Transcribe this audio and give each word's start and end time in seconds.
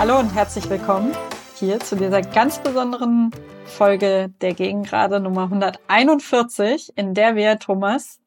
Hallo 0.00 0.18
und 0.18 0.30
herzlich 0.30 0.66
willkommen 0.70 1.14
hier 1.56 1.78
zu 1.78 1.94
dieser 1.94 2.22
ganz 2.22 2.58
besonderen 2.62 3.32
Folge 3.66 4.32
der 4.40 4.54
Gegengrade 4.54 5.20
Nummer 5.20 5.42
141, 5.42 6.96
in 6.96 7.12
der 7.12 7.36
wir 7.36 7.58
Thomas 7.58 8.18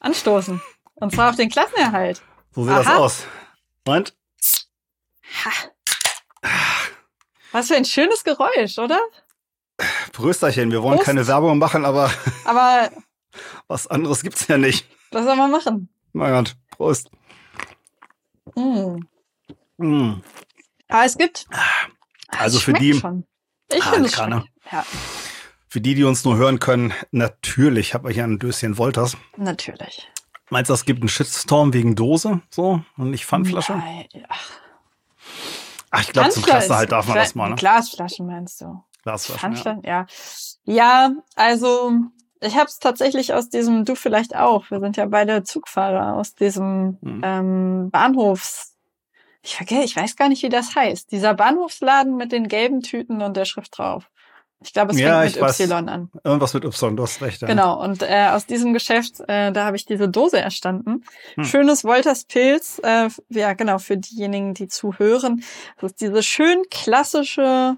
anstoßen. 0.00 0.60
Und 0.96 1.14
zwar 1.14 1.30
auf 1.30 1.36
den 1.36 1.50
Klassenerhalt. 1.50 2.20
So 2.50 2.64
sieht 2.64 2.72
Aha. 2.72 2.82
das 2.82 2.88
aus. 2.88 3.26
Und? 3.86 4.16
Was 7.52 7.68
für 7.68 7.76
ein 7.76 7.84
schönes 7.84 8.24
Geräusch, 8.24 8.76
oder? 8.78 8.98
Prösterchen, 10.10 10.72
wir 10.72 10.82
wollen 10.82 10.96
Prost. 10.96 11.06
keine 11.06 11.28
Werbung 11.28 11.58
machen, 11.58 11.84
aber, 11.84 12.10
aber 12.44 12.90
was 13.68 13.86
anderes 13.86 14.20
gibt's 14.24 14.48
ja 14.48 14.58
nicht. 14.58 14.84
Was 15.12 15.26
soll 15.26 15.36
man 15.36 15.52
machen? 15.52 15.90
Mein 16.12 16.32
Gott, 16.32 16.56
Prost. 16.72 17.08
Mm. 18.54 19.00
Mm. 19.78 20.22
Aber 20.88 21.04
es 21.04 21.16
gibt. 21.16 21.46
Also 22.28 22.58
für 22.58 22.72
die. 22.72 22.94
Schon. 22.94 23.24
Ich 23.72 23.82
ah, 23.82 23.90
finde 23.90 24.08
es 24.08 24.14
schon. 24.14 24.44
Ja. 24.70 24.84
Für 25.68 25.80
die, 25.80 25.94
die 25.94 26.04
uns 26.04 26.24
nur 26.24 26.36
hören 26.36 26.58
können, 26.58 26.92
natürlich 27.10 27.94
habe 27.94 28.10
ich 28.10 28.16
hier 28.16 28.24
ein 28.24 28.38
Döschen 28.38 28.76
Wolters. 28.76 29.16
Natürlich. 29.36 30.08
Meinst 30.50 30.68
du, 30.68 30.74
es 30.74 30.84
gibt 30.84 31.00
einen 31.00 31.08
Shitstorm 31.08 31.72
wegen 31.72 31.96
Dose 31.96 32.42
so 32.50 32.82
und 32.98 33.10
nicht 33.10 33.24
Pfandflasche? 33.24 33.72
Nein, 33.72 34.06
ach. 34.28 34.50
ach, 35.90 36.02
ich 36.02 36.12
glaube, 36.12 36.28
zum 36.28 36.42
Klassenhalt 36.42 36.92
darf 36.92 37.08
man 37.08 37.16
das 37.16 37.34
mal. 37.34 37.48
Ne? 37.48 37.56
Glasflaschen 37.56 38.26
meinst 38.26 38.60
du? 38.60 38.84
Glasflaschen. 39.02 39.80
Ja. 39.82 40.06
ja. 40.06 40.06
Ja, 40.64 41.12
also 41.36 41.92
ich 42.42 42.56
habe 42.56 42.66
es 42.66 42.78
tatsächlich 42.78 43.32
aus 43.32 43.48
diesem, 43.48 43.84
du 43.84 43.94
vielleicht 43.94 44.36
auch, 44.36 44.70
wir 44.70 44.80
sind 44.80 44.96
ja 44.96 45.06
beide 45.06 45.42
Zugfahrer, 45.42 46.14
aus 46.14 46.34
diesem 46.34 46.98
mhm. 47.00 47.20
ähm, 47.24 47.90
Bahnhofs, 47.90 48.76
ich 49.42 49.56
vergesse, 49.56 49.84
ich 49.84 49.96
weiß 49.96 50.16
gar 50.16 50.28
nicht, 50.28 50.42
wie 50.42 50.48
das 50.48 50.74
heißt, 50.74 51.10
dieser 51.10 51.34
Bahnhofsladen 51.34 52.16
mit 52.16 52.32
den 52.32 52.48
gelben 52.48 52.80
Tüten 52.80 53.22
und 53.22 53.36
der 53.36 53.44
Schrift 53.44 53.76
drauf. 53.78 54.08
Ich 54.64 54.72
glaube, 54.72 54.92
es 54.92 54.98
ja, 54.98 55.22
fängt 55.22 55.34
mit 55.34 55.42
Y 55.42 55.70
weiß, 55.70 55.70
an. 55.88 56.10
Irgendwas 56.22 56.54
mit 56.54 56.64
Y, 56.64 56.96
du 56.96 57.02
hast 57.02 57.20
recht. 57.20 57.42
Ja. 57.42 57.48
Genau, 57.48 57.82
und 57.82 58.02
äh, 58.02 58.28
aus 58.30 58.46
diesem 58.46 58.72
Geschäft, 58.72 59.20
äh, 59.26 59.50
da 59.50 59.64
habe 59.64 59.76
ich 59.76 59.86
diese 59.86 60.08
Dose 60.08 60.38
erstanden. 60.38 61.04
Hm. 61.34 61.44
Schönes 61.44 61.84
Wolters 61.84 62.24
Pilz, 62.24 62.80
äh, 62.84 63.08
ja 63.28 63.54
genau, 63.54 63.78
für 63.78 63.96
diejenigen, 63.96 64.54
die 64.54 64.68
zuhören. 64.68 65.42
Das 65.80 65.92
ist 65.92 66.00
diese 66.00 66.22
schön 66.22 66.62
klassische 66.70 67.76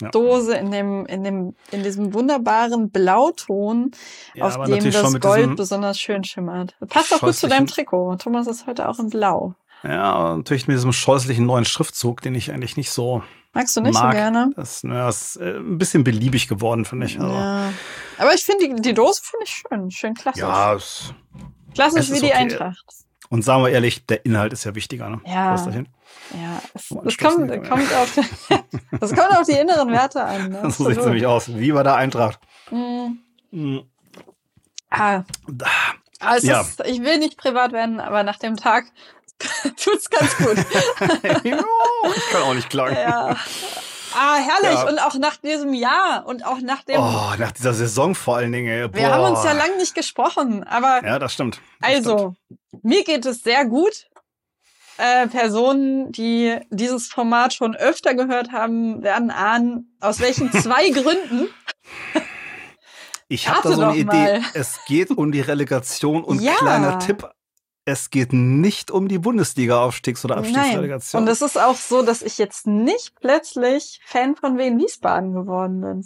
ja. 0.00 0.10
Dose 0.10 0.54
in 0.54 0.70
dem, 0.70 1.06
in 1.06 1.24
dem, 1.24 1.54
in 1.70 1.82
diesem 1.82 2.12
wunderbaren 2.12 2.90
Blauton, 2.90 3.92
ja, 4.34 4.44
auf 4.44 4.64
dem 4.64 4.90
das 4.90 5.20
Gold 5.20 5.56
besonders 5.56 5.98
schön 5.98 6.24
schimmert. 6.24 6.76
Passt 6.88 7.14
auch 7.14 7.20
gut 7.20 7.34
zu 7.34 7.48
deinem 7.48 7.66
Trikot. 7.66 8.16
Thomas 8.16 8.46
ist 8.46 8.66
heute 8.66 8.88
auch 8.88 8.98
in 8.98 9.10
Blau. 9.10 9.54
Ja, 9.82 10.36
natürlich 10.36 10.66
mit 10.68 10.76
diesem 10.76 10.92
scheußlichen 10.92 11.46
neuen 11.46 11.64
Schriftzug, 11.64 12.20
den 12.20 12.34
ich 12.34 12.52
eigentlich 12.52 12.76
nicht 12.76 12.90
so 12.90 13.22
Magst 13.56 13.74
du 13.74 13.80
nicht 13.80 13.94
mag. 13.94 14.12
so 14.12 14.18
gerne? 14.18 14.50
Das, 14.54 14.84
na, 14.84 15.06
das 15.06 15.36
ist 15.36 15.36
äh, 15.36 15.56
ein 15.56 15.78
bisschen 15.78 16.04
beliebig 16.04 16.46
geworden, 16.46 16.84
finde 16.84 17.06
ich. 17.06 17.18
Also. 17.18 17.32
Ja. 17.32 17.72
Aber 18.18 18.34
ich 18.34 18.44
finde, 18.44 18.68
die, 18.68 18.82
die 18.82 18.92
Dose 18.92 19.22
finde 19.22 19.44
ich 19.44 19.50
schön. 19.50 19.90
Schön 19.90 20.12
klassisch. 20.12 20.42
Ja, 20.42 20.74
es, 20.74 21.14
klassisch 21.74 22.10
wie 22.10 22.20
die 22.20 22.26
okay. 22.26 22.34
Eintracht. 22.34 22.84
Und 23.30 23.42
sagen 23.42 23.62
wir 23.62 23.70
ehrlich, 23.70 24.04
der 24.04 24.26
Inhalt 24.26 24.52
ist 24.52 24.64
ja 24.64 24.74
wichtiger, 24.74 25.08
ne? 25.08 25.20
Ja. 25.24 25.56
Ja, 26.34 26.60
es, 26.74 26.90
es 27.04 27.18
kommt, 27.18 27.48
kommt 27.68 27.94
auf, 27.94 28.18
das 29.00 29.10
kommt 29.14 29.38
auf 29.38 29.46
die 29.46 29.52
inneren 29.52 29.90
Werte 29.92 30.22
an. 30.22 30.50
Ne? 30.50 30.70
So 30.70 30.88
sieht 30.88 30.98
es 30.98 31.04
nämlich 31.04 31.26
aus. 31.26 31.56
Wie 31.56 31.72
bei 31.72 31.82
der 31.82 31.94
Eintracht. 31.94 32.40
Mm. 32.70 33.12
Mm. 33.52 33.80
Ah. 34.90 35.22
ah 36.20 36.36
ja. 36.40 36.60
ist, 36.62 36.82
ich 36.86 37.02
will 37.02 37.18
nicht 37.18 37.36
privat 37.36 37.72
werden, 37.72 38.00
aber 38.00 38.22
nach 38.22 38.38
dem 38.38 38.56
Tag 38.56 38.86
tut's 39.76 40.10
ganz 40.10 40.36
gut. 40.36 40.56
ich 41.22 42.30
kann 42.30 42.42
auch 42.42 42.54
nicht 42.54 42.70
klagen. 42.70 42.96
Ja. 42.96 43.36
Ah, 44.14 44.36
herrlich. 44.36 44.78
Ja. 44.78 44.88
Und 44.88 44.98
auch 44.98 45.14
nach 45.16 45.36
diesem 45.36 45.74
Jahr 45.74 46.24
und 46.26 46.44
auch 46.44 46.60
nach 46.60 46.82
dem. 46.84 47.00
Oh, 47.00 47.34
nach 47.38 47.52
dieser 47.52 47.74
Saison 47.74 48.14
vor 48.14 48.36
allen 48.36 48.52
Dingen. 48.52 48.94
Wir 48.94 49.12
haben 49.12 49.32
uns 49.32 49.44
ja 49.44 49.52
lange 49.52 49.76
nicht 49.76 49.94
gesprochen, 49.94 50.64
aber. 50.64 51.04
Ja, 51.04 51.18
das 51.18 51.34
stimmt. 51.34 51.60
Das 51.80 51.90
also, 51.90 52.34
stimmt. 52.48 52.84
mir 52.84 53.04
geht 53.04 53.26
es 53.26 53.42
sehr 53.42 53.66
gut. 53.66 54.06
Äh, 54.98 55.28
Personen, 55.28 56.10
die 56.12 56.58
dieses 56.70 57.08
Format 57.08 57.54
schon 57.54 57.76
öfter 57.76 58.14
gehört 58.14 58.52
haben, 58.52 59.02
werden 59.02 59.30
ahnen, 59.30 59.96
aus 60.00 60.20
welchen 60.20 60.52
zwei 60.60 60.88
Gründen. 60.90 61.48
Ich 63.28 63.48
habe 63.48 63.68
da 63.68 63.74
so 63.74 63.82
eine 63.82 63.96
Idee. 63.96 64.04
Mal. 64.04 64.40
Es 64.54 64.78
geht 64.86 65.10
um 65.10 65.32
die 65.32 65.40
Relegation 65.40 66.24
und 66.24 66.40
ja. 66.40 66.54
kleiner 66.54 66.98
Tipp 66.98 67.28
es 67.88 68.10
geht 68.10 68.32
nicht 68.32 68.90
um 68.90 69.06
die 69.06 69.18
Bundesliga-Aufstiegs- 69.18 70.24
oder 70.24 70.38
Abstiegsrelegation. 70.38 71.22
Nein. 71.22 71.28
Und 71.28 71.32
es 71.32 71.40
ist 71.40 71.56
auch 71.56 71.76
so, 71.76 72.02
dass 72.02 72.20
ich 72.20 72.36
jetzt 72.36 72.66
nicht 72.66 73.14
plötzlich 73.20 74.00
Fan 74.04 74.34
von 74.34 74.58
Wien 74.58 74.76
Wiesbaden 74.76 75.32
geworden 75.32 75.80
bin. 75.80 76.04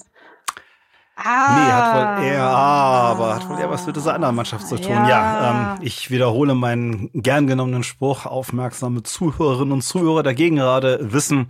Ah. 1.25 1.55
Nee, 1.55 1.73
hat 1.73 2.19
wohl 2.19 2.25
eher, 2.25 2.45
aber 2.45 3.35
hat 3.35 3.49
wohl 3.49 3.59
eher 3.59 3.71
was 3.71 3.87
mit 3.87 3.97
dieser 3.97 4.15
anderen 4.15 4.35
Mannschaft 4.35 4.67
zu 4.67 4.77
tun. 4.77 4.91
Ja, 4.91 5.09
ja 5.09 5.75
ähm, 5.75 5.83
ich 5.83 6.11
wiederhole 6.11 6.55
meinen 6.55 7.11
gern 7.13 7.47
genommenen 7.47 7.83
Spruch. 7.83 8.27
Aufmerksame 8.27 9.03
Zuhörerinnen 9.03 9.73
und 9.73 9.83
Zuhörer 9.83 10.23
dagegen 10.23 10.57
gerade 10.57 11.13
wissen, 11.13 11.49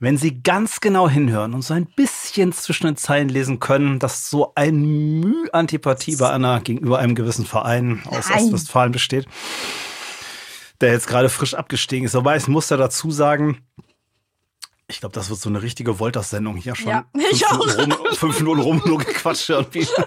wenn 0.00 0.16
sie 0.16 0.42
ganz 0.42 0.80
genau 0.80 1.08
hinhören 1.08 1.54
und 1.54 1.62
so 1.62 1.74
ein 1.74 1.86
bisschen 1.86 2.52
zwischen 2.52 2.86
den 2.86 2.96
Zeilen 2.96 3.28
lesen 3.28 3.60
können, 3.60 3.98
dass 3.98 4.30
so 4.30 4.52
ein 4.54 5.20
Müh 5.20 5.48
Antipathie 5.52 6.16
bei 6.16 6.30
einer 6.30 6.60
gegenüber 6.60 6.98
einem 6.98 7.14
gewissen 7.14 7.44
Verein 7.44 8.02
aus 8.06 8.30
Ostwestfalen 8.30 8.92
besteht, 8.92 9.26
der 10.80 10.92
jetzt 10.92 11.06
gerade 11.06 11.28
frisch 11.28 11.54
abgestiegen 11.54 12.06
ist. 12.06 12.16
Aber 12.16 12.36
ich 12.36 12.48
muss 12.48 12.68
da 12.68 12.76
dazu 12.76 13.10
sagen, 13.10 13.58
ich 14.92 15.00
glaube, 15.00 15.14
das 15.14 15.30
wird 15.30 15.40
so 15.40 15.48
eine 15.48 15.62
richtige 15.62 15.98
Wolters-Sendung 15.98 16.56
hier 16.56 16.74
schon. 16.74 16.90
Ja, 16.90 17.04
ich 17.30 17.46
auch. 17.46 17.60
Rum, 17.78 17.94
fünf 18.12 18.38
Minuten 18.38 18.60
rum, 18.60 18.82
nur 18.84 18.98
gequatscht 18.98 19.48
irgendwie. 19.48 19.80
Ja, 19.80 20.06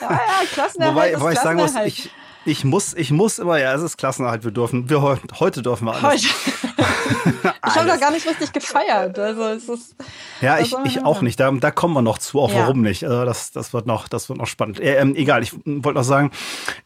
ja, 0.00 0.18
Klassenerhalt 0.52 0.94
Wobei, 0.94 1.20
wobei 1.20 1.32
ich 1.32 1.38
sagen 1.40 1.58
muss, 1.58 1.74
ich, 1.84 2.10
ich 2.44 2.64
muss, 2.64 2.94
ich 2.94 3.10
muss 3.10 3.38
immer, 3.38 3.58
ja, 3.58 3.74
es 3.74 3.82
ist 3.82 3.96
Klassenerhalt, 3.96 4.44
wir 4.44 4.52
dürfen, 4.52 4.88
wir 4.88 5.02
heute 5.02 5.62
dürfen 5.62 5.86
wir 5.86 5.94
alles. 5.94 6.24
Heute. 6.24 7.52
ich 7.66 7.74
habe 7.74 7.88
da 7.88 7.96
gar 7.96 8.12
nicht 8.12 8.26
richtig 8.26 8.52
gefeiert. 8.52 9.18
Also 9.18 9.42
es 9.42 9.68
ist, 9.68 9.96
ja, 10.40 10.58
ich, 10.60 10.74
ich 10.84 11.04
auch 11.04 11.20
nicht. 11.20 11.40
Da, 11.40 11.50
da 11.50 11.70
kommen 11.72 11.94
wir 11.94 12.02
noch 12.02 12.18
zu, 12.18 12.40
auch 12.40 12.52
ja. 12.52 12.60
warum 12.60 12.82
nicht. 12.82 13.04
Also 13.04 13.24
das, 13.24 13.50
das 13.50 13.72
wird 13.72 13.86
noch, 13.86 14.08
das 14.08 14.28
wird 14.28 14.38
noch 14.38 14.46
spannend. 14.46 14.78
Äh, 14.78 14.96
ähm, 14.96 15.16
egal, 15.16 15.42
ich 15.42 15.52
wollte 15.64 15.98
noch 15.98 16.04
sagen, 16.04 16.30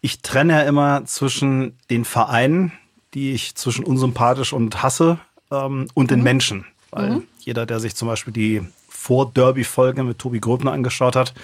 ich 0.00 0.22
trenne 0.22 0.54
ja 0.54 0.62
immer 0.62 1.04
zwischen 1.04 1.78
den 1.90 2.06
Vereinen, 2.06 2.72
die 3.12 3.32
ich 3.32 3.54
zwischen 3.56 3.84
unsympathisch 3.84 4.52
und 4.52 4.82
hasse, 4.82 5.18
ähm, 5.50 5.88
und 5.94 6.10
den 6.10 6.20
mhm. 6.20 6.24
Menschen. 6.24 6.66
Weil 6.90 7.10
mhm. 7.10 7.22
jeder, 7.40 7.66
der 7.66 7.80
sich 7.80 7.94
zum 7.94 8.08
Beispiel 8.08 8.32
die 8.32 8.62
Vor-Derby-Folge 8.88 10.02
mit 10.02 10.18
Tobi 10.18 10.40
Gröbner 10.40 10.72
angeschaut 10.72 11.16
hat, 11.16 11.34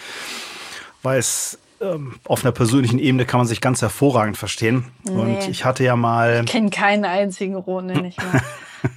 weiß, 1.02 1.58
ähm, 1.80 2.18
auf 2.24 2.44
einer 2.44 2.52
persönlichen 2.52 2.98
Ebene 2.98 3.26
kann 3.26 3.38
man 3.38 3.46
sich 3.46 3.60
ganz 3.60 3.82
hervorragend 3.82 4.36
verstehen. 4.36 4.86
Nee. 5.04 5.12
Und 5.12 5.48
ich 5.48 5.64
hatte 5.64 5.84
ja 5.84 5.96
mal. 5.96 6.42
Ich 6.44 6.50
kenne 6.50 6.70
keinen 6.70 7.04
einzigen 7.04 7.54
Roten, 7.54 7.86
nicht 7.86 8.18
mehr. 8.18 8.42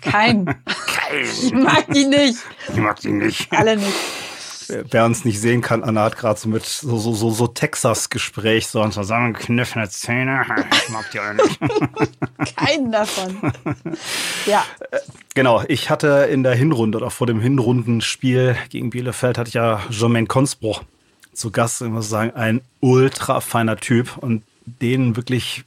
Keinen. 0.01 0.45
Kein. 0.65 1.23
Ich 1.23 1.53
mag 1.53 1.87
die 1.93 2.05
nicht. 2.05 2.37
Ich 2.69 2.77
mag 2.77 2.99
die 2.99 3.11
nicht. 3.11 3.51
Alle 3.51 3.75
nicht 3.77 3.95
wer 4.91 5.05
uns 5.05 5.25
nicht 5.25 5.39
sehen 5.39 5.61
kann, 5.61 5.83
Anna 5.83 6.03
hat 6.03 6.17
gerade 6.17 6.39
so 6.39 6.49
mit 6.49 6.65
so, 6.65 6.97
so, 6.97 7.13
so, 7.13 7.29
so 7.31 7.47
Texas-Gespräch, 7.47 8.67
so 8.67 8.81
und 8.81 8.93
zusammengekniffene 8.93 9.89
Zähne. 9.89 10.45
Ich 10.71 10.89
mag 10.89 11.11
die 11.11 11.19
alle 11.19 11.43
nicht. 11.43 11.59
Keinen 12.55 12.91
davon. 12.91 13.51
Ja. 14.45 14.65
Genau, 15.35 15.63
ich 15.67 15.89
hatte 15.89 16.27
in 16.31 16.43
der 16.43 16.55
Hinrunde 16.55 16.97
oder 16.97 17.09
vor 17.11 17.27
dem 17.27 17.39
Hinrundenspiel 17.39 18.55
gegen 18.69 18.89
Bielefeld 18.89 19.37
hatte 19.37 19.49
ich 19.49 19.53
ja 19.53 19.81
Jermaine 19.89 20.27
Konsbruch 20.27 20.83
zu 21.33 21.51
Gast. 21.51 21.81
Ich 21.81 21.89
muss 21.89 22.09
sagen, 22.09 22.31
ein 22.35 22.61
ultra 22.79 23.41
feiner 23.41 23.77
Typ 23.77 24.17
und 24.17 24.43
den 24.65 25.15
wirklich 25.15 25.65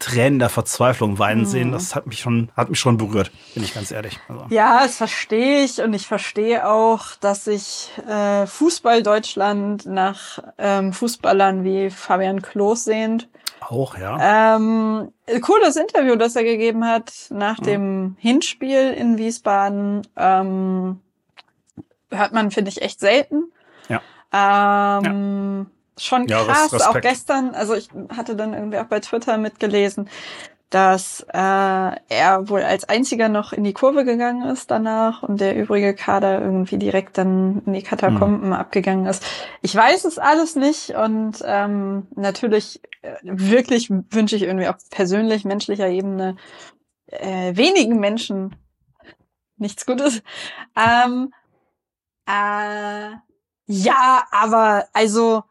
Tränen 0.00 0.38
der 0.40 0.48
Verzweiflung 0.48 1.18
weinen 1.18 1.46
sehen, 1.46 1.68
mhm. 1.68 1.72
das 1.72 1.94
hat 1.94 2.06
mich 2.06 2.18
schon, 2.18 2.50
hat 2.56 2.70
mich 2.70 2.80
schon 2.80 2.96
berührt, 2.96 3.30
bin 3.54 3.62
ich 3.62 3.74
ganz 3.74 3.92
ehrlich. 3.92 4.18
Also. 4.28 4.46
Ja, 4.50 4.82
das 4.82 4.96
verstehe 4.96 5.62
ich 5.62 5.80
und 5.80 5.94
ich 5.94 6.06
verstehe 6.06 6.68
auch, 6.68 7.14
dass 7.20 7.44
sich 7.44 7.90
äh, 8.08 8.46
Fußball 8.46 9.02
Deutschland 9.02 9.86
nach 9.86 10.40
ähm, 10.58 10.92
Fußballern 10.92 11.62
wie 11.62 11.90
Fabian 11.90 12.42
Klos 12.42 12.84
sehnt. 12.84 13.28
Auch, 13.60 13.96
ja. 13.96 14.56
Ähm, 14.56 15.12
cooles 15.42 15.76
Interview, 15.76 16.16
das 16.16 16.34
er 16.34 16.44
gegeben 16.44 16.84
hat 16.84 17.12
nach 17.30 17.58
mhm. 17.60 17.64
dem 17.64 18.16
Hinspiel 18.18 18.92
in 18.92 19.18
Wiesbaden. 19.18 20.02
Ähm, 20.16 21.00
hört 22.10 22.32
man, 22.32 22.50
finde 22.50 22.70
ich, 22.70 22.82
echt 22.82 22.98
selten. 22.98 23.52
Ja. 23.88 24.00
Ähm, 24.32 25.66
ja 25.66 25.79
schon 26.04 26.26
krass. 26.26 26.72
Ja, 26.72 26.90
auch 26.90 27.00
gestern, 27.00 27.54
also 27.54 27.74
ich 27.74 27.88
hatte 28.16 28.36
dann 28.36 28.54
irgendwie 28.54 28.78
auch 28.78 28.86
bei 28.86 29.00
Twitter 29.00 29.38
mitgelesen, 29.38 30.08
dass 30.70 31.26
äh, 31.32 31.36
er 31.36 32.48
wohl 32.48 32.62
als 32.62 32.88
einziger 32.88 33.28
noch 33.28 33.52
in 33.52 33.64
die 33.64 33.72
Kurve 33.72 34.04
gegangen 34.04 34.48
ist 34.48 34.70
danach 34.70 35.24
und 35.24 35.40
der 35.40 35.56
übrige 35.56 35.94
Kader 35.94 36.40
irgendwie 36.40 36.78
direkt 36.78 37.18
dann 37.18 37.62
in 37.66 37.72
die 37.72 37.82
Katakomben 37.82 38.48
mhm. 38.48 38.52
abgegangen 38.52 39.06
ist. 39.06 39.26
Ich 39.62 39.74
weiß 39.74 40.04
es 40.04 40.18
alles 40.18 40.54
nicht 40.54 40.90
und 40.90 41.42
ähm, 41.44 42.06
natürlich 42.14 42.80
äh, 43.02 43.16
wirklich 43.22 43.90
wünsche 43.90 44.36
ich 44.36 44.42
irgendwie 44.42 44.68
auf 44.68 44.76
persönlich 44.90 45.44
menschlicher 45.44 45.88
Ebene 45.88 46.36
äh, 47.06 47.56
wenigen 47.56 47.98
Menschen 47.98 48.54
nichts 49.56 49.86
Gutes. 49.86 50.22
Ähm, 50.76 51.32
äh, 52.26 53.10
ja, 53.66 54.24
aber 54.30 54.86
also 54.92 55.42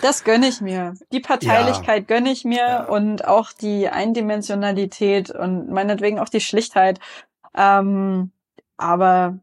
das 0.00 0.24
gönne 0.24 0.48
ich 0.48 0.60
mir. 0.60 0.94
Die 1.12 1.20
Parteilichkeit 1.20 2.08
ja. 2.08 2.16
gönne 2.16 2.30
ich 2.30 2.44
mir 2.44 2.56
ja. 2.56 2.84
und 2.84 3.26
auch 3.26 3.52
die 3.52 3.88
Eindimensionalität 3.88 5.30
und 5.30 5.70
meinetwegen 5.70 6.18
auch 6.18 6.28
die 6.28 6.40
Schlichtheit. 6.40 7.00
Ähm, 7.54 8.30
aber 8.76 9.38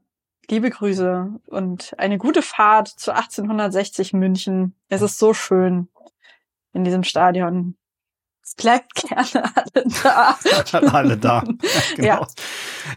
liebe 0.50 0.70
Grüße 0.70 1.32
und 1.48 1.96
eine 1.98 2.18
gute 2.18 2.42
Fahrt 2.42 2.88
zu 2.88 3.12
1860 3.14 4.14
München. 4.14 4.76
Es 4.90 5.02
ist 5.02 5.18
so 5.18 5.34
schön 5.34 5.88
in 6.74 6.84
diesem 6.84 7.04
Stadion. 7.04 7.76
Es 8.44 8.56
bleibt 8.56 8.94
gerne 8.96 9.52
alle 9.56 9.86
da. 10.04 10.38
alle 10.92 11.18
da. 11.18 11.44
genau. 11.96 12.08
Ja. 12.08 12.28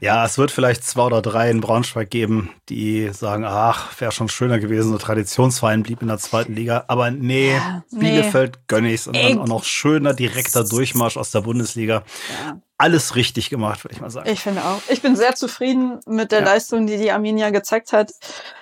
ja, 0.01 0.25
es 0.27 0.39
wird 0.39 0.51
vielleicht 0.51 0.83
zwei 0.83 1.05
oder 1.05 1.23
drei 1.23 1.51
in 1.51 1.61
Braunschweig 1.61 2.11
geben, 2.11 2.51
die 2.69 3.11
sagen, 3.13 3.45
ach, 3.45 3.89
wäre 4.01 4.11
schon 4.11 4.29
schöner 4.29 4.59
gewesen, 4.59 4.91
so 4.91 4.99
Traditionsverein 4.99 5.85
blieb 5.85 6.03
in 6.03 6.09
der 6.09 6.19
zweiten 6.19 6.55
Liga. 6.55 6.85
Aber 6.89 7.13
nee, 7.13 7.55
ja, 7.55 7.85
Bielefeld 7.93 8.57
nee. 8.57 8.63
gönne 8.67 8.93
ich's. 8.93 9.07
Und 9.07 9.17
dann 9.17 9.39
auch 9.39 9.47
noch 9.47 9.65
schöner, 9.65 10.15
direkter 10.15 10.65
Durchmarsch 10.65 11.17
aus 11.17 11.31
der 11.31 11.43
Bundesliga. 11.43 12.03
Ja 12.45 12.61
alles 12.79 13.15
richtig 13.15 13.49
gemacht, 13.49 13.85
würde 13.85 13.95
ich 13.95 14.01
mal 14.01 14.11
sagen. 14.11 14.29
Ich 14.29 14.41
finde 14.41 14.65
auch. 14.65 14.81
Ich 14.89 15.01
bin 15.01 15.17
sehr 15.17 15.35
zufrieden 15.35 16.01
mit 16.07 16.31
der 16.31 16.41
ja. 16.41 16.45
Leistung, 16.45 16.87
die 16.87 16.99
die 16.99 17.11
Arminia 17.11 17.51
gezeigt 17.51 17.93
hat 17.93 18.13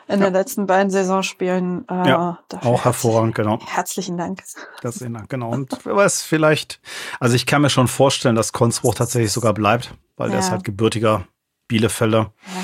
in 0.06 0.20
ja. 0.20 0.26
den 0.26 0.32
letzten 0.32 0.66
beiden 0.66 0.90
Saisonspielen. 0.90 1.87
Äh, 1.88 2.08
ja, 2.08 2.38
auch 2.62 2.84
hervorragend, 2.84 3.34
genau. 3.34 3.58
Herzlichen 3.66 4.16
Dank. 4.16 4.43
Herzlichen 4.81 5.14
Dank, 5.14 5.28
genau. 5.28 5.50
Und 5.50 5.76
wer 5.84 5.96
weiß, 5.96 6.22
vielleicht, 6.22 6.81
also 7.19 7.34
ich 7.34 7.46
kann 7.46 7.62
mir 7.62 7.70
schon 7.70 7.88
vorstellen, 7.88 8.37
dass 8.37 8.52
Konzbruch 8.52 8.94
tatsächlich 8.94 9.32
sogar 9.32 9.52
bleibt, 9.52 9.94
weil 10.17 10.28
ja. 10.28 10.32
der 10.32 10.40
ist 10.40 10.50
halt 10.50 10.64
gebürtiger 10.64 11.26
Bielefelder. 11.67 12.32
Ja. 12.46 12.62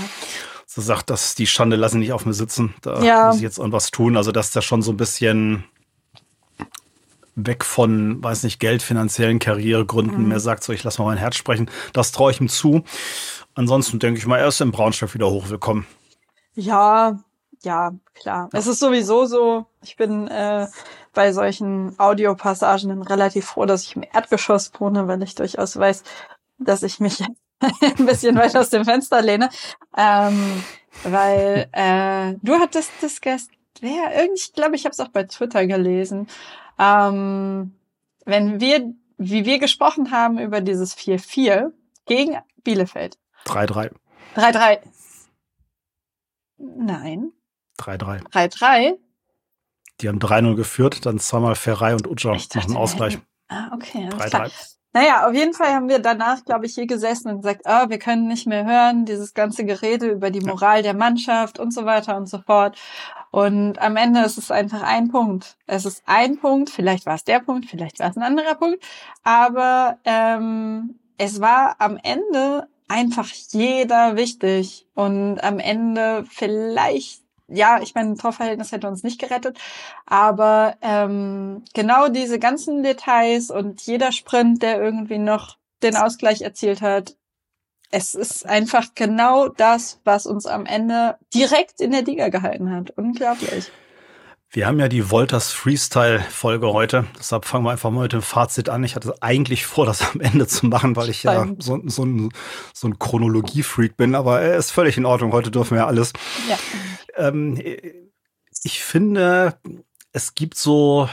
So 0.67 0.83
sagt, 0.83 1.11
dass 1.11 1.35
die 1.35 1.49
Schande 1.49 1.75
lasse 1.75 1.99
nicht 1.99 2.13
auf 2.13 2.27
mir 2.27 2.33
sitzen. 2.33 2.75
Da 2.83 3.27
muss 3.27 3.37
ich 3.37 3.43
jetzt 3.43 3.59
irgendwas 3.59 3.91
tun. 3.91 4.17
Also, 4.17 4.31
dass 4.31 4.53
der 4.53 4.61
schon 4.61 4.83
so 4.83 4.93
ein 4.93 4.97
bisschen 4.97 5.65
weg 7.35 7.65
von, 7.65 8.23
weiß 8.23 8.45
nicht, 8.45 8.61
Geld, 8.61 8.83
finanziellen 8.83 9.39
Karrieregründen 9.39 10.23
mhm. 10.23 10.29
mehr 10.29 10.41
sagt, 10.41 10.65
so 10.65 10.73
ich 10.73 10.85
lasse 10.85 11.01
mal 11.01 11.09
mein 11.09 11.19
Herz 11.19 11.37
sprechen. 11.37 11.71
Das 11.93 12.13
traue 12.13 12.33
ich 12.33 12.41
ihm 12.41 12.49
zu. 12.49 12.83
Ansonsten 13.55 13.99
denke 13.99 14.19
ich 14.19 14.27
mal, 14.27 14.39
er 14.39 14.49
ist 14.49 14.61
im 14.61 14.73
Braunschweig 14.73 15.15
wieder 15.15 15.31
hochwillkommen. 15.31 15.87
Ja, 16.55 17.19
ja, 17.63 17.93
klar. 18.15 18.49
Ja. 18.53 18.59
Es 18.59 18.67
ist 18.67 18.81
sowieso 18.81 19.27
so, 19.27 19.67
ich 19.83 19.97
bin 19.97 20.29
äh, 20.29 20.67
bei 21.13 21.33
solchen 21.33 21.99
Audiopassagen 21.99 23.03
relativ 23.03 23.47
froh, 23.47 23.67
dass 23.67 23.83
ich 23.85 23.97
im 23.97 24.05
Erdgeschoss 24.13 24.73
wohne, 24.79 25.09
weil 25.09 25.23
ich 25.23 25.35
durchaus 25.35 25.77
weiß, 25.77 26.05
dass 26.59 26.83
ich 26.83 27.01
mich 27.01 27.23
ein 27.61 28.07
bisschen 28.07 28.37
weit 28.37 28.57
aus 28.57 28.71
dem 28.71 28.85
Fenster 28.85 29.21
lehne. 29.21 29.51
Ähm, 29.97 30.63
weil 31.05 31.69
äh, 31.73 32.35
du 32.43 32.55
hattest 32.59 32.91
das 33.01 33.21
gestern, 33.21 33.57
wer, 33.81 34.15
irgendwie, 34.17 34.41
ich 34.41 34.53
glaube, 34.53 34.77
ich 34.77 34.85
habe 34.85 34.93
es 34.93 35.01
auch 35.01 35.09
bei 35.09 35.25
Twitter 35.25 35.67
gelesen, 35.67 36.27
ähm, 36.81 37.75
wenn 38.25 38.61
wir, 38.61 38.95
wie 39.19 39.45
wir 39.45 39.59
gesprochen 39.59 40.11
haben 40.11 40.39
über 40.39 40.61
dieses 40.61 40.97
4-4 40.97 41.73
gegen 42.07 42.39
Bielefeld. 42.65 43.19
3-3. 43.45 43.91
3-3. 44.35 44.79
Nein. 46.59 47.33
3-3. 47.79 48.23
3-3. 48.31 48.99
Die 50.01 50.09
haben 50.09 50.19
3-0 50.19 50.57
geführt, 50.57 51.05
dann 51.05 51.19
zweimal 51.19 51.55
Ferrei 51.55 51.95
und 51.95 52.07
Uja 52.07 52.37
machen 52.55 52.77
Ausgleich. 52.77 53.19
Ah, 53.49 53.71
okay. 53.75 54.09
3-3. 54.09 54.51
Naja, 54.93 55.29
auf 55.29 55.35
jeden 55.35 55.55
Fall 55.55 55.73
haben 55.73 55.89
wir 55.89 56.01
danach, 56.01 56.45
glaube 56.45 56.67
ich, 56.67 56.75
hier 56.75 56.87
gesessen 56.87 57.31
und 57.31 57.43
gesagt, 57.43 57.67
ah, 57.67 57.85
oh, 57.85 57.91
wir 57.91 57.99
können 57.99 58.27
nicht 58.27 58.47
mehr 58.47 58.65
hören, 58.65 59.05
dieses 59.05 59.35
ganze 59.35 59.65
Gerede 59.65 60.09
über 60.09 60.31
die 60.31 60.41
Moral 60.41 60.83
der 60.83 60.95
Mannschaft 60.95 61.61
und 61.61 61.73
so 61.73 61.85
weiter 61.85 62.17
und 62.17 62.27
so 62.27 62.39
fort. 62.39 62.77
Und 63.31 63.79
am 63.81 63.97
Ende 63.97 64.21
ist 64.23 64.39
es 64.39 64.51
einfach 64.51 64.83
ein 64.83 65.09
Punkt. 65.09 65.57
Es 65.67 65.85
ist 65.85 66.03
ein 66.07 66.39
Punkt, 66.39 66.71
vielleicht 66.71 67.07
war 67.07 67.15
es 67.15 67.25
der 67.25 67.41
Punkt, 67.41 67.67
vielleicht 67.67 68.01
war 68.01 68.11
es 68.11 68.17
ein 68.17 68.23
anderer 68.23 68.55
Punkt, 68.57 68.83
aber 69.23 69.99
ähm, 70.05 70.99
es 71.17 71.41
war 71.41 71.77
am 71.79 71.99
Ende 72.03 72.67
einfach 72.89 73.29
jeder 73.51 74.17
wichtig. 74.17 74.87
Und 74.95 75.39
am 75.45 75.59
Ende 75.61 76.25
vielleicht 76.29 77.23
ja, 77.53 77.81
ich 77.83 77.95
meine, 77.95 78.11
ein 78.11 78.17
Torverhältnis 78.17 78.73
hätte 78.73 78.89
uns 78.89 79.03
nicht 79.03 79.21
gerettet, 79.21 79.59
aber 80.07 80.77
ähm, 80.81 81.65
genau 81.75 82.09
diese 82.09 82.39
ganzen 82.39 82.83
Details 82.83 83.51
und 83.51 83.81
jeder 83.83 84.13
Sprint, 84.13 84.63
der 84.63 84.81
irgendwie 84.81 85.19
noch 85.19 85.57
den 85.83 85.97
Ausgleich 85.97 86.43
erzielt 86.43 86.81
hat, 86.81 87.17
es 87.91 88.15
ist 88.15 88.47
einfach 88.47 88.89
genau 88.95 89.49
das, 89.49 90.01
was 90.05 90.27
uns 90.27 90.47
am 90.47 90.67
Ende 90.67 91.17
direkt 91.35 91.81
in 91.81 91.91
der 91.91 92.03
Liga 92.03 92.29
gehalten 92.29 92.71
hat. 92.71 92.91
Unglaublich. 92.97 93.71
Wir 94.53 94.67
haben 94.67 94.81
ja 94.81 94.89
die 94.89 95.11
Wolters 95.11 95.53
Freestyle-Folge 95.53 96.73
heute. 96.73 97.07
Deshalb 97.17 97.45
fangen 97.45 97.65
wir 97.65 97.71
einfach 97.71 97.91
mal 97.91 98.03
mit 98.03 98.13
dem 98.13 98.23
Fazit 98.23 98.69
an. 98.69 98.83
Ich 98.83 98.97
hatte 98.97 99.15
eigentlich 99.21 99.65
vor, 99.65 99.87
das 99.87 100.03
am 100.13 100.21
Ende 100.21 100.49
zu 100.49 100.67
machen, 100.67 100.97
weil 100.97 101.09
ich 101.09 101.23
ja 101.23 101.47
so, 101.61 101.81
so 101.87 102.05
ein, 102.05 102.31
so 102.75 102.89
ein 102.89 102.99
Chronologie-Freak 102.99 103.97
bin. 103.97 104.17
Aber 104.17 104.41
er 104.41 104.57
ist 104.57 104.73
völlig 104.73 104.97
in 104.97 105.07
Ordnung. 105.07 105.33
Heute 105.33 105.53
dürfen 105.53 105.77
wir 105.77 105.87
alles. 105.87 106.13
Ja. 106.49 106.59
Ähm, 107.17 107.63
ich 108.65 108.83
finde, 108.83 109.57
es 110.13 110.35
gibt 110.35 110.57
so 110.57 111.09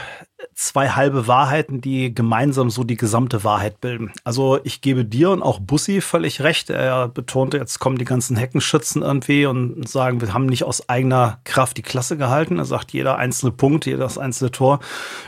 zwei 0.54 0.90
halbe 0.90 1.28
Wahrheiten, 1.28 1.80
die 1.80 2.12
gemeinsam 2.12 2.68
so 2.68 2.82
die 2.82 2.96
gesamte 2.96 3.44
Wahrheit 3.44 3.80
bilden. 3.80 4.12
Also 4.24 4.58
ich 4.64 4.80
gebe 4.80 5.04
dir 5.04 5.30
und 5.30 5.42
auch 5.42 5.60
Bussi 5.60 6.00
völlig 6.00 6.40
recht. 6.40 6.70
Er 6.70 7.08
betonte, 7.08 7.58
jetzt 7.58 7.78
kommen 7.78 7.98
die 7.98 8.04
ganzen 8.04 8.36
Heckenschützen 8.36 9.02
irgendwie 9.02 9.46
und 9.46 9.88
sagen, 9.88 10.20
wir 10.20 10.34
haben 10.34 10.46
nicht 10.46 10.64
aus 10.64 10.88
eigener 10.88 11.40
Kraft 11.44 11.76
die 11.76 11.82
Klasse 11.82 12.16
gehalten. 12.16 12.58
Er 12.58 12.64
sagt, 12.64 12.92
jeder 12.92 13.18
einzelne 13.18 13.52
Punkt, 13.52 13.86
jedes 13.86 14.18
einzelne 14.18 14.50
Tor 14.50 14.80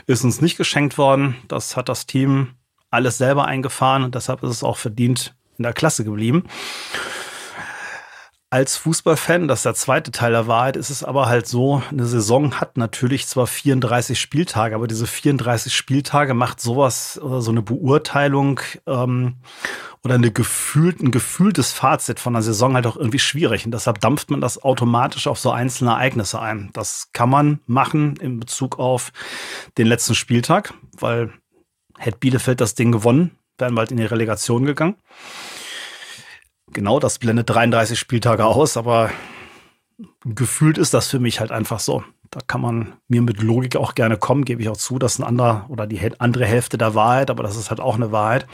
ist 0.05 0.23
uns 0.25 0.41
nicht 0.41 0.57
geschenkt 0.57 0.97
worden. 0.97 1.35
Das 1.47 1.77
hat 1.77 1.87
das 1.87 2.05
Team 2.05 2.55
alles 2.89 3.17
selber 3.17 3.45
eingefahren 3.45 4.03
und 4.03 4.15
deshalb 4.15 4.43
ist 4.43 4.49
es 4.49 4.63
auch 4.63 4.77
verdient 4.77 5.33
in 5.57 5.63
der 5.63 5.73
Klasse 5.73 6.03
geblieben 6.03 6.43
als 8.51 8.75
Fußballfan, 8.75 9.47
das 9.47 9.59
ist 9.59 9.65
der 9.65 9.75
zweite 9.75 10.11
Teil 10.11 10.33
der 10.33 10.45
Wahrheit, 10.45 10.75
ist 10.75 10.89
es 10.89 11.05
aber 11.05 11.27
halt 11.27 11.47
so, 11.47 11.81
eine 11.89 12.05
Saison 12.05 12.59
hat 12.59 12.75
natürlich 12.75 13.25
zwar 13.25 13.47
34 13.47 14.19
Spieltage, 14.19 14.75
aber 14.75 14.87
diese 14.87 15.07
34 15.07 15.73
Spieltage 15.73 16.33
macht 16.33 16.59
sowas 16.59 17.17
oder 17.23 17.41
so 17.41 17.51
eine 17.51 17.61
Beurteilung 17.61 18.59
ähm, 18.87 19.37
oder 20.03 20.15
eine 20.15 20.31
gefühlt, 20.31 20.99
ein 20.99 21.11
gefühltes 21.11 21.71
Fazit 21.71 22.19
von 22.19 22.35
einer 22.35 22.43
Saison 22.43 22.75
halt 22.75 22.87
auch 22.87 22.97
irgendwie 22.97 23.19
schwierig. 23.19 23.65
Und 23.65 23.71
deshalb 23.71 24.01
dampft 24.01 24.29
man 24.29 24.41
das 24.41 24.61
automatisch 24.61 25.27
auf 25.27 25.39
so 25.39 25.51
einzelne 25.51 25.91
Ereignisse 25.91 26.41
ein. 26.41 26.71
Das 26.73 27.07
kann 27.13 27.29
man 27.29 27.61
machen 27.67 28.17
in 28.17 28.37
Bezug 28.37 28.79
auf 28.79 29.13
den 29.77 29.87
letzten 29.87 30.13
Spieltag, 30.13 30.73
weil 30.99 31.31
hätte 31.97 32.17
Bielefeld 32.17 32.59
das 32.59 32.75
Ding 32.75 32.91
gewonnen, 32.91 33.31
wären 33.57 33.75
bald 33.75 33.91
in 33.91 33.97
die 33.97 34.03
Relegation 34.03 34.65
gegangen. 34.65 34.95
Genau, 36.73 36.99
das 36.99 37.19
blendet 37.19 37.49
33 37.49 37.99
Spieltage 37.99 38.45
aus, 38.45 38.77
aber 38.77 39.11
gefühlt 40.23 40.77
ist 40.77 40.93
das 40.93 41.07
für 41.07 41.19
mich 41.19 41.39
halt 41.39 41.51
einfach 41.51 41.79
so. 41.79 42.03
Da 42.29 42.39
kann 42.47 42.61
man 42.61 42.93
mir 43.09 43.21
mit 43.21 43.41
Logik 43.41 43.75
auch 43.75 43.93
gerne 43.93 44.17
kommen, 44.17 44.45
gebe 44.45 44.61
ich 44.61 44.69
auch 44.69 44.77
zu, 44.77 44.97
das 44.97 45.13
ist 45.13 45.19
ein 45.19 45.27
anderer 45.27 45.65
oder 45.67 45.85
die 45.85 45.99
andere 46.19 46.45
Hälfte 46.45 46.77
der 46.77 46.95
Wahrheit, 46.95 47.29
aber 47.29 47.43
das 47.43 47.57
ist 47.57 47.69
halt 47.69 47.81
auch 47.81 47.95
eine 47.95 48.13
Wahrheit. 48.13 48.47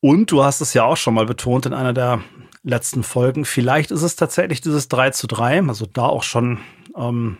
Und 0.00 0.30
du 0.32 0.42
hast 0.42 0.62
es 0.62 0.72
ja 0.72 0.84
auch 0.84 0.96
schon 0.96 1.12
mal 1.12 1.26
betont 1.26 1.66
in 1.66 1.74
einer 1.74 1.92
der 1.92 2.22
letzten 2.62 3.02
Folgen, 3.02 3.44
vielleicht 3.44 3.90
ist 3.90 4.02
es 4.02 4.16
tatsächlich 4.16 4.62
dieses 4.62 4.88
3 4.88 5.10
zu 5.10 5.26
3, 5.26 5.62
also 5.68 5.84
da 5.84 6.06
auch 6.06 6.22
schon 6.22 6.60
ähm, 6.96 7.38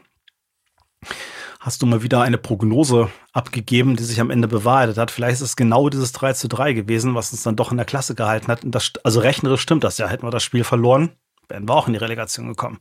hast 1.60 1.82
du 1.82 1.86
mal 1.86 2.02
wieder 2.02 2.22
eine 2.22 2.38
Prognose 2.38 3.10
abgegeben, 3.32 3.94
die 3.94 4.02
sich 4.02 4.18
am 4.20 4.30
Ende 4.30 4.48
bewahrheitet 4.48 4.96
hat. 4.96 5.10
Vielleicht 5.10 5.34
ist 5.34 5.40
es 5.42 5.56
genau 5.56 5.90
dieses 5.90 6.12
3 6.12 6.32
zu 6.32 6.48
3 6.48 6.72
gewesen, 6.72 7.14
was 7.14 7.32
uns 7.32 7.42
dann 7.42 7.54
doch 7.54 7.70
in 7.70 7.76
der 7.76 7.86
Klasse 7.86 8.14
gehalten 8.14 8.48
hat. 8.48 8.60
Das, 8.64 8.92
also 9.04 9.20
rechnerisch 9.20 9.60
stimmt 9.60 9.84
das 9.84 9.98
ja. 9.98 10.08
Hätten 10.08 10.26
wir 10.26 10.30
das 10.30 10.42
Spiel 10.42 10.64
verloren, 10.64 11.10
wären 11.48 11.68
wir 11.68 11.74
auch 11.74 11.86
in 11.86 11.92
die 11.92 11.98
Relegation 11.98 12.48
gekommen. 12.48 12.80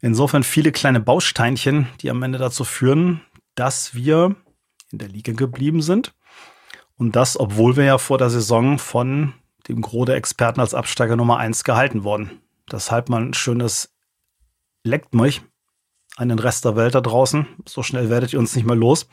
Insofern 0.00 0.42
viele 0.42 0.72
kleine 0.72 1.00
Bausteinchen, 1.00 1.86
die 2.00 2.10
am 2.10 2.22
Ende 2.24 2.38
dazu 2.38 2.64
führen, 2.64 3.20
dass 3.54 3.94
wir 3.94 4.34
in 4.90 4.98
der 4.98 5.08
Liga 5.08 5.32
geblieben 5.32 5.80
sind. 5.80 6.14
Und 6.96 7.14
das, 7.14 7.38
obwohl 7.38 7.76
wir 7.76 7.84
ja 7.84 7.98
vor 7.98 8.18
der 8.18 8.30
Saison 8.30 8.78
von 8.80 9.32
dem 9.68 9.80
Gros 9.80 10.06
der 10.06 10.16
Experten 10.16 10.60
als 10.60 10.74
Absteiger 10.74 11.14
Nummer 11.14 11.36
1 11.38 11.62
gehalten 11.62 12.02
wurden. 12.02 12.42
Deshalb 12.70 13.08
mal 13.08 13.22
ein 13.22 13.34
schönes 13.34 13.94
Leckt 14.82 15.14
mich 15.14 15.42
an 16.18 16.28
den 16.28 16.38
Rest 16.38 16.64
der 16.64 16.76
Welt 16.76 16.94
da 16.94 17.00
draußen. 17.00 17.46
So 17.66 17.82
schnell 17.82 18.10
werdet 18.10 18.32
ihr 18.32 18.38
uns 18.38 18.54
nicht 18.54 18.66
mehr 18.66 18.76
los. 18.76 19.08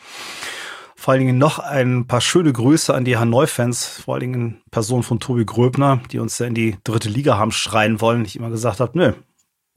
Vor 0.95 1.11
allen 1.11 1.21
Dingen 1.21 1.37
noch 1.37 1.59
ein 1.59 2.07
paar 2.07 2.21
schöne 2.21 2.51
Grüße 2.51 2.93
an 2.93 3.05
die 3.05 3.17
Hanoi-Fans, 3.17 3.85
vor 3.85 4.15
allen 4.15 4.21
Dingen 4.21 4.33
in 4.33 4.61
Person 4.71 5.03
von 5.03 5.19
Tobi 5.19 5.45
Gröbner, 5.45 6.01
die 6.11 6.19
uns 6.19 6.39
ja 6.39 6.47
in 6.47 6.55
die 6.55 6.77
dritte 6.83 7.09
Liga 7.09 7.37
haben 7.37 7.51
schreien 7.51 8.01
wollen. 8.01 8.25
Ich 8.25 8.35
immer 8.35 8.49
gesagt 8.49 8.79
habe, 8.79 8.97
nö, 8.97 9.13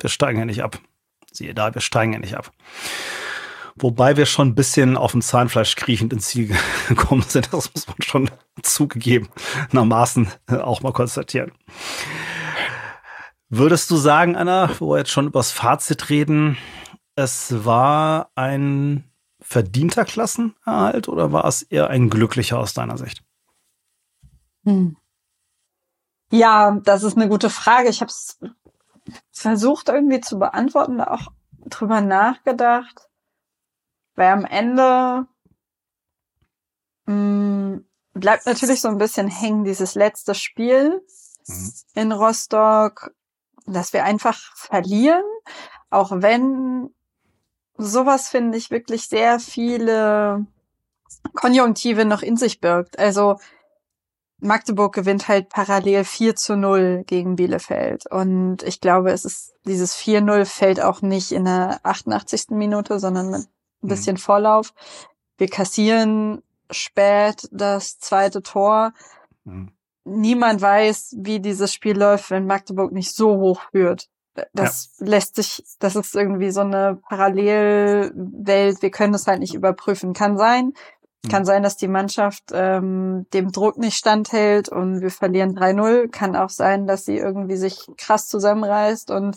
wir 0.00 0.10
steigen 0.10 0.38
ja 0.38 0.44
nicht 0.46 0.62
ab. 0.62 0.78
Siehe 1.30 1.52
da, 1.52 1.74
wir 1.74 1.82
steigen 1.82 2.14
ja 2.14 2.18
nicht 2.18 2.36
ab. 2.36 2.50
Wobei 3.76 4.16
wir 4.16 4.26
schon 4.26 4.48
ein 4.48 4.54
bisschen 4.54 4.96
auf 4.96 5.12
dem 5.12 5.20
Zahnfleisch 5.20 5.76
kriechend 5.76 6.12
ins 6.12 6.28
Ziel 6.28 6.56
gekommen 6.88 7.24
sind. 7.26 7.52
Das 7.52 7.70
muss 7.74 7.86
man 7.86 7.96
schon 8.02 8.30
zugegebenermaßen 8.62 10.28
auch 10.48 10.80
mal 10.82 10.92
konstatieren. 10.92 11.52
Würdest 13.50 13.90
du 13.90 13.96
sagen, 13.96 14.36
Anna, 14.36 14.70
wo 14.78 14.92
wir 14.92 14.98
jetzt 14.98 15.10
schon 15.10 15.26
übers 15.26 15.52
Fazit 15.52 16.10
reden, 16.10 16.58
es 17.18 17.64
war 17.64 18.30
ein 18.36 19.02
verdienter 19.40 20.04
Klassenerhalt 20.04 21.08
oder 21.08 21.32
war 21.32 21.44
es 21.46 21.62
eher 21.62 21.90
ein 21.90 22.10
glücklicher 22.10 22.60
aus 22.60 22.74
deiner 22.74 22.96
Sicht? 22.96 23.24
Hm. 24.64 24.96
Ja, 26.30 26.78
das 26.84 27.02
ist 27.02 27.16
eine 27.16 27.28
gute 27.28 27.50
Frage. 27.50 27.88
Ich 27.88 28.00
habe 28.02 28.10
es 28.10 28.38
versucht 29.32 29.88
irgendwie 29.88 30.20
zu 30.20 30.38
beantworten, 30.38 31.00
auch 31.00 31.32
drüber 31.66 32.00
nachgedacht, 32.00 33.08
weil 34.14 34.28
am 34.28 34.44
Ende 34.44 35.26
mh, 37.06 37.14
hm, 37.14 37.88
bleibt 38.12 38.46
natürlich 38.46 38.80
so 38.80 38.88
ein 38.88 38.98
bisschen 38.98 39.26
hängen 39.26 39.64
dieses 39.64 39.96
letzte 39.96 40.36
Spiel 40.36 41.02
mhm. 41.48 41.72
in 41.94 42.12
Rostock, 42.12 43.12
dass 43.66 43.92
wir 43.92 44.04
einfach 44.04 44.38
verlieren, 44.54 45.24
auch 45.90 46.12
wenn 46.14 46.94
sowas 47.78 48.28
finde 48.28 48.58
ich 48.58 48.70
wirklich 48.70 49.08
sehr 49.08 49.40
viele 49.40 50.46
Konjunktive 51.34 52.04
noch 52.04 52.22
in 52.22 52.36
sich 52.36 52.60
birgt. 52.60 52.98
Also 52.98 53.36
Magdeburg 54.40 54.94
gewinnt 54.94 55.28
halt 55.28 55.48
parallel 55.48 56.04
4 56.04 56.36
zu 56.36 56.56
0 56.56 57.04
gegen 57.06 57.36
Bielefeld. 57.36 58.06
Und 58.10 58.62
ich 58.62 58.80
glaube, 58.80 59.10
es 59.10 59.24
ist, 59.24 59.54
dieses 59.66 59.96
4-0 59.96 60.44
fällt 60.44 60.80
auch 60.80 61.02
nicht 61.02 61.32
in 61.32 61.44
der 61.44 61.80
88. 61.82 62.50
Minute, 62.50 63.00
sondern 63.00 63.30
mit 63.30 63.40
ein 63.40 63.46
mhm. 63.80 63.88
bisschen 63.88 64.14
mhm. 64.14 64.20
Vorlauf. 64.20 64.74
Wir 65.38 65.48
kassieren 65.48 66.42
spät 66.70 67.48
das 67.50 67.98
zweite 67.98 68.42
Tor. 68.42 68.92
Mhm. 69.44 69.72
Niemand 70.04 70.62
weiß, 70.62 71.16
wie 71.18 71.40
dieses 71.40 71.74
Spiel 71.74 71.98
läuft, 71.98 72.30
wenn 72.30 72.46
Magdeburg 72.46 72.92
nicht 72.92 73.14
so 73.14 73.36
hoch 73.38 73.60
führt. 73.72 74.08
Das 74.52 74.96
ja. 74.98 75.06
lässt 75.06 75.36
sich, 75.36 75.64
das 75.78 75.96
ist 75.96 76.14
irgendwie 76.14 76.50
so 76.50 76.60
eine 76.60 76.98
Parallelwelt. 77.08 78.82
Wir 78.82 78.90
können 78.90 79.14
es 79.14 79.26
halt 79.26 79.40
nicht 79.40 79.54
überprüfen. 79.54 80.12
Kann 80.12 80.36
sein. 80.38 80.72
Kann 81.28 81.42
mhm. 81.42 81.46
sein, 81.46 81.62
dass 81.62 81.76
die 81.76 81.88
Mannschaft 81.88 82.44
ähm, 82.52 83.26
dem 83.32 83.50
Druck 83.50 83.76
nicht 83.76 83.96
standhält 83.96 84.68
und 84.68 85.00
wir 85.00 85.10
verlieren 85.10 85.56
3-0. 85.56 86.08
Kann 86.08 86.36
auch 86.36 86.50
sein, 86.50 86.86
dass 86.86 87.04
sie 87.04 87.16
irgendwie 87.16 87.56
sich 87.56 87.86
krass 87.96 88.28
zusammenreißt 88.28 89.10
und 89.10 89.36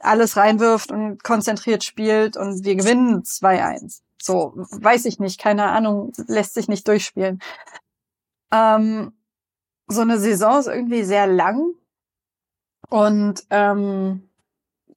alles 0.00 0.36
reinwirft 0.36 0.90
und 0.90 1.22
konzentriert 1.22 1.84
spielt 1.84 2.36
und 2.36 2.64
wir 2.64 2.74
gewinnen 2.74 3.22
2-1. 3.22 4.00
So, 4.20 4.54
weiß 4.56 5.04
ich 5.04 5.18
nicht, 5.18 5.40
keine 5.40 5.66
Ahnung, 5.66 6.12
lässt 6.26 6.54
sich 6.54 6.68
nicht 6.68 6.88
durchspielen. 6.88 7.40
Ähm, 8.52 9.12
so 9.86 10.00
eine 10.00 10.18
Saison 10.18 10.58
ist 10.58 10.66
irgendwie 10.66 11.04
sehr 11.04 11.26
lang 11.26 11.74
und 12.90 13.44
ähm, 13.50 14.28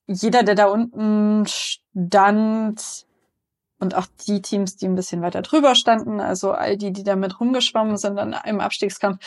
jeder, 0.07 0.43
der 0.43 0.55
da 0.55 0.65
unten 0.65 1.45
stand, 1.47 3.05
und 3.83 3.95
auch 3.95 4.07
die 4.27 4.41
Teams, 4.41 4.77
die 4.77 4.87
ein 4.87 4.95
bisschen 4.95 5.21
weiter 5.21 5.41
drüber 5.41 5.75
standen, 5.75 6.21
also 6.21 6.53
all 6.53 6.77
die, 6.77 6.93
die 6.93 7.03
damit 7.03 7.39
rumgeschwommen 7.39 7.97
sind 7.97 8.15
dann 8.15 8.33
im 8.45 8.61
Abstiegskampf, 8.61 9.19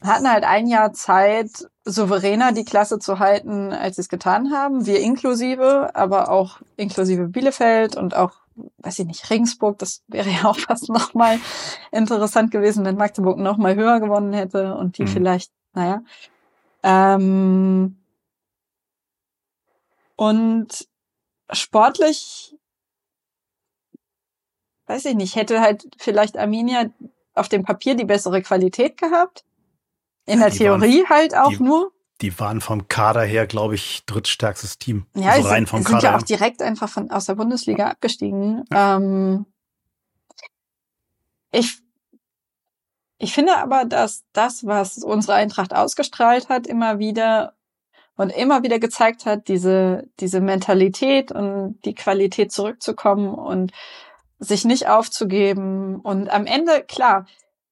hatten 0.00 0.30
halt 0.30 0.44
ein 0.44 0.68
Jahr 0.68 0.92
Zeit, 0.92 1.68
souveräner 1.84 2.52
die 2.52 2.64
Klasse 2.64 3.00
zu 3.00 3.18
halten, 3.18 3.72
als 3.72 3.96
sie 3.96 4.02
es 4.02 4.08
getan 4.08 4.52
haben. 4.52 4.86
Wir 4.86 5.00
inklusive, 5.00 5.90
aber 5.94 6.30
auch 6.30 6.60
inklusive 6.76 7.26
Bielefeld 7.26 7.96
und 7.96 8.14
auch, 8.14 8.34
weiß 8.78 9.00
ich 9.00 9.06
nicht, 9.06 9.28
Regensburg. 9.30 9.78
Das 9.78 10.02
wäre 10.06 10.30
ja 10.30 10.44
auch 10.44 10.58
fast 10.58 10.88
nochmal 10.88 11.40
interessant 11.90 12.52
gewesen, 12.52 12.84
wenn 12.84 12.96
Magdeburg 12.96 13.38
nochmal 13.38 13.74
höher 13.74 13.98
gewonnen 13.98 14.32
hätte 14.32 14.76
und 14.76 14.98
die 14.98 15.02
mhm. 15.02 15.08
vielleicht, 15.08 15.50
naja. 15.74 16.02
Ähm, 16.84 17.97
und 20.18 20.88
sportlich 21.52 22.56
weiß 24.88 25.04
ich 25.04 25.14
nicht, 25.14 25.36
hätte 25.36 25.60
halt 25.60 25.86
vielleicht 25.98 26.36
Arminia 26.36 26.90
auf 27.34 27.48
dem 27.48 27.62
Papier 27.62 27.94
die 27.94 28.04
bessere 28.04 28.42
Qualität 28.42 28.96
gehabt. 28.96 29.44
In 30.26 30.40
ja, 30.40 30.48
der 30.48 30.56
Theorie 30.56 31.02
waren, 31.02 31.08
halt 31.08 31.36
auch 31.36 31.50
die, 31.50 31.62
nur. 31.62 31.92
Die 32.20 32.38
waren 32.40 32.60
vom 32.60 32.88
Kader 32.88 33.22
her, 33.22 33.46
glaube 33.46 33.76
ich, 33.76 34.04
drittstärkstes 34.06 34.78
Team. 34.78 35.06
Ja, 35.14 35.30
also 35.30 35.48
rein 35.48 35.66
vom 35.66 35.82
sind 35.82 35.92
Kader 35.92 36.10
ja 36.10 36.16
auch 36.16 36.22
direkt 36.22 36.62
einfach 36.62 36.88
von, 36.88 37.10
aus 37.10 37.26
der 37.26 37.36
Bundesliga 37.36 37.88
abgestiegen. 37.88 38.64
Ja. 38.72 38.96
Ähm, 38.96 39.46
ich, 41.52 41.78
ich 43.18 43.32
finde 43.32 43.56
aber, 43.58 43.84
dass 43.84 44.24
das, 44.32 44.66
was 44.66 44.98
unsere 44.98 45.34
Eintracht 45.34 45.72
ausgestrahlt 45.72 46.48
hat, 46.48 46.66
immer 46.66 46.98
wieder 46.98 47.54
und 48.18 48.30
immer 48.30 48.64
wieder 48.64 48.80
gezeigt 48.80 49.26
hat, 49.26 49.46
diese, 49.46 50.08
diese 50.18 50.40
Mentalität 50.40 51.30
und 51.30 51.78
die 51.84 51.94
Qualität 51.94 52.50
zurückzukommen 52.50 53.32
und 53.32 53.72
sich 54.40 54.64
nicht 54.64 54.88
aufzugeben. 54.88 56.00
Und 56.00 56.28
am 56.28 56.44
Ende, 56.46 56.82
klar, 56.82 57.26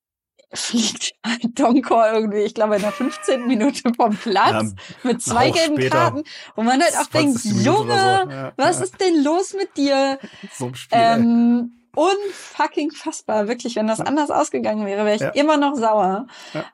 fliegt 0.55 1.15
halt 1.27 1.59
Donkor 1.59 2.13
irgendwie, 2.13 2.43
ich 2.43 2.55
glaube, 2.55 2.77
in 2.77 2.83
der 2.83 2.93
15. 2.93 3.49
Minute 3.49 3.93
vom 3.97 4.17
Platz 4.17 4.75
ja, 4.77 5.11
mit 5.11 5.21
zwei 5.21 5.51
gelben 5.51 5.75
später, 5.75 5.99
Karten, 5.99 6.23
wo 6.55 6.63
man 6.63 6.81
halt 6.81 6.97
auch 6.97 7.07
denkt, 7.07 7.45
Junge, 7.45 7.93
so. 7.93 8.31
ja, 8.31 8.53
was 8.57 8.79
ja. 8.79 8.85
ist 8.85 9.01
denn 9.01 9.25
los 9.25 9.53
mit 9.53 9.77
dir? 9.77 10.21
So 10.53 10.73
Spiel, 10.75 10.97
ähm, 10.97 11.89
unfucking 11.97 12.93
fassbar, 12.93 13.49
wirklich, 13.49 13.75
wenn 13.75 13.89
das 13.89 14.01
anders 14.01 14.31
ausgegangen 14.31 14.87
wäre, 14.87 15.05
wäre 15.05 15.17
ich 15.17 15.41
immer 15.41 15.57
noch 15.57 15.75
sauer. 15.75 16.29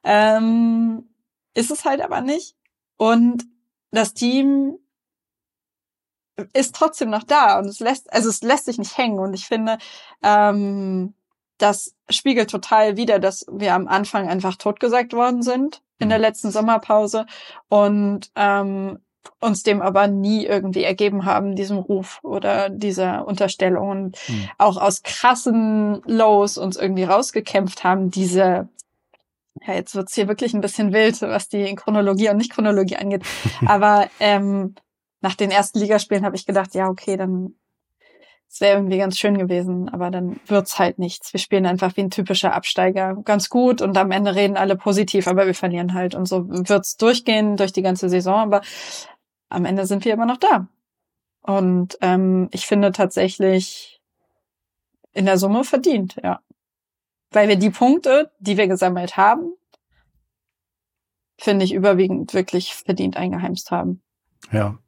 Ähm, 0.04 1.08
ist 1.54 1.70
es 1.70 1.86
halt 1.86 2.02
aber 2.02 2.20
nicht. 2.20 2.54
Und 2.98 3.44
das 3.92 4.14
Team 4.14 4.78
ist 6.52 6.74
trotzdem 6.74 7.10
noch 7.10 7.22
da 7.22 7.58
und 7.58 7.66
es 7.66 7.80
lässt, 7.80 8.12
also 8.12 8.28
es 8.28 8.42
lässt 8.42 8.64
sich 8.64 8.78
nicht 8.78 8.96
hängen. 8.96 9.18
Und 9.18 9.34
ich 9.34 9.46
finde, 9.46 9.78
ähm, 10.22 11.14
das 11.58 11.94
spiegelt 12.08 12.50
total 12.50 12.96
wieder, 12.96 13.18
dass 13.18 13.46
wir 13.50 13.74
am 13.74 13.86
Anfang 13.86 14.28
einfach 14.28 14.56
totgesagt 14.56 15.12
worden 15.12 15.42
sind 15.42 15.82
in 15.98 16.08
der 16.08 16.18
mhm. 16.18 16.22
letzten 16.22 16.50
Sommerpause 16.50 17.26
und 17.68 18.30
ähm, 18.34 18.98
uns 19.40 19.62
dem 19.62 19.82
aber 19.82 20.08
nie 20.08 20.44
irgendwie 20.44 20.82
ergeben 20.82 21.24
haben, 21.24 21.54
diesem 21.54 21.78
Ruf 21.78 22.18
oder 22.24 22.70
dieser 22.70 23.26
Unterstellung 23.26 23.88
und 23.88 24.28
mhm. 24.28 24.48
auch 24.58 24.76
aus 24.76 25.02
krassen 25.02 26.02
Lows 26.06 26.58
uns 26.58 26.76
irgendwie 26.76 27.04
rausgekämpft 27.04 27.84
haben, 27.84 28.10
diese 28.10 28.68
ja, 29.60 29.74
jetzt 29.74 29.94
wird's 29.94 30.14
hier 30.14 30.28
wirklich 30.28 30.54
ein 30.54 30.60
bisschen 30.60 30.92
wild, 30.92 31.20
was 31.22 31.48
die 31.48 31.74
Chronologie 31.74 32.30
und 32.30 32.38
Nicht-Chronologie 32.38 32.96
angeht. 32.96 33.24
Aber 33.66 34.08
ähm, 34.18 34.74
nach 35.20 35.34
den 35.34 35.50
ersten 35.50 35.78
Ligaspielen 35.78 36.24
habe 36.24 36.36
ich 36.36 36.46
gedacht, 36.46 36.74
ja, 36.74 36.88
okay, 36.88 37.16
dann 37.16 37.54
es 38.52 38.60
wäre 38.60 38.76
irgendwie 38.76 38.98
ganz 38.98 39.18
schön 39.18 39.38
gewesen, 39.38 39.88
aber 39.88 40.10
dann 40.10 40.38
wird's 40.46 40.78
halt 40.78 40.98
nichts. 40.98 41.32
Wir 41.32 41.40
spielen 41.40 41.64
einfach 41.64 41.96
wie 41.96 42.02
ein 42.02 42.10
typischer 42.10 42.52
Absteiger 42.52 43.16
ganz 43.24 43.48
gut 43.48 43.80
und 43.80 43.96
am 43.96 44.10
Ende 44.10 44.34
reden 44.34 44.58
alle 44.58 44.76
positiv, 44.76 45.26
aber 45.26 45.46
wir 45.46 45.54
verlieren 45.54 45.94
halt 45.94 46.14
und 46.14 46.26
so 46.26 46.46
wird's 46.50 46.98
durchgehen 46.98 47.56
durch 47.56 47.72
die 47.72 47.80
ganze 47.80 48.10
Saison, 48.10 48.40
aber 48.40 48.60
am 49.48 49.64
Ende 49.64 49.86
sind 49.86 50.04
wir 50.04 50.12
immer 50.12 50.26
noch 50.26 50.36
da. 50.36 50.68
Und 51.40 51.96
ähm, 52.02 52.50
ich 52.52 52.66
finde 52.66 52.92
tatsächlich 52.92 54.02
in 55.14 55.24
der 55.24 55.38
Summe 55.38 55.64
verdient, 55.64 56.16
ja. 56.22 56.40
Weil 57.32 57.48
wir 57.48 57.56
die 57.56 57.70
Punkte, 57.70 58.30
die 58.38 58.56
wir 58.56 58.68
gesammelt 58.68 59.16
haben, 59.16 59.54
finde 61.38 61.64
ich 61.64 61.72
überwiegend 61.72 62.34
wirklich 62.34 62.74
verdient 62.74 63.16
eingeheimst 63.16 63.70
haben. 63.70 64.02
Ja. 64.50 64.78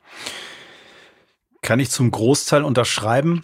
Kann 1.62 1.80
ich 1.80 1.90
zum 1.90 2.10
Großteil 2.10 2.62
unterschreiben. 2.62 3.42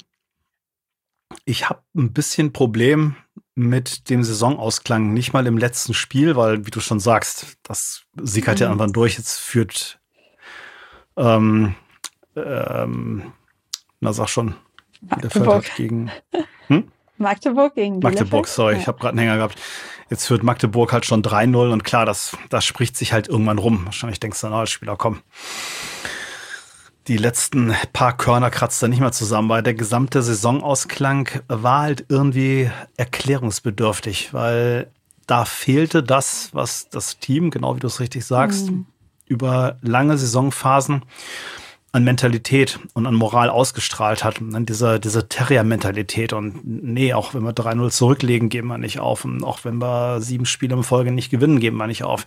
Ich 1.45 1.69
habe 1.69 1.83
ein 1.97 2.13
bisschen 2.13 2.53
Problem 2.53 3.17
mit 3.55 4.11
dem 4.11 4.23
Saisonausklang, 4.23 5.13
nicht 5.13 5.33
mal 5.33 5.47
im 5.47 5.59
letzten 5.59 5.95
Spiel, 5.95 6.37
weil, 6.37 6.67
wie 6.67 6.71
du 6.71 6.81
schon 6.81 7.01
sagst, 7.01 7.57
das 7.63 8.05
sickert 8.17 8.57
mhm. 8.57 8.61
ja 8.61 8.67
irgendwann 8.69 8.93
durch. 8.93 9.17
Jetzt 9.17 9.39
führt, 9.39 10.01
ähm, 11.17 11.75
ähm, 12.37 13.33
na 14.01 14.13
sag 14.13 14.29
schon, 14.29 14.55
Magdeburg 15.01 15.65
gegen 15.77 16.11
hm? 16.67 16.91
Magdeburg 17.21 17.75
gegen 17.75 18.01
Magdeburg, 18.01 18.49
sorry, 18.49 18.75
ja. 18.75 18.81
ich 18.81 18.87
habe 18.87 18.99
gerade 18.99 19.11
einen 19.11 19.21
Hänger 19.21 19.37
gehabt. 19.37 19.59
Jetzt 20.09 20.27
führt 20.27 20.43
Magdeburg 20.43 20.93
halt 20.93 21.07
schon 21.07 21.23
3-0 21.23 21.73
und 21.73 21.85
klar, 21.85 22.05
das, 22.05 22.37
das 22.49 22.65
spricht 22.65 22.97
sich 22.97 23.13
halt 23.13 23.29
irgendwann 23.29 23.59
rum. 23.59 23.85
Wahrscheinlich 23.85 24.19
denkst 24.19 24.41
du, 24.41 24.49
na, 24.49 24.61
als 24.61 24.71
Spieler, 24.71 24.97
komm, 24.97 25.21
die 27.07 27.17
letzten 27.17 27.75
paar 27.93 28.17
Körner 28.17 28.51
kratzt 28.51 28.83
er 28.83 28.89
nicht 28.89 29.01
mehr 29.01 29.13
zusammen, 29.13 29.49
weil 29.49 29.63
der 29.63 29.75
gesamte 29.75 30.23
Saisonausklang 30.23 31.29
war 31.49 31.83
halt 31.83 32.05
irgendwie 32.09 32.71
erklärungsbedürftig, 32.97 34.33
weil 34.33 34.91
da 35.27 35.45
fehlte 35.45 36.03
das, 36.03 36.51
was 36.53 36.89
das 36.89 37.19
Team, 37.19 37.51
genau 37.51 37.77
wie 37.77 37.81
du 37.81 37.87
es 37.87 38.01
richtig 38.01 38.25
sagst, 38.25 38.71
mhm. 38.71 38.87
über 39.27 39.77
lange 39.81 40.19
Saisonphasen 40.19 41.05
an 41.93 42.05
Mentalität 42.05 42.79
und 42.95 43.07
an 43.07 43.15
Moral 43.15 43.51
ausgestrahlt 43.51 44.23
hat. 44.23 44.41
Und 44.41 44.69
diese, 44.69 45.01
diese 45.01 45.29
Terrier-Mentalität. 45.29 46.33
Und 46.33 46.61
nee, 46.65 47.15
auch 47.15 47.35
wenn 47.35 47.43
wir 47.43 47.53
3-0 47.53 47.91
zurücklegen, 47.91 48.49
geben 48.49 48.69
wir 48.69 48.79
nicht 48.79 49.01
auf. 49.01 49.25
Und 49.25 49.43
auch 49.43 49.65
wenn 49.65 49.79
wir 49.79 50.21
sieben 50.21 50.47
Spiele 50.47 50.77
in 50.77 50.83
Folge 50.85 51.11
nicht 51.11 51.31
gewinnen, 51.31 51.59
geben 51.59 51.79
wir 51.79 51.89
nicht 51.89 52.05
auf. 52.05 52.27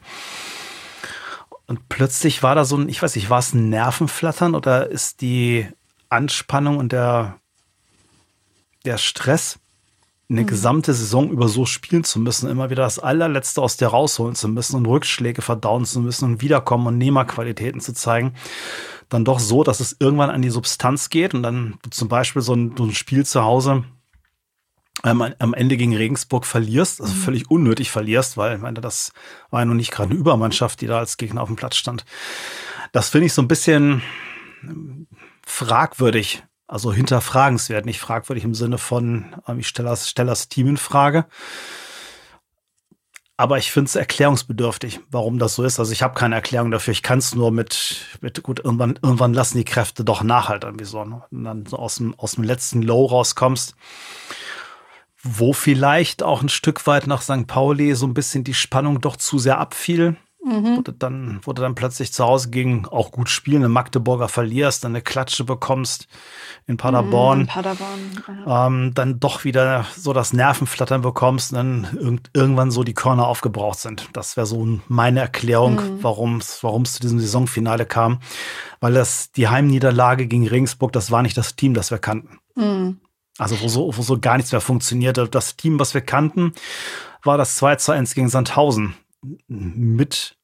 Und 1.66 1.88
plötzlich 1.88 2.44
war 2.44 2.56
da 2.56 2.66
so 2.66 2.76
ein, 2.76 2.90
ich 2.90 3.02
weiß 3.02 3.16
nicht, 3.16 3.30
war 3.30 3.40
es 3.40 3.54
ein 3.54 3.70
Nervenflattern 3.70 4.54
oder 4.54 4.90
ist 4.90 5.22
die 5.22 5.68
Anspannung 6.10 6.78
und 6.78 6.92
der, 6.92 7.40
der 8.86 8.98
Stress, 8.98 9.60
eine 10.30 10.42
mhm. 10.42 10.48
gesamte 10.48 10.94
Saison 10.94 11.30
über 11.30 11.48
so 11.48 11.66
spielen 11.66 12.04
zu 12.04 12.20
müssen, 12.20 12.50
immer 12.50 12.70
wieder 12.70 12.84
das 12.84 13.00
allerletzte 13.00 13.62
aus 13.62 13.78
dir 13.78 13.88
rausholen 13.88 14.36
zu 14.36 14.48
müssen 14.48 14.78
und 14.78 14.86
Rückschläge 14.86 15.42
verdauen 15.42 15.86
zu 15.86 16.00
müssen 16.00 16.26
und 16.26 16.42
wiederkommen 16.42 16.88
und 16.88 16.98
Nehmerqualitäten 16.98 17.82
zu 17.82 17.94
zeigen, 17.94 18.34
dann 19.10 19.26
doch 19.26 19.40
so, 19.40 19.64
dass 19.64 19.80
es 19.80 19.96
irgendwann 20.00 20.30
an 20.30 20.42
die 20.42 20.50
Substanz 20.50 21.10
geht 21.10 21.34
und 21.34 21.44
dann 21.44 21.78
zum 21.90 22.08
Beispiel 22.08 22.42
so 22.42 22.54
ein, 22.54 22.76
so 22.78 22.84
ein 22.86 22.94
Spiel 22.94 23.26
zu 23.26 23.44
Hause 23.44 23.84
ähm, 25.04 25.22
am 25.40 25.54
Ende 25.54 25.78
gegen 25.78 25.96
Regensburg 25.96 26.46
verlierst, 26.46 27.02
also 27.02 27.14
mhm. 27.14 27.18
völlig 27.18 27.52
unnötig 27.52 27.92
verlierst, 27.92 28.38
weil 28.38 28.56
ich 28.56 28.62
meine, 28.62 28.80
das 28.80 29.12
war 29.50 29.62
ja 29.62 29.66
noch 29.66 29.74
nicht 29.74 29.92
gerade 29.92 30.12
eine 30.12 30.20
Übermannschaft, 30.20 30.82
die 30.82 30.88
da 30.88 31.00
als 31.00 31.18
Gegner 31.18 31.42
auf 31.42 31.50
dem 31.50 31.56
Platz 31.56 31.76
stand. 31.76 32.06
Das 32.92 33.10
finde 33.10 33.26
ich 33.26 33.34
so 33.34 33.42
ein 33.42 33.48
bisschen 33.48 34.02
ähm, 34.64 35.08
fragwürdig, 35.46 36.44
also 36.68 36.94
hinterfragenswert, 36.94 37.86
nicht 37.86 38.00
fragwürdig 38.00 38.44
im 38.44 38.56
Sinne 38.56 38.78
von, 38.78 39.36
ähm, 39.48 39.60
ich 39.60 39.68
stelle 39.68 39.90
das, 39.90 40.10
stelle 40.10 40.30
das 40.30 40.48
Team 40.48 40.68
in 40.68 40.78
Frage. 40.78 41.26
Aber 43.36 43.58
ich 43.58 43.72
finde 43.72 43.90
es 43.90 43.96
erklärungsbedürftig, 43.96 45.00
warum 45.10 45.40
das 45.40 45.56
so 45.56 45.64
ist. 45.64 45.80
Also 45.80 45.92
ich 45.92 46.04
habe 46.04 46.14
keine 46.14 46.36
Erklärung 46.36 46.70
dafür. 46.70 46.92
Ich 46.92 47.02
kann 47.02 47.18
es 47.18 47.34
nur 47.34 47.52
mit, 47.52 48.06
mit, 48.22 48.44
gut, 48.44 48.60
irgendwann, 48.64 49.00
irgendwann 49.02 49.34
lassen 49.34 49.58
die 49.58 49.66
Kräfte 49.66 50.04
doch 50.04 50.22
nachhalten, 50.22 50.70
irgendwie 50.70 50.86
so. 50.86 51.04
Ne? 51.04 51.24
Und 51.32 51.44
dann 51.44 51.66
so 51.66 51.78
aus 51.78 51.96
dem, 51.96 52.18
aus 52.20 52.34
dem 52.34 52.44
letzten 52.44 52.84
Low 52.84 53.06
rauskommst, 53.06 53.76
wo 55.24 55.54
vielleicht 55.54 56.22
auch 56.22 56.44
ein 56.44 56.50
Stück 56.50 56.86
weit 56.86 57.08
nach 57.08 57.24
St. 57.24 57.48
Pauli 57.48 57.96
so 57.96 58.06
ein 58.06 58.14
bisschen 58.14 58.44
die 58.44 58.54
Spannung 58.54 59.02
doch 59.02 59.18
zu 59.18 59.40
sehr 59.40 59.58
abfiel. 59.58 60.16
Mhm. 60.46 60.78
Wurde, 60.78 60.92
dann, 60.92 61.40
wurde 61.44 61.62
dann 61.62 61.74
plötzlich 61.74 62.12
zu 62.12 62.26
Hause 62.26 62.50
gegen 62.50 62.86
auch 62.86 63.12
gut 63.12 63.30
spielen, 63.30 63.64
in 63.64 63.72
Magdeburger 63.72 64.28
verlierst, 64.28 64.84
dann 64.84 64.92
eine 64.92 65.02
Klatsche 65.02 65.46
bekommst 65.46 66.08
in 66.68 66.76
Paderborn. 66.76 67.44
Mhm, 67.44 67.48
Paderborn 67.48 68.24
ja. 68.46 68.68
ähm, 68.68 68.92
dann 68.94 69.22
doch 69.22 69.46
wieder 69.46 69.86
so 69.96 70.12
das 70.12 70.34
Nervenflattern 70.34 71.02
bekommst 71.02 71.54
und 71.54 71.58
dann 71.58 71.98
irg 71.98 72.30
irgendwann 72.34 72.72
so 72.72 72.84
die 72.84 72.94
Körner 72.94 73.26
aufgebraucht 73.28 73.80
sind. 73.80 74.10
Das 74.12 74.36
wäre 74.36 74.46
so 74.46 74.80
meine 74.90 75.22
Erklärung, 75.22 75.76
mhm. 75.76 76.04
warum 76.04 76.38
es 76.40 76.94
zu 76.94 77.00
diesem 77.00 77.20
Saisonfinale 77.20 77.86
kam. 77.86 78.20
Weil 78.82 78.94
das 78.94 79.32
die 79.32 79.48
Heimniederlage 79.48 80.28
gegen 80.28 80.48
Regensburg, 80.48 80.92
das 80.92 81.10
war 81.10 81.22
nicht 81.22 81.38
das 81.38 81.56
Team, 81.56 81.74
das 81.74 81.90
wir 81.90 82.00
kannten. 82.00 82.40
Mhm. 82.56 83.00
Also 83.38 83.62
wo 83.62 83.68
so, 83.70 83.96
wo 83.96 84.02
so 84.02 84.20
gar 84.20 84.36
nichts 84.36 84.52
mehr 84.52 84.62
funktionierte. 84.62 85.28
Das 85.28 85.56
Team, 85.56 85.80
was 85.80 85.94
wir 85.94 86.02
kannten, 86.02 86.54
war 87.24 87.38
das 87.38 87.56
2 87.56 87.78
zu 87.78 87.94
1 87.94 88.14
gegen 88.14 88.28
Sandhausen 88.28 88.96
mit 89.48 90.38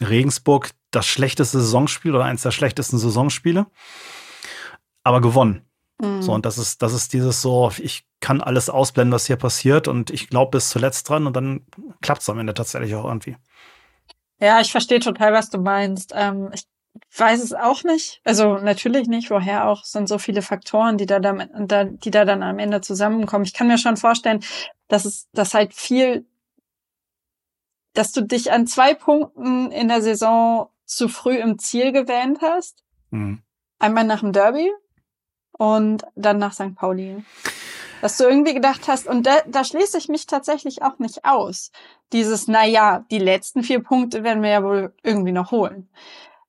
Regensburg 0.00 0.70
das 0.90 1.06
schlechteste 1.06 1.60
Saisonspiel 1.60 2.14
oder 2.14 2.24
eines 2.24 2.42
der 2.42 2.50
schlechtesten 2.50 2.98
Saisonspiele, 2.98 3.66
aber 5.04 5.20
gewonnen. 5.20 5.62
Mhm. 6.00 6.22
So, 6.22 6.32
und 6.32 6.46
das 6.46 6.58
ist, 6.58 6.82
das 6.82 6.92
ist 6.92 7.12
dieses 7.12 7.42
so, 7.42 7.70
ich 7.78 8.06
kann 8.20 8.40
alles 8.40 8.68
ausblenden, 8.70 9.12
was 9.12 9.26
hier 9.26 9.36
passiert 9.36 9.88
und 9.88 10.10
ich 10.10 10.28
glaube 10.28 10.52
bis 10.52 10.70
zuletzt 10.70 11.08
dran 11.08 11.26
und 11.26 11.36
dann 11.36 11.66
klappt 12.00 12.22
es 12.22 12.28
am 12.28 12.38
Ende 12.38 12.54
tatsächlich 12.54 12.94
auch 12.94 13.04
irgendwie. 13.04 13.36
Ja, 14.40 14.60
ich 14.60 14.72
verstehe 14.72 15.00
total, 15.00 15.32
was 15.32 15.50
du 15.50 15.58
meinst. 15.58 16.12
Ähm, 16.16 16.50
ich 16.54 16.64
weiß 17.16 17.42
es 17.42 17.52
auch 17.52 17.84
nicht. 17.84 18.20
Also 18.24 18.58
natürlich 18.58 19.06
nicht, 19.06 19.30
woher 19.30 19.68
auch 19.68 19.84
sind 19.84 20.08
so 20.08 20.18
viele 20.18 20.42
Faktoren, 20.42 20.96
die 20.96 21.06
da, 21.06 21.20
da, 21.20 21.84
die 21.84 22.10
da 22.10 22.24
dann 22.24 22.42
am 22.42 22.58
Ende 22.58 22.80
zusammenkommen. 22.80 23.44
Ich 23.44 23.54
kann 23.54 23.68
mir 23.68 23.78
schon 23.78 23.96
vorstellen, 23.96 24.40
dass 24.88 25.04
es, 25.04 25.28
dass 25.32 25.54
halt 25.54 25.74
viel 25.74 26.26
dass 27.92 28.12
du 28.12 28.22
dich 28.22 28.52
an 28.52 28.66
zwei 28.66 28.94
Punkten 28.94 29.70
in 29.72 29.88
der 29.88 30.02
Saison 30.02 30.70
zu 30.84 31.08
früh 31.08 31.36
im 31.36 31.58
Ziel 31.58 31.92
gewähnt 31.92 32.38
hast. 32.42 32.84
Mhm. 33.10 33.42
Einmal 33.78 34.04
nach 34.04 34.20
dem 34.20 34.32
Derby 34.32 34.70
und 35.52 36.04
dann 36.14 36.38
nach 36.38 36.52
St. 36.52 36.74
Pauli. 36.74 37.24
Dass 38.02 38.16
du 38.16 38.24
irgendwie 38.24 38.54
gedacht 38.54 38.88
hast, 38.88 39.06
und 39.06 39.26
da, 39.26 39.42
da 39.46 39.62
schließe 39.62 39.98
ich 39.98 40.08
mich 40.08 40.26
tatsächlich 40.26 40.82
auch 40.82 40.98
nicht 40.98 41.24
aus. 41.24 41.70
Dieses, 42.12 42.48
na 42.48 42.64
ja, 42.64 43.04
die 43.10 43.18
letzten 43.18 43.62
vier 43.62 43.82
Punkte 43.82 44.24
werden 44.24 44.42
wir 44.42 44.50
ja 44.50 44.64
wohl 44.64 44.94
irgendwie 45.02 45.32
noch 45.32 45.50
holen. 45.50 45.90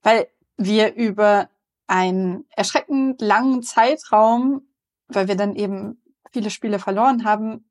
Weil 0.02 0.28
wir 0.58 0.96
über 0.96 1.50
einen 1.88 2.46
erschreckend 2.56 3.22
langen 3.22 3.64
Zeitraum, 3.64 4.62
weil 5.10 5.28
wir 5.28 5.36
dann 5.36 5.56
eben 5.56 6.02
viele 6.32 6.50
Spiele 6.50 6.80
verloren 6.80 7.26
haben, 7.26 7.70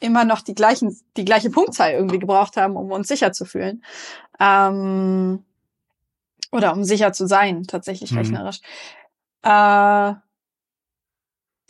immer 0.00 0.24
noch 0.24 0.42
die 0.42 0.54
gleichen, 0.54 0.98
die 1.16 1.24
gleiche 1.24 1.50
Punktzahl 1.50 1.92
irgendwie 1.92 2.18
gebraucht 2.18 2.56
haben, 2.56 2.76
um 2.76 2.90
uns 2.90 3.08
sicher 3.08 3.32
zu 3.32 3.44
fühlen. 3.44 3.82
Ähm, 4.38 5.44
oder 6.52 6.72
um 6.72 6.84
sicher 6.84 7.12
zu 7.12 7.26
sein, 7.26 7.64
tatsächlich 7.64 8.12
mhm. 8.12 8.18
rechnerisch. 8.18 8.60
Äh, 9.42 10.14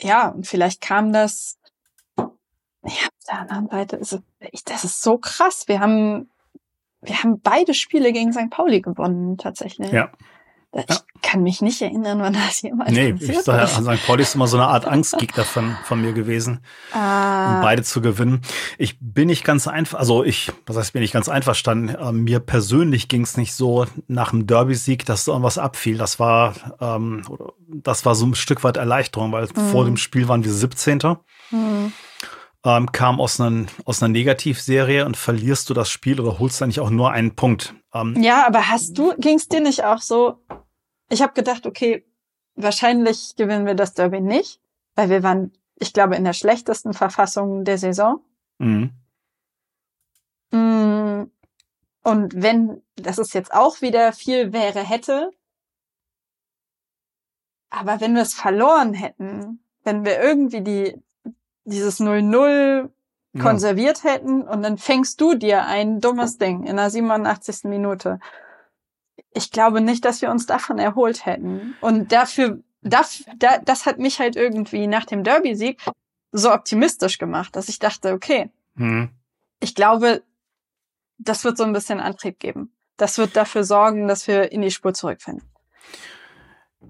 ja, 0.01 0.27
und 0.29 0.45
vielleicht 0.45 0.81
kam 0.81 1.11
das, 1.11 1.57
ja, 2.17 2.23
auf 2.83 3.25
der 3.27 3.39
anderen 3.39 3.69
Seite 3.69 3.95
ist 3.97 4.13
es, 4.13 4.63
das 4.63 4.83
ist 4.83 5.01
so 5.01 5.17
krass. 5.17 5.67
Wir 5.67 5.79
haben, 5.79 6.29
wir 7.01 7.23
haben 7.23 7.41
beide 7.41 7.73
Spiele 7.73 8.13
gegen 8.13 8.33
St. 8.33 8.49
Pauli 8.49 8.81
gewonnen, 8.81 9.37
tatsächlich. 9.37 9.91
Ja. 9.91 10.11
Ich 10.73 10.89
ja. 10.89 10.97
kann 11.21 11.43
mich 11.43 11.61
nicht 11.61 11.81
erinnern, 11.81 12.19
wann 12.19 12.33
das 12.33 12.61
jemals 12.61 12.91
nee, 12.91 13.13
passiert 13.13 13.47
ich 13.47 13.47
ist. 13.47 13.75
St. 13.75 14.05
Pauli 14.05 14.21
ist 14.23 14.35
immer 14.35 14.47
so 14.47 14.57
eine 14.57 14.67
Art 14.67 14.85
Angstgegner 14.85 15.45
von, 15.45 15.77
von 15.85 16.01
mir 16.01 16.11
gewesen, 16.11 16.59
ah. 16.93 17.55
um 17.55 17.61
beide 17.61 17.83
zu 17.83 18.01
gewinnen. 18.01 18.41
Ich 18.77 18.97
bin 18.99 19.27
nicht 19.27 19.45
ganz 19.45 19.67
einfach, 19.67 19.97
also 19.97 20.23
ich, 20.23 20.51
was 20.65 20.75
heißt, 20.75 20.93
bin 20.93 21.01
nicht 21.01 21.13
ganz 21.13 21.29
einverstanden. 21.29 21.95
Äh, 21.95 22.11
mir 22.11 22.39
persönlich 22.39 23.07
ging 23.07 23.21
es 23.21 23.37
nicht 23.37 23.53
so 23.53 23.85
nach 24.07 24.31
dem 24.31 24.45
Derby-Sieg, 24.45 25.05
dass 25.05 25.23
so 25.23 25.31
irgendwas 25.31 25.57
abfiel. 25.57 25.97
Das 25.97 26.19
war, 26.19 26.53
ähm, 26.81 27.23
das 27.69 28.05
war 28.05 28.15
so 28.15 28.25
ein 28.25 28.35
Stück 28.35 28.63
weit 28.65 28.77
Erleichterung, 28.77 29.31
weil 29.31 29.45
mhm. 29.45 29.71
vor 29.71 29.85
dem 29.85 29.97
Spiel 29.97 30.27
waren 30.27 30.43
wir 30.43 30.51
17. 30.51 30.99
Mhm. 31.51 31.93
Ähm, 32.67 32.91
kam 32.91 33.21
aus, 33.21 33.39
einer 33.39 33.65
aus 33.85 34.03
einer 34.03 34.11
Negativserie 34.11 35.05
und 35.05 35.15
verlierst 35.15 35.69
du 35.69 35.73
das 35.73 35.89
Spiel 35.89 36.19
oder 36.19 36.37
holst 36.37 36.59
dann 36.59 36.67
nicht 36.67 36.81
auch 36.81 36.89
nur 36.89 37.11
einen 37.11 37.33
Punkt. 37.33 37.73
Ähm, 37.93 38.21
ja, 38.21 38.45
aber 38.45 38.67
hast 38.67 38.97
du, 38.97 39.15
ging 39.17 39.37
es 39.37 39.47
dir 39.47 39.61
nicht 39.61 39.85
auch 39.85 40.01
so? 40.01 40.43
Ich 41.07 41.21
habe 41.21 41.31
gedacht, 41.31 41.65
okay, 41.65 42.05
wahrscheinlich 42.55 43.37
gewinnen 43.37 43.65
wir 43.65 43.75
das 43.75 43.93
Derby 43.93 44.19
nicht, 44.19 44.59
weil 44.95 45.09
wir 45.09 45.23
waren, 45.23 45.53
ich 45.79 45.93
glaube, 45.93 46.17
in 46.17 46.25
der 46.25 46.33
schlechtesten 46.33 46.93
Verfassung 46.93 47.63
der 47.63 47.77
Saison. 47.77 48.19
Mhm. 48.57 48.91
Mm, 50.51 51.31
und 52.03 52.41
wenn, 52.41 52.81
das 52.97 53.17
ist 53.17 53.33
jetzt 53.33 53.53
auch 53.53 53.81
wieder 53.81 54.11
viel 54.11 54.51
wäre, 54.51 54.83
hätte, 54.83 55.31
aber 57.69 58.01
wenn 58.01 58.13
wir 58.13 58.23
es 58.23 58.33
verloren 58.33 58.93
hätten, 58.93 59.63
wenn 59.85 60.03
wir 60.03 60.21
irgendwie 60.21 60.61
die, 60.61 61.01
dieses 61.67 61.99
0-0 61.99 62.89
konserviert 63.39 64.03
ja. 64.03 64.11
hätten 64.11 64.41
und 64.41 64.63
dann 64.63 64.77
fängst 64.77 65.21
du 65.21 65.35
dir 65.35 65.65
ein 65.65 65.99
dummes 65.99 66.37
Ding 66.37 66.63
in 66.63 66.77
der 66.77 66.89
87. 66.89 67.65
Minute. 67.65 68.19
Ich 69.33 69.51
glaube 69.51 69.81
nicht, 69.81 70.05
dass 70.05 70.21
wir 70.21 70.31
uns 70.31 70.45
davon 70.45 70.79
erholt 70.79 71.25
hätten. 71.25 71.75
Und 71.81 72.11
dafür, 72.11 72.59
das, 72.81 73.23
das 73.37 73.85
hat 73.85 73.99
mich 73.99 74.19
halt 74.19 74.35
irgendwie 74.35 74.87
nach 74.87 75.05
dem 75.05 75.23
Derby-Sieg 75.23 75.81
so 76.31 76.51
optimistisch 76.51 77.17
gemacht, 77.17 77.55
dass 77.55 77.69
ich 77.69 77.79
dachte, 77.79 78.13
okay, 78.13 78.49
mhm. 78.75 79.09
ich 79.59 79.75
glaube, 79.75 80.23
das 81.19 81.43
wird 81.43 81.57
so 81.57 81.63
ein 81.63 81.73
bisschen 81.73 81.99
Antrieb 81.99 82.39
geben. 82.39 82.71
Das 82.95 83.17
wird 83.17 83.35
dafür 83.35 83.63
sorgen, 83.63 84.07
dass 84.07 84.27
wir 84.27 84.51
in 84.51 84.61
die 84.61 84.71
Spur 84.71 84.93
zurückfinden. 84.93 85.47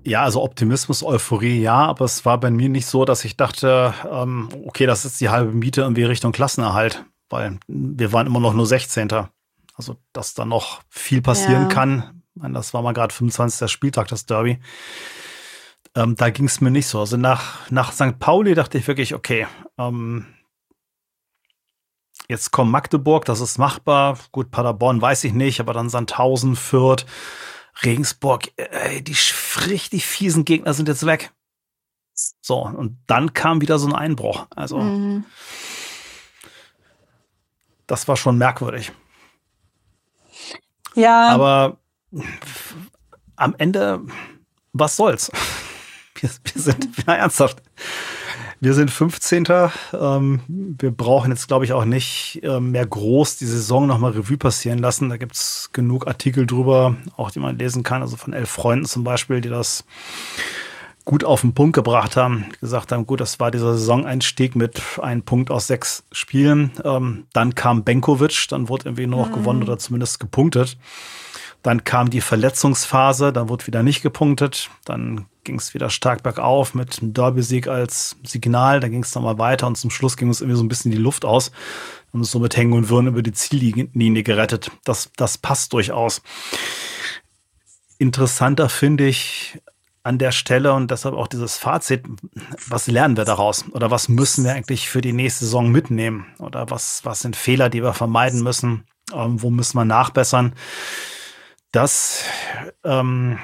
Ja, 0.03 0.23
also 0.23 0.41
Optimismus, 0.41 1.03
Euphorie, 1.03 1.61
ja, 1.61 1.85
aber 1.85 2.05
es 2.05 2.25
war 2.25 2.39
bei 2.39 2.51
mir 2.51 2.69
nicht 2.69 2.85
so, 2.85 3.05
dass 3.05 3.25
ich 3.25 3.37
dachte, 3.37 3.93
ähm, 4.09 4.49
okay, 4.65 4.85
das 4.85 5.05
ist 5.05 5.19
die 5.19 5.29
halbe 5.29 5.51
Miete 5.51 5.81
irgendwie 5.81 6.03
Richtung 6.03 6.31
Klassenerhalt, 6.31 7.05
weil 7.29 7.59
wir 7.67 8.13
waren 8.13 8.27
immer 8.27 8.39
noch 8.39 8.53
nur 8.53 8.65
16. 8.65 9.09
Also, 9.75 9.97
dass 10.13 10.33
da 10.33 10.45
noch 10.45 10.81
viel 10.89 11.21
passieren 11.21 11.63
ja. 11.63 11.67
kann. 11.67 12.21
Ich 12.35 12.41
meine, 12.41 12.53
das 12.53 12.73
war 12.73 12.81
mal 12.81 12.93
gerade 12.93 13.13
25. 13.13 13.69
Spieltag, 13.69 14.07
das 14.07 14.25
Derby. 14.25 14.59
Ähm, 15.95 16.15
da 16.15 16.29
ging 16.29 16.45
es 16.45 16.61
mir 16.61 16.71
nicht 16.71 16.87
so. 16.87 16.99
Also 16.99 17.17
nach, 17.17 17.69
nach 17.71 17.91
St. 17.91 18.19
Pauli 18.19 18.53
dachte 18.53 18.77
ich 18.77 18.87
wirklich, 18.87 19.13
okay, 19.15 19.47
ähm, 19.77 20.25
jetzt 22.27 22.51
kommt 22.51 22.71
Magdeburg, 22.71 23.25
das 23.25 23.41
ist 23.41 23.57
machbar. 23.57 24.17
Gut, 24.31 24.51
Paderborn 24.51 25.01
weiß 25.01 25.23
ich 25.23 25.33
nicht, 25.33 25.59
aber 25.59 25.73
dann 25.73 25.89
Sandhausen, 25.89 26.55
Fürth. 26.55 27.05
Regensburg, 27.83 28.51
ey, 28.57 29.03
die 29.03 29.15
richtig 29.67 30.05
fiesen 30.05 30.45
Gegner 30.45 30.73
sind 30.73 30.87
jetzt 30.87 31.05
weg. 31.05 31.31
So, 32.41 32.63
und 32.63 32.97
dann 33.05 33.33
kam 33.33 33.61
wieder 33.61 33.77
so 33.77 33.87
ein 33.87 33.93
Einbruch. 33.93 34.47
Also, 34.55 34.79
mhm. 34.79 35.25
das 37.85 38.07
war 38.07 38.17
schon 38.17 38.37
merkwürdig. 38.37 38.91
Ja. 40.95 41.29
Aber 41.29 41.77
am 43.35 43.53
Ende 43.57 44.01
was 44.79 44.95
soll's? 44.95 45.31
Wir, 46.19 46.31
wir 46.45 46.61
sind, 46.63 46.89
ja, 47.05 47.13
ernsthaft. 47.13 47.61
Wir 48.59 48.73
sind 48.73 48.89
15. 48.89 49.45
Ähm, 49.93 50.39
wir 50.47 50.91
brauchen 50.91 51.31
jetzt, 51.31 51.47
glaube 51.47 51.65
ich, 51.65 51.73
auch 51.73 51.85
nicht 51.85 52.39
äh, 52.43 52.59
mehr 52.59 52.85
groß 52.85 53.37
die 53.37 53.45
Saison 53.45 53.85
nochmal 53.85 54.11
Revue 54.11 54.37
passieren 54.37 54.79
lassen. 54.79 55.09
Da 55.09 55.17
gibt's 55.17 55.69
genug 55.73 56.07
Artikel 56.07 56.47
drüber, 56.47 56.95
auch 57.17 57.29
die 57.29 57.39
man 57.39 57.59
lesen 57.59 57.83
kann. 57.83 58.01
Also 58.01 58.17
von 58.17 58.33
elf 58.33 58.49
Freunden 58.49 58.85
zum 58.85 59.03
Beispiel, 59.03 59.41
die 59.41 59.49
das 59.49 59.85
gut 61.05 61.23
auf 61.23 61.41
den 61.41 61.53
Punkt 61.53 61.73
gebracht 61.73 62.17
haben, 62.17 62.45
gesagt 62.59 62.91
haben, 62.91 63.05
gut, 63.05 63.21
das 63.21 63.39
war 63.39 63.49
dieser 63.49 63.77
Saisoneinstieg 63.77 64.55
mit 64.55 64.81
einem 65.01 65.21
Punkt 65.21 65.51
aus 65.51 65.67
sechs 65.67 66.03
Spielen. 66.11 66.71
Ähm, 66.83 67.27
dann 67.33 67.55
kam 67.55 67.83
Benkovic, 67.83 68.47
dann 68.49 68.69
wurde 68.69 68.85
irgendwie 68.85 69.07
nur 69.07 69.21
noch 69.21 69.29
mhm. 69.29 69.39
gewonnen 69.39 69.63
oder 69.63 69.77
zumindest 69.77 70.19
gepunktet. 70.19 70.77
Dann 71.63 71.83
kam 71.83 72.09
die 72.09 72.21
Verletzungsphase, 72.21 73.33
dann 73.33 73.49
wurde 73.49 73.67
wieder 73.67 73.83
nicht 73.83 74.01
gepunktet. 74.01 74.69
Dann 74.85 75.25
ging 75.43 75.57
es 75.57 75.73
wieder 75.73 75.89
stark 75.89 76.23
bergauf 76.23 76.73
mit 76.73 77.01
einem 77.01 77.13
Derby-Sieg 77.13 77.67
als 77.67 78.15
Signal. 78.23 78.79
Dann 78.79 78.91
ging 78.91 79.03
es 79.03 79.15
nochmal 79.15 79.37
weiter 79.37 79.67
und 79.67 79.77
zum 79.77 79.89
Schluss 79.89 80.17
ging 80.17 80.27
uns 80.27 80.41
irgendwie 80.41 80.57
so 80.57 80.63
ein 80.63 80.69
bisschen 80.69 80.91
die 80.91 80.97
Luft 80.97 81.25
aus. 81.25 81.51
Und 82.11 82.23
so 82.23 82.39
mit 82.39 82.55
Hängen 82.55 82.73
und 82.73 82.89
Würden 82.89 83.07
über 83.07 83.21
die 83.21 83.33
Ziellinie 83.33 84.23
gerettet. 84.23 84.71
Das, 84.85 85.11
das 85.17 85.37
passt 85.37 85.73
durchaus. 85.73 86.21
Interessanter 87.97 88.69
finde 88.69 89.07
ich 89.07 89.59
an 90.07 90.17
der 90.17 90.31
Stelle 90.31 90.73
und 90.73 90.89
deshalb 90.89 91.15
auch 91.15 91.27
dieses 91.27 91.57
Fazit, 91.57 92.05
was 92.69 92.87
lernen 92.87 93.17
wir 93.17 93.25
daraus? 93.25 93.65
Oder 93.71 93.91
was 93.91 94.07
müssen 94.07 94.45
wir 94.45 94.53
eigentlich 94.53 94.89
für 94.89 95.01
die 95.01 95.11
nächste 95.11 95.43
Saison 95.43 95.69
mitnehmen? 95.69 96.27
Oder 96.39 96.69
was, 96.69 97.01
was 97.03 97.19
sind 97.19 97.35
Fehler, 97.35 97.69
die 97.69 97.83
wir 97.83 97.93
vermeiden 97.93 98.41
müssen? 98.41 98.85
Ähm, 99.13 99.41
wo 99.41 99.49
müssen 99.49 99.77
wir 99.77 99.83
nachbessern? 99.83 100.53
Dass 101.71 102.23
ähm, 102.85 103.39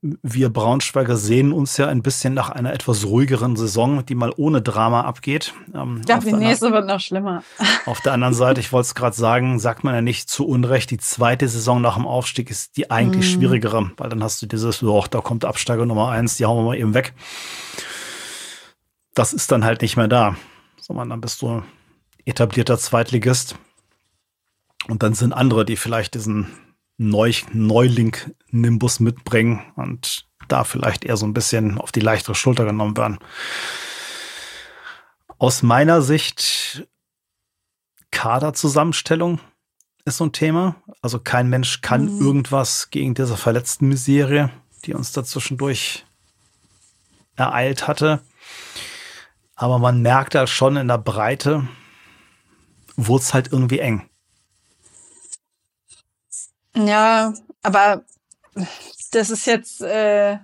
wir 0.00 0.48
Braunschweiger 0.48 1.16
sehen 1.16 1.52
uns 1.52 1.76
ja 1.76 1.86
ein 1.86 2.02
bisschen 2.02 2.34
nach 2.34 2.50
einer 2.50 2.72
etwas 2.72 3.04
ruhigeren 3.04 3.54
Saison, 3.54 4.04
die 4.04 4.16
mal 4.16 4.32
ohne 4.36 4.60
Drama 4.60 5.02
abgeht. 5.02 5.54
Ähm, 5.72 5.98
ich 6.00 6.06
glaube, 6.06 6.24
die 6.26 6.32
nächste 6.32 6.72
wird 6.72 6.86
noch 6.86 6.98
schlimmer. 6.98 7.44
Auf 7.86 8.00
der 8.00 8.12
anderen 8.12 8.34
Seite, 8.34 8.60
ich 8.60 8.72
wollte 8.72 8.86
es 8.86 8.94
gerade 8.96 9.14
sagen, 9.14 9.60
sagt 9.60 9.84
man 9.84 9.94
ja 9.94 10.00
nicht 10.00 10.28
zu 10.28 10.46
Unrecht, 10.46 10.90
die 10.90 10.98
zweite 10.98 11.48
Saison 11.48 11.80
nach 11.80 11.94
dem 11.94 12.06
Aufstieg 12.06 12.50
ist 12.50 12.76
die 12.76 12.90
eigentlich 12.90 13.30
mm. 13.30 13.38
schwierigere, 13.38 13.90
weil 13.98 14.10
dann 14.10 14.24
hast 14.24 14.42
du 14.42 14.46
dieses, 14.46 14.82
oh, 14.82 15.04
da 15.08 15.20
kommt 15.20 15.44
Absteiger 15.44 15.86
Nummer 15.86 16.10
eins, 16.10 16.36
die 16.36 16.46
hauen 16.46 16.58
wir 16.58 16.70
mal 16.70 16.76
eben 16.76 16.92
weg. 16.92 17.14
Das 19.14 19.32
ist 19.32 19.52
dann 19.52 19.64
halt 19.64 19.80
nicht 19.80 19.96
mehr 19.96 20.08
da, 20.08 20.34
sondern 20.80 21.10
dann 21.10 21.20
bist 21.20 21.40
du 21.40 21.62
etablierter 22.24 22.78
Zweitligist. 22.78 23.54
Und 24.88 25.02
dann 25.04 25.14
sind 25.14 25.32
andere, 25.32 25.64
die 25.64 25.76
vielleicht 25.76 26.14
diesen 26.14 26.48
Neu 26.96 27.32
Neuling-Nimbus 27.52 29.00
mitbringen 29.00 29.62
und 29.76 30.26
da 30.48 30.64
vielleicht 30.64 31.04
eher 31.04 31.16
so 31.16 31.26
ein 31.26 31.34
bisschen 31.34 31.78
auf 31.78 31.92
die 31.92 32.00
leichtere 32.00 32.34
Schulter 32.34 32.64
genommen 32.64 32.96
werden. 32.96 33.18
Aus 35.38 35.62
meiner 35.62 36.02
Sicht 36.02 36.86
Kaderzusammenstellung 38.10 39.40
ist 40.04 40.18
so 40.18 40.24
ein 40.24 40.32
Thema. 40.32 40.76
Also 41.02 41.18
kein 41.18 41.48
Mensch 41.48 41.80
kann 41.80 42.14
mhm. 42.14 42.20
irgendwas 42.20 42.90
gegen 42.90 43.14
diese 43.14 43.36
verletzten 43.36 43.88
Miserie, 43.88 44.50
die 44.84 44.94
uns 44.94 45.12
da 45.12 45.24
zwischendurch 45.24 46.04
ereilt 47.36 47.88
hatte. 47.88 48.20
Aber 49.56 49.78
man 49.78 50.02
merkt 50.02 50.34
da 50.34 50.46
schon 50.46 50.76
in 50.76 50.88
der 50.88 50.98
Breite, 50.98 51.66
wurde 52.96 53.22
es 53.22 53.34
halt 53.34 53.52
irgendwie 53.52 53.78
eng. 53.78 54.08
Ja, 56.76 57.34
aber 57.62 58.04
das 59.12 59.30
ist 59.30 59.46
jetzt 59.46 59.80
äh, 59.80 60.38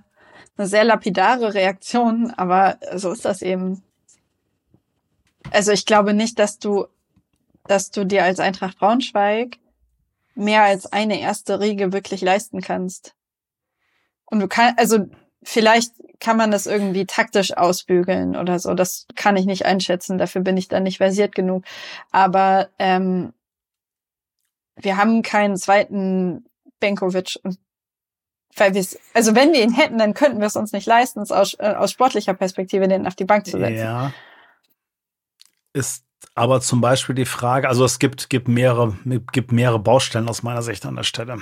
eine 0.57 0.67
sehr 0.67 0.83
lapidare 0.83 1.53
Reaktion, 1.53 2.31
aber 2.31 2.77
so 2.95 3.11
ist 3.11 3.25
das 3.25 3.41
eben. 3.41 3.83
Also 5.51 5.71
ich 5.71 5.85
glaube 5.85 6.13
nicht, 6.13 6.39
dass 6.39 6.59
du, 6.59 6.87
dass 7.67 7.91
du 7.91 8.05
dir 8.05 8.23
als 8.23 8.39
Eintracht 8.39 8.79
Braunschweig 8.79 9.57
mehr 10.35 10.63
als 10.63 10.91
eine 10.91 11.19
erste 11.19 11.59
Riege 11.59 11.91
wirklich 11.91 12.21
leisten 12.21 12.61
kannst. 12.61 13.13
Und 14.25 14.39
du 14.39 14.47
kannst, 14.47 14.79
also 14.79 15.07
vielleicht 15.43 15.93
kann 16.19 16.37
man 16.37 16.51
das 16.51 16.67
irgendwie 16.67 17.05
taktisch 17.05 17.57
ausbügeln 17.57 18.37
oder 18.37 18.59
so. 18.59 18.73
Das 18.73 19.07
kann 19.15 19.35
ich 19.35 19.45
nicht 19.45 19.65
einschätzen. 19.65 20.17
Dafür 20.17 20.41
bin 20.41 20.55
ich 20.55 20.69
dann 20.69 20.83
nicht 20.83 20.97
versiert 20.97 21.35
genug. 21.35 21.65
Aber 22.11 22.69
ähm, 22.79 23.33
wir 24.75 24.97
haben 24.97 25.21
keinen 25.21 25.57
zweiten 25.57 26.45
Benkovic 26.79 27.39
weil 28.55 28.73
wir 28.73 28.85
also 29.13 29.35
wenn 29.35 29.53
wir 29.53 29.63
ihn 29.63 29.73
hätten, 29.73 29.97
dann 29.97 30.13
könnten 30.13 30.39
wir 30.39 30.47
es 30.47 30.55
uns 30.55 30.71
nicht 30.73 30.85
leisten, 30.85 31.21
es 31.21 31.31
aus, 31.31 31.55
äh, 31.59 31.73
aus 31.73 31.91
sportlicher 31.91 32.33
Perspektive 32.33 32.87
den 32.87 33.07
auf 33.07 33.15
die 33.15 33.25
Bank 33.25 33.45
zu 33.45 33.57
setzen. 33.57 33.77
Ja. 33.77 34.13
Ist 35.73 36.05
aber 36.35 36.61
zum 36.61 36.81
Beispiel 36.81 37.15
die 37.15 37.25
Frage, 37.25 37.67
also 37.67 37.85
es 37.85 37.99
gibt, 37.99 38.29
gibt 38.29 38.47
mehrere, 38.47 38.97
gibt 39.31 39.51
mehrere 39.51 39.79
Baustellen 39.79 40.29
aus 40.29 40.43
meiner 40.43 40.61
Sicht 40.61 40.85
an 40.85 40.95
der 40.95 41.03
Stelle. 41.03 41.37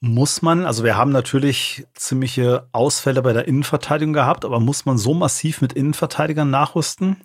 Muss 0.00 0.40
man, 0.40 0.64
also 0.64 0.84
wir 0.84 0.96
haben 0.96 1.12
natürlich 1.12 1.86
ziemliche 1.94 2.68
Ausfälle 2.72 3.20
bei 3.20 3.34
der 3.34 3.46
Innenverteidigung 3.46 4.14
gehabt, 4.14 4.44
aber 4.44 4.60
muss 4.60 4.86
man 4.86 4.96
so 4.96 5.12
massiv 5.12 5.60
mit 5.60 5.74
Innenverteidigern 5.74 6.48
nachrüsten? 6.48 7.16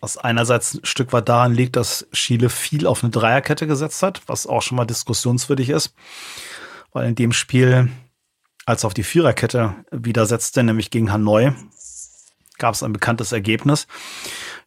Was 0.00 0.16
einerseits 0.16 0.74
ein 0.74 0.84
Stück 0.84 1.12
weit 1.12 1.28
daran 1.28 1.54
liegt, 1.54 1.76
dass 1.76 2.06
Chile 2.12 2.50
viel 2.50 2.86
auf 2.86 3.02
eine 3.02 3.10
Dreierkette 3.10 3.66
gesetzt 3.66 4.02
hat, 4.02 4.22
was 4.26 4.46
auch 4.46 4.62
schon 4.62 4.76
mal 4.76 4.84
diskussionswürdig 4.84 5.70
ist, 5.70 5.94
weil 6.92 7.08
in 7.08 7.14
dem 7.14 7.32
Spiel, 7.32 7.90
als 8.66 8.84
auf 8.84 8.94
die 8.94 9.04
Viererkette 9.04 9.74
widersetzte, 9.90 10.62
nämlich 10.62 10.90
gegen 10.90 11.12
Hanoi, 11.12 11.52
gab 12.58 12.74
es 12.74 12.82
ein 12.82 12.92
bekanntes 12.92 13.32
Ergebnis. 13.32 13.86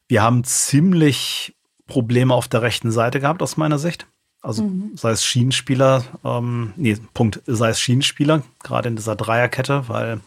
Wir 0.08 0.24
haben 0.24 0.44
ziemlich 0.44 1.56
Probleme 1.88 2.34
auf 2.34 2.48
der 2.48 2.62
rechten 2.62 2.92
Seite 2.92 3.20
gehabt, 3.20 3.42
aus 3.42 3.58
meiner 3.58 3.80
Sicht. 3.80 4.08
Also 4.42 4.63
mhm. 4.63 4.96
sei 4.96 5.12
es 5.12 5.26
Schienenspieler, 5.26 6.04
ähm, 6.24 6.74
nee, 6.78 6.98
Punkt, 7.13 7.42
sei 7.46 7.70
es 7.70 7.80
Schienenspieler, 7.80 8.44
gerade 8.63 8.89
in 8.89 8.96
dieser 8.96 9.15
Dreierkette, 9.15 9.89
weil 9.89 10.22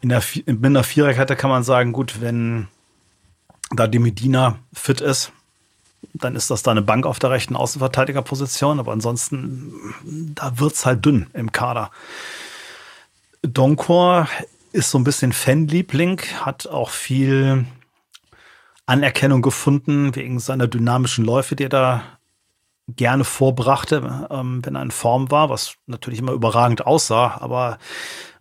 in 0.00 0.08
der, 0.08 0.22
in 0.46 0.74
der 0.74 0.84
Viererkette 0.84 1.36
kann 1.36 1.50
man 1.50 1.64
sagen, 1.64 1.92
gut, 1.92 2.20
wenn 2.20 2.68
da 3.70 3.86
die 3.86 3.98
Medina 3.98 4.58
fit 4.72 5.00
ist, 5.00 5.32
dann 6.14 6.34
ist 6.34 6.50
das 6.50 6.62
da 6.62 6.70
eine 6.70 6.82
Bank 6.82 7.06
auf 7.06 7.18
der 7.18 7.30
rechten 7.30 7.56
Außenverteidigerposition. 7.56 8.78
Aber 8.78 8.92
ansonsten, 8.92 9.72
da 10.34 10.58
wird 10.58 10.74
es 10.74 10.86
halt 10.86 11.04
dünn 11.04 11.26
im 11.32 11.52
Kader. 11.52 11.90
Donkor 13.42 14.28
ist 14.72 14.90
so 14.90 14.98
ein 14.98 15.04
bisschen 15.04 15.32
Fanliebling, 15.32 16.20
hat 16.40 16.66
auch 16.66 16.90
viel 16.90 17.64
Anerkennung 18.86 19.42
gefunden 19.42 20.14
wegen 20.14 20.40
seiner 20.40 20.68
dynamischen 20.68 21.24
Läufe, 21.24 21.56
die 21.56 21.64
er 21.64 21.68
da 21.68 22.02
gerne 22.96 23.24
vorbrachte, 23.24 24.28
ähm, 24.30 24.64
wenn 24.64 24.74
er 24.74 24.82
in 24.82 24.90
Form 24.90 25.30
war, 25.30 25.50
was 25.50 25.74
natürlich 25.86 26.20
immer 26.20 26.32
überragend 26.32 26.86
aussah. 26.86 27.38
Aber 27.40 27.78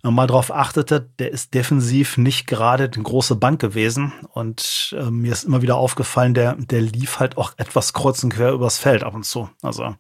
wenn 0.02 0.10
man 0.10 0.16
mal 0.16 0.28
drauf 0.28 0.52
achtete, 0.52 1.10
der 1.20 1.32
ist 1.32 1.54
defensiv 1.54 2.18
nicht 2.18 2.48
gerade 2.48 2.90
eine 2.94 3.04
große 3.04 3.36
Bank 3.36 3.60
gewesen. 3.60 4.14
Und 4.34 4.96
äh, 4.98 5.10
mir 5.12 5.32
ist 5.32 5.44
immer 5.44 5.62
wieder 5.62 5.78
aufgefallen, 5.78 6.34
der, 6.34 6.56
der 6.56 6.82
lief 6.82 7.20
halt 7.20 7.38
auch 7.38 7.54
etwas 7.58 7.94
kreuz 7.94 8.24
und 8.24 8.34
quer 8.34 8.54
übers 8.54 8.78
Feld 8.78 9.04
ab 9.04 9.14
und 9.14 9.26
zu. 9.26 9.50
Also 9.62 9.96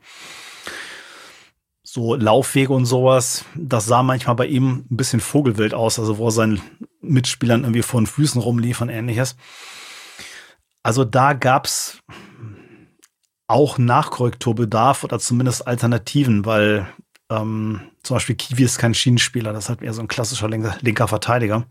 so 1.83 2.13
Laufwege 2.13 2.71
und 2.71 2.85
sowas, 2.85 3.45
das 3.55 3.87
sah 3.87 4.03
manchmal 4.03 4.35
bei 4.35 4.45
ihm 4.45 4.85
ein 4.91 4.95
bisschen 4.95 5.19
vogelwild 5.19 5.73
aus, 5.73 5.97
also 5.97 6.19
wo 6.19 6.27
er 6.27 6.31
seinen 6.31 6.61
Mitspielern 7.01 7.63
irgendwie 7.63 7.81
vor 7.81 7.99
den 7.99 8.05
Füßen 8.07 8.39
rumlief 8.39 8.81
und 8.81 8.89
ähnliches. 8.89 9.35
Also 10.83 11.03
da 11.03 11.33
gab's 11.33 11.99
auch 13.49 13.77
Nachkorrekturbedarf 13.77 15.03
oder 15.03 15.19
zumindest 15.19 15.67
Alternativen, 15.67 16.45
weil 16.45 16.87
ähm, 17.29 17.81
zum 18.03 18.15
Beispiel 18.15 18.35
Kiwi 18.35 18.63
ist 18.63 18.77
kein 18.77 18.93
Schienenspieler, 18.93 19.53
das 19.53 19.65
ist 19.65 19.69
halt 19.69 19.81
eher 19.81 19.93
so 19.93 20.01
ein 20.01 20.07
klassischer 20.07 20.47
linker, 20.47 20.77
linker 20.81 21.07
Verteidiger. 21.07 21.65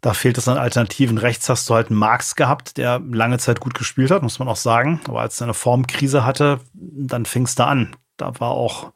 Da 0.00 0.14
fehlt 0.14 0.38
es 0.38 0.48
an 0.48 0.56
Alternativen. 0.56 1.18
Rechts 1.18 1.48
hast 1.50 1.68
du 1.68 1.74
halt 1.74 1.90
einen 1.90 1.98
Marx 1.98 2.34
gehabt, 2.34 2.78
der 2.78 3.00
lange 3.00 3.38
Zeit 3.38 3.60
gut 3.60 3.74
gespielt 3.74 4.10
hat, 4.10 4.22
muss 4.22 4.38
man 4.38 4.48
auch 4.48 4.56
sagen. 4.56 5.00
Aber 5.06 5.20
als 5.20 5.40
er 5.40 5.44
eine 5.44 5.54
Formkrise 5.54 6.24
hatte, 6.24 6.60
dann 6.72 7.26
fing 7.26 7.44
es 7.44 7.54
da 7.54 7.66
an. 7.66 7.94
Da 8.16 8.40
war 8.40 8.52
auch 8.52 8.92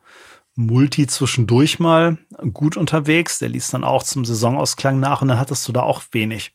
Multi 0.54 1.06
zwischendurch 1.06 1.78
mal 1.78 2.16
gut 2.54 2.78
unterwegs. 2.78 3.38
Der 3.38 3.50
ließ 3.50 3.70
dann 3.70 3.84
auch 3.84 4.02
zum 4.02 4.24
Saisonausklang 4.24 4.98
nach 4.98 5.20
und 5.20 5.28
dann 5.28 5.38
hattest 5.38 5.68
du 5.68 5.72
da 5.72 5.82
auch 5.82 6.02
wenig. 6.12 6.54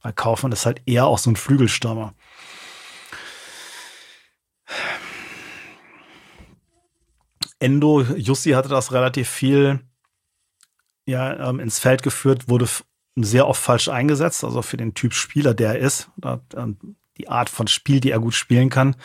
Weil 0.00 0.14
Kaufmann 0.14 0.52
ist 0.52 0.64
halt 0.64 0.80
eher 0.86 1.04
auch 1.04 1.18
so 1.18 1.30
ein 1.30 1.36
Flügelstürmer. 1.36 2.14
Endo, 7.58 8.02
Jussi 8.02 8.50
hatte 8.50 8.68
das 8.68 8.92
relativ 8.92 9.28
viel 9.28 9.80
ja, 11.06 11.48
ähm, 11.48 11.60
ins 11.60 11.78
Feld 11.78 12.02
geführt, 12.02 12.48
wurde 12.48 12.68
sehr 13.16 13.46
oft 13.46 13.62
falsch 13.62 13.88
eingesetzt, 13.88 14.44
also 14.44 14.62
für 14.62 14.76
den 14.76 14.94
Typ 14.94 15.14
Spieler, 15.14 15.54
der 15.54 15.74
er 15.74 15.78
ist, 15.78 16.10
oder, 16.16 16.40
ähm, 16.56 16.96
die 17.16 17.28
Art 17.28 17.48
von 17.48 17.68
Spiel, 17.68 18.00
die 18.00 18.10
er 18.10 18.18
gut 18.18 18.34
spielen 18.34 18.70
kann, 18.70 18.96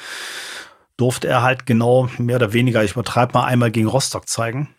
durfte 0.98 1.28
er 1.28 1.44
halt 1.44 1.66
genau 1.66 2.10
mehr 2.18 2.38
oder 2.38 2.54
weniger, 2.54 2.84
ich 2.84 2.94
übertreibe 2.94 3.34
mal 3.34 3.46
einmal 3.46 3.72
gegen 3.72 3.88
Rostock 3.88 4.28
zeigen. 4.28 4.74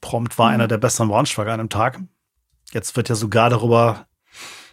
Prompt 0.00 0.38
war 0.38 0.48
mhm. 0.48 0.54
einer 0.54 0.68
der 0.68 0.78
besseren 0.78 1.08
Braunschweiger 1.08 1.52
an 1.52 1.60
einem 1.60 1.70
Tag. 1.70 2.00
Jetzt 2.72 2.96
wird 2.96 3.08
ja 3.08 3.14
sogar 3.14 3.48
darüber 3.48 4.06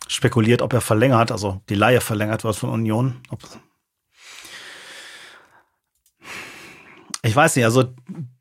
spekuliert, 0.08 0.62
ob 0.62 0.74
er 0.74 0.82
verlängert, 0.82 1.32
also 1.32 1.62
die 1.70 1.76
Laie 1.76 2.02
verlängert 2.02 2.44
wird 2.44 2.56
von 2.56 2.70
Union. 2.70 3.22
Ich 7.24 7.36
weiß 7.36 7.56
nicht, 7.56 7.66
also 7.66 7.86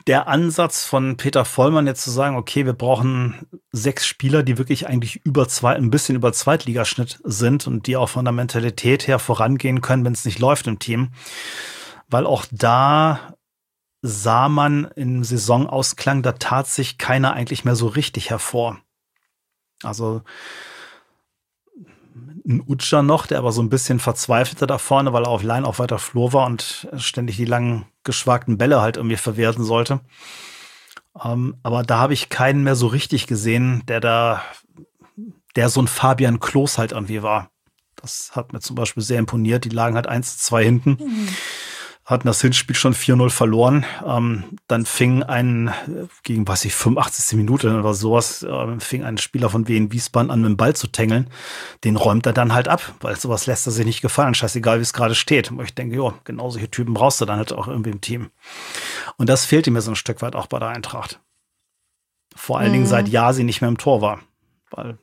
der 0.08 0.26
Ansatz 0.26 0.84
von 0.84 1.16
Peter 1.16 1.44
Vollmann 1.44 1.86
jetzt 1.86 2.02
zu 2.02 2.10
sagen, 2.10 2.36
okay, 2.36 2.66
wir 2.66 2.72
brauchen 2.72 3.46
sechs 3.70 4.06
Spieler, 4.06 4.42
die 4.42 4.58
wirklich 4.58 4.88
eigentlich 4.88 5.24
über 5.24 5.48
zwei, 5.48 5.76
ein 5.76 5.90
bisschen 5.90 6.16
über 6.16 6.32
Zweitligaschnitt 6.32 7.20
sind 7.22 7.68
und 7.68 7.86
die 7.86 7.96
auch 7.96 8.08
von 8.08 8.24
der 8.24 8.32
Mentalität 8.32 9.06
her 9.06 9.20
vorangehen 9.20 9.80
können, 9.80 10.04
wenn 10.04 10.12
es 10.12 10.24
nicht 10.24 10.40
läuft 10.40 10.66
im 10.66 10.80
Team. 10.80 11.12
Weil 12.08 12.26
auch 12.26 12.44
da 12.50 13.36
sah 14.02 14.48
man 14.48 14.90
im 14.96 15.22
Saisonausklang, 15.22 16.22
da 16.22 16.32
tat 16.32 16.66
sich 16.66 16.98
keiner 16.98 17.34
eigentlich 17.34 17.64
mehr 17.64 17.76
so 17.76 17.86
richtig 17.86 18.30
hervor. 18.30 18.80
Also 19.84 20.22
ein 22.44 22.64
Utscher 22.66 23.04
noch, 23.04 23.28
der 23.28 23.38
aber 23.38 23.52
so 23.52 23.62
ein 23.62 23.70
bisschen 23.70 24.00
verzweifelte 24.00 24.66
da 24.66 24.78
vorne, 24.78 25.12
weil 25.12 25.22
er 25.22 25.30
auf 25.30 25.44
Line 25.44 25.64
auf 25.64 25.78
weiter 25.78 26.00
Flur 26.00 26.32
war 26.32 26.46
und 26.46 26.88
ständig 26.96 27.36
die 27.36 27.44
langen 27.44 27.86
geschwagten 28.04 28.58
Bälle 28.58 28.80
halt 28.80 28.96
irgendwie 28.96 29.16
verwerten 29.16 29.64
sollte. 29.64 30.00
Ähm, 31.22 31.56
aber 31.62 31.82
da 31.82 31.98
habe 31.98 32.14
ich 32.14 32.28
keinen 32.28 32.64
mehr 32.64 32.76
so 32.76 32.86
richtig 32.86 33.26
gesehen, 33.26 33.82
der 33.86 34.00
da, 34.00 34.42
der 35.56 35.68
so 35.68 35.80
ein 35.80 35.88
Fabian 35.88 36.40
Klos 36.40 36.78
halt 36.78 36.92
irgendwie 36.92 37.22
war. 37.22 37.50
Das 37.96 38.32
hat 38.34 38.52
mir 38.52 38.60
zum 38.60 38.76
Beispiel 38.76 39.02
sehr 39.02 39.18
imponiert. 39.18 39.64
Die 39.64 39.68
lagen 39.68 39.94
halt 39.94 40.06
1 40.06 40.38
zu 40.38 40.44
2 40.44 40.64
hinten. 40.64 40.90
Mhm 40.98 41.28
hatten 42.04 42.26
das 42.26 42.40
Hinspiel 42.40 42.74
schon 42.74 42.94
4-0 42.94 43.30
verloren. 43.30 43.84
Ähm, 44.04 44.58
dann 44.66 44.86
fing 44.86 45.22
ein, 45.22 45.72
gegen 46.24 46.48
was 46.48 46.64
ich, 46.64 46.74
85. 46.74 47.36
Minute 47.36 47.78
oder 47.78 47.94
sowas, 47.94 48.42
äh, 48.42 48.80
fing 48.80 49.04
ein 49.04 49.18
Spieler 49.18 49.50
von 49.50 49.68
Wien 49.68 49.92
Wiesbaden 49.92 50.30
an, 50.30 50.40
mit 50.40 50.50
dem 50.50 50.56
Ball 50.56 50.74
zu 50.74 50.88
tängeln. 50.88 51.30
Den 51.84 51.96
räumt 51.96 52.26
er 52.26 52.32
dann 52.32 52.54
halt 52.54 52.66
ab, 52.66 52.94
weil 53.00 53.16
sowas 53.16 53.46
lässt 53.46 53.66
er 53.66 53.72
sich 53.72 53.86
nicht 53.86 54.02
gefallen. 54.02 54.34
Scheißegal, 54.34 54.78
wie 54.78 54.82
es 54.82 54.92
gerade 54.92 55.14
steht. 55.14 55.50
Und 55.50 55.62
ich 55.62 55.74
denke, 55.74 55.96
ja, 55.96 56.14
genau 56.24 56.50
solche 56.50 56.70
Typen 56.70 56.94
brauchst 56.94 57.20
du 57.20 57.24
dann 57.24 57.38
halt 57.38 57.52
auch 57.52 57.68
irgendwie 57.68 57.90
im 57.90 58.00
Team. 58.00 58.30
Und 59.16 59.28
das 59.28 59.44
fehlte 59.44 59.70
mir 59.70 59.80
so 59.80 59.92
ein 59.92 59.96
Stück 59.96 60.22
weit 60.22 60.34
auch 60.34 60.46
bei 60.46 60.58
der 60.58 60.68
Eintracht. 60.68 61.20
Vor 62.34 62.58
allen 62.58 62.70
mhm. 62.70 62.74
Dingen 62.74 62.86
seit 62.86 63.08
Jasi 63.08 63.44
nicht 63.44 63.60
mehr 63.60 63.68
im 63.68 63.78
Tor 63.78 64.00
war. 64.00 64.20
Weil 64.70 64.98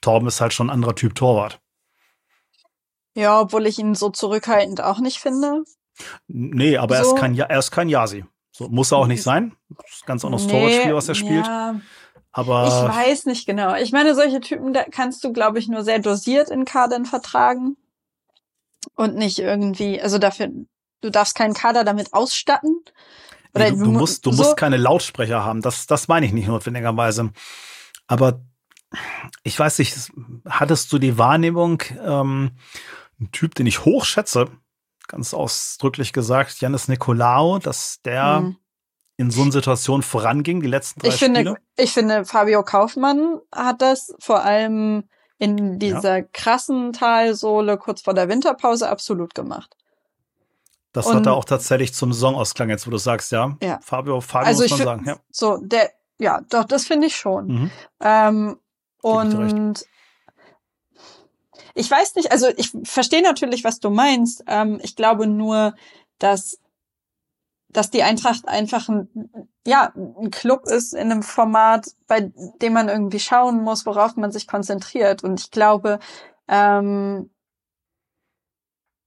Torben 0.00 0.28
ist 0.28 0.40
halt 0.40 0.54
schon 0.54 0.68
ein 0.68 0.74
anderer 0.74 0.94
Typ 0.94 1.14
Torwart. 1.14 1.60
Ja, 3.14 3.40
obwohl 3.40 3.66
ich 3.66 3.78
ihn 3.78 3.94
so 3.94 4.10
zurückhaltend 4.10 4.80
auch 4.80 5.00
nicht 5.00 5.18
finde. 5.18 5.64
Nee, 6.26 6.76
aber 6.76 6.96
so. 6.96 7.02
er, 7.02 7.14
ist 7.14 7.20
kein, 7.20 7.38
er 7.38 7.58
ist 7.58 7.70
kein 7.70 7.88
Yasi. 7.88 8.24
So, 8.52 8.68
muss 8.68 8.92
er 8.92 8.98
auch 8.98 9.06
nicht 9.06 9.22
sein. 9.22 9.56
Das 9.68 9.90
ist 9.92 10.06
ganz 10.06 10.24
anderes 10.24 10.46
nee, 10.46 10.52
Torwartspiel, 10.52 10.94
was 10.94 11.08
er 11.08 11.14
spielt. 11.14 11.46
Ja. 11.46 11.80
Aber 12.32 12.66
ich 12.66 12.96
weiß 12.96 13.26
nicht 13.26 13.46
genau. 13.46 13.74
Ich 13.76 13.92
meine, 13.92 14.14
solche 14.14 14.40
Typen 14.40 14.72
da 14.72 14.84
kannst 14.84 15.24
du, 15.24 15.32
glaube 15.32 15.58
ich, 15.58 15.68
nur 15.68 15.82
sehr 15.82 15.98
dosiert 15.98 16.50
in 16.50 16.64
Kadern 16.64 17.04
vertragen. 17.04 17.76
Und 18.94 19.16
nicht 19.16 19.38
irgendwie, 19.38 20.00
also 20.00 20.18
dafür, 20.18 20.48
du 21.00 21.10
darfst 21.10 21.34
keinen 21.34 21.54
Kader 21.54 21.84
damit 21.84 22.12
ausstatten. 22.12 22.80
Nee, 23.56 23.70
du, 23.70 23.84
du, 23.84 23.92
musst, 23.92 24.26
du 24.26 24.32
so. 24.32 24.42
musst 24.42 24.56
keine 24.56 24.76
Lautsprecher 24.76 25.44
haben. 25.44 25.62
Das, 25.62 25.86
das 25.86 26.08
meine 26.08 26.26
ich 26.26 26.32
nicht 26.32 26.48
notwendigerweise. 26.48 27.30
Aber 28.06 28.40
ich 29.42 29.58
weiß 29.58 29.78
nicht, 29.78 30.12
hattest 30.48 30.92
du 30.92 30.98
die 30.98 31.18
Wahrnehmung, 31.18 31.82
ähm, 32.02 32.52
ein 33.20 33.30
Typ, 33.32 33.54
den 33.54 33.66
ich 33.66 33.84
hochschätze, 33.84 34.50
ganz 35.08 35.34
ausdrücklich 35.34 36.12
gesagt, 36.12 36.60
Janis 36.60 36.86
Nicolaou, 36.86 37.58
dass 37.58 38.00
der 38.02 38.40
mhm. 38.40 38.56
in 39.16 39.30
so 39.30 39.42
einer 39.42 39.52
Situation 39.52 40.02
voranging, 40.02 40.60
die 40.60 40.68
letzten 40.68 41.00
drei 41.00 41.08
ich 41.08 41.16
Spiele. 41.16 41.34
Finde, 41.34 41.56
ich 41.76 41.92
finde, 41.92 42.24
Fabio 42.24 42.62
Kaufmann 42.62 43.40
hat 43.52 43.82
das 43.82 44.14
vor 44.20 44.44
allem 44.44 45.08
in 45.38 45.78
dieser 45.78 46.18
ja. 46.18 46.24
krassen 46.32 46.92
Talsohle 46.92 47.78
kurz 47.78 48.02
vor 48.02 48.14
der 48.14 48.28
Winterpause 48.28 48.88
absolut 48.88 49.34
gemacht. 49.34 49.74
Das 50.92 51.06
Und, 51.06 51.16
hat 51.16 51.26
er 51.26 51.34
auch 51.34 51.44
tatsächlich 51.44 51.94
zum 51.94 52.12
Saisonausklang, 52.12 52.70
jetzt 52.70 52.86
wo 52.86 52.90
du 52.90 52.96
sagst, 52.96 53.30
ja. 53.32 53.56
ja. 53.62 53.78
Fabio, 53.82 54.20
Fabio 54.20 54.48
also 54.48 54.62
muss 54.62 54.70
man 54.70 54.78
sagen. 54.78 55.04
Ja. 55.06 55.16
So, 55.30 55.58
der, 55.58 55.90
ja, 56.18 56.40
doch, 56.50 56.64
das 56.64 56.86
finde 56.86 57.06
ich 57.06 57.16
schon. 57.16 57.46
Mhm. 57.46 57.70
Ähm, 58.00 58.56
und 59.02 59.84
ich 61.78 61.90
weiß 61.90 62.16
nicht, 62.16 62.32
also 62.32 62.48
ich 62.56 62.72
verstehe 62.82 63.22
natürlich, 63.22 63.62
was 63.62 63.78
du 63.78 63.90
meinst. 63.90 64.42
Ähm, 64.48 64.80
ich 64.82 64.96
glaube 64.96 65.26
nur, 65.26 65.74
dass 66.18 66.58
dass 67.70 67.90
die 67.90 68.02
Eintracht 68.02 68.48
einfach 68.48 68.88
ein, 68.88 69.30
ja, 69.66 69.92
ein 69.94 70.30
Club 70.30 70.64
ist 70.66 70.94
in 70.94 71.12
einem 71.12 71.22
Format, 71.22 71.86
bei 72.06 72.32
dem 72.62 72.72
man 72.72 72.88
irgendwie 72.88 73.20
schauen 73.20 73.62
muss, 73.62 73.84
worauf 73.84 74.16
man 74.16 74.32
sich 74.32 74.46
konzentriert. 74.46 75.22
Und 75.22 75.38
ich 75.38 75.50
glaube, 75.50 75.98
ähm, 76.48 77.30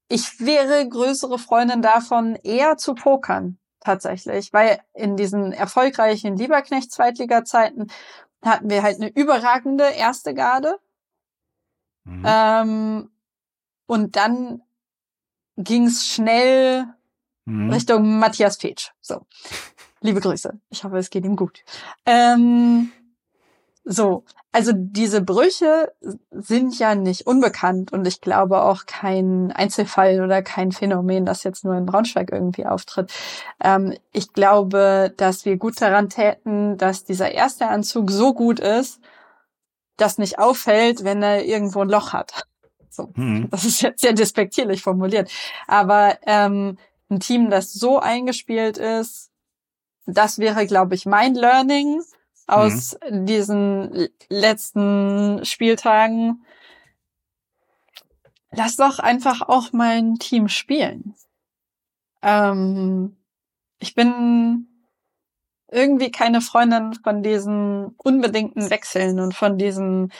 ich 0.10 0.40
wäre 0.40 0.88
größere 0.88 1.40
Freundin 1.40 1.82
davon, 1.82 2.36
eher 2.36 2.78
zu 2.78 2.94
pokern, 2.94 3.58
tatsächlich. 3.80 4.54
Weil 4.54 4.80
in 4.94 5.18
diesen 5.18 5.54
erfolgreichen 5.54 6.38
Lieberknecht-Zweitliga-Zeiten 6.38 7.88
hatten 8.46 8.70
wir 8.70 8.84
halt 8.84 8.98
eine 8.98 9.10
überragende 9.10 9.86
erste 9.86 10.36
Garde, 10.36 10.78
Mhm. 12.04 12.24
Ähm, 12.26 13.10
und 13.86 14.16
dann 14.16 14.62
ging 15.58 15.86
es 15.86 16.06
schnell 16.06 16.86
mhm. 17.46 17.72
Richtung 17.72 18.20
Matthias 18.20 18.58
Fetsch. 18.58 18.92
So. 19.02 19.26
Liebe 20.02 20.20
Grüße. 20.20 20.60
Ich 20.70 20.84
hoffe, 20.84 20.98
es 20.98 21.10
geht 21.10 21.26
ihm 21.26 21.36
gut. 21.36 21.64
Ähm, 22.06 22.92
so, 23.84 24.24
also 24.52 24.74
diese 24.76 25.22
Brüche 25.22 25.92
sind 26.32 26.78
ja 26.78 26.94
nicht 26.94 27.26
unbekannt 27.26 27.94
und 27.94 28.06
ich 28.06 28.22
glaube 28.22 28.62
auch 28.62 28.86
kein 28.86 29.52
Einzelfall 29.52 30.22
oder 30.22 30.42
kein 30.42 30.72
Phänomen, 30.72 31.26
das 31.26 31.44
jetzt 31.44 31.64
nur 31.64 31.76
in 31.76 31.86
Braunschweig 31.86 32.32
irgendwie 32.32 32.66
auftritt. 32.66 33.12
Ähm, 33.64 33.96
ich 34.12 34.34
glaube, 34.34 35.14
dass 35.18 35.46
wir 35.46 35.58
gut 35.58 35.82
daran 35.82 36.10
täten, 36.10 36.78
dass 36.78 37.06
dieser 37.06 37.32
erste 37.32 37.68
Anzug 37.68 38.12
so 38.12 38.34
gut 38.34 38.60
ist, 38.60 39.00
das 40.02 40.18
nicht 40.18 40.40
auffällt, 40.40 41.04
wenn 41.04 41.22
er 41.24 41.46
irgendwo 41.46 41.82
ein 41.82 41.90
Loch 41.90 42.14
hat. 42.14 42.48
So, 42.90 43.10
mhm. 43.16 43.50
Das 43.50 43.64
ist 43.64 43.82
jetzt 43.82 44.02
sehr 44.02 44.14
despektierlich 44.14 44.82
formuliert. 44.82 45.32
Aber 45.68 46.18
ähm, 46.24 46.78
ein 47.10 47.20
Team, 47.20 47.50
das 47.50 47.74
so 47.74 48.00
eingespielt 48.00 48.78
ist, 48.78 49.32
das 50.06 50.40
wäre, 50.40 50.66
glaube 50.66 50.96
ich, 50.96 51.06
mein 51.06 51.36
Learning 51.36 52.02
aus 52.48 52.98
mhm. 53.10 53.26
diesen 53.26 54.10
letzten 54.30 55.46
Spieltagen. 55.46 56.46
Lass 58.52 58.76
doch 58.76 59.00
einfach 59.00 59.42
auch 59.42 59.72
mein 59.72 60.16
Team 60.16 60.50
spielen. 60.50 61.16
Ähm, 62.22 63.16
ich 63.80 63.96
bin 63.96 64.68
irgendwie 65.72 66.12
keine 66.12 66.42
Freundin 66.42 66.94
von 66.94 67.24
diesen 67.24 67.96
unbedingten 67.98 68.70
Wechseln 68.70 69.20
und 69.20 69.34
von 69.34 69.58
diesen 69.58 70.12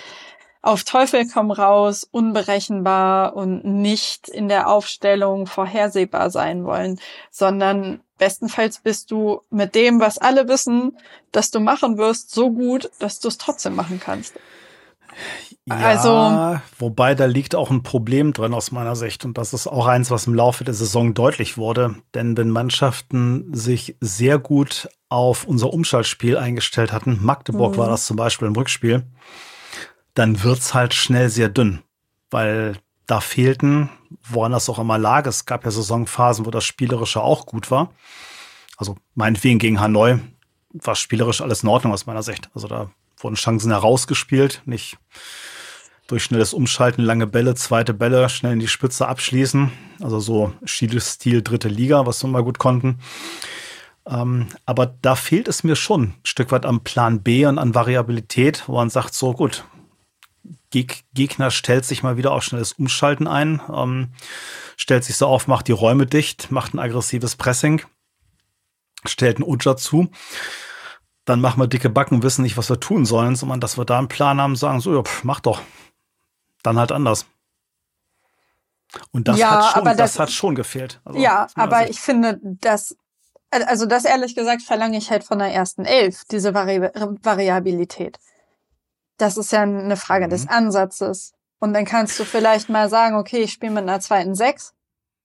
auf 0.64 0.84
Teufel 0.84 1.28
komm 1.28 1.52
raus, 1.52 2.08
unberechenbar 2.10 3.36
und 3.36 3.66
nicht 3.66 4.30
in 4.30 4.48
der 4.48 4.68
Aufstellung 4.68 5.48
vorhersehbar 5.48 6.30
sein 6.30 6.66
wollen, 6.66 7.00
sondern 7.32 8.02
bestenfalls 8.20 8.80
bist 8.80 9.10
du 9.10 9.42
mit 9.50 9.74
dem, 9.74 10.00
was 10.00 10.20
alle 10.20 10.48
wissen, 10.48 10.98
dass 11.32 11.50
du 11.50 11.60
machen 11.60 11.98
wirst, 11.98 12.32
so 12.32 12.52
gut, 12.52 12.92
dass 13.00 13.20
du 13.20 13.28
es 13.28 13.40
trotzdem 13.40 13.76
machen 13.76 14.00
kannst. 14.00 14.36
Ja, 15.80 15.88
also, 15.88 16.60
wobei 16.78 17.16
da 17.16 17.26
liegt 17.26 17.56
auch 17.56 17.70
ein 17.70 17.84
Problem 17.84 18.34
drin 18.34 18.54
aus 18.54 18.72
meiner 18.72 18.96
Sicht 18.96 19.26
und 19.26 19.38
das 19.38 19.54
ist 19.54 19.68
auch 19.68 19.88
eins, 19.88 20.12
was 20.12 20.28
im 20.28 20.34
Laufe 20.34 20.64
der 20.64 20.74
Saison 20.74 21.14
deutlich 21.14 21.58
wurde. 21.58 21.96
Denn 22.14 22.38
wenn 22.38 22.50
Mannschaften 22.50 23.54
sich 23.54 23.96
sehr 24.00 24.40
gut 24.40 24.90
auf 25.10 25.46
unser 25.46 25.74
Umschaltspiel 25.74 26.38
eingestellt 26.38 26.92
hatten, 26.92 27.20
Magdeburg 27.22 27.74
mhm. 27.74 27.78
war 27.78 27.90
das 27.90 28.06
zum 28.06 28.18
Beispiel 28.18 28.48
im 28.48 28.56
Rückspiel, 28.56 29.04
dann 30.14 30.44
wird's 30.44 30.74
halt 30.74 30.94
schnell 30.94 31.30
sehr 31.30 31.50
dünn, 31.50 31.82
weil 32.30 32.78
da 33.08 33.20
fehlten, 33.20 33.90
woran 34.24 34.52
das 34.52 34.70
auch 34.70 34.80
immer 34.80 34.98
lag. 34.98 35.26
Es 35.26 35.46
gab 35.46 35.66
ja 35.66 35.72
Saisonphasen, 35.72 36.46
wo 36.46 36.52
das 36.52 36.64
Spielerische 36.64 37.22
auch 37.22 37.46
gut 37.46 37.70
war. 37.70 37.92
Also 38.78 38.96
meinetwegen 39.16 39.60
gegen 39.60 39.80
Hanoi 39.80 40.20
war 40.74 40.96
spielerisch 40.96 41.42
alles 41.42 41.64
in 41.64 41.70
Ordnung 41.70 41.94
aus 41.94 42.06
meiner 42.06 42.24
Sicht. 42.24 42.50
Also 42.54 42.68
da 42.68 42.90
wurden 43.18 43.36
Chancen 43.36 43.72
herausgespielt, 43.72 44.62
nicht 44.66 44.98
durch 46.12 46.24
schnelles 46.24 46.54
Umschalten, 46.54 47.04
lange 47.04 47.26
Bälle, 47.26 47.56
zweite 47.56 47.94
Bälle, 47.94 48.28
schnell 48.28 48.54
in 48.54 48.60
die 48.60 48.68
Spitze 48.68 49.08
abschließen. 49.08 49.72
Also 50.02 50.20
so 50.20 50.54
Stil 50.66 51.42
dritte 51.42 51.70
Liga, 51.70 52.06
was 52.06 52.22
wir 52.24 52.28
mal 52.28 52.44
gut 52.44 52.60
konnten. 52.60 53.00
Ähm, 54.06 54.48
aber 54.66 54.88
da 55.02 55.16
fehlt 55.16 55.48
es 55.48 55.64
mir 55.64 55.76
schon 55.76 56.02
ein 56.04 56.16
Stück 56.24 56.52
weit 56.52 56.66
am 56.66 56.82
Plan 56.84 57.22
B 57.22 57.46
und 57.46 57.58
an 57.58 57.76
Variabilität, 57.76 58.64
wo 58.68 58.76
man 58.76 58.90
sagt, 58.90 59.14
so 59.14 59.34
gut, 59.34 59.64
Geg 60.72 61.04
Gegner 61.14 61.50
stellt 61.52 61.86
sich 61.86 62.04
mal 62.04 62.18
wieder 62.18 62.32
auf 62.32 62.44
schnelles 62.44 62.74
Umschalten 62.74 63.28
ein, 63.28 63.62
ähm, 63.74 64.10
stellt 64.76 65.04
sich 65.06 65.16
so 65.16 65.28
auf, 65.28 65.48
macht 65.48 65.68
die 65.68 65.74
Räume 65.74 66.08
dicht, 66.08 66.52
macht 66.52 66.74
ein 66.74 66.80
aggressives 66.80 67.36
Pressing, 67.36 67.84
stellt 69.06 69.38
einen 69.38 69.48
Uja 69.48 69.78
zu. 69.78 70.10
dann 71.26 71.40
machen 71.40 71.62
wir 71.62 71.68
dicke 71.68 71.90
Backen, 71.90 72.24
wissen 72.24 72.42
nicht, 72.42 72.58
was 72.58 72.70
wir 72.70 72.80
tun 72.80 73.06
sollen, 73.06 73.36
sondern 73.36 73.60
dass 73.62 73.78
wir 73.78 73.86
da 73.86 74.00
einen 74.00 74.08
Plan 74.08 74.42
haben, 74.42 74.56
sagen 74.56 74.82
so, 74.82 74.94
ja, 74.94 75.04
pff, 75.04 75.24
mach 75.24 75.40
doch. 75.40 75.62
Dann 76.64 76.78
halt 76.78 76.92
anders. 76.92 77.26
Und 79.12 79.28
das, 79.28 79.38
ja, 79.38 79.68
hat, 79.68 79.74
schon, 79.74 79.86
das, 79.86 79.98
das, 79.98 80.20
hat 80.20 80.32
schon 80.32 80.56
gefehlt. 80.56 81.00
Also, 81.06 81.20
ja, 81.20 81.48
aber 81.56 81.90
ich 81.90 82.00
finde, 82.00 82.40
dass, 82.42 82.98
also 83.50 83.86
das 83.86 84.06
ehrlich 84.06 84.36
gesagt 84.36 84.62
verlange 84.64 84.98
ich 84.98 85.12
halt 85.12 85.24
von 85.24 85.40
der 85.40 85.54
ersten 85.54 85.86
Elf, 85.86 86.24
diese 86.30 86.54
Vari 86.54 86.82
Variabilität. 87.24 88.20
Das 89.18 89.38
ist 89.38 89.52
ja 89.52 89.62
eine 89.62 89.98
Frage 89.98 90.26
mhm. 90.26 90.30
des 90.32 90.48
Ansatzes. 90.48 91.34
Und 91.60 91.74
dann 91.74 91.86
kannst 91.86 92.20
du 92.20 92.26
vielleicht 92.26 92.70
mal 92.70 92.90
sagen, 92.90 93.16
okay, 93.16 93.44
ich 93.44 93.54
spiele 93.54 93.72
mit 93.72 93.84
einer 93.84 94.00
zweiten 94.00 94.36
Sechs 94.36 94.74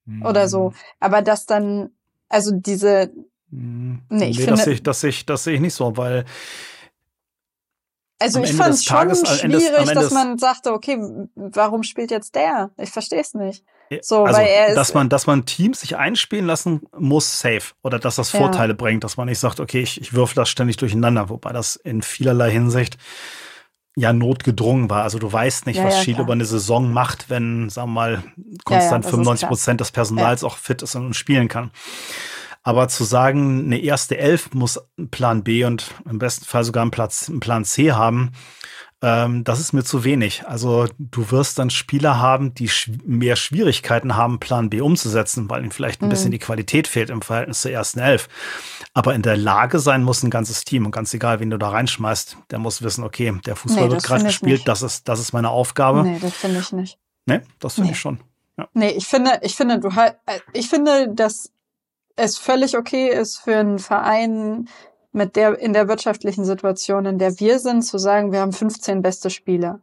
mhm. 0.04 0.24
oder 0.24 0.48
so. 0.48 0.70
Mhm. 0.70 0.74
Aber 1.00 1.22
das 1.22 1.46
dann, 1.46 1.90
also 2.28 2.52
diese, 2.52 3.10
mhm. 3.50 4.02
nee, 4.10 4.28
ich 4.28 4.38
nee, 4.38 4.44
finde, 4.44 4.56
das 4.56 4.64
sehe 4.64 4.74
ich, 4.74 4.82
das 4.82 5.00
sehe 5.00 5.10
ich, 5.10 5.26
das 5.26 5.44
sehe 5.44 5.54
ich 5.54 5.60
nicht 5.60 5.74
so, 5.74 5.96
weil 5.96 6.24
also 8.18 8.42
ich 8.42 8.52
fand 8.52 8.74
es 8.74 8.84
schon 8.84 9.14
schwierig, 9.14 9.92
dass 9.92 10.10
man 10.10 10.38
sagte, 10.38 10.72
okay, 10.72 10.98
warum 11.34 11.82
spielt 11.82 12.10
jetzt 12.10 12.34
der? 12.34 12.70
Ich 12.78 12.90
verstehe 12.90 13.20
es 13.20 13.34
nicht. 13.34 13.64
So, 14.00 14.24
also, 14.24 14.38
weil 14.38 14.48
er 14.48 14.74
dass 14.74 14.94
man, 14.94 15.08
dass 15.08 15.26
man 15.26 15.44
Teams 15.44 15.80
sich 15.80 15.96
einspielen 15.96 16.46
lassen 16.46 16.82
muss, 16.96 17.40
safe. 17.40 17.74
Oder 17.82 17.98
dass 17.98 18.16
das 18.16 18.30
Vorteile 18.30 18.72
ja. 18.72 18.76
bringt, 18.76 19.04
dass 19.04 19.16
man 19.16 19.28
nicht 19.28 19.38
sagt, 19.38 19.60
okay, 19.60 19.80
ich, 19.80 20.00
ich 20.00 20.12
würfel 20.12 20.34
das 20.34 20.48
ständig 20.48 20.76
durcheinander, 20.76 21.28
wobei 21.28 21.52
das 21.52 21.76
in 21.76 22.02
vielerlei 22.02 22.50
Hinsicht 22.50 22.96
ja 23.96 24.12
notgedrungen 24.12 24.90
war. 24.90 25.02
Also 25.04 25.18
du 25.18 25.32
weißt 25.32 25.66
nicht, 25.66 25.76
ja, 25.76 25.84
was 25.84 25.94
ja, 25.94 26.02
Schiele 26.02 26.22
über 26.22 26.32
eine 26.32 26.44
Saison 26.44 26.92
macht, 26.92 27.30
wenn, 27.30 27.68
sagen 27.70 27.90
wir 27.90 27.94
mal, 27.94 28.22
konstant 28.64 29.04
ja, 29.04 29.10
95 29.10 29.48
Prozent 29.48 29.80
des 29.80 29.92
Personals 29.92 30.42
auch 30.44 30.56
fit 30.56 30.82
ist 30.82 30.94
und 30.96 31.14
spielen 31.14 31.48
kann. 31.48 31.70
Aber 32.66 32.88
zu 32.88 33.04
sagen, 33.04 33.66
eine 33.66 33.78
erste 33.78 34.18
Elf 34.18 34.52
muss 34.52 34.80
Plan 35.12 35.44
B 35.44 35.64
und 35.64 35.94
im 36.04 36.18
besten 36.18 36.46
Fall 36.46 36.64
sogar 36.64 36.82
einen, 36.82 36.90
Platz, 36.90 37.28
einen 37.28 37.38
Plan 37.38 37.64
C 37.64 37.92
haben, 37.92 38.32
ähm, 39.02 39.44
das 39.44 39.60
ist 39.60 39.72
mir 39.72 39.84
zu 39.84 40.02
wenig. 40.02 40.48
Also 40.48 40.88
du 40.98 41.30
wirst 41.30 41.60
dann 41.60 41.70
Spieler 41.70 42.18
haben, 42.18 42.54
die 42.54 42.68
sch 42.68 42.90
mehr 43.04 43.36
Schwierigkeiten 43.36 44.16
haben, 44.16 44.40
Plan 44.40 44.68
B 44.68 44.80
umzusetzen, 44.80 45.48
weil 45.48 45.62
ihnen 45.62 45.70
vielleicht 45.70 46.02
ein 46.02 46.06
mhm. 46.06 46.10
bisschen 46.10 46.32
die 46.32 46.40
Qualität 46.40 46.88
fehlt 46.88 47.08
im 47.10 47.22
Verhältnis 47.22 47.60
zur 47.60 47.70
ersten 47.70 48.00
Elf. 48.00 48.28
Aber 48.94 49.14
in 49.14 49.22
der 49.22 49.36
Lage 49.36 49.78
sein 49.78 50.02
muss 50.02 50.24
ein 50.24 50.30
ganzes 50.30 50.64
Team 50.64 50.86
und 50.86 50.90
ganz 50.90 51.14
egal, 51.14 51.38
wen 51.38 51.50
du 51.50 51.58
da 51.58 51.68
reinschmeißt, 51.68 52.36
der 52.50 52.58
muss 52.58 52.82
wissen, 52.82 53.04
okay, 53.04 53.32
der 53.46 53.54
Fußball 53.54 53.84
nee, 53.84 53.90
wird 53.92 54.02
gerade 54.02 54.24
gespielt, 54.24 54.62
das 54.66 54.82
ist, 54.82 55.06
das 55.08 55.20
ist 55.20 55.32
meine 55.32 55.50
Aufgabe. 55.50 56.02
Nee, 56.02 56.18
das 56.20 56.32
finde 56.32 56.58
ich 56.58 56.72
nicht. 56.72 56.98
Nee, 57.26 57.42
das 57.60 57.74
finde 57.74 57.90
nee. 57.90 57.92
ich 57.92 58.00
schon. 58.00 58.18
Ja. 58.58 58.66
Nee, 58.72 58.90
ich 58.90 59.06
finde, 59.06 59.38
ich 59.42 59.54
finde, 59.54 59.78
du 59.78 59.94
halt, 59.94 60.16
ich 60.52 60.68
finde, 60.68 61.14
dass 61.14 61.52
es 62.16 62.38
völlig 62.38 62.76
okay 62.76 63.08
ist 63.08 63.38
für 63.38 63.56
einen 63.56 63.78
Verein 63.78 64.68
mit 65.12 65.36
der, 65.36 65.58
in 65.58 65.72
der 65.72 65.88
wirtschaftlichen 65.88 66.44
Situation, 66.44 67.06
in 67.06 67.18
der 67.18 67.38
wir 67.38 67.58
sind, 67.58 67.82
zu 67.82 67.98
sagen, 67.98 68.32
wir 68.32 68.40
haben 68.40 68.52
15 68.52 69.02
beste 69.02 69.30
Spieler. 69.30 69.80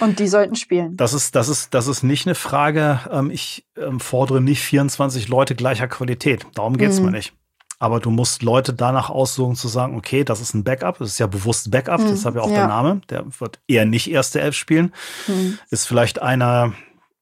Und 0.00 0.18
die 0.18 0.28
sollten 0.28 0.56
spielen. 0.56 0.96
Das 0.96 1.14
ist, 1.14 1.34
das 1.34 1.48
ist, 1.48 1.72
das 1.72 1.86
ist 1.86 2.02
nicht 2.02 2.26
eine 2.26 2.34
Frage. 2.34 3.00
Ähm, 3.10 3.30
ich 3.30 3.66
ähm, 3.76 4.00
fordere 4.00 4.42
nicht 4.42 4.60
24 4.60 5.28
Leute 5.28 5.54
gleicher 5.54 5.88
Qualität. 5.88 6.46
Darum 6.54 6.76
geht's 6.76 6.98
mhm. 6.98 7.06
mir 7.06 7.12
nicht. 7.12 7.32
Aber 7.78 7.98
du 7.98 8.10
musst 8.10 8.42
Leute 8.42 8.74
danach 8.74 9.10
aussuchen, 9.10 9.56
zu 9.56 9.68
sagen, 9.68 9.96
okay, 9.96 10.24
das 10.24 10.40
ist 10.40 10.54
ein 10.54 10.62
Backup. 10.62 10.98
Das 10.98 11.08
ist 11.08 11.18
ja 11.18 11.26
bewusst 11.26 11.70
Backup. 11.70 12.00
Mhm. 12.00 12.08
Deshalb 12.08 12.34
ja 12.34 12.42
auch 12.42 12.50
ja. 12.50 12.56
der 12.56 12.68
Name. 12.68 13.00
Der 13.08 13.24
wird 13.40 13.60
eher 13.66 13.86
nicht 13.86 14.10
erste 14.10 14.40
Elf 14.40 14.54
spielen. 14.54 14.92
Mhm. 15.26 15.58
Ist 15.70 15.86
vielleicht 15.86 16.20
einer, 16.20 16.74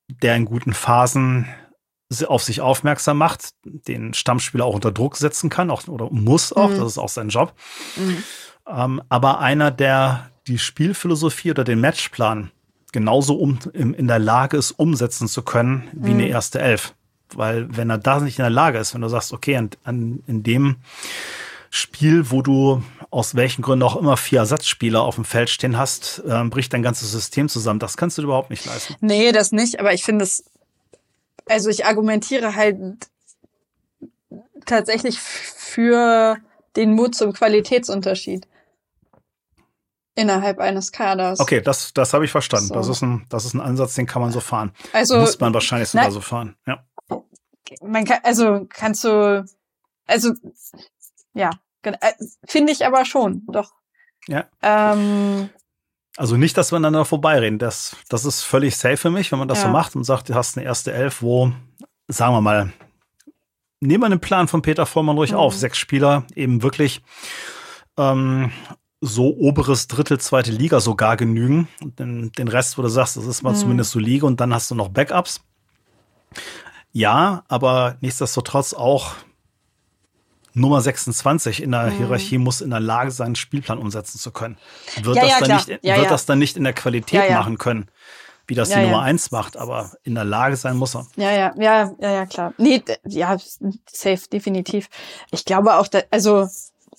der 0.09 0.35
in 0.35 0.45
guten 0.45 0.75
Phasen 0.75 1.47
auf 2.27 2.43
sich 2.43 2.61
aufmerksam 2.61 3.19
macht, 3.19 3.51
den 3.65 4.15
Stammspieler 4.15 4.65
auch 4.65 4.75
unter 4.75 4.93
Druck 4.93 5.17
setzen 5.17 5.51
kann 5.51 5.71
auch, 5.71 5.87
oder 5.89 6.09
muss 6.11 6.53
auch, 6.53 6.71
mhm. 6.71 6.79
das 6.79 6.93
ist 6.93 6.99
auch 6.99 7.09
sein 7.09 7.29
Job. 7.29 7.55
Mhm. 7.97 8.23
Ähm, 8.67 9.03
aber 9.09 9.41
einer, 9.41 9.71
der 9.71 10.31
die 10.47 10.59
Spielphilosophie 10.59 11.51
oder 11.51 11.65
den 11.65 11.81
Matchplan 11.81 12.51
genauso 12.93 13.37
um, 13.37 13.59
in, 13.73 13.95
in 13.95 14.09
der 14.09 14.19
Lage 14.19 14.57
ist, 14.57 14.73
umsetzen 14.73 15.29
zu 15.29 15.43
können 15.43 15.89
wie 15.93 16.11
mhm. 16.11 16.21
eine 16.21 16.29
erste 16.29 16.61
Elf. 16.61 16.95
Weil 17.35 17.69
wenn 17.77 17.91
er 17.91 17.99
da 17.99 18.19
nicht 18.21 18.39
in 18.39 18.43
der 18.43 18.51
Lage 18.51 18.79
ist, 18.79 18.95
wenn 18.95 19.03
du 19.03 19.09
sagst, 19.09 19.33
okay, 19.33 19.57
an, 19.57 19.71
an, 19.85 20.23
in 20.27 20.43
dem 20.43 20.77
Spiel, 21.71 22.33
wo 22.33 22.43
du 22.43 22.83
aus 23.11 23.37
welchen 23.37 23.63
Gründen 23.63 23.85
auch 23.85 23.95
immer 23.95 24.17
vier 24.17 24.41
Ersatzspieler 24.41 25.03
auf 25.03 25.15
dem 25.15 25.25
Feld 25.25 25.51
stehen 25.51 25.79
hast, 25.79 26.21
äh, 26.27 26.45
bricht 26.45 26.73
dein 26.73 26.83
ganzes 26.83 27.13
System 27.13 27.49
zusammen. 27.49 27.79
Das 27.79 27.97
kannst 27.97 28.19
du 28.19 28.23
überhaupt 28.23 28.51
nicht 28.51 28.67
leisten. 28.67 28.97
Nee, 29.01 29.31
das 29.31 29.53
nicht, 29.53 29.79
aber 29.79 29.93
ich 29.93 30.03
finde 30.03 30.25
es 30.25 30.45
also 31.51 31.69
ich 31.69 31.85
argumentiere 31.85 32.55
halt 32.55 32.79
tatsächlich 34.67 35.19
für 35.19 36.39
den 36.77 36.95
Mut 36.95 37.15
zum 37.15 37.33
Qualitätsunterschied 37.33 38.47
innerhalb 40.15 40.61
eines 40.61 40.93
Kaders. 40.93 41.41
Okay, 41.41 41.61
das, 41.61 41.93
das 41.93 42.15
habe 42.15 42.25
ich 42.25 42.31
verstanden. 42.31 42.69
So. 42.69 42.75
Das, 42.75 42.89
ist 42.89 43.03
ein, 43.03 43.27
das 43.29 43.45
ist 43.45 43.55
ein 43.55 43.61
Ansatz, 43.61 43.95
den 43.95 44.07
kann 44.07 44.23
man 44.23 44.31
so 44.31 44.41
fahren. 44.41 44.73
Also 44.93 45.19
muss 45.19 45.41
man 45.41 45.53
wahrscheinlich 45.53 45.89
sogar 45.89 46.13
so 46.13 46.21
fahren. 46.21 46.57
Ja. 46.67 46.85
Man 47.83 48.05
kann, 48.05 48.21
also 48.23 48.67
kannst 48.69 49.05
du, 49.05 49.45
also 50.07 50.33
ja, 51.35 51.51
äh, 51.83 52.13
finde 52.47 52.73
ich 52.73 52.87
aber 52.87 53.05
schon, 53.05 53.43
doch. 53.47 53.73
Ja. 54.29 54.47
Ähm, 54.63 55.51
also 56.21 56.37
nicht, 56.37 56.59
dass 56.59 56.71
wir 56.71 56.77
aneinander 56.77 57.07
vorbeireden. 57.07 57.59
Das, 57.59 57.97
das 58.11 58.27
ist 58.27 58.43
völlig 58.43 58.77
safe 58.77 58.99
für 58.99 59.09
mich, 59.09 59.33
wenn 59.33 59.39
man 59.39 59.49
das 59.49 59.61
ja. 59.61 59.65
so 59.65 59.71
macht 59.71 59.97
und 59.97 60.05
sagt, 60.05 60.29
du 60.29 60.35
hast 60.35 60.59
eine 60.59 60.67
erste 60.67 60.93
Elf, 60.93 61.23
wo, 61.23 61.51
sagen 62.09 62.35
wir 62.35 62.43
mal, 62.43 62.75
nehmen 63.81 64.03
wir 64.03 64.07
einen 64.07 64.21
Plan 64.21 64.47
von 64.47 64.61
Peter 64.61 64.85
Vollmann 64.85 65.17
ruhig 65.17 65.33
mhm. 65.33 65.39
auf. 65.39 65.57
Sechs 65.57 65.79
Spieler 65.79 66.27
eben 66.35 66.63
wirklich 66.63 67.01
ähm, 67.97 68.53
so 69.01 69.35
oberes 69.35 69.89
Drittel, 69.89 70.21
zweite 70.21 70.51
Liga 70.53 70.81
sogar 70.81 71.17
genügen. 71.17 71.69
Den, 71.81 72.33
den 72.33 72.49
Rest, 72.49 72.77
wo 72.77 72.83
du 72.83 72.89
sagst, 72.89 73.17
das 73.17 73.25
ist 73.25 73.43
mal 73.43 73.53
mhm. 73.53 73.57
zumindest 73.57 73.93
solide 73.93 74.27
und 74.27 74.41
dann 74.41 74.53
hast 74.53 74.71
du 74.71 74.75
noch 74.75 74.91
Backups. 74.91 75.41
Ja, 76.93 77.45
aber 77.49 77.97
nichtsdestotrotz 78.03 78.75
auch 78.75 79.15
Nummer 80.55 80.81
26 80.81 81.63
in 81.63 81.73
der 81.73 81.87
mhm. 81.87 81.99
Hierarchie 81.99 82.39
muss 82.39 82.61
in 82.61 82.71
der 82.71 82.81
Lage 82.81 83.11
sein, 83.11 83.35
Spielplan 83.35 83.79
umsetzen 83.79 84.19
zu 84.19 84.31
können. 84.31 84.57
Wird, 85.03 85.17
ja, 85.17 85.23
das, 85.23 85.31
ja, 85.31 85.41
dann 85.41 85.57
nicht, 85.57 85.85
ja, 85.85 85.97
wird 85.97 86.11
das 86.11 86.27
dann 86.27 86.39
nicht 86.39 86.57
in 86.57 86.65
der 86.65 86.73
Qualität 86.73 87.31
machen 87.31 87.59
können, 87.59 87.89
wie 88.47 88.55
das 88.55 88.71
die 88.71 88.81
Nummer 88.81 89.03
1 89.03 89.31
macht, 89.31 89.57
aber 89.57 89.93
in 90.03 90.15
der 90.15 90.25
Lage 90.25 90.57
sein 90.57 90.77
muss 90.77 90.97
er. 90.97 91.07
Ja, 91.17 91.31
ja, 91.31 91.55
ja, 91.57 91.95
ja, 92.01 92.27
klar. 92.27 92.53
Nee, 92.59 92.83
ja, 93.05 93.37
safe, 93.91 94.29
definitiv. 94.33 94.89
Ich 95.31 95.45
glaube 95.45 95.75
auch, 95.77 95.87
da, 95.87 96.01
also 96.11 96.49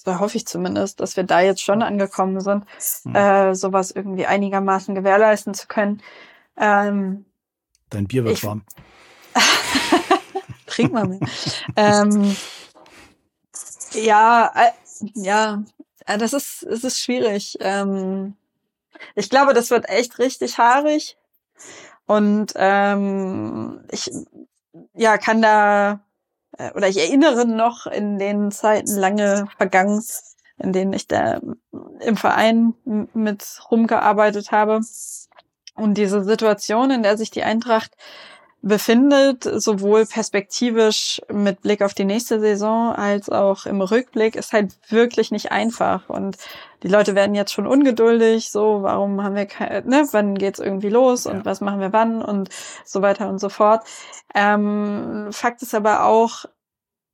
so 0.03 0.19
hoffe 0.19 0.37
ich 0.37 0.47
zumindest, 0.47 0.99
dass 0.99 1.15
wir 1.15 1.23
da 1.23 1.41
jetzt 1.41 1.61
schon 1.61 1.81
angekommen 1.81 2.39
sind, 2.41 2.65
mhm. 3.03 3.15
äh, 3.15 3.55
sowas 3.55 3.91
irgendwie 3.91 4.25
einigermaßen 4.25 4.95
gewährleisten 4.95 5.53
zu 5.53 5.67
können. 5.67 6.01
Ähm, 6.57 7.25
Dein 7.89 8.07
Bier 8.07 8.23
wird 8.23 8.37
ich, 8.37 8.43
warm. 8.43 8.63
Trink 10.65 10.93
mal 10.93 11.07
mehr. 11.07 11.19
ähm, 11.75 12.35
ja, 13.93 14.51
äh, 14.56 14.71
ja, 15.15 15.63
äh, 16.06 16.17
das 16.17 16.34
ist, 16.34 16.63
es 16.63 16.84
ist 16.84 16.99
schwierig. 16.99 17.58
Ähm, 17.60 18.36
ich 19.15 19.30
glaube, 19.30 19.54
das 19.54 19.71
wird 19.71 19.89
echt 19.89 20.19
richtig 20.19 20.58
haarig. 20.58 21.17
Und 22.06 22.54
ähm, 22.56 23.84
ich 23.91 24.12
ja 24.93 25.17
kann 25.17 25.41
da 25.41 26.01
äh, 26.58 26.71
oder 26.73 26.88
ich 26.88 26.97
erinnere 26.97 27.45
noch 27.45 27.88
in 27.88 28.19
den 28.19 28.51
Zeiten 28.51 28.95
lange 28.95 29.47
vergangen, 29.58 30.04
in 30.58 30.73
denen 30.73 30.93
ich 30.93 31.08
da 31.08 31.39
im 31.99 32.17
Verein 32.17 32.73
mit 33.13 33.60
rumgearbeitet 33.69 34.51
habe. 34.51 34.82
Und 35.75 35.95
diese 35.95 36.23
Situation, 36.23 36.91
in 36.91 37.04
der 37.04 37.17
sich 37.17 37.32
die 37.32 37.43
Eintracht 37.43 37.95
befindet, 38.62 39.43
sowohl 39.43 40.05
perspektivisch 40.05 41.19
mit 41.29 41.62
Blick 41.62 41.81
auf 41.81 41.95
die 41.95 42.05
nächste 42.05 42.39
Saison 42.39 42.93
als 42.93 43.29
auch 43.29 43.65
im 43.65 43.81
Rückblick, 43.81 44.35
ist 44.35 44.53
halt 44.53 44.73
wirklich 44.89 45.31
nicht 45.31 45.51
einfach. 45.51 46.09
Und 46.09 46.37
die 46.83 46.87
Leute 46.87 47.15
werden 47.15 47.33
jetzt 47.33 47.53
schon 47.53 47.65
ungeduldig, 47.65 48.51
so, 48.51 48.83
warum 48.83 49.23
haben 49.23 49.35
wir 49.35 49.47
kein, 49.47 49.87
ne, 49.87 50.07
wann 50.12 50.35
geht's 50.35 50.59
irgendwie 50.59 50.89
los 50.89 51.25
und 51.25 51.37
ja. 51.37 51.45
was 51.45 51.62
machen 51.62 51.79
wir 51.79 51.91
wann 51.91 52.21
und 52.21 52.49
so 52.85 53.01
weiter 53.01 53.29
und 53.29 53.39
so 53.39 53.49
fort. 53.49 53.83
Ähm, 54.35 55.29
Fakt 55.31 55.63
ist 55.63 55.73
aber 55.73 56.05
auch, 56.05 56.45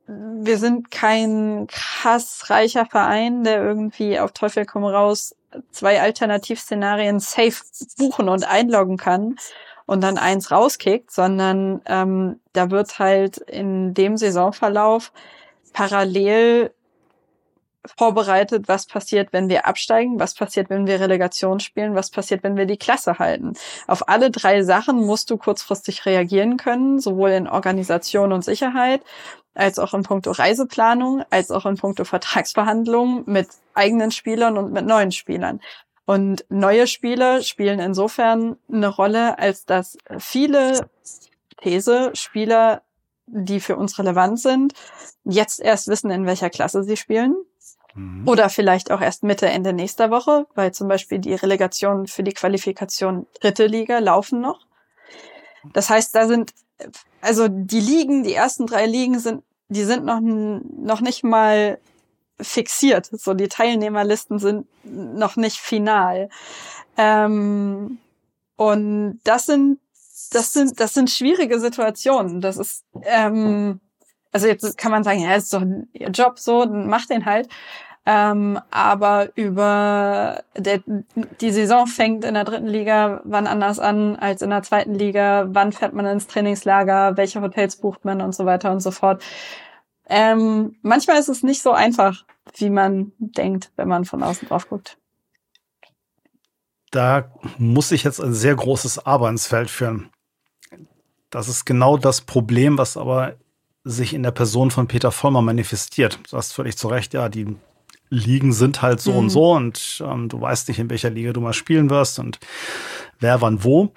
wir 0.08 0.58
sind 0.58 0.92
kein 0.92 1.68
krass 1.68 2.46
reicher 2.50 2.86
Verein, 2.86 3.44
der 3.44 3.64
irgendwie 3.64 4.20
auf 4.20 4.32
Teufel 4.32 4.66
komm 4.66 4.86
raus 4.86 5.36
zwei 5.72 6.02
Alternativszenarien 6.02 7.20
safe 7.20 7.64
buchen 7.98 8.28
und 8.30 8.46
einloggen 8.46 8.98
kann 8.98 9.36
und 9.88 10.02
dann 10.02 10.20
eins 10.20 10.52
rauskickt, 10.52 11.10
sondern 11.12 11.82
ähm, 11.88 12.40
da 12.54 12.70
wird 12.70 13.00
halt 13.00 13.38
in 13.38 13.96
dem 13.96 14.18
Saisonverlauf 14.18 15.12
parallel 15.74 16.72
vorbereitet, 17.96 18.68
was 18.68 18.86
passiert, 18.86 19.32
wenn 19.32 19.48
wir 19.48 19.66
absteigen, 19.66 20.20
was 20.20 20.36
passiert, 20.36 20.70
wenn 20.70 20.88
wir 20.88 21.00
Relegation 21.00 21.62
spielen, 21.62 21.96
was 21.96 22.12
passiert, 22.12 22.44
wenn 22.44 22.58
wir 22.58 22.66
die 22.66 22.78
Klasse 22.78 23.18
halten. 23.18 23.54
Auf 23.88 24.10
alle 24.10 24.30
drei 24.30 24.62
Sachen 24.64 25.06
musst 25.06 25.30
du 25.30 25.38
kurzfristig 25.38 26.06
reagieren 26.06 26.58
können, 26.58 27.00
sowohl 27.00 27.30
in 27.32 27.48
Organisation 27.48 28.34
und 28.34 28.44
Sicherheit, 28.44 29.02
als 29.54 29.80
auch 29.80 29.94
in 29.94 30.04
puncto 30.04 30.32
Reiseplanung, 30.32 31.24
als 31.30 31.50
auch 31.50 31.66
in 31.66 31.78
puncto 31.78 32.04
Vertragsverhandlungen 32.04 33.24
mit 33.26 33.48
eigenen 33.74 34.12
Spielern 34.12 34.58
und 34.58 34.74
mit 34.74 34.86
neuen 34.86 35.14
Spielern. 35.14 35.62
Und 36.08 36.44
neue 36.50 36.88
Spieler 36.88 37.44
spielen 37.44 37.80
insofern 37.80 38.58
eine 38.72 38.88
Rolle, 38.88 39.38
als 39.38 39.66
dass 39.66 39.98
viele 40.18 40.90
These 41.62 42.12
Spieler, 42.16 42.82
die 43.28 43.60
für 43.60 43.76
uns 43.76 44.00
relevant 44.00 44.40
sind, 44.40 44.74
jetzt 45.26 45.60
erst 45.60 45.88
wissen, 45.88 46.10
in 46.10 46.26
welcher 46.26 46.50
Klasse 46.50 46.84
sie 46.84 46.98
spielen 46.98 47.36
Mhm. 47.98 48.28
Oder 48.28 48.50
vielleicht 48.50 48.92
auch 48.92 49.02
erst 49.02 49.24
Mitte, 49.24 49.48
Ende 49.48 49.74
nächster 49.74 50.12
Woche, 50.12 50.46
weil 50.54 50.72
zum 50.72 50.88
Beispiel 50.88 51.18
die 51.20 51.34
Relegationen 51.34 52.06
für 52.06 52.24
die 52.24 52.34
Qualifikation 52.34 53.26
dritte 53.42 53.66
Liga 53.66 54.00
laufen 54.00 54.40
noch. 54.40 54.68
Das 55.74 55.90
heißt, 55.90 56.14
da 56.14 56.28
sind, 56.28 56.54
also 57.22 57.48
die 57.50 57.80
Ligen, 57.80 58.24
die 58.24 58.34
ersten 58.34 58.68
drei 58.68 58.86
Ligen 58.86 59.20
sind, 59.20 59.44
die 59.70 59.84
sind 59.84 60.06
noch, 60.06 60.22
noch 60.22 61.02
nicht 61.02 61.24
mal 61.24 61.80
fixiert. 62.40 63.10
So, 63.12 63.34
die 63.34 63.48
Teilnehmerlisten 63.48 64.40
sind 64.40 64.68
noch 64.84 65.36
nicht 65.36 65.58
final. 65.58 66.30
Ähm, 66.98 68.00
und 68.56 69.20
das 69.24 69.46
sind, 69.46 69.80
das 70.32 70.54
sind, 70.54 70.80
das 70.80 70.94
sind 70.94 71.10
schwierige 71.10 71.60
Situationen. 71.60 72.42
Das 72.42 72.58
ist, 72.58 72.84
ähm, 73.04 73.80
also 74.32 74.48
jetzt 74.48 74.78
kann 74.78 74.92
man 74.92 75.04
sagen, 75.04 75.22
ja, 75.22 75.36
ist 75.36 75.54
doch 75.54 75.64
ihr 75.94 76.10
Job 76.10 76.40
so, 76.40 76.66
dann 76.66 76.88
mach 76.88 77.06
den 77.06 77.26
halt. 77.26 77.50
Ähm, 78.10 78.58
aber 78.72 79.30
über 79.36 80.44
der, 80.56 80.80
die 81.42 81.52
Saison 81.52 81.88
fängt 81.88 82.24
in 82.24 82.36
der 82.36 82.46
dritten 82.46 82.68
Liga 82.68 83.20
wann 83.26 83.48
anders 83.48 83.80
an 83.80 84.16
als 84.16 84.42
in 84.42 84.50
der 84.50 84.64
zweiten 84.64 84.96
Liga, 84.96 85.48
wann 85.50 85.74
fährt 85.74 85.92
man 85.94 86.06
ins 86.06 86.26
Trainingslager, 86.26 87.18
welche 87.18 87.42
Hotels 87.42 87.76
bucht 87.76 88.06
man 88.06 88.22
und 88.22 88.34
so 88.34 88.46
weiter 88.46 88.72
und 88.72 88.80
so 88.80 88.92
fort. 88.92 89.22
Ähm, 90.10 90.76
manchmal 90.82 91.20
ist 91.20 91.30
es 91.30 91.44
nicht 91.44 91.62
so 91.62 91.72
einfach, 91.72 92.26
wie 92.56 92.70
man 92.70 93.12
denkt, 93.18 93.72
wenn 93.76 93.88
man 93.88 94.06
von 94.06 94.24
außen 94.24 94.48
drauf 94.48 94.70
guckt. 94.70 94.98
Da 96.92 97.32
muss 97.58 97.92
ich 97.92 98.04
jetzt 98.04 98.22
ein 98.22 98.34
sehr 98.34 98.56
großes 98.56 99.06
Aber 99.06 99.30
ins 99.30 99.48
Feld 99.48 99.70
führen. 99.70 100.10
Das 101.30 101.50
ist 101.50 101.66
genau 101.66 101.98
das 101.98 102.22
Problem, 102.22 102.78
was 102.78 102.96
aber 102.96 103.36
sich 103.84 104.14
in 104.14 104.24
der 104.24 104.32
Person 104.32 104.72
von 104.72 104.88
Peter 104.88 105.12
Vollmer 105.12 105.42
manifestiert. 105.42 106.20
Du 106.30 106.38
hast 106.38 106.54
völlig 106.54 106.78
zu 106.78 106.88
Recht, 106.88 107.14
ja, 107.14 107.30
die 107.30 107.58
Ligen 108.10 108.54
sind 108.54 108.82
halt 108.82 109.02
so 109.02 109.12
mhm. 109.12 109.18
und 109.18 109.30
so 109.30 109.54
und 109.54 110.04
ähm, 110.06 110.30
du 110.30 110.40
weißt 110.40 110.70
nicht, 110.70 110.80
in 110.80 110.90
welcher 110.90 111.10
Liga 111.10 111.34
du 111.34 111.42
mal 111.42 111.54
spielen 111.54 111.90
wirst 111.90 112.20
und 112.20 112.40
wer 113.20 113.42
wann 113.42 113.64
wo. 113.64 113.94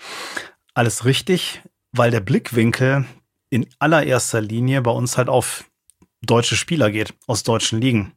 Alles 0.75 1.05
richtig, 1.05 1.63
weil 1.93 2.11
der 2.11 2.21
Blickwinkel 2.21 3.05
in 3.51 3.67
allererster 3.79 4.41
Linie 4.41 4.83
bei 4.83 4.91
uns 4.91 5.17
halt 5.17 5.29
auf 5.29 5.70
deutsche 6.23 6.57
Spieler 6.57 6.91
geht, 6.91 7.15
aus 7.27 7.43
deutschen 7.43 7.81
Ligen. 7.81 8.13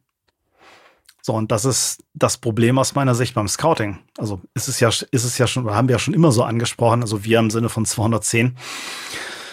So, 1.26 1.32
und 1.32 1.50
das 1.50 1.64
ist 1.64 2.04
das 2.12 2.36
Problem 2.36 2.78
aus 2.78 2.94
meiner 2.94 3.14
Sicht 3.14 3.34
beim 3.34 3.48
Scouting. 3.48 3.98
Also 4.18 4.42
ist 4.52 4.68
es 4.68 4.78
ja, 4.80 4.88
ist 4.88 5.24
es 5.24 5.38
ja 5.38 5.46
schon, 5.46 5.70
haben 5.70 5.88
wir 5.88 5.94
ja 5.94 5.98
schon 5.98 6.12
immer 6.12 6.32
so 6.32 6.42
angesprochen, 6.42 7.00
also 7.00 7.24
wir 7.24 7.38
im 7.38 7.50
Sinne 7.50 7.70
von 7.70 7.86
210, 7.86 8.58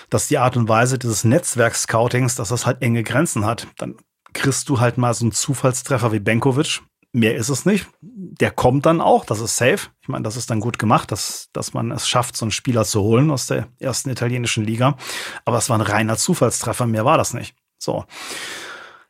dass 0.09 0.27
die 0.27 0.37
Art 0.37 0.57
und 0.57 0.67
Weise 0.67 0.99
dieses 0.99 1.23
Netzwerk-Scoutings, 1.23 2.35
dass 2.35 2.49
das 2.49 2.65
halt 2.65 2.81
enge 2.81 3.03
Grenzen 3.03 3.45
hat. 3.45 3.67
Dann 3.77 3.95
kriegst 4.33 4.67
du 4.67 4.81
halt 4.81 4.97
mal 4.97 5.13
so 5.13 5.23
einen 5.23 5.31
Zufallstreffer 5.31 6.11
wie 6.11 6.19
Benkovic. 6.19 6.81
Mehr 7.13 7.35
ist 7.35 7.47
es 7.47 7.65
nicht. 7.65 7.87
Der 8.01 8.51
kommt 8.51 8.85
dann 8.85 8.99
auch, 8.99 9.23
das 9.23 9.39
ist 9.39 9.55
safe. 9.55 9.89
Ich 10.01 10.09
meine, 10.09 10.23
das 10.23 10.35
ist 10.35 10.49
dann 10.49 10.59
gut 10.59 10.77
gemacht, 10.77 11.09
dass, 11.11 11.47
dass 11.53 11.73
man 11.73 11.91
es 11.91 12.07
schafft, 12.07 12.35
so 12.35 12.43
einen 12.43 12.51
Spieler 12.51 12.83
zu 12.83 13.01
holen 13.01 13.31
aus 13.31 13.47
der 13.47 13.69
ersten 13.79 14.09
italienischen 14.09 14.65
Liga. 14.65 14.97
Aber 15.45 15.57
es 15.57 15.69
war 15.69 15.77
ein 15.77 15.81
reiner 15.81 16.17
Zufallstreffer, 16.17 16.85
mehr 16.85 17.05
war 17.05 17.17
das 17.17 17.33
nicht. 17.33 17.55
So. 17.81 18.05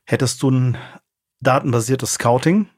Hättest 0.05 0.41
du 0.41 0.49
ein 0.49 0.77
datenbasiertes 1.41 2.13
Scouting, 2.13 2.69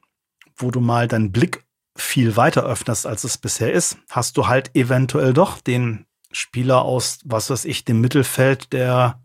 wo 0.56 0.70
du 0.70 0.80
mal 0.80 1.08
deinen 1.08 1.32
Blick 1.32 1.64
viel 1.96 2.36
weiter 2.36 2.64
öffnest, 2.64 3.06
als 3.06 3.22
es 3.24 3.38
bisher 3.38 3.72
ist, 3.72 3.98
hast 4.10 4.36
du 4.36 4.48
halt 4.48 4.74
eventuell 4.74 5.32
doch 5.32 5.60
den 5.60 6.06
Spieler 6.32 6.82
aus, 6.82 7.20
was 7.24 7.50
weiß 7.50 7.64
ich, 7.66 7.84
dem 7.84 8.00
Mittelfeld, 8.00 8.72
der 8.72 9.20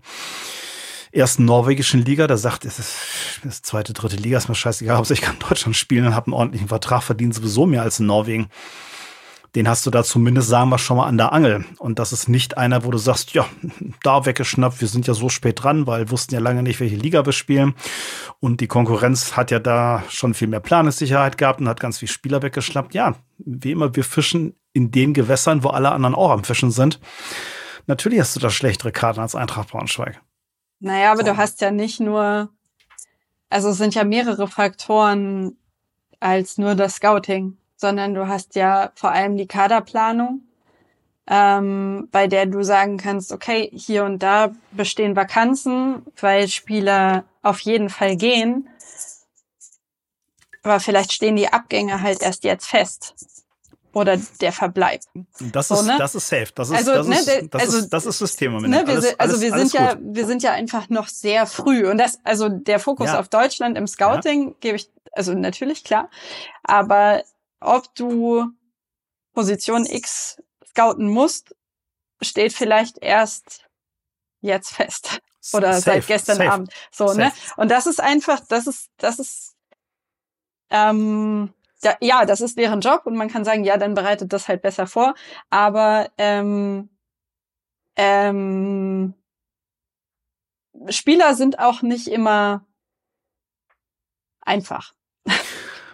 ersten 1.11 1.45
norwegischen 1.45 2.05
Liga, 2.05 2.27
der 2.27 2.37
sagt, 2.37 2.65
es 2.65 2.77
ist 2.77 2.95
das 3.43 3.63
zweite, 3.63 3.93
dritte 3.93 4.17
Liga, 4.17 4.37
ist 4.37 4.49
mir 4.49 4.53
scheißegal, 4.53 4.97
Hauptsache 4.97 5.15
ich 5.15 5.21
kann 5.21 5.39
Deutschland 5.39 5.75
spielen 5.75 6.05
und 6.05 6.15
habe 6.15 6.27
einen 6.27 6.35
ordentlichen 6.35 6.67
Vertrag, 6.67 7.01
verdient 7.01 7.33
sowieso 7.33 7.65
mehr 7.65 7.81
als 7.81 7.99
in 7.99 8.05
Norwegen. 8.05 8.49
Den 9.55 9.67
hast 9.67 9.85
du 9.85 9.89
da 9.89 10.03
zumindest, 10.03 10.49
sagen 10.49 10.69
wir, 10.69 10.77
schon 10.77 10.97
mal 10.97 11.07
an 11.07 11.17
der 11.17 11.33
Angel. 11.33 11.65
Und 11.79 11.97
das 11.97 12.13
ist 12.13 12.29
nicht 12.29 12.57
einer, 12.57 12.83
wo 12.83 12.91
du 12.91 12.97
sagst, 12.97 13.33
ja, 13.33 13.47
da 14.03 14.25
weggeschnappt, 14.25 14.79
wir 14.81 14.87
sind 14.87 15.07
ja 15.07 15.13
so 15.13 15.29
spät 15.29 15.63
dran, 15.63 15.87
weil 15.87 16.11
wussten 16.11 16.35
ja 16.35 16.39
lange 16.39 16.61
nicht, 16.61 16.79
welche 16.79 16.95
Liga 16.95 17.25
wir 17.25 17.33
spielen. 17.33 17.73
Und 18.39 18.61
die 18.61 18.67
Konkurrenz 18.67 19.35
hat 19.35 19.51
ja 19.51 19.59
da 19.59 20.03
schon 20.09 20.33
viel 20.33 20.47
mehr 20.47 20.59
Planessicherheit 20.59 21.37
gehabt 21.37 21.61
und 21.61 21.67
hat 21.67 21.79
ganz 21.79 21.97
viele 21.99 22.11
Spieler 22.11 22.41
weggeschnappt. 22.41 22.93
Ja, 22.93 23.15
wie 23.37 23.71
immer, 23.71 23.95
wir 23.95 24.03
fischen 24.03 24.55
in 24.73 24.91
den 24.91 25.13
Gewässern, 25.13 25.63
wo 25.63 25.69
alle 25.69 25.91
anderen 25.91 26.15
auch 26.15 26.31
am 26.31 26.43
Fischen 26.43 26.71
sind. 26.71 26.99
Natürlich 27.87 28.19
hast 28.19 28.35
du 28.35 28.39
da 28.39 28.49
schlechtere 28.51 28.91
Karten 28.91 29.19
als 29.19 29.33
Eintracht 29.33 29.69
Braunschweig. 29.69 30.21
Naja, 30.79 31.11
aber 31.11 31.25
so. 31.25 31.31
du 31.31 31.37
hast 31.37 31.59
ja 31.61 31.71
nicht 31.71 31.99
nur, 31.99 32.49
also 33.49 33.69
es 33.69 33.77
sind 33.77 33.95
ja 33.95 34.03
mehrere 34.03 34.47
Faktoren 34.47 35.57
als 36.19 36.57
nur 36.57 36.75
das 36.75 36.95
Scouting, 36.95 37.57
sondern 37.79 38.13
du 38.13 38.27
hast 38.27 38.55
ja 38.55 38.91
vor 38.95 39.11
allem 39.11 39.37
die 39.37 39.47
Kaderplanung, 39.47 40.41
ähm, 41.27 42.09
bei 42.11 42.27
der 42.27 42.45
du 42.45 42.61
sagen 42.61 42.97
kannst, 42.97 43.31
okay, 43.31 43.69
hier 43.71 44.03
und 44.03 44.19
da 44.19 44.51
bestehen 44.71 45.15
Vakanzen, 45.15 46.05
weil 46.19 46.49
Spieler 46.49 47.23
auf 47.41 47.61
jeden 47.61 47.89
Fall 47.89 48.17
gehen, 48.17 48.67
aber 50.61 50.81
vielleicht 50.81 51.13
stehen 51.13 51.37
die 51.37 51.47
Abgänge 51.53 52.01
halt 52.01 52.21
erst 52.21 52.43
jetzt 52.43 52.67
fest 52.67 53.15
oder 53.93 54.17
der 54.41 54.51
Verbleib. 54.51 55.01
Das 55.53 55.69
so, 55.69 55.75
ist 55.75 55.85
ne? 55.85 55.95
das 55.97 56.15
ist 56.15 56.27
safe. 56.27 56.47
Das 56.53 56.69
ist 56.69 56.75
also, 56.75 56.93
das, 56.93 57.07
ne, 57.07 57.15
ist, 57.15 57.53
das, 57.53 57.61
also, 57.61 57.77
ist, 57.77 57.89
das 57.89 58.05
ist 58.05 58.21
das 58.21 58.35
Thema. 58.35 58.59
Ne, 58.59 58.85
wir, 58.85 58.93
alles, 58.93 59.19
also 59.19 59.41
wir 59.41 59.57
sind 59.57 59.73
ja 59.73 59.97
wir 60.01 60.25
sind 60.25 60.43
ja 60.43 60.51
einfach 60.51 60.89
noch 60.89 61.07
sehr 61.07 61.45
früh 61.45 61.89
und 61.89 61.97
das 61.97 62.19
also 62.25 62.49
der 62.49 62.79
Fokus 62.79 63.07
ja. 63.07 63.19
auf 63.19 63.29
Deutschland 63.29 63.77
im 63.77 63.87
Scouting 63.87 64.49
ja. 64.49 64.53
gebe 64.59 64.75
ich 64.75 64.91
also 65.13 65.33
natürlich 65.33 65.83
klar, 65.85 66.09
aber 66.63 67.23
ob 67.59 67.93
du 67.95 68.51
Position 69.33 69.85
X 69.85 70.41
scouten 70.65 71.09
musst, 71.09 71.55
steht 72.21 72.53
vielleicht 72.53 72.97
erst 72.99 73.65
jetzt 74.41 74.73
fest 74.73 75.21
oder 75.53 75.73
safe, 75.73 75.81
seit 75.81 76.07
gestern 76.07 76.37
safe, 76.37 76.51
Abend. 76.51 76.73
So 76.91 77.05
ne? 77.05 77.09
safe. 77.09 77.19
ne 77.23 77.31
und 77.57 77.69
das 77.69 77.87
ist 77.87 77.99
einfach 77.99 78.39
das 78.47 78.67
ist 78.67 78.89
das 78.97 79.19
ist 79.19 79.55
ähm, 80.69 81.53
da, 81.81 81.95
ja, 82.01 82.25
das 82.25 82.41
ist 82.41 82.57
deren 82.57 82.81
Job 82.81 83.05
und 83.05 83.15
man 83.15 83.29
kann 83.29 83.45
sagen, 83.45 83.63
ja, 83.63 83.77
dann 83.77 83.93
bereitet 83.93 84.33
das 84.33 84.47
halt 84.47 84.61
besser 84.61 84.85
vor. 84.85 85.15
Aber 85.49 86.11
ähm, 86.17 86.89
ähm, 87.95 89.13
Spieler 90.89 91.35
sind 91.35 91.59
auch 91.59 91.81
nicht 91.81 92.07
immer 92.07 92.65
einfach. 94.41 94.93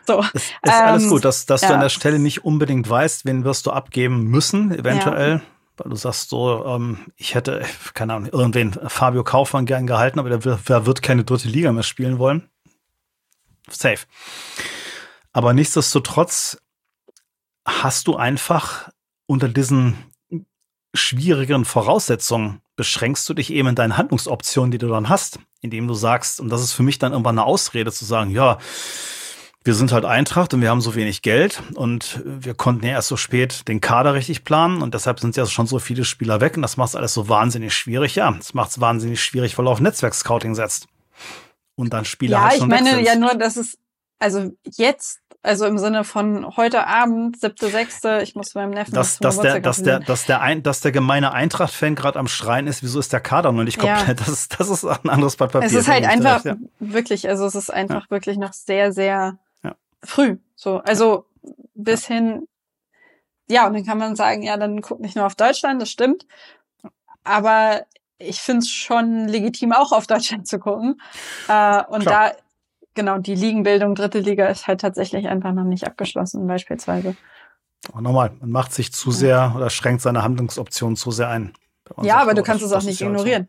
So. 0.07 0.23
Es 0.33 0.43
ist 0.43 0.53
ähm, 0.63 0.71
alles 0.73 1.07
gut, 1.09 1.25
dass, 1.25 1.45
dass 1.45 1.61
ja. 1.61 1.69
du 1.69 1.73
an 1.75 1.79
der 1.81 1.89
Stelle 1.89 2.19
nicht 2.19 2.45
unbedingt 2.45 2.89
weißt, 2.89 3.25
wen 3.25 3.43
wirst 3.43 3.65
du 3.65 3.71
abgeben 3.71 4.23
müssen, 4.25 4.71
eventuell. 4.71 5.37
Ja. 5.37 5.41
Weil 5.77 5.89
du 5.89 5.95
sagst 5.95 6.29
so, 6.29 6.65
ähm, 6.65 6.99
ich 7.17 7.35
hätte, 7.35 7.65
keine 7.93 8.13
Ahnung, 8.13 8.29
irgendwen 8.31 8.73
Fabio 8.87 9.23
Kaufmann 9.23 9.65
gern 9.65 9.87
gehalten, 9.87 10.19
aber 10.19 10.29
der, 10.29 10.57
der 10.57 10.85
wird 10.85 11.01
keine 11.01 11.23
dritte 11.23 11.49
Liga 11.49 11.71
mehr 11.71 11.83
spielen 11.83 12.17
wollen. 12.17 12.49
Safe. 13.69 14.05
Aber 15.33 15.53
nichtsdestotrotz 15.53 16.57
hast 17.65 18.07
du 18.07 18.15
einfach 18.15 18.89
unter 19.25 19.49
diesen 19.49 19.97
schwierigeren 20.93 21.65
Voraussetzungen 21.65 22.61
beschränkst 22.75 23.27
du 23.27 23.33
dich 23.33 23.51
eben 23.51 23.69
in 23.69 23.75
deinen 23.75 23.97
Handlungsoptionen, 23.97 24.71
die 24.71 24.77
du 24.77 24.87
dann 24.87 25.09
hast, 25.09 25.39
indem 25.61 25.87
du 25.87 25.93
sagst, 25.93 26.39
und 26.39 26.49
das 26.49 26.61
ist 26.61 26.73
für 26.73 26.83
mich 26.83 26.99
dann 26.99 27.11
irgendwann 27.11 27.37
eine 27.37 27.45
Ausrede 27.45 27.91
zu 27.91 28.05
sagen, 28.05 28.31
ja, 28.31 28.59
wir 29.65 29.73
sind 29.73 29.91
halt 29.91 30.05
Eintracht 30.05 30.53
und 30.53 30.61
wir 30.61 30.69
haben 30.69 30.79
so 30.79 30.93
wenig 30.95 31.23
Geld 31.23 31.61
und 31.73 32.21
wir 32.23 32.53
konnten 32.53 32.85
ja 32.85 32.91
erst 32.91 33.07
so 33.07 33.17
spät 33.17 33.67
den 33.67 33.81
Kader 33.81 34.13
richtig 34.13 34.43
planen 34.43 34.81
und 34.83 34.93
deshalb 34.93 35.19
sind 35.19 35.35
ja 35.35 35.45
schon 35.47 35.65
so 35.65 35.79
viele 35.79 36.05
Spieler 36.05 36.39
weg 36.39 36.55
und 36.55 36.61
das 36.61 36.77
macht 36.77 36.89
es 36.89 36.95
alles 36.95 37.13
so 37.15 37.27
wahnsinnig 37.29 37.73
schwierig. 37.73 38.15
Ja, 38.15 38.31
das 38.31 38.53
macht 38.53 38.69
es 38.69 38.79
wahnsinnig 38.79 39.21
schwierig, 39.23 39.57
weil 39.57 39.67
er 39.67 39.71
auf 39.71 39.81
Netzwerkscouting 39.81 40.53
setzt 40.53 40.87
und 41.75 41.93
dann 41.93 42.05
Spieler 42.05 42.37
ja, 42.37 42.43
halt 42.43 42.59
schon 42.59 42.71
ich 42.71 42.81
meine 42.81 43.03
ja 43.03 43.15
nur, 43.15 43.33
dass 43.33 43.57
es 43.57 43.77
also 44.19 44.51
jetzt 44.63 45.19
Also 45.41 45.65
im 45.65 45.77
Sinne 45.77 46.03
von 46.03 46.57
heute 46.57 46.87
Abend, 46.87 47.39
siebte, 47.39 47.69
sechste, 47.69 48.21
ich 48.23 48.35
muss 48.35 48.55
meinem 48.55 48.71
Neffen 48.71 48.93
dass, 48.93 49.19
dass 49.19 49.39
der, 49.39 49.59
dass 49.59 49.83
der, 49.83 49.99
dass 49.99 50.25
der, 50.25 50.41
ein, 50.41 50.63
dass 50.63 50.81
der 50.81 50.91
gemeine 50.91 51.33
Eintracht-Fan 51.33 51.95
gerade 51.95 52.17
am 52.17 52.27
Schreien 52.27 52.67
ist, 52.67 52.81
wieso 52.81 52.99
ist 52.99 53.13
der 53.13 53.19
Kader 53.19 53.51
noch 53.51 53.63
nicht 53.63 53.77
komplett? 53.79 54.07
Ja. 54.07 54.25
Das, 54.25 54.29
ist, 54.29 54.59
das 54.59 54.69
ist 54.69 54.85
ein 54.85 55.09
anderes 55.09 55.35
Blatt 55.35 55.51
Papier. 55.51 55.67
Es 55.67 55.73
ist 55.73 55.87
halt 55.87 56.05
einfach 56.05 56.45
ja. 56.45 56.55
wirklich, 56.79 57.27
also 57.29 57.45
es 57.45 57.55
ist 57.55 57.71
einfach 57.71 58.03
ja. 58.03 58.09
wirklich 58.09 58.37
noch 58.37 58.53
sehr, 58.53 58.91
sehr 58.91 59.37
früh. 60.05 60.37
So, 60.55 60.77
also 60.79 61.25
bis 61.73 62.05
hin, 62.07 62.47
ja, 63.47 63.67
und 63.67 63.73
dann 63.73 63.85
kann 63.85 63.97
man 63.97 64.15
sagen, 64.15 64.41
ja, 64.41 64.57
dann 64.57 64.81
guck 64.81 64.99
nicht 64.99 65.15
nur 65.15 65.25
auf 65.25 65.35
Deutschland, 65.35 65.81
das 65.81 65.89
stimmt. 65.89 66.25
Aber 67.23 67.85
ich 68.17 68.39
finde 68.39 68.59
es 68.59 68.69
schon 68.69 69.27
legitim, 69.27 69.73
auch 69.73 69.91
auf 69.91 70.07
Deutschland 70.07 70.47
zu 70.47 70.59
gucken. 70.59 71.01
Äh, 71.47 71.83
und 71.85 72.01
Klar. 72.01 72.31
da, 72.31 72.35
genau, 72.93 73.17
die 73.17 73.35
Ligenbildung, 73.35 73.95
dritte 73.95 74.19
Liga 74.19 74.47
ist 74.47 74.67
halt 74.67 74.81
tatsächlich 74.81 75.27
einfach 75.27 75.51
noch 75.51 75.63
nicht 75.63 75.85
abgeschlossen, 75.85 76.47
beispielsweise. 76.47 77.15
Aber 77.89 78.01
nochmal, 78.01 78.31
man 78.39 78.49
macht 78.49 78.73
sich 78.73 78.91
zu 78.91 79.11
sehr 79.11 79.53
oder 79.55 79.69
schränkt 79.69 80.01
seine 80.01 80.23
Handlungsoptionen 80.23 80.95
zu 80.95 81.11
sehr 81.11 81.29
ein. 81.29 81.53
Ja, 82.01 82.17
aber 82.17 82.33
du 82.33 82.41
kannst 82.41 82.63
es 82.63 82.71
auch 82.71 82.81
nicht 82.81 82.99
ignorieren. 83.01 83.47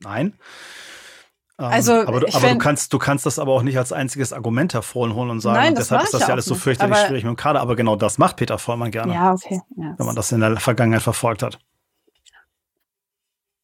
Nein. 0.00 0.34
Ähm, 1.58 1.66
also, 1.66 1.92
aber, 1.92 2.20
du, 2.20 2.34
aber 2.34 2.48
du, 2.50 2.58
kannst, 2.58 2.92
du 2.92 2.98
kannst 2.98 3.24
das 3.24 3.38
aber 3.38 3.52
auch 3.52 3.62
nicht 3.62 3.78
als 3.78 3.92
einziges 3.92 4.32
Argument 4.32 4.74
hervorholen 4.74 5.30
und 5.30 5.40
sagen, 5.40 5.58
Nein, 5.58 5.74
deshalb 5.74 6.02
ist 6.02 6.12
das 6.12 6.22
ja 6.22 6.28
alles 6.28 6.44
so 6.44 6.54
fürchterlich 6.54 6.98
schwierig 6.98 7.24
mit 7.24 7.30
dem 7.30 7.36
Kader. 7.36 7.60
Aber 7.60 7.76
genau 7.76 7.96
das 7.96 8.18
macht 8.18 8.36
Peter 8.36 8.58
Vollmann 8.58 8.90
gerne. 8.90 9.14
Ja, 9.14 9.32
okay. 9.32 9.62
Ja. 9.76 9.94
Wenn 9.96 10.06
man 10.06 10.16
das 10.16 10.30
in 10.32 10.40
der 10.40 10.56
Vergangenheit 10.58 11.02
verfolgt 11.02 11.42
hat. 11.42 11.58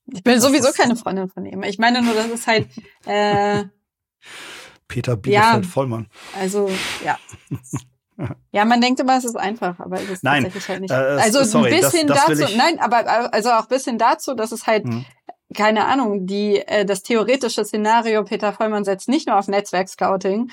Ich 0.07 0.23
bin 0.23 0.41
sowieso 0.41 0.73
keine 0.73 0.97
Freundin 0.97 1.29
von 1.29 1.45
ihm. 1.47 1.63
Ich 1.63 1.79
meine 1.79 2.03
nur, 2.03 2.15
das 2.15 2.27
ist 2.27 2.47
halt. 2.47 2.69
Äh, 3.05 3.65
Peter 4.87 5.17
Bielefeld 5.17 5.65
ja, 5.65 5.69
Vollmann. 5.69 6.07
Also, 6.39 6.71
ja. 7.05 7.19
Ja, 8.53 8.65
man 8.65 8.81
denkt 8.81 9.01
immer, 9.01 9.17
es 9.17 9.25
ist 9.25 9.37
einfach, 9.37 9.81
aber 9.81 9.97
es 9.97 10.09
ist 10.09 10.23
nein, 10.23 10.45
tatsächlich 10.45 10.69
halt 10.69 10.81
nicht. 10.83 10.91
Äh, 10.91 10.95
also 10.95 11.43
sorry, 11.43 11.75
ein 11.75 11.81
bisschen 11.81 12.07
das, 12.07 12.27
das 12.27 12.39
dazu, 12.39 12.57
nein, 12.57 12.79
aber 12.79 13.33
also 13.33 13.51
auch 13.51 13.63
ein 13.63 13.69
bisschen 13.69 13.99
dazu, 13.99 14.35
dass 14.35 14.53
es 14.53 14.67
halt, 14.67 14.85
hm. 14.85 15.05
Keine 15.53 15.87
Ahnung, 15.87 16.27
die 16.27 16.59
äh, 16.59 16.85
das 16.85 17.03
theoretische 17.03 17.65
Szenario, 17.65 18.25
Peter 18.25 18.53
Vollmann 18.53 18.85
setzt 18.85 19.09
nicht 19.09 19.27
nur 19.27 19.39
auf 19.39 19.49
Netzwerkscouting, 19.49 20.51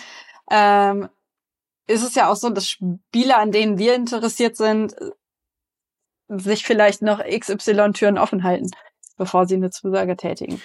ähm, 0.51 1.09
ist 1.87 2.03
es 2.03 2.15
ja 2.15 2.29
auch 2.29 2.35
so, 2.35 2.49
dass 2.49 2.67
Spieler, 2.67 3.37
an 3.37 3.51
denen 3.51 3.77
wir 3.77 3.95
interessiert 3.95 4.55
sind, 4.55 4.95
sich 6.27 6.65
vielleicht 6.65 7.01
noch 7.01 7.23
XY-Türen 7.23 8.19
offen 8.19 8.43
halten 8.43 8.69
bevor 9.19 9.45
sie 9.45 9.55
eine 9.55 9.69
Zusage 9.69 10.17
tätigen 10.17 10.59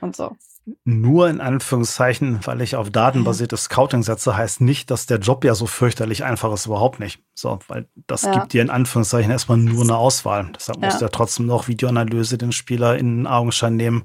und 0.00 0.14
so. 0.14 0.36
Nur 0.84 1.28
in 1.28 1.42
Anführungszeichen, 1.42 2.40
weil 2.44 2.62
ich 2.62 2.76
auf 2.76 2.88
datenbasiertes 2.88 3.64
Scouting 3.64 4.02
setze, 4.02 4.34
heißt 4.34 4.62
nicht, 4.62 4.90
dass 4.90 5.04
der 5.04 5.18
Job 5.18 5.44
ja 5.44 5.54
so 5.54 5.66
fürchterlich 5.66 6.24
einfach 6.24 6.52
ist, 6.54 6.66
überhaupt 6.66 7.00
nicht. 7.00 7.22
So, 7.34 7.58
weil 7.68 7.86
das 8.06 8.22
ja. 8.22 8.32
gibt 8.32 8.54
dir 8.54 8.62
in 8.62 8.70
Anführungszeichen 8.70 9.30
erstmal 9.30 9.58
nur 9.58 9.82
eine 9.82 9.96
Auswahl. 9.96 10.50
Deshalb 10.54 10.80
ja. 10.80 10.86
musst 10.86 11.00
du 11.00 11.04
ja 11.04 11.10
trotzdem 11.10 11.46
noch 11.46 11.68
Videoanalyse 11.68 12.38
den 12.38 12.52
Spieler 12.52 12.96
in 12.96 13.18
den 13.18 13.26
Augenschein 13.26 13.76
nehmen 13.76 14.04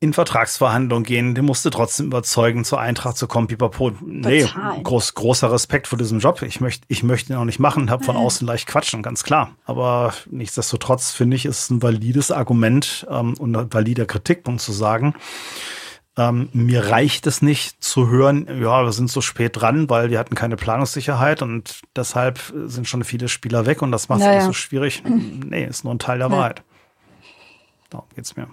in 0.00 0.12
Vertragsverhandlungen 0.12 1.04
gehen, 1.04 1.34
den 1.34 1.44
musste 1.46 1.70
trotzdem 1.70 2.06
überzeugen, 2.06 2.64
zur 2.64 2.80
Eintracht 2.80 3.16
zu 3.16 3.26
kommen, 3.26 3.46
pipapo. 3.46 3.92
Nee, 4.04 4.46
groß, 4.82 5.14
großer 5.14 5.50
Respekt 5.50 5.86
vor 5.86 5.96
diesem 5.96 6.18
Job. 6.18 6.42
Ich 6.42 6.60
möchte, 6.60 6.84
ich 6.88 7.02
möchte 7.02 7.32
ihn 7.32 7.36
auch 7.36 7.44
nicht 7.44 7.58
machen, 7.58 7.90
habe 7.90 8.04
von 8.04 8.16
außen 8.16 8.46
leicht 8.46 8.66
quatschen, 8.66 9.02
ganz 9.02 9.24
klar. 9.24 9.52
Aber 9.64 10.12
nichtsdestotrotz 10.30 11.12
finde 11.12 11.36
ich, 11.36 11.46
ist 11.46 11.70
ein 11.70 11.82
valides 11.82 12.30
Argument 12.30 13.06
ähm, 13.08 13.34
und 13.38 13.56
ein 13.56 13.72
valider 13.72 14.04
Kritikpunkt 14.04 14.60
zu 14.60 14.72
sagen, 14.72 15.14
ähm, 16.16 16.48
mir 16.52 16.90
reicht 16.90 17.26
es 17.26 17.42
nicht 17.42 17.82
zu 17.82 18.08
hören, 18.08 18.46
ja, 18.60 18.84
wir 18.84 18.92
sind 18.92 19.10
so 19.10 19.20
spät 19.20 19.60
dran, 19.60 19.90
weil 19.90 20.10
wir 20.10 20.18
hatten 20.18 20.36
keine 20.36 20.56
Planungssicherheit 20.56 21.42
und 21.42 21.80
deshalb 21.96 22.40
sind 22.66 22.86
schon 22.86 23.02
viele 23.02 23.28
Spieler 23.28 23.66
weg 23.66 23.82
und 23.82 23.90
das 23.90 24.08
macht 24.08 24.20
es 24.20 24.26
naja. 24.26 24.40
so 24.42 24.52
schwierig. 24.52 25.02
Nee, 25.44 25.64
ist 25.64 25.84
nur 25.84 25.94
ein 25.94 25.98
Teil 25.98 26.18
der. 26.18 26.30
Wahrheit. 26.30 26.62
Darum 27.90 28.06
geht's 28.14 28.36
mir. 28.36 28.48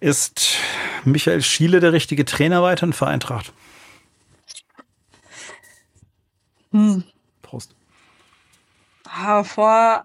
Ist 0.00 0.56
Michael 1.04 1.42
Schiele 1.42 1.80
der 1.80 1.92
richtige 1.92 2.24
Trainer 2.24 2.62
weiterhin 2.62 2.94
für 2.94 3.06
Eintracht? 3.06 3.52
Hm. 6.72 7.04
Prost. 7.42 7.74
Ah, 9.04 9.44
vor, 9.44 10.04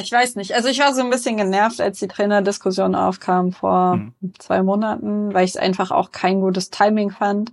ich 0.00 0.12
weiß 0.12 0.36
nicht. 0.36 0.54
Also 0.54 0.68
ich 0.68 0.78
war 0.78 0.94
so 0.94 1.00
ein 1.00 1.10
bisschen 1.10 1.36
genervt, 1.36 1.80
als 1.80 1.98
die 1.98 2.06
Trainerdiskussion 2.06 2.94
aufkam 2.94 3.52
vor 3.52 3.94
hm. 3.94 4.14
zwei 4.38 4.62
Monaten, 4.62 5.34
weil 5.34 5.44
ich 5.44 5.50
es 5.52 5.56
einfach 5.56 5.90
auch 5.90 6.12
kein 6.12 6.40
gutes 6.40 6.70
Timing 6.70 7.10
fand. 7.10 7.52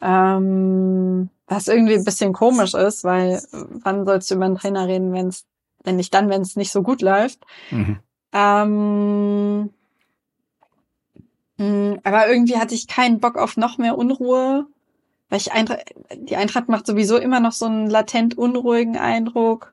Ähm, 0.00 1.30
was 1.46 1.68
irgendwie 1.68 1.94
ein 1.94 2.04
bisschen 2.04 2.32
komisch 2.32 2.74
ist, 2.74 3.04
weil 3.04 3.42
wann 3.52 4.04
sollst 4.04 4.30
du 4.30 4.34
über 4.34 4.46
einen 4.46 4.56
Trainer 4.56 4.88
reden, 4.88 5.12
wenn 5.12 5.28
es, 5.28 5.46
wenn 5.84 5.96
nicht 5.96 6.12
dann, 6.14 6.28
wenn 6.28 6.42
es 6.42 6.56
nicht 6.56 6.72
so 6.72 6.82
gut 6.82 7.00
läuft. 7.02 7.44
Mhm. 7.70 8.00
Ähm, 8.32 9.70
hm, 11.58 12.00
aber 12.04 12.28
irgendwie 12.28 12.56
hatte 12.56 12.74
ich 12.74 12.86
keinen 12.86 13.20
Bock 13.20 13.36
auf 13.36 13.56
noch 13.56 13.78
mehr 13.78 13.98
Unruhe, 13.98 14.66
weil 15.28 15.38
ich 15.38 15.52
Eintracht, 15.52 15.94
die 16.14 16.36
Eintracht 16.36 16.68
macht 16.68 16.86
sowieso 16.86 17.16
immer 17.16 17.40
noch 17.40 17.52
so 17.52 17.66
einen 17.66 17.90
latent 17.90 18.38
unruhigen 18.38 18.96
Eindruck. 18.96 19.72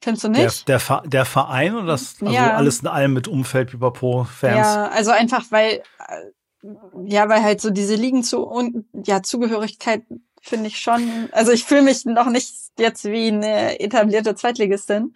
Findest 0.00 0.24
du 0.24 0.28
nicht? 0.28 0.68
Der, 0.68 0.78
der, 0.78 1.02
der 1.06 1.24
Verein 1.24 1.74
oder 1.74 1.86
das, 1.86 2.16
also 2.20 2.32
ja. 2.32 2.54
alles 2.54 2.80
in 2.80 2.86
allem 2.86 3.12
mit 3.12 3.28
Umfeld 3.28 3.72
über 3.72 3.92
Pro-Fans? 3.92 4.56
Ja, 4.56 4.88
also 4.88 5.10
einfach, 5.10 5.46
weil, 5.50 5.82
äh, 5.98 6.68
ja, 7.04 7.28
weil 7.28 7.42
halt 7.42 7.60
so 7.60 7.70
diese 7.70 7.94
Liegen 7.94 8.22
zu, 8.22 8.42
und, 8.42 8.84
ja, 8.92 9.22
Zugehörigkeit 9.22 10.02
finde 10.40 10.68
ich 10.68 10.78
schon, 10.78 11.28
also 11.32 11.50
ich 11.50 11.64
fühle 11.64 11.82
mich 11.82 12.04
noch 12.04 12.28
nicht 12.28 12.54
jetzt 12.78 13.04
wie 13.04 13.28
eine 13.28 13.80
etablierte 13.80 14.34
Zweitligistin. 14.34 15.14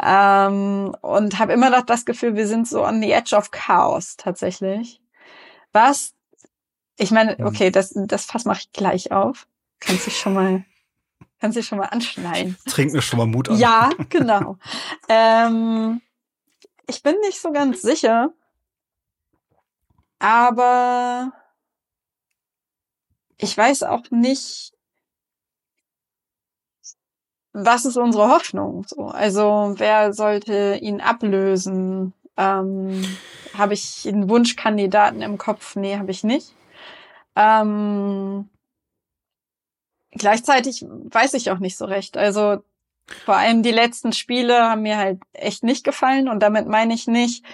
Ähm, 0.00 0.94
und 1.02 1.38
habe 1.38 1.52
immer 1.52 1.70
noch 1.70 1.82
das 1.82 2.04
Gefühl, 2.04 2.34
wir 2.34 2.46
sind 2.46 2.66
so 2.66 2.84
on 2.84 3.00
the 3.00 3.12
edge 3.12 3.36
of 3.36 3.50
Chaos 3.50 4.16
tatsächlich. 4.16 5.00
Was, 5.72 6.14
ich 6.96 7.10
meine, 7.10 7.36
okay, 7.44 7.70
das, 7.70 7.92
das 7.94 8.24
Fass 8.24 8.44
mache 8.44 8.60
ich 8.62 8.72
gleich 8.72 9.12
auf. 9.12 9.46
Kannst 9.80 10.06
dich 10.06 10.18
schon 10.18 10.34
mal, 10.34 10.64
kannst 11.40 11.56
dich 11.56 11.66
schon 11.66 11.78
mal 11.78 11.86
anschneiden. 11.86 12.56
Trink 12.66 12.92
mir 12.92 13.02
schon 13.02 13.18
mal 13.18 13.26
Mut 13.26 13.48
an. 13.48 13.58
Ja, 13.58 13.90
genau. 14.08 14.58
ähm, 15.08 16.00
ich 16.86 17.02
bin 17.02 17.16
nicht 17.20 17.40
so 17.40 17.52
ganz 17.52 17.82
sicher, 17.82 18.32
aber 20.18 21.32
ich 23.36 23.56
weiß 23.56 23.84
auch 23.84 24.10
nicht, 24.10 24.73
was 27.54 27.84
ist 27.84 27.96
unsere 27.96 28.28
Hoffnung? 28.28 28.84
So, 28.86 29.06
also 29.06 29.74
wer 29.76 30.12
sollte 30.12 30.76
ihn 30.82 31.00
ablösen? 31.00 32.12
Ähm, 32.36 33.04
habe 33.56 33.74
ich 33.74 34.06
einen 34.08 34.28
Wunschkandidaten 34.28 35.22
im 35.22 35.38
Kopf? 35.38 35.76
Nee, 35.76 35.96
habe 35.96 36.10
ich 36.10 36.24
nicht. 36.24 36.52
Ähm, 37.36 38.48
gleichzeitig 40.10 40.84
weiß 40.84 41.34
ich 41.34 41.50
auch 41.50 41.60
nicht 41.60 41.76
so 41.76 41.84
recht. 41.84 42.16
Also 42.16 42.58
vor 43.24 43.36
allem 43.36 43.62
die 43.62 43.70
letzten 43.70 44.12
Spiele 44.12 44.68
haben 44.68 44.82
mir 44.82 44.98
halt 44.98 45.20
echt 45.32 45.62
nicht 45.62 45.84
gefallen 45.84 46.28
und 46.28 46.40
damit 46.40 46.66
meine 46.66 46.94
ich 46.94 47.06
nicht 47.06 47.44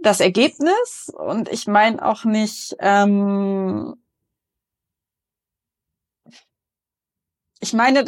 das 0.00 0.20
Ergebnis 0.20 1.12
und 1.14 1.48
ich 1.48 1.66
meine 1.66 2.04
auch 2.04 2.24
nicht 2.24 2.74
ähm, 2.80 3.96
ich 7.62 7.72
meine, 7.72 8.04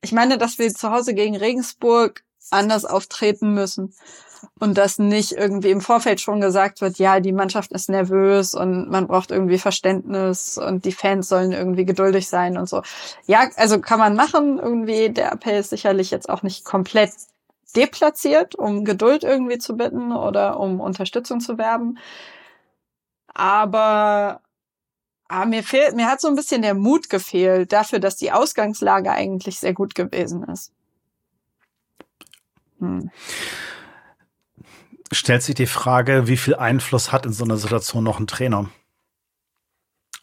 ich 0.00 0.12
meine, 0.12 0.38
dass 0.38 0.58
wir 0.58 0.72
zu 0.72 0.90
Hause 0.90 1.14
gegen 1.14 1.36
Regensburg 1.36 2.22
anders 2.50 2.84
auftreten 2.84 3.52
müssen 3.54 3.94
und 4.58 4.78
dass 4.78 4.98
nicht 4.98 5.32
irgendwie 5.32 5.70
im 5.70 5.80
Vorfeld 5.80 6.20
schon 6.20 6.40
gesagt 6.40 6.80
wird, 6.80 6.98
ja, 6.98 7.20
die 7.20 7.32
Mannschaft 7.32 7.72
ist 7.72 7.88
nervös 7.88 8.54
und 8.54 8.88
man 8.88 9.06
braucht 9.08 9.30
irgendwie 9.30 9.58
Verständnis 9.58 10.58
und 10.58 10.84
die 10.84 10.92
Fans 10.92 11.28
sollen 11.28 11.52
irgendwie 11.52 11.84
geduldig 11.84 12.28
sein 12.28 12.56
und 12.56 12.68
so. 12.68 12.82
Ja, 13.26 13.48
also 13.56 13.80
kann 13.80 13.98
man 13.98 14.14
machen 14.14 14.58
irgendwie. 14.58 15.10
Der 15.10 15.32
Appell 15.32 15.60
ist 15.60 15.70
sicherlich 15.70 16.10
jetzt 16.10 16.28
auch 16.28 16.42
nicht 16.42 16.64
komplett 16.64 17.10
deplatziert, 17.76 18.54
um 18.54 18.84
Geduld 18.84 19.24
irgendwie 19.24 19.58
zu 19.58 19.76
bitten 19.76 20.12
oder 20.12 20.58
um 20.58 20.80
Unterstützung 20.80 21.40
zu 21.40 21.58
werben. 21.58 21.98
Aber 23.34 24.40
Ah, 25.28 25.44
mir 25.44 25.62
fehlt, 25.62 25.94
mir 25.94 26.06
hat 26.06 26.22
so 26.22 26.28
ein 26.28 26.36
bisschen 26.36 26.62
der 26.62 26.74
Mut 26.74 27.10
gefehlt 27.10 27.72
dafür, 27.72 28.00
dass 28.00 28.16
die 28.16 28.32
Ausgangslage 28.32 29.10
eigentlich 29.10 29.60
sehr 29.60 29.74
gut 29.74 29.94
gewesen 29.94 30.42
ist. 30.44 30.72
Hm. 32.80 33.10
Stellt 35.12 35.42
sich 35.42 35.54
die 35.54 35.66
Frage, 35.66 36.28
wie 36.28 36.36
viel 36.36 36.54
Einfluss 36.54 37.12
hat 37.12 37.26
in 37.26 37.32
so 37.32 37.44
einer 37.44 37.58
Situation 37.58 38.04
noch 38.04 38.18
ein 38.18 38.26
Trainer? 38.26 38.70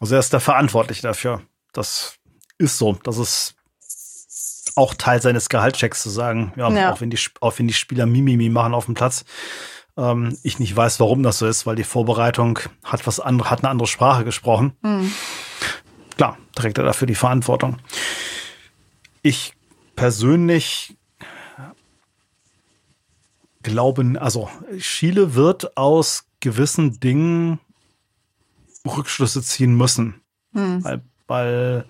Also 0.00 0.14
er 0.14 0.20
ist 0.20 0.32
der 0.32 0.40
Verantwortliche 0.40 1.02
dafür. 1.02 1.42
Das 1.72 2.18
ist 2.58 2.78
so. 2.78 2.94
Das 3.02 3.18
ist 3.18 3.54
auch 4.76 4.94
Teil 4.94 5.22
seines 5.22 5.48
Gehaltschecks 5.48 6.02
zu 6.02 6.10
sagen, 6.10 6.52
ja, 6.56 6.70
ja. 6.70 6.92
Auch, 6.92 7.00
wenn 7.00 7.10
die, 7.10 7.18
auch 7.40 7.58
wenn 7.58 7.66
die 7.66 7.74
Spieler 7.74 8.06
Mimimi 8.06 8.48
machen 8.48 8.74
auf 8.74 8.86
dem 8.86 8.94
Platz, 8.94 9.24
Ähm, 9.96 10.36
ich 10.42 10.58
nicht 10.58 10.74
weiß, 10.74 11.00
warum 11.00 11.22
das 11.22 11.38
so 11.38 11.46
ist, 11.46 11.66
weil 11.66 11.76
die 11.76 11.84
Vorbereitung 11.84 12.58
hat 12.84 13.06
was 13.06 13.20
andere, 13.20 13.50
hat 13.50 13.60
eine 13.60 13.70
andere 13.70 13.86
Sprache 13.86 14.24
gesprochen. 14.24 14.76
Mhm. 14.82 15.12
Klar, 16.16 16.38
trägt 16.54 16.78
er 16.78 16.84
dafür 16.84 17.06
die 17.06 17.14
Verantwortung. 17.14 17.78
Ich 19.22 19.54
persönlich 19.96 20.96
glaube, 23.62 24.20
also 24.20 24.48
Chile 24.78 25.34
wird 25.34 25.76
aus 25.76 26.26
gewissen 26.40 27.00
Dingen 27.00 27.58
Rückschlüsse 28.86 29.42
ziehen 29.42 29.76
müssen. 29.76 30.20
Mhm. 30.52 30.84
Weil, 30.84 31.02
weil 31.26 31.84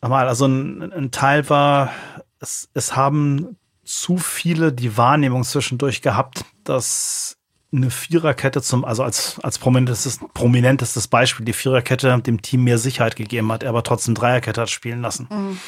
Nochmal, 0.00 0.28
also 0.28 0.46
ein, 0.46 0.92
ein 0.92 1.10
Teil 1.10 1.48
war, 1.50 1.90
es, 2.38 2.68
es 2.74 2.94
haben 2.94 3.56
zu 3.88 4.18
viele 4.18 4.72
die 4.72 4.96
Wahrnehmung 4.98 5.44
zwischendurch 5.44 6.02
gehabt, 6.02 6.44
dass 6.62 7.38
eine 7.72 7.90
Viererkette 7.90 8.60
zum, 8.60 8.84
also 8.84 9.02
als, 9.02 9.40
als 9.40 9.58
prominentestes, 9.58 10.20
prominentestes 10.34 11.08
Beispiel, 11.08 11.46
die 11.46 11.54
Viererkette 11.54 12.18
dem 12.20 12.42
Team 12.42 12.64
mehr 12.64 12.78
Sicherheit 12.78 13.16
gegeben 13.16 13.50
hat, 13.50 13.62
er 13.62 13.70
aber 13.70 13.82
trotzdem 13.82 14.14
Dreierkette 14.14 14.60
hat 14.60 14.70
spielen 14.70 15.00
lassen. 15.00 15.26
Mhm. 15.30 15.58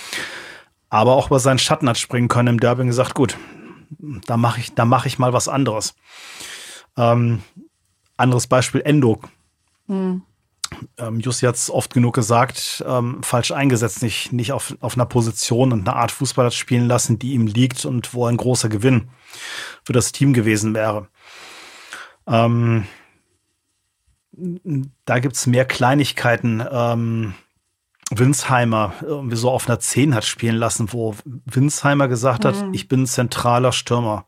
Aber 0.91 1.13
auch 1.15 1.29
über 1.29 1.41
seinen 1.41 1.59
Schatten 1.59 1.89
hat 1.89 1.99
springen 1.99 2.29
können 2.29 2.49
im 2.49 2.61
Derby 2.61 2.83
und 2.83 2.89
gesagt, 2.89 3.15
gut, 3.15 3.39
da 4.27 4.37
mache 4.37 4.61
ich, 4.61 4.75
da 4.75 4.85
mache 4.85 5.09
ich 5.09 5.19
mal 5.19 5.33
was 5.33 5.49
anderes. 5.49 5.95
Ähm, 6.97 7.43
anderes 8.17 8.47
Beispiel 8.47 8.83
Endo. 8.83 9.21
Mhm 9.87 10.23
ähm, 10.99 11.21
Jussi 11.21 11.47
hat 11.47 11.57
es 11.57 11.71
oft 11.71 11.93
genug 11.93 12.15
gesagt, 12.15 12.85
ähm, 12.87 13.23
falsch 13.23 13.53
eingesetzt, 13.53 14.03
nicht, 14.03 14.33
nicht 14.33 14.53
auf, 14.53 14.77
auf 14.81 14.95
einer 14.95 15.07
Position 15.07 15.73
und 15.73 15.89
einer 15.89 15.97
Art 15.97 16.13
Fußball 16.13 16.47
hat 16.47 16.55
spielen 16.55 16.87
lassen, 16.87 17.19
die 17.19 17.33
ihm 17.33 17.47
liegt 17.47 17.85
und 17.85 18.15
wo 18.15 18.27
ein 18.27 18.37
großer 18.37 18.69
Gewinn 18.69 19.11
für 19.85 19.93
das 19.93 20.13
Team 20.13 20.33
gewesen 20.33 20.75
wäre. 20.75 21.09
Ähm, 22.27 22.87
da 25.05 25.19
gibt 25.19 25.37
es 25.37 25.47
mehr 25.47 25.65
Kleinigkeiten. 25.65 26.63
Ähm, 26.71 27.35
Winsheimer 28.13 28.95
irgendwie 29.03 29.37
so 29.37 29.51
auf 29.51 29.69
einer 29.69 29.79
10 29.79 30.15
hat 30.15 30.25
spielen 30.25 30.57
lassen, 30.57 30.93
wo 30.93 31.15
Winsheimer 31.25 32.09
gesagt 32.09 32.45
hat, 32.45 32.67
mhm. 32.67 32.75
ich 32.75 32.89
bin 32.89 33.07
zentraler 33.07 33.73
Stürmer 33.73 34.27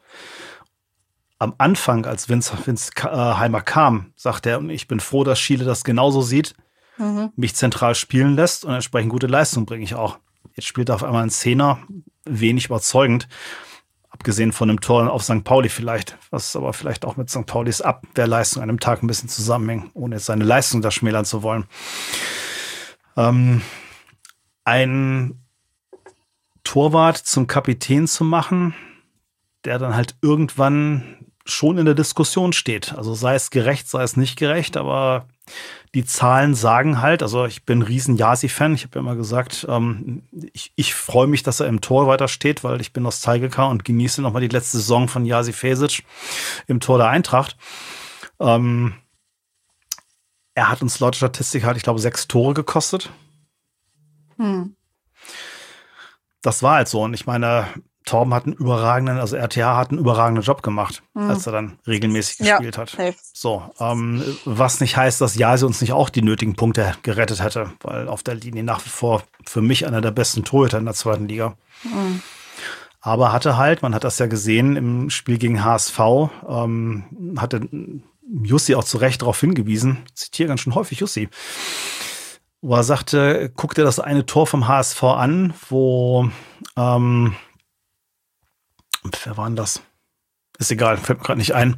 am 1.43 1.55
Anfang, 1.59 2.07
als 2.07 2.28
Vince, 2.28 2.53
Vince 2.64 2.93
äh, 2.99 3.09
Heimer 3.09 3.62
kam, 3.62 4.12
sagt 4.14 4.47
er, 4.47 4.62
ich 4.70 4.86
bin 4.86 5.01
froh, 5.01 5.24
dass 5.24 5.40
Schiele 5.40 5.64
das 5.64 5.82
genauso 5.82 6.22
sieht, 6.22 6.55
mhm. 6.99 7.32
mich 7.34 7.57
zentral 7.57 7.97
spielen 7.97 8.36
lässt 8.36 8.64
und 8.64 8.72
entsprechend 8.72 9.11
gute 9.11 9.26
Leistung 9.26 9.66
bringe 9.66 9.82
ich 9.82 9.97
auch. 9.97 10.18
Jetzt 10.55 10.66
spielt 10.66 10.88
er 10.88 10.95
auf 10.95 11.03
einmal 11.03 11.24
ein 11.24 11.30
Zehner, 11.30 11.78
wenig 12.24 12.66
überzeugend. 12.66 13.28
Abgesehen 14.11 14.53
von 14.53 14.70
einem 14.70 14.80
Tor 14.80 15.11
auf 15.11 15.24
St. 15.24 15.43
Pauli 15.43 15.68
vielleicht, 15.68 16.16
was 16.30 16.55
aber 16.55 16.72
vielleicht 16.74 17.05
auch 17.05 17.16
mit 17.16 17.28
St. 17.28 17.47
Paulis 17.47 17.80
Abwehrleistung 17.80 18.62
an 18.62 18.68
einem 18.68 18.78
Tag 18.78 19.03
ein 19.03 19.09
bisschen 19.09 19.28
zusammenhängt, 19.28 19.90
ohne 19.95 20.16
jetzt 20.16 20.26
seine 20.26 20.45
Leistung 20.45 20.80
da 20.80 20.93
schmälern 20.93 21.24
zu 21.24 21.43
wollen. 21.43 21.64
Ähm, 23.16 23.62
ein 24.64 25.43
Torwart 26.62 27.16
zum 27.16 27.49
Kapitän 27.49 28.07
zu 28.07 28.22
machen, 28.22 28.74
der 29.64 29.80
dann 29.80 29.97
halt 29.97 30.14
irgendwann 30.20 31.21
schon 31.45 31.78
in 31.78 31.84
der 31.84 31.95
Diskussion 31.95 32.53
steht. 32.53 32.95
Also 32.95 33.14
sei 33.14 33.34
es 33.34 33.51
gerecht, 33.51 33.88
sei 33.88 34.03
es 34.03 34.16
nicht 34.16 34.38
gerecht, 34.38 34.76
aber 34.76 35.26
die 35.95 36.05
Zahlen 36.05 36.55
sagen 36.55 37.03
halt, 37.03 37.22
also 37.22 37.45
ich 37.45 37.64
bin 37.64 37.80
ein 37.80 37.82
riesen 37.82 38.16
Yasi-Fan. 38.16 38.74
Ich 38.74 38.84
habe 38.84 38.95
ja 38.95 39.01
immer 39.01 39.16
gesagt, 39.16 39.66
ähm, 39.68 40.22
ich, 40.53 40.72
ich 40.74 40.95
freue 40.95 41.26
mich, 41.26 41.43
dass 41.43 41.61
er 41.61 41.66
im 41.66 41.80
Tor 41.80 42.07
weiter 42.07 42.28
steht, 42.28 42.64
weil 42.64 42.80
ich 42.80 42.93
bin 42.93 43.05
aus 43.07 43.20
Zeigelka 43.20 43.64
und 43.66 43.84
genieße 43.84 44.22
nochmal 44.22 44.43
die 44.43 44.49
letzte 44.49 44.78
Saison 44.78 45.09
von 45.09 45.26
Yasi 45.26 45.53
Fesic 45.53 46.05
im 46.66 46.80
Tor 46.80 46.99
der 46.99 47.09
Eintracht. 47.09 47.57
Ähm, 48.40 48.95
er 50.55 50.68
hat 50.70 50.82
uns 50.82 51.01
laut 51.01 51.16
Statistik 51.16 51.64
halt, 51.64 51.76
ich 51.76 51.82
glaube, 51.82 52.01
sechs 52.01 52.28
Tore 52.28 52.55
gekostet. 52.55 53.11
Hm. 54.36 54.76
Das 56.43 56.62
war 56.62 56.76
halt 56.76 56.88
so. 56.88 57.03
Und 57.03 57.14
ich 57.14 57.26
meine, 57.26 57.66
Torben 58.05 58.34
hat 58.34 58.46
einen 58.46 58.55
überragenden, 58.55 59.18
also 59.18 59.36
RTA 59.36 59.76
hat 59.76 59.90
einen 59.90 59.98
überragenden 59.98 60.44
Job 60.44 60.62
gemacht, 60.62 61.03
mhm. 61.14 61.30
als 61.30 61.46
er 61.46 61.53
dann 61.53 61.78
regelmäßig 61.86 62.38
gespielt 62.38 62.76
ja, 62.76 62.82
hat. 62.82 62.90
Safe. 62.90 63.14
So, 63.32 63.62
ähm, 63.78 64.22
was 64.44 64.80
nicht 64.80 64.96
heißt, 64.96 65.20
dass 65.20 65.36
Jasi 65.36 65.64
uns 65.64 65.80
nicht 65.80 65.92
auch 65.92 66.11
die 66.11 66.22
nötigen 66.22 66.55
Punkte 66.55 66.94
gerettet 67.03 67.42
hätte, 67.42 67.72
weil 67.80 68.09
auf 68.09 68.22
der 68.22 68.34
Linie 68.34 68.64
nach 68.64 68.84
wie 68.84 68.90
vor 68.90 69.22
für 69.46 69.62
mich 69.62 69.86
einer 69.86 70.00
der 70.00 70.11
besten 70.11 70.44
Torhüter 70.44 70.78
in 70.78 70.84
der 70.84 70.94
zweiten 70.94 71.28
Liga. 71.28 71.55
Mhm. 71.84 72.22
Aber 73.00 73.32
hatte 73.32 73.57
halt, 73.57 73.82
man 73.82 73.94
hat 73.94 74.05
das 74.05 74.18
ja 74.18 74.26
gesehen 74.26 74.76
im 74.76 75.11
Spiel 75.11 75.36
gegen 75.38 75.64
HSV, 75.64 75.98
ähm, 76.48 77.05
hatte 77.36 77.68
Jussi 78.42 78.74
auch 78.74 78.84
zu 78.84 78.98
Recht 78.98 79.22
darauf 79.22 79.40
hingewiesen, 79.40 79.98
zitiere 80.14 80.48
ganz 80.48 80.61
schön 80.61 80.74
häufig 80.74 81.00
Jussi, 81.00 81.28
wo 82.61 82.76
er 82.76 82.84
sagte, 82.84 83.53
guck 83.57 83.74
dir 83.74 83.82
das 83.82 83.98
eine 83.98 84.24
Tor 84.24 84.46
vom 84.46 84.68
HSV 84.68 85.03
an, 85.03 85.53
wo 85.68 86.30
ähm, 86.76 87.34
wer 89.24 89.36
war 89.36 89.46
denn 89.46 89.56
das? 89.56 89.82
Ist 90.58 90.70
egal, 90.70 90.96
fällt 90.96 91.20
mir 91.20 91.24
gerade 91.24 91.38
nicht 91.38 91.54
ein. 91.54 91.76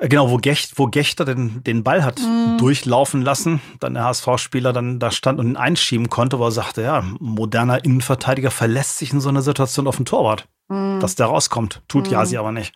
Äh, 0.00 0.08
genau, 0.08 0.30
wo, 0.30 0.36
Gecht, 0.36 0.78
wo 0.78 0.86
Gechter 0.86 1.24
den, 1.24 1.62
den 1.64 1.84
Ball 1.84 2.04
hat 2.04 2.18
mm. 2.18 2.58
durchlaufen 2.58 3.22
lassen, 3.22 3.60
dann 3.80 3.94
der 3.94 4.04
HSV-Spieler 4.04 4.72
dann 4.72 4.98
da 4.98 5.10
stand 5.10 5.40
und 5.40 5.48
ihn 5.48 5.56
einschieben 5.56 6.08
konnte, 6.08 6.38
weil 6.40 6.48
er 6.48 6.52
sagte, 6.52 6.82
ja, 6.82 7.02
moderner 7.18 7.84
Innenverteidiger 7.84 8.50
verlässt 8.50 8.98
sich 8.98 9.12
in 9.12 9.20
so 9.20 9.28
einer 9.28 9.42
Situation 9.42 9.86
auf 9.86 9.96
den 9.96 10.06
Torwart, 10.06 10.48
mm. 10.68 11.00
dass 11.00 11.14
der 11.14 11.26
rauskommt. 11.26 11.82
Tut 11.88 12.08
mm. 12.08 12.12
Jasi 12.12 12.36
aber 12.36 12.52
nicht. 12.52 12.74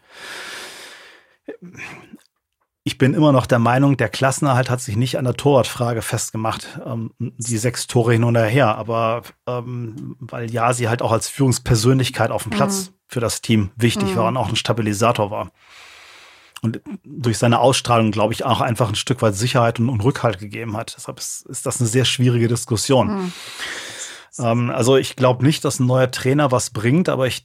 Ich 2.85 2.99
bin 2.99 3.15
immer 3.15 3.31
noch 3.31 3.47
der 3.47 3.61
Meinung, 3.61 3.97
der 3.97 4.09
Klassenerhalt 4.09 4.69
hat 4.69 4.81
sich 4.81 4.97
nicht 4.97 5.17
an 5.17 5.25
der 5.25 5.35
Torwartfrage 5.35 6.03
festgemacht. 6.03 6.81
Ähm, 6.85 7.13
die 7.19 7.59
sechs 7.59 7.87
Tore 7.87 8.13
hin 8.13 8.25
und 8.25 8.37
her, 8.37 8.77
aber 8.77 9.23
ähm, 9.47 10.17
weil 10.19 10.51
Jasi 10.51 10.85
halt 10.85 11.01
auch 11.01 11.13
als 11.13 11.29
Führungspersönlichkeit 11.29 12.31
auf 12.33 12.43
dem 12.43 12.51
Platz 12.51 12.91
mhm 12.91 13.03
für 13.13 13.21
das 13.21 13.43
Team 13.43 13.71
wichtig 13.77 14.11
mhm. 14.11 14.17
war 14.17 14.29
und 14.29 14.37
auch 14.37 14.49
ein 14.49 14.57
Stabilisator 14.57 15.31
war. 15.31 15.53
Und 16.63 16.81
durch 17.05 17.39
seine 17.39 17.59
Ausstrahlung, 17.59 18.11
glaube 18.11 18.33
ich, 18.33 18.45
auch 18.45 18.61
einfach 18.61 18.89
ein 18.89 18.95
Stück 18.95 19.21
weit 19.21 19.35
Sicherheit 19.35 19.81
und, 19.81 19.89
und 19.89 20.03
Rückhalt 20.03 20.39
gegeben 20.39 20.77
hat. 20.77 20.95
Deshalb 20.97 21.19
ist, 21.19 21.45
ist, 21.47 21.67
das 21.67 21.81
eine 21.81 21.89
sehr 21.89 22.05
schwierige 22.05 22.49
Diskussion. 22.49 23.09
Mhm. 23.09 23.33
Ähm, 24.39 24.71
also 24.71 24.97
ich 24.97 25.17
glaube 25.17 25.45
nicht, 25.45 25.65
dass 25.65 25.81
ein 25.81 25.87
neuer 25.87 26.11
Trainer 26.11 26.51
was 26.53 26.71
bringt, 26.71 27.09
aber 27.09 27.27
ich 27.27 27.45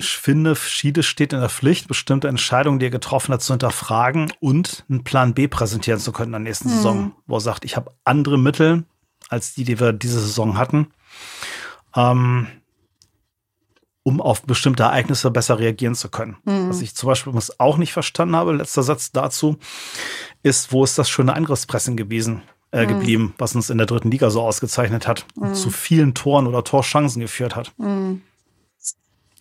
finde, 0.00 0.56
Schiede 0.56 1.02
steht 1.02 1.32
in 1.32 1.40
der 1.40 1.48
Pflicht, 1.48 1.88
bestimmte 1.88 2.28
Entscheidungen, 2.28 2.78
die 2.78 2.86
er 2.86 2.90
getroffen 2.90 3.32
hat, 3.32 3.42
zu 3.42 3.52
hinterfragen 3.52 4.32
und 4.40 4.84
einen 4.88 5.04
Plan 5.04 5.34
B 5.34 5.48
präsentieren 5.48 6.00
zu 6.00 6.12
können 6.12 6.28
in 6.28 6.32
der 6.32 6.50
nächsten 6.50 6.68
mhm. 6.68 6.74
Saison, 6.74 7.12
wo 7.26 7.36
er 7.36 7.40
sagt, 7.40 7.64
ich 7.64 7.76
habe 7.76 7.92
andere 8.04 8.38
Mittel 8.38 8.84
als 9.28 9.54
die, 9.54 9.64
die 9.64 9.80
wir 9.80 9.92
diese 9.92 10.20
Saison 10.20 10.58
hatten. 10.58 10.88
Ähm, 11.96 12.48
um 14.04 14.20
auf 14.20 14.42
bestimmte 14.42 14.82
Ereignisse 14.82 15.30
besser 15.30 15.58
reagieren 15.58 15.94
zu 15.94 16.10
können. 16.10 16.36
Mhm. 16.44 16.68
Was 16.68 16.82
ich 16.82 16.94
zum 16.94 17.08
Beispiel 17.08 17.32
auch 17.58 17.78
nicht 17.78 17.92
verstanden 17.92 18.36
habe, 18.36 18.52
letzter 18.52 18.82
Satz 18.82 19.12
dazu, 19.12 19.56
ist, 20.42 20.72
wo 20.72 20.84
ist 20.84 20.98
das 20.98 21.08
schöne 21.08 21.34
Angriffspressing 21.34 21.96
gewesen, 21.96 22.42
äh, 22.70 22.84
mhm. 22.84 22.88
geblieben, 22.88 23.34
was 23.38 23.54
uns 23.54 23.70
in 23.70 23.78
der 23.78 23.86
dritten 23.86 24.10
Liga 24.10 24.28
so 24.30 24.42
ausgezeichnet 24.42 25.08
hat 25.08 25.26
mhm. 25.34 25.42
und 25.42 25.54
zu 25.54 25.70
vielen 25.70 26.12
Toren 26.14 26.46
oder 26.46 26.62
Torchancen 26.62 27.20
geführt 27.20 27.56
hat. 27.56 27.72
Mhm. 27.78 28.20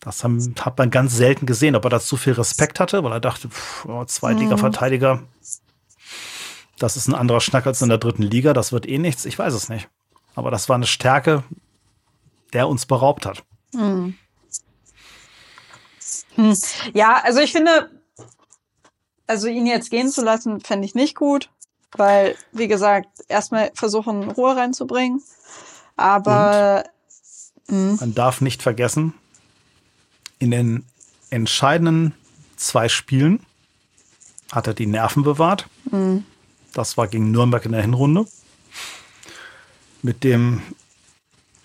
Das 0.04 0.24
haben, 0.24 0.56
hat 0.60 0.78
man 0.78 0.89
ganz 0.89 1.16
selten 1.16 1.45
gesehen, 1.45 1.76
ob 1.76 1.86
er 1.86 1.89
da 1.89 1.99
zu 1.99 2.18
viel 2.18 2.34
Respekt 2.34 2.80
hatte, 2.80 3.04
weil 3.04 3.14
er 3.14 3.20
dachte, 3.22 3.49
pff, 3.49 3.86
oh, 3.86 4.04
Zweitliga-Verteidiger, 4.04 5.16
mhm. 5.16 5.28
das 6.78 6.97
ist 6.97 7.08
ein 7.08 7.16
anderer 7.16 7.39
Schnack 7.39 7.66
als 7.66 7.82
in 7.82 7.89
der 7.89 7.99
dritten 7.99 8.24
Liga, 8.24 8.54
das 8.54 8.74
wird 8.74 8.88
eh 8.88 8.97
nichts, 8.97 9.26
ich 9.26 9.39
weiß 9.39 9.54
es 9.54 9.70
nicht. 9.70 9.88
Aber 10.36 10.51
das 10.51 10.68
war 10.68 10.76
eine 10.76 10.88
Stärke, 10.88 11.43
der 12.51 12.68
uns 12.68 12.86
beraubt 12.86 13.26
hat. 13.26 13.43
Mhm. 13.74 14.16
Hm. 16.36 16.58
Ja, 16.93 17.22
also 17.24 17.39
ich 17.39 17.51
finde, 17.51 17.89
also 19.28 19.47
ihn 19.47 19.68
jetzt 19.68 19.89
gehen 19.89 20.10
zu 20.10 20.24
lassen, 20.24 20.60
fände 20.60 20.86
ich 20.86 20.95
nicht 20.95 21.16
gut, 21.16 21.49
weil, 21.95 22.36
wie 22.51 22.68
gesagt, 22.68 23.08
erstmal 23.30 23.72
versuchen, 23.74 24.32
Ruhe 24.32 24.56
reinzubringen. 24.56 25.22
Aber 25.95 26.84
hm. 27.70 27.97
man 27.99 28.16
darf 28.16 28.41
nicht 28.41 28.64
vergessen, 28.64 29.14
in 30.44 30.52
den 30.52 30.86
entscheidenden 31.30 32.14
zwei 32.58 32.89
Spielen 32.89 33.39
hat 34.52 34.68
er 34.68 34.74
die 34.74 34.86
Nerven 34.86 35.24
bewahrt. 35.24 35.68
Mhm. 35.89 36.26
Das 36.74 36.98
war 36.98 37.08
gegen 37.08 37.32
Nürnberg 37.32 37.66
in 37.66 37.72
der 37.72 37.82
Hinrunde. 37.82 38.26
Mit 40.02 40.24
dem 40.24 40.62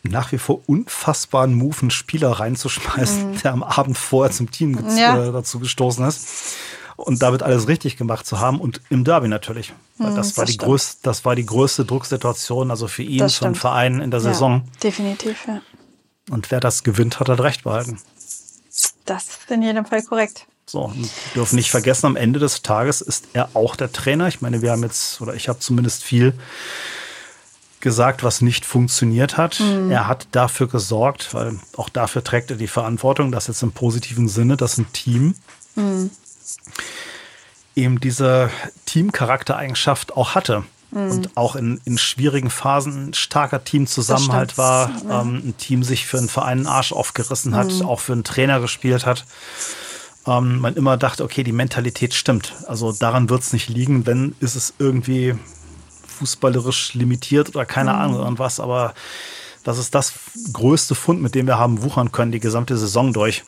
nach 0.05 0.31
wie 0.31 0.39
vor 0.39 0.61
unfassbaren 0.66 1.55
Move, 1.55 1.76
einen 1.83 1.91
Spieler 1.91 2.31
reinzuschmeißen, 2.31 3.33
mhm. 3.33 3.39
der 3.41 3.53
am 3.53 3.62
Abend 3.62 3.99
vorher 3.99 4.33
zum 4.33 4.51
Team 4.51 4.79
ja. 4.97 5.29
äh, 5.29 5.33
dazu 5.33 5.59
gestoßen 5.59 6.07
ist. 6.07 6.57
Und 6.97 7.22
damit 7.22 7.43
alles 7.43 7.68
richtig 7.68 7.97
gemacht 7.97 8.26
zu 8.26 8.41
haben 8.41 8.61
und 8.61 8.81
im 8.91 9.05
Derby 9.05 9.29
natürlich. 9.29 9.72
Weil 9.99 10.12
mhm, 10.12 10.16
das, 10.16 10.37
war 10.37 10.45
das 10.45 10.53
die 10.53 10.59
größte, 10.59 10.99
das 11.03 11.24
war 11.24 11.37
die 11.37 11.47
größte 11.47 11.85
Drucksituation, 11.85 12.70
also 12.70 12.89
für 12.89 13.03
ihn, 13.03 13.29
für 13.29 13.45
den 13.45 13.55
Verein 13.55 14.01
in 14.01 14.11
der 14.11 14.20
ja, 14.20 14.33
Saison. 14.33 14.62
Definitiv, 14.83 15.47
ja. 15.47 15.61
Und 16.31 16.51
wer 16.51 16.61
das 16.61 16.85
gewinnt, 16.85 17.20
hat 17.20 17.29
halt 17.29 17.41
recht 17.41 17.64
behalten. 17.64 17.99
Das 19.09 19.28
ist 19.28 19.50
in 19.50 19.62
jedem 19.62 19.86
Fall 19.86 20.02
korrekt. 20.02 20.46
So, 20.66 20.92
wir 20.94 21.09
dürfen 21.34 21.56
nicht 21.56 21.70
vergessen, 21.70 22.04
am 22.04 22.16
Ende 22.16 22.38
des 22.38 22.61
Tages 22.61 23.00
ist 23.00 23.28
er 23.32 23.48
auch 23.54 23.74
der 23.74 23.90
Trainer. 23.90 24.28
Ich 24.28 24.42
meine, 24.42 24.61
wir 24.61 24.70
haben 24.70 24.82
jetzt, 24.82 25.18
oder 25.22 25.34
ich 25.34 25.48
habe 25.48 25.61
zumindest 25.61 26.04
viel 26.04 26.34
gesagt, 27.80 28.22
was 28.22 28.42
nicht 28.42 28.66
funktioniert 28.66 29.38
hat. 29.38 29.61
Mhm. 29.61 29.90
Er 29.90 30.06
hat 30.09 30.28
dafür 30.32 30.68
gesorgt, 30.68 31.32
weil 31.32 31.59
auch 31.76 31.88
dafür 31.88 32.22
trägt 32.22 32.50
er 32.50 32.59
die 32.59 32.66
Verantwortung, 32.66 33.32
dass 33.32 33.46
jetzt 33.46 33.62
im 33.62 33.72
positiven 33.72 34.28
Sinne, 34.28 34.59
dass 34.59 34.76
ein 34.76 34.92
Team 34.92 35.34
mhm. 35.74 36.11
eben 37.74 37.98
diese 37.98 38.50
Teamcharaktereigenschaft 38.84 40.18
auch 40.18 40.34
hatte. 40.34 40.64
Mhm. 40.91 41.11
Und 41.11 41.36
auch 41.36 41.57
in, 41.57 41.80
in 41.84 41.99
schwierigen 41.99 42.51
Phasen 42.51 43.11
ein 43.11 43.14
starker 43.14 43.64
Teamzusammenhalt 43.64 44.57
war, 44.57 44.91
ja. 45.07 45.20
ähm, 45.20 45.43
ein 45.45 45.57
Team 45.59 45.82
sich 45.82 46.07
für 46.07 46.18
einen 46.18 46.28
Verein 46.28 46.59
einen 46.59 46.66
Arsch 46.66 46.93
aufgerissen 46.93 47.55
hat, 47.55 47.72
mhm. 47.72 47.82
auch 47.82 48.01
für 48.01 48.12
einen 48.12 48.24
Trainer 48.24 48.61
gespielt 48.61 49.05
hat. 49.05 49.24
Ähm, 50.26 50.61
man 50.61 50.74
immer 50.74 50.97
dachte, 50.97 51.24
okay, 51.24 51.43
die 51.45 51.53
Mentalität 51.53 52.14
stimmt. 52.14 52.55
Also 52.66 52.93
daran 52.93 53.28
wird 53.28 53.43
es 53.43 53.53
nicht 53.53 53.68
liegen, 53.68 54.07
wenn 54.07 54.34
ist 54.41 54.57
es 54.57 54.74
irgendwie 54.78 55.34
fußballerisch 56.18 56.95
limitiert 56.95 57.51
oder 57.51 57.64
keine 57.64 57.93
mhm. 57.93 57.99
Ahnung 57.99 58.20
irgendwas, 58.20 58.61
aber 58.61 58.95
das 59.64 59.78
ist 59.78 59.95
das 59.95 60.14
größte 60.53 60.95
Fund, 60.95 61.20
mit 61.20 61.34
dem 61.34 61.47
wir 61.47 61.59
haben 61.59 61.82
wuchern 61.82 62.12
können, 62.12 62.32
die 62.32 62.41
gesamte 62.41 62.76
Saison 62.78 63.12
durch. 63.12 63.45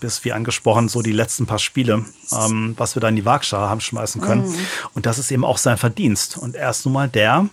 Bis 0.00 0.24
wie 0.24 0.32
angesprochen, 0.32 0.88
so 0.88 1.02
die 1.02 1.12
letzten 1.12 1.46
paar 1.46 1.58
Spiele, 1.58 2.04
ähm, 2.32 2.74
was 2.76 2.94
wir 2.94 3.00
da 3.00 3.08
in 3.08 3.16
die 3.16 3.24
Waagschale 3.24 3.68
haben 3.68 3.80
schmeißen 3.80 4.20
können. 4.20 4.48
Mhm. 4.48 4.66
Und 4.94 5.06
das 5.06 5.18
ist 5.18 5.30
eben 5.30 5.44
auch 5.44 5.58
sein 5.58 5.76
Verdienst. 5.76 6.38
Und 6.38 6.54
er 6.54 6.70
ist 6.70 6.84
nun 6.84 6.94
mal 6.94 7.08
der, 7.08 7.48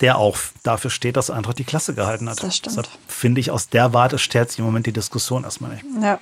der 0.00 0.18
auch 0.18 0.38
dafür 0.62 0.90
steht, 0.90 1.16
dass 1.16 1.30
Eintracht 1.30 1.58
die 1.58 1.64
Klasse 1.64 1.94
gehalten 1.94 2.28
hat. 2.28 2.42
Das 2.42 2.56
stimmt. 2.56 2.76
Deshalb 2.76 2.88
finde 3.08 3.40
ich, 3.40 3.50
aus 3.50 3.68
der 3.68 3.92
Warte 3.92 4.18
stellt 4.18 4.50
sich 4.50 4.60
im 4.60 4.64
Moment 4.64 4.86
die 4.86 4.92
Diskussion 4.92 5.44
erstmal 5.44 5.72
nicht. 5.72 5.84
Ja. 6.00 6.20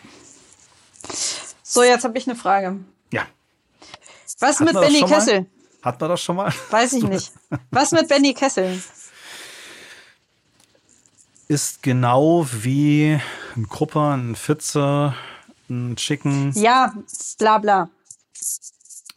So, 1.63 1.83
jetzt 1.83 2.05
habe 2.05 2.17
ich 2.17 2.27
eine 2.27 2.37
Frage. 2.37 2.77
Ja. 3.13 3.23
Was 4.41 4.61
Hat 4.61 4.67
mit 4.67 4.81
Benny 4.81 5.01
Kessel? 5.01 5.41
Mal? 5.41 5.47
Hat 5.83 6.01
man 6.01 6.11
das 6.11 6.23
schon 6.23 6.37
mal? 6.37 6.53
Weiß 6.71 6.93
ich 6.95 7.05
nicht. 7.05 7.33
Was 7.71 7.93
mit 7.93 8.09
Benny 8.09 8.35
Kessel? 8.35 8.81
Ist 11.49 11.83
genau 11.83 12.47
wie 12.51 13.21
ein 13.57 13.69
Krupper, 13.69 14.15
ein 14.17 14.37
Fitze, 14.37 15.15
ein 15.69 15.97
Chicken. 15.97 16.53
Ja, 16.55 16.93
bla 17.39 17.59
bla. 17.59 17.91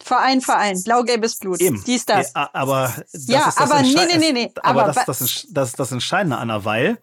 Verein, 0.03 0.41
Verein, 0.41 0.81
blau-gelbes 0.81 1.37
Blut. 1.37 1.61
Eben. 1.61 1.83
Dies, 1.83 2.05
das. 2.05 2.33
Ja, 2.33 2.49
aber 2.53 2.93
das 3.11 3.27
ja, 3.27 3.47
ist 3.47 3.59
das 3.59 3.71
aber 3.71 3.81
nee, 3.81 3.93
nee, 3.93 4.17
nee, 4.17 4.31
nee. 4.31 4.51
Aber, 4.63 4.83
aber 4.83 4.93
das, 4.93 5.05
das, 5.05 5.21
ist, 5.21 5.47
das 5.51 5.73
das 5.73 5.91
Entscheidende, 5.91 6.37
Anna, 6.37 6.65
weil 6.65 6.97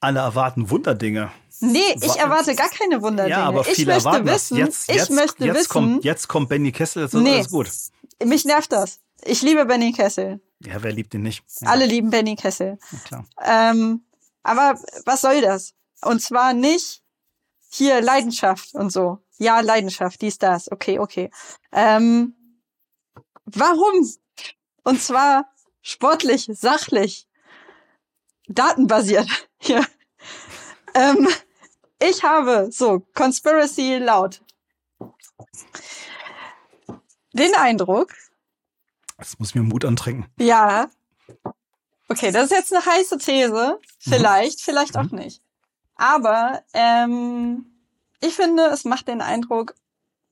alle 0.00 0.20
erwarten 0.20 0.68
Wunderdinge. 0.70 1.30
Nee, 1.60 1.80
ich 2.00 2.16
erwarte 2.16 2.54
gar 2.54 2.68
keine 2.68 3.00
Wunderdinge. 3.02 3.38
Ja, 3.38 3.44
aber 3.44 3.64
viele 3.64 3.96
ich 3.96 4.04
erwarten 4.04 4.26
wissen, 4.26 4.58
das. 4.58 4.86
Jetzt, 4.86 4.88
jetzt, 4.88 5.10
ich 5.10 5.16
möchte 5.16 5.44
jetzt 5.44 5.56
wissen, 5.56 5.68
kommt, 5.68 6.04
jetzt 6.04 6.28
kommt 6.28 6.48
Benny 6.48 6.72
Kessel, 6.72 7.04
jetzt 7.04 7.14
ist 7.14 7.22
nee, 7.22 7.34
alles 7.34 7.50
gut. 7.50 7.70
Mich 8.24 8.44
nervt 8.44 8.72
das. 8.72 8.98
Ich 9.24 9.42
liebe 9.42 9.64
Benny 9.66 9.92
Kessel. 9.92 10.40
Ja, 10.64 10.82
wer 10.82 10.92
liebt 10.92 11.14
ihn 11.14 11.22
nicht? 11.22 11.44
Ja. 11.60 11.68
Alle 11.68 11.86
lieben 11.86 12.10
Benny 12.10 12.36
Kessel. 12.36 12.78
Ja, 12.92 12.98
klar. 13.04 13.24
Ähm, 13.42 14.04
aber 14.42 14.78
was 15.04 15.20
soll 15.20 15.40
das? 15.42 15.74
Und 16.02 16.20
zwar 16.20 16.52
nicht 16.52 17.02
hier 17.70 18.00
Leidenschaft 18.00 18.74
und 18.74 18.90
so. 18.90 19.18
Ja, 19.38 19.60
Leidenschaft, 19.60 20.20
dies, 20.20 20.38
das. 20.38 20.70
Okay, 20.70 20.98
okay. 20.98 21.30
Ähm, 21.72 22.34
warum? 23.44 24.06
Und 24.82 25.02
zwar 25.02 25.46
sportlich, 25.82 26.48
sachlich, 26.52 27.28
datenbasiert. 28.48 29.28
Hier. 29.58 29.86
ähm, 30.94 31.28
ich 32.00 32.22
habe 32.22 32.70
so 32.72 33.00
Conspiracy 33.14 33.98
laut 33.98 34.40
den 37.32 37.54
Eindruck. 37.54 38.14
Das 39.18 39.38
muss 39.38 39.54
mir 39.54 39.62
Mut 39.62 39.84
antrinken. 39.84 40.26
Ja. 40.38 40.90
Okay, 42.08 42.32
das 42.32 42.44
ist 42.44 42.50
jetzt 42.50 42.74
eine 42.74 42.84
heiße 42.84 43.18
These. 43.18 43.78
Vielleicht, 43.98 44.58
mhm. 44.58 44.62
vielleicht 44.62 44.96
auch 44.96 45.10
mhm. 45.10 45.18
nicht. 45.18 45.42
Aber 46.00 46.62
ähm, 46.72 47.66
ich 48.22 48.32
finde, 48.32 48.62
es 48.72 48.86
macht 48.86 49.06
den 49.06 49.20
Eindruck, 49.20 49.74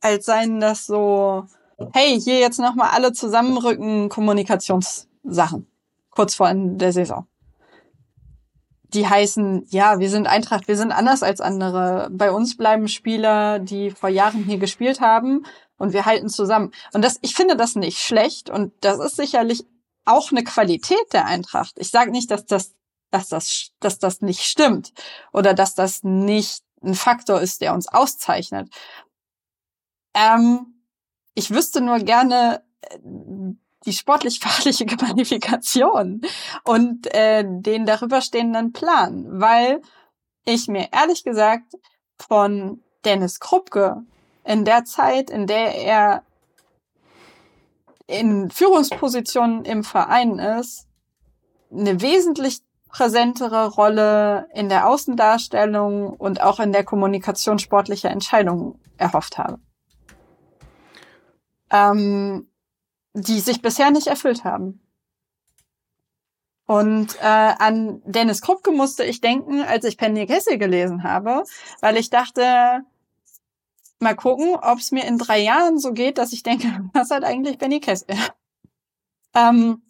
als 0.00 0.24
seien 0.24 0.60
das 0.60 0.86
so, 0.86 1.44
hey, 1.92 2.18
hier 2.18 2.38
jetzt 2.38 2.58
nochmal 2.58 2.88
alle 2.94 3.12
zusammenrücken, 3.12 4.08
Kommunikationssachen. 4.08 5.70
Kurz 6.08 6.34
vor 6.34 6.50
der 6.54 6.92
Saison. 6.94 7.26
Die 8.94 9.06
heißen, 9.06 9.66
ja, 9.68 9.98
wir 9.98 10.08
sind 10.08 10.26
Eintracht, 10.26 10.68
wir 10.68 10.76
sind 10.78 10.90
anders 10.90 11.22
als 11.22 11.42
andere. 11.42 12.08
Bei 12.12 12.32
uns 12.32 12.56
bleiben 12.56 12.88
Spieler, 12.88 13.58
die 13.58 13.90
vor 13.90 14.08
Jahren 14.08 14.44
hier 14.44 14.56
gespielt 14.56 15.02
haben 15.02 15.44
und 15.76 15.92
wir 15.92 16.06
halten 16.06 16.30
zusammen. 16.30 16.72
Und 16.94 17.04
das, 17.04 17.18
ich 17.20 17.34
finde 17.34 17.56
das 17.56 17.74
nicht 17.74 17.98
schlecht 17.98 18.48
und 18.48 18.72
das 18.80 18.98
ist 19.00 19.16
sicherlich 19.16 19.66
auch 20.06 20.30
eine 20.30 20.44
Qualität 20.44 21.12
der 21.12 21.26
Eintracht. 21.26 21.74
Ich 21.78 21.90
sage 21.90 22.10
nicht, 22.10 22.30
dass 22.30 22.46
das, 22.46 22.72
dass 23.10 23.28
das, 23.28 23.70
dass 23.80 23.98
das 23.98 24.20
nicht 24.20 24.42
stimmt 24.42 24.92
oder 25.32 25.54
dass 25.54 25.74
das 25.74 26.02
nicht 26.02 26.62
ein 26.82 26.94
Faktor 26.94 27.40
ist, 27.40 27.60
der 27.60 27.74
uns 27.74 27.88
auszeichnet. 27.88 28.68
Ähm, 30.14 30.74
ich 31.34 31.50
wüsste 31.50 31.80
nur 31.80 31.98
gerne 31.98 32.62
äh, 32.82 32.98
die 33.86 33.92
sportlich-fachliche 33.92 34.86
Qualifikation 34.86 36.22
und 36.64 37.12
äh, 37.14 37.44
den 37.46 37.86
darüber 37.86 38.20
stehenden 38.20 38.72
Plan, 38.72 39.40
weil 39.40 39.80
ich 40.44 40.68
mir 40.68 40.88
ehrlich 40.92 41.24
gesagt 41.24 41.74
von 42.16 42.82
Dennis 43.04 43.38
Krupke 43.38 44.02
in 44.44 44.64
der 44.64 44.84
Zeit, 44.84 45.30
in 45.30 45.46
der 45.46 45.74
er 45.74 46.22
in 48.06 48.50
Führungspositionen 48.50 49.64
im 49.64 49.84
Verein 49.84 50.38
ist, 50.38 50.86
eine 51.70 52.00
wesentlich 52.00 52.60
präsentere 52.88 53.68
Rolle 53.68 54.48
in 54.54 54.68
der 54.68 54.88
Außendarstellung 54.88 56.10
und 56.10 56.40
auch 56.40 56.60
in 56.60 56.72
der 56.72 56.84
Kommunikation 56.84 57.58
sportlicher 57.58 58.10
Entscheidungen 58.10 58.80
erhofft 58.96 59.38
habe. 59.38 59.58
Ähm, 61.70 62.48
die 63.14 63.40
sich 63.40 63.62
bisher 63.62 63.90
nicht 63.90 64.06
erfüllt 64.06 64.44
haben. 64.44 64.80
Und 66.66 67.16
äh, 67.20 67.24
an 67.24 68.02
Dennis 68.04 68.42
Krupke 68.42 68.70
musste 68.72 69.02
ich 69.02 69.20
denken, 69.22 69.62
als 69.62 69.84
ich 69.84 69.96
Penny 69.96 70.26
Kessel 70.26 70.58
gelesen 70.58 71.02
habe, 71.02 71.44
weil 71.80 71.96
ich 71.96 72.10
dachte, 72.10 72.82
mal 74.00 74.14
gucken, 74.14 74.54
ob 74.54 74.78
es 74.78 74.92
mir 74.92 75.06
in 75.06 75.18
drei 75.18 75.40
Jahren 75.40 75.78
so 75.78 75.92
geht, 75.92 76.18
dass 76.18 76.32
ich 76.32 76.42
denke, 76.42 76.66
was 76.92 77.10
hat 77.10 77.24
eigentlich 77.24 77.58
Benny 77.58 77.80
Kessel? 77.80 78.08
ähm, 79.34 79.82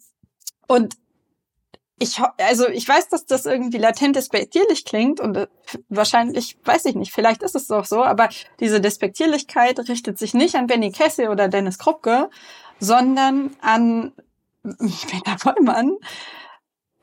und 0.67 0.95
ich, 1.99 2.19
also 2.37 2.67
ich 2.69 2.87
weiß, 2.87 3.09
dass 3.09 3.25
das 3.25 3.45
irgendwie 3.45 3.77
latent 3.77 4.15
despektierlich 4.15 4.85
klingt 4.85 5.19
und 5.19 5.35
äh, 5.35 5.47
wahrscheinlich, 5.89 6.57
weiß 6.63 6.85
ich 6.85 6.95
nicht, 6.95 7.11
vielleicht 7.11 7.43
ist 7.43 7.55
es 7.55 7.67
doch 7.67 7.85
so, 7.85 8.03
aber 8.03 8.29
diese 8.59 8.79
Despektierlichkeit 8.81 9.77
richtet 9.89 10.17
sich 10.17 10.33
nicht 10.33 10.55
an 10.55 10.67
Benny 10.67 10.91
Kessel 10.91 11.27
oder 11.27 11.49
Dennis 11.49 11.77
Krupke, 11.77 12.29
sondern 12.79 13.51
an 13.61 14.13
Peter 14.63 15.37
Vollmann, 15.37 15.97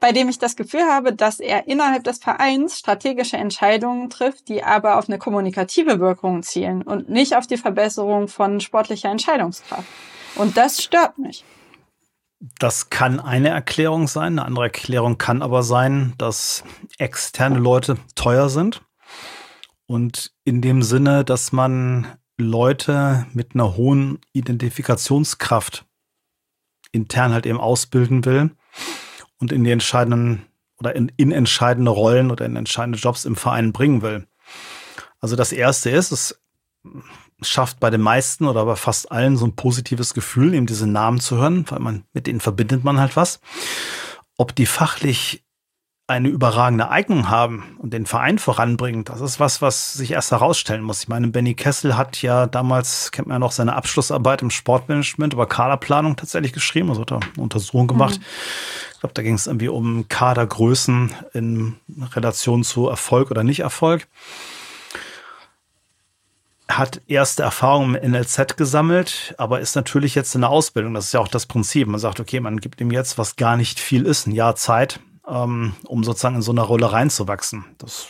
bei 0.00 0.12
dem 0.12 0.30
ich 0.30 0.38
das 0.38 0.56
Gefühl 0.56 0.84
habe, 0.84 1.12
dass 1.14 1.40
er 1.40 1.68
innerhalb 1.68 2.04
des 2.04 2.18
Vereins 2.18 2.78
strategische 2.78 3.36
Entscheidungen 3.36 4.08
trifft, 4.08 4.48
die 4.48 4.62
aber 4.62 4.98
auf 4.98 5.08
eine 5.08 5.18
kommunikative 5.18 6.00
Wirkung 6.00 6.42
zielen 6.42 6.82
und 6.82 7.10
nicht 7.10 7.36
auf 7.36 7.46
die 7.46 7.56
Verbesserung 7.58 8.28
von 8.28 8.60
sportlicher 8.60 9.10
Entscheidungskraft. 9.10 9.88
Und 10.36 10.56
das 10.56 10.82
stört 10.82 11.18
mich. 11.18 11.44
Das 12.58 12.90
kann 12.90 13.20
eine 13.20 13.48
Erklärung 13.48 14.08
sein. 14.08 14.38
Eine 14.38 14.44
andere 14.44 14.64
Erklärung 14.64 15.18
kann 15.18 15.42
aber 15.42 15.62
sein, 15.62 16.14
dass 16.18 16.64
externe 16.98 17.58
Leute 17.58 17.96
teuer 18.14 18.48
sind. 18.48 18.82
Und 19.86 20.32
in 20.44 20.60
dem 20.60 20.82
Sinne, 20.82 21.24
dass 21.24 21.52
man 21.52 22.06
Leute 22.38 23.26
mit 23.32 23.54
einer 23.54 23.76
hohen 23.76 24.18
Identifikationskraft 24.32 25.86
intern 26.92 27.32
halt 27.32 27.46
eben 27.46 27.60
ausbilden 27.60 28.24
will 28.24 28.50
und 29.38 29.52
in 29.52 29.64
die 29.64 29.70
entscheidenden 29.70 30.46
oder 30.78 30.94
in, 30.94 31.10
in 31.16 31.32
entscheidende 31.32 31.90
Rollen 31.90 32.30
oder 32.30 32.44
in 32.44 32.56
entscheidende 32.56 32.98
Jobs 32.98 33.24
im 33.24 33.36
Verein 33.36 33.72
bringen 33.72 34.02
will. 34.02 34.26
Also 35.20 35.36
das 35.36 35.52
erste 35.52 35.90
ist, 35.90 36.12
es 36.12 36.40
schafft 37.42 37.80
bei 37.80 37.90
den 37.90 38.00
meisten 38.00 38.46
oder 38.46 38.64
bei 38.64 38.76
fast 38.76 39.12
allen 39.12 39.36
so 39.36 39.46
ein 39.46 39.56
positives 39.56 40.14
Gefühl, 40.14 40.54
eben 40.54 40.66
diese 40.66 40.86
Namen 40.86 41.20
zu 41.20 41.36
hören, 41.36 41.64
weil 41.68 41.80
man 41.80 42.04
mit 42.12 42.26
denen 42.26 42.40
verbindet 42.40 42.84
man 42.84 42.98
halt 42.98 43.16
was. 43.16 43.40
Ob 44.38 44.54
die 44.54 44.66
fachlich 44.66 45.42
eine 46.08 46.28
überragende 46.28 46.88
Eignung 46.88 47.30
haben 47.30 47.76
und 47.78 47.92
den 47.92 48.06
Verein 48.06 48.38
voranbringen, 48.38 49.04
das 49.04 49.20
ist 49.20 49.40
was, 49.40 49.60
was 49.60 49.92
sich 49.94 50.12
erst 50.12 50.30
herausstellen 50.30 50.82
muss. 50.82 51.02
Ich 51.02 51.08
meine, 51.08 51.28
Benny 51.28 51.54
Kessel 51.54 51.96
hat 51.96 52.22
ja 52.22 52.46
damals, 52.46 53.10
kennt 53.10 53.26
man 53.26 53.36
ja 53.36 53.38
noch, 53.40 53.50
seine 53.50 53.74
Abschlussarbeit 53.74 54.40
im 54.40 54.50
Sportmanagement 54.50 55.32
über 55.32 55.46
Kaderplanung 55.46 56.14
tatsächlich 56.14 56.52
geschrieben, 56.52 56.90
also 56.90 57.00
hat 57.00 57.10
er 57.10 57.20
eine 57.22 57.42
Untersuchung 57.42 57.88
gemacht. 57.88 58.20
Mhm. 58.20 58.24
Ich 58.94 59.00
glaube, 59.00 59.14
da 59.14 59.22
ging 59.22 59.34
es 59.34 59.48
irgendwie 59.48 59.68
um 59.68 60.06
Kadergrößen 60.08 61.12
in 61.32 61.76
Relation 62.12 62.62
zu 62.62 62.88
Erfolg 62.88 63.32
oder 63.32 63.42
Nicht-Erfolg. 63.42 64.06
Hat 66.78 67.02
erste 67.06 67.42
Erfahrungen 67.42 67.94
im 67.94 68.12
NLZ 68.12 68.56
gesammelt, 68.56 69.34
aber 69.38 69.60
ist 69.60 69.76
natürlich 69.76 70.14
jetzt 70.14 70.34
in 70.34 70.42
der 70.42 70.50
Ausbildung. 70.50 70.94
Das 70.94 71.06
ist 71.06 71.12
ja 71.12 71.20
auch 71.20 71.28
das 71.28 71.46
Prinzip. 71.46 71.88
Man 71.88 72.00
sagt, 72.00 72.20
okay, 72.20 72.40
man 72.40 72.58
gibt 72.58 72.80
ihm 72.80 72.90
jetzt, 72.90 73.18
was 73.18 73.36
gar 73.36 73.56
nicht 73.56 73.80
viel 73.80 74.04
ist, 74.04 74.26
ein 74.26 74.32
Jahr 74.32 74.56
Zeit, 74.56 75.00
ähm, 75.28 75.74
um 75.86 76.04
sozusagen 76.04 76.36
in 76.36 76.42
so 76.42 76.52
eine 76.52 76.62
Rolle 76.62 76.92
reinzuwachsen. 76.92 77.64
Das 77.78 78.08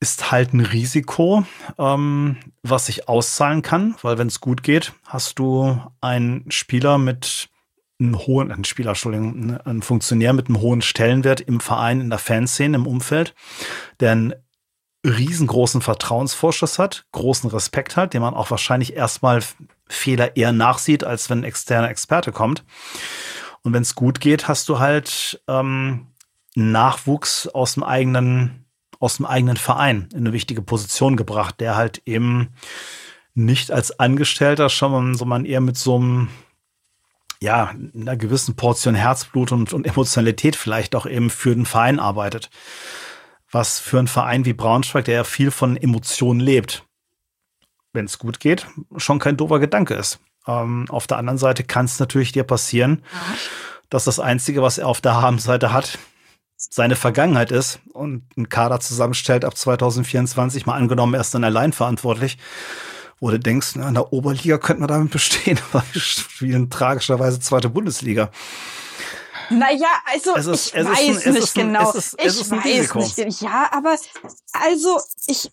ist 0.00 0.30
halt 0.30 0.54
ein 0.54 0.60
Risiko, 0.60 1.44
ähm, 1.78 2.36
was 2.62 2.86
sich 2.86 3.08
auszahlen 3.08 3.62
kann, 3.62 3.94
weil 4.02 4.18
wenn 4.18 4.28
es 4.28 4.40
gut 4.40 4.62
geht, 4.62 4.94
hast 5.06 5.38
du 5.38 5.80
einen 6.00 6.50
Spieler 6.50 6.96
mit 6.98 7.50
einem 8.00 8.18
hohen, 8.18 8.50
ein 8.50 8.64
Spieler, 8.64 8.90
Entschuldigung, 8.90 9.58
ein 9.64 9.82
Funktionär 9.82 10.32
mit 10.32 10.48
einem 10.48 10.60
hohen 10.60 10.80
Stellenwert 10.80 11.42
im 11.42 11.60
Verein, 11.60 12.00
in 12.00 12.10
der 12.10 12.18
Fanszene, 12.18 12.76
im 12.76 12.86
Umfeld, 12.86 13.34
der 14.00 14.12
einen 14.12 14.34
riesengroßen 15.04 15.80
Vertrauensvorschuss 15.80 16.78
hat, 16.78 17.06
großen 17.12 17.50
Respekt 17.50 17.96
hat, 17.96 18.14
den 18.14 18.22
man 18.22 18.34
auch 18.34 18.50
wahrscheinlich 18.50 18.94
erstmal 18.94 19.42
Fehler 19.88 20.36
eher 20.36 20.52
nachsieht, 20.52 21.04
als 21.04 21.30
wenn 21.30 21.40
ein 21.40 21.44
externer 21.44 21.88
Experte 21.88 22.32
kommt. 22.32 22.64
Und 23.62 23.72
wenn 23.72 23.82
es 23.82 23.94
gut 23.94 24.20
geht, 24.20 24.48
hast 24.48 24.68
du 24.68 24.78
halt 24.78 25.42
ähm, 25.48 26.08
Nachwuchs 26.54 27.46
aus 27.46 27.74
dem 27.74 27.82
eigenen 27.82 28.60
aus 29.00 29.16
dem 29.16 29.24
eigenen 29.24 29.56
Verein 29.56 30.08
in 30.12 30.18
eine 30.18 30.32
wichtige 30.34 30.60
Position 30.60 31.16
gebracht, 31.16 31.58
der 31.58 31.74
halt 31.74 32.02
eben 32.04 32.50
nicht 33.34 33.72
als 33.72 33.98
Angestellter 33.98 34.68
schon, 34.68 35.14
sondern 35.14 35.46
eher 35.46 35.62
mit 35.62 35.78
so 35.78 35.96
einem, 35.96 36.28
ja, 37.40 37.72
einer 37.94 38.16
gewissen 38.16 38.56
Portion 38.56 38.94
Herzblut 38.94 39.52
und, 39.52 39.72
und 39.72 39.86
Emotionalität 39.86 40.54
vielleicht 40.54 40.94
auch 40.94 41.06
eben 41.06 41.30
für 41.30 41.54
den 41.54 41.64
Verein 41.64 41.98
arbeitet. 41.98 42.50
Was 43.52 43.78
für 43.78 43.98
einen 43.98 44.08
Verein 44.08 44.44
wie 44.44 44.52
Braunschweig, 44.52 45.04
der 45.04 45.14
ja 45.14 45.24
viel 45.24 45.50
von 45.50 45.76
Emotionen 45.76 46.40
lebt, 46.40 46.84
wenn 47.92 48.04
es 48.04 48.18
gut 48.18 48.40
geht, 48.40 48.66
schon 48.96 49.18
kein 49.18 49.36
doofer 49.36 49.58
Gedanke 49.58 49.94
ist. 49.94 50.20
Ähm, 50.46 50.86
auf 50.88 51.06
der 51.06 51.18
anderen 51.18 51.38
Seite 51.38 51.64
kann 51.64 51.84
es 51.86 51.98
natürlich 51.98 52.32
dir 52.32 52.44
passieren, 52.44 53.02
dass 53.88 54.04
das 54.04 54.20
Einzige, 54.20 54.62
was 54.62 54.78
er 54.78 54.86
auf 54.86 55.00
der 55.00 55.20
Habenseite 55.20 55.72
hat, 55.72 55.98
seine 56.56 56.94
Vergangenheit 56.94 57.50
ist 57.50 57.80
und 57.92 58.24
einen 58.36 58.48
Kader 58.48 58.80
zusammenstellt 58.80 59.44
ab 59.44 59.56
2024, 59.56 60.66
mal 60.66 60.74
angenommen, 60.74 61.14
er 61.14 61.22
ist 61.22 61.34
dann 61.34 61.44
allein 61.44 61.72
verantwortlich, 61.72 62.38
wo 63.18 63.30
du 63.30 63.38
denkst, 63.38 63.72
na, 63.76 63.88
in 63.88 63.94
der 63.94 64.12
Oberliga 64.12 64.58
könnte 64.58 64.80
man 64.80 64.88
damit 64.88 65.10
bestehen, 65.10 65.58
weil 65.72 65.82
wir 65.92 66.00
spielen 66.02 66.70
tragischerweise 66.70 67.40
zweite 67.40 67.70
Bundesliga. 67.70 68.30
Naja, 69.50 69.88
also 70.06 70.34
ist, 70.52 70.68
ich 70.68 70.74
weiß 70.74 71.26
ein, 71.26 71.32
nicht 71.34 71.54
genau. 71.54 71.90
Ist, 71.92 72.14
ich 72.18 72.50
weiß 72.50 73.16
nicht. 73.18 73.42
Ja, 73.42 73.68
aber 73.72 73.96
also 74.52 75.00
ich 75.26 75.50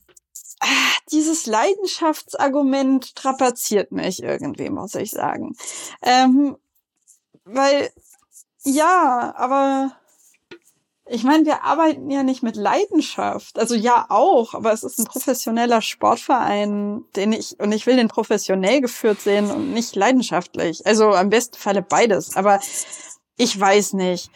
ah, 0.60 0.68
dieses 1.12 1.46
Leidenschaftsargument 1.46 3.16
trapaziert 3.16 3.92
mich 3.92 4.22
irgendwie, 4.22 4.70
muss 4.70 4.96
ich 4.96 5.12
sagen. 5.12 5.56
Ähm, 6.04 6.58
weil 7.44 7.92
ja, 8.64 9.34
aber 9.36 9.92
ich 11.10 11.24
meine, 11.24 11.46
wir 11.46 11.64
arbeiten 11.64 12.10
ja 12.10 12.24
nicht 12.24 12.44
mit 12.44 12.56
Leidenschaft. 12.56 13.58
Also 13.58 13.76
ja 13.76 14.08
auch, 14.10 14.54
aber 14.54 14.74
es 14.74 14.84
ist 14.84 15.00
ein 15.00 15.06
professioneller 15.06 15.82
Sportverein, 15.82 17.06
den 17.16 17.32
ich, 17.32 17.58
und 17.60 17.72
ich 17.72 17.86
will 17.86 17.96
den 17.96 18.10
professionell 18.10 18.82
geführt 18.82 19.22
sehen 19.22 19.50
und 19.50 19.74
nicht 19.74 19.96
leidenschaftlich. 19.96 20.86
Also 20.86 21.12
am 21.12 21.30
besten 21.30 21.58
Falle 21.58 21.82
beides. 21.82 22.36
Aber 22.36 22.60
ich 23.38 23.60
weiß 23.60 23.94
nicht. 23.94 24.30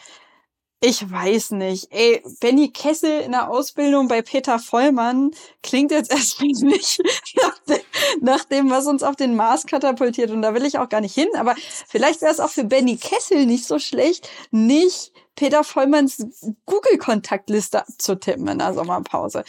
Ich 0.84 1.08
weiß 1.08 1.52
nicht. 1.52 1.92
Ey, 1.92 2.22
Benny 2.40 2.72
Kessel 2.72 3.20
in 3.20 3.30
der 3.30 3.48
Ausbildung 3.48 4.08
bei 4.08 4.20
Peter 4.20 4.58
Vollmann 4.58 5.30
klingt 5.62 5.92
jetzt 5.92 6.10
erstmal 6.10 6.48
nicht 6.48 7.00
nach 7.40 7.58
dem, 7.68 7.80
nach 8.20 8.44
dem, 8.44 8.68
was 8.68 8.86
uns 8.86 9.04
auf 9.04 9.14
den 9.14 9.36
Mars 9.36 9.66
katapultiert. 9.66 10.32
Und 10.32 10.42
da 10.42 10.54
will 10.54 10.64
ich 10.64 10.78
auch 10.78 10.88
gar 10.88 11.00
nicht 11.00 11.14
hin. 11.14 11.28
Aber 11.36 11.54
vielleicht 11.86 12.20
wäre 12.20 12.32
es 12.32 12.40
auch 12.40 12.50
für 12.50 12.64
Benny 12.64 12.96
Kessel 12.96 13.46
nicht 13.46 13.64
so 13.64 13.78
schlecht, 13.78 14.28
nicht 14.50 15.12
Peter 15.36 15.62
Vollmanns 15.62 16.26
Google-Kontaktliste 16.66 17.82
abzutippen 17.82 18.48
in 18.48 18.58
der 18.58 18.74
Sommerpause. 18.74 19.44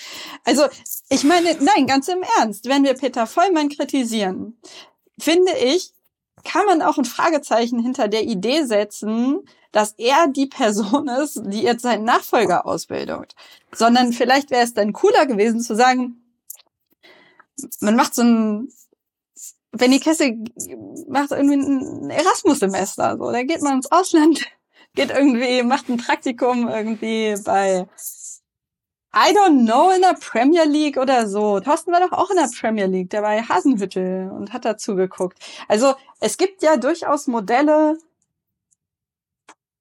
Also, 0.45 0.67
ich 1.09 1.23
meine, 1.23 1.57
nein, 1.59 1.87
ganz 1.87 2.07
im 2.09 2.23
Ernst, 2.37 2.69
wenn 2.69 2.83
wir 2.83 2.93
Peter 2.93 3.25
Vollmann 3.25 3.69
kritisieren, 3.69 4.59
finde 5.17 5.51
ich, 5.57 5.93
kann 6.43 6.65
man 6.65 6.81
auch 6.81 6.97
ein 6.97 7.05
Fragezeichen 7.05 7.79
hinter 7.79 8.07
der 8.07 8.23
Idee 8.23 8.63
setzen, 8.63 9.41
dass 9.71 9.93
er 9.97 10.27
die 10.27 10.47
Person 10.47 11.07
ist, 11.23 11.41
die 11.45 11.61
jetzt 11.61 11.83
seinen 11.83 12.05
Nachfolger 12.05 12.65
ausbildet. 12.65 13.35
Sondern 13.73 14.13
vielleicht 14.13 14.51
wäre 14.51 14.63
es 14.63 14.73
dann 14.73 14.93
cooler 14.93 15.25
gewesen 15.25 15.61
zu 15.61 15.75
sagen, 15.75 16.21
man 17.79 17.95
macht 17.95 18.15
so 18.15 18.23
ein 18.23 18.69
Benny 19.73 19.99
Kessel 19.99 20.37
macht 21.07 21.31
irgendwie 21.31 21.55
ein 21.55 22.09
Erasmus-Semester, 22.11 23.17
so, 23.17 23.31
da 23.31 23.41
geht 23.43 23.61
man 23.63 23.77
ins 23.77 23.91
Ausland, 23.91 24.45
geht 24.95 25.09
irgendwie, 25.09 25.63
macht 25.63 25.89
ein 25.89 25.97
Praktikum 25.97 26.67
irgendwie 26.67 27.35
bei 27.43 27.87
I 29.15 29.31
don't 29.31 29.65
know, 29.65 29.91
in 29.91 30.01
der 30.01 30.15
Premier 30.15 30.65
League 30.65 30.97
oder 30.97 31.27
so. 31.27 31.59
Thorsten 31.59 31.91
war 31.91 31.99
doch 31.99 32.17
auch 32.17 32.31
in 32.31 32.37
der 32.37 32.49
Premier 32.59 32.87
League, 32.87 33.11
der 33.11 33.21
war 33.21 33.47
Hasenhüttel 33.47 34.31
und 34.31 34.53
hat 34.53 34.65
dazu 34.65 34.95
geguckt. 34.95 35.37
Also 35.67 35.93
es 36.19 36.37
gibt 36.37 36.63
ja 36.63 36.77
durchaus 36.77 37.27
Modelle. 37.27 37.97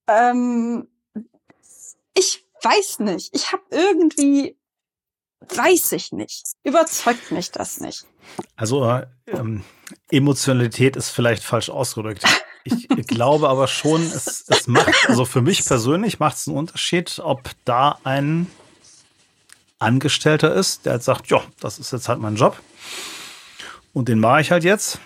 Ähm, 0.07 0.87
ich 2.15 2.45
weiß 2.63 2.99
nicht. 3.01 3.35
Ich 3.35 3.53
habe 3.53 3.63
irgendwie, 3.71 4.59
weiß 5.49 5.93
ich 5.93 6.13
nicht. 6.13 6.45
Überzeugt 6.63 7.31
mich 7.31 7.51
das 7.51 7.81
nicht. 7.81 8.05
Also 8.57 9.01
ähm, 9.27 9.65
Emotionalität 10.11 10.95
ist 10.95 11.09
vielleicht 11.09 11.43
falsch 11.43 11.71
ausgedrückt. 11.71 12.25
Ich 12.65 12.87
glaube 13.07 13.49
aber 13.49 13.67
schon, 13.67 14.03
es, 14.03 14.45
es 14.47 14.67
macht, 14.67 15.09
also 15.09 15.25
für 15.25 15.41
mich 15.41 15.65
persönlich 15.65 16.21
macht 16.21 16.37
es 16.37 16.49
einen 16.49 16.59
Unterschied, 16.59 17.19
ob 17.25 17.51
da 17.65 17.99
ein 18.05 18.47
Angestellter 19.83 20.55
ist, 20.55 20.87
der 20.87 20.93
halt 20.93 21.03
sagt, 21.03 21.29
ja, 21.29 21.43
das 21.61 21.79
ist 21.79 21.93
jetzt 21.93 22.09
halt 22.09 22.21
mein 22.21 22.37
Job. 22.37 22.61
Und 23.93 24.09
den 24.09 24.21
mache 24.21 24.41
ich 24.41 24.51
halt 24.51 24.65
jetzt. 24.65 24.99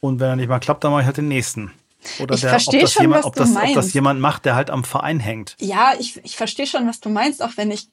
Und 0.00 0.20
wenn 0.20 0.28
er 0.28 0.36
nicht 0.36 0.48
mal 0.48 0.60
klappt, 0.60 0.84
dann 0.84 0.92
mache 0.92 1.02
ich 1.02 1.06
halt 1.06 1.16
den 1.16 1.28
nächsten. 1.28 1.72
Oder 2.20 2.34
ich 2.36 2.42
der, 2.42 2.54
ob, 2.54 2.80
das 2.80 2.92
schon, 2.92 3.02
jemand, 3.02 3.24
ob, 3.24 3.34
das, 3.34 3.56
ob 3.56 3.74
das 3.74 3.92
jemand 3.92 4.20
macht, 4.20 4.44
der 4.44 4.54
halt 4.54 4.70
am 4.70 4.84
Verein 4.84 5.18
hängt. 5.18 5.56
Ja, 5.58 5.94
ich, 5.98 6.20
ich 6.24 6.36
verstehe 6.36 6.66
schon, 6.66 6.86
was 6.86 7.00
du 7.00 7.08
meinst, 7.08 7.42
auch 7.42 7.56
wenn 7.56 7.70
ich 7.70 7.88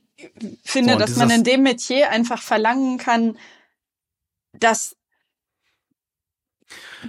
finde, 0.64 0.94
so, 0.94 1.00
dass 1.00 1.16
man 1.16 1.32
in 1.32 1.44
dem 1.44 1.64
Metier 1.64 2.12
einfach 2.12 2.42
verlangen 2.42 2.98
kann, 2.98 3.38
dass 4.54 4.96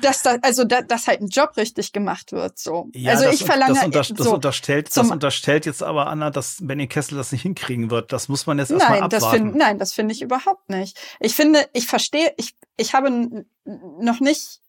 dass 0.01 0.23
da, 0.23 0.37
also 0.43 0.65
da, 0.65 0.83
dass 0.83 1.07
halt 1.07 1.21
ein 1.21 1.29
Job 1.29 1.57
richtig 1.57 1.93
gemacht 1.93 2.33
wird. 2.33 2.59
So. 2.59 2.89
Ja, 2.95 3.13
also 3.13 3.25
das, 3.25 3.35
ich 3.35 3.45
verlange. 3.45 3.75
Das, 3.75 3.85
unter, 3.85 3.99
das, 4.01 4.09
so 4.09 4.35
unterstellt, 4.35 4.97
das 4.97 5.11
unterstellt 5.11 5.67
jetzt 5.67 5.83
aber 5.83 6.07
Anna, 6.09 6.31
dass 6.31 6.59
Benny 6.61 6.87
Kessel 6.87 7.17
das 7.17 7.33
nicht 7.33 7.43
hinkriegen 7.43 7.91
wird. 7.91 8.13
Das 8.13 8.29
muss 8.29 8.47
man 8.47 8.59
jetzt 8.59 8.71
erstmal 8.71 9.03
abwarten. 9.03 9.11
Das 9.11 9.31
find, 9.31 9.55
nein, 9.57 9.79
das 9.79 9.93
finde 9.93 10.15
ich 10.15 10.23
überhaupt 10.23 10.69
nicht. 10.71 10.99
Ich 11.21 11.35
finde, 11.35 11.67
ich 11.73 11.87
verstehe, 11.87 12.33
ich, 12.37 12.57
ich 12.77 12.95
habe 12.95 13.45
noch 13.65 14.21
nicht 14.21 14.61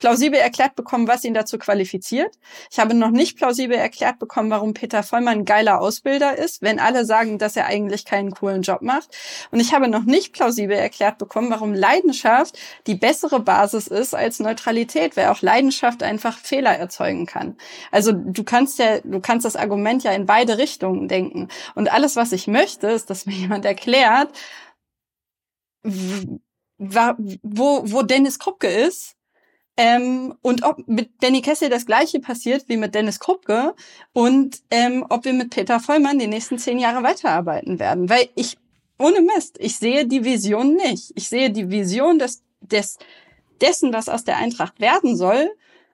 plausibel 0.00 0.40
erklärt 0.40 0.74
bekommen, 0.74 1.06
was 1.06 1.24
ihn 1.24 1.34
dazu 1.34 1.58
qualifiziert. 1.58 2.36
Ich 2.70 2.80
habe 2.80 2.94
noch 2.94 3.10
nicht 3.10 3.36
plausibel 3.36 3.76
erklärt 3.76 4.18
bekommen, 4.18 4.50
warum 4.50 4.74
Peter 4.74 5.02
Vollmann 5.02 5.40
ein 5.40 5.44
geiler 5.44 5.80
Ausbilder 5.80 6.36
ist, 6.36 6.62
wenn 6.62 6.80
alle 6.80 7.04
sagen, 7.04 7.38
dass 7.38 7.54
er 7.54 7.66
eigentlich 7.66 8.04
keinen 8.04 8.32
coolen 8.32 8.62
Job 8.62 8.82
macht. 8.82 9.16
Und 9.52 9.60
ich 9.60 9.72
habe 9.72 9.88
noch 9.88 10.04
nicht 10.04 10.32
plausibel 10.32 10.76
erklärt 10.76 11.18
bekommen, 11.18 11.50
warum 11.50 11.74
Leidenschaft 11.74 12.58
die 12.86 12.94
bessere 12.94 13.40
Basis 13.40 13.86
ist 13.86 14.14
als 14.14 14.40
Neutralität, 14.40 15.16
weil 15.16 15.28
auch 15.28 15.42
Leidenschaft 15.42 16.02
einfach 16.02 16.38
Fehler 16.38 16.76
erzeugen 16.76 17.26
kann. 17.26 17.56
Also 17.92 18.12
du 18.12 18.42
kannst 18.42 18.78
ja, 18.78 19.00
du 19.00 19.20
kannst 19.20 19.44
das 19.44 19.56
Argument 19.56 20.02
ja 20.02 20.12
in 20.12 20.26
beide 20.26 20.58
Richtungen 20.58 21.08
denken. 21.08 21.48
Und 21.74 21.92
alles, 21.92 22.16
was 22.16 22.32
ich 22.32 22.46
möchte, 22.46 22.88
ist, 22.88 23.10
dass 23.10 23.26
mir 23.26 23.34
jemand 23.34 23.66
erklärt, 23.66 24.30
wo, 25.82 27.82
wo 27.84 28.02
Dennis 28.02 28.38
Krupke 28.38 28.68
ist 28.68 29.16
ähm, 29.82 30.34
und 30.42 30.62
ob 30.62 30.86
mit 30.88 31.10
Danny 31.22 31.40
Kessel 31.40 31.70
das 31.70 31.86
gleiche 31.86 32.20
passiert 32.20 32.68
wie 32.68 32.76
mit 32.76 32.94
Dennis 32.94 33.18
Krupke 33.18 33.74
und 34.12 34.60
ähm, 34.70 35.06
ob 35.08 35.24
wir 35.24 35.32
mit 35.32 35.48
Peter 35.48 35.80
Vollmann 35.80 36.18
die 36.18 36.26
nächsten 36.26 36.58
zehn 36.58 36.78
Jahre 36.78 37.02
weiterarbeiten 37.02 37.78
werden. 37.78 38.10
Weil 38.10 38.28
ich, 38.34 38.58
ohne 38.98 39.22
Mist, 39.22 39.56
ich 39.58 39.76
sehe 39.76 40.06
die 40.06 40.22
Vision 40.22 40.74
nicht. 40.74 41.12
Ich 41.14 41.30
sehe 41.30 41.50
die 41.50 41.70
Vision 41.70 42.18
des, 42.18 42.42
des, 42.60 42.98
dessen, 43.62 43.94
was 43.94 44.10
aus 44.10 44.22
der 44.24 44.36
Eintracht 44.36 44.80
werden 44.80 45.16
soll 45.16 45.50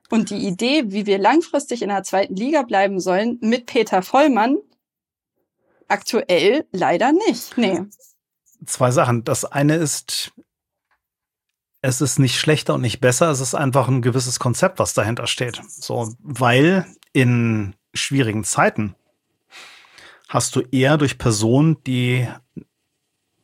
und 0.09 0.31
die 0.31 0.45
Idee, 0.45 0.91
wie 0.91 1.05
wir 1.05 1.17
langfristig 1.17 1.81
in 1.81 1.87
der 1.87 2.03
zweiten 2.03 2.35
Liga 2.35 2.63
bleiben 2.63 2.99
sollen, 2.99 3.37
mit 3.39 3.67
Peter 3.67 4.01
Vollmann 4.01 4.57
aktuell 5.87 6.65
leider 6.73 7.13
nicht. 7.13 7.57
Nee. 7.57 7.83
Zwei 8.65 8.91
Sachen. 8.91 9.23
Das 9.23 9.45
eine 9.45 9.77
ist, 9.77 10.33
es 11.81 12.01
ist 12.01 12.19
nicht 12.19 12.39
schlechter 12.39 12.73
und 12.75 12.81
nicht 12.81 12.99
besser, 12.99 13.29
es 13.29 13.39
ist 13.39 13.55
einfach 13.55 13.87
ein 13.87 14.01
gewisses 14.01 14.39
Konzept, 14.39 14.79
was 14.79 14.93
dahinter 14.93 15.27
steht. 15.27 15.61
So, 15.67 16.13
weil 16.19 16.85
in 17.13 17.75
schwierigen 17.93 18.43
Zeiten 18.43 18.95
hast 20.29 20.55
du 20.55 20.61
eher 20.71 20.97
durch 20.97 21.17
Personen, 21.17 21.77
die 21.85 22.27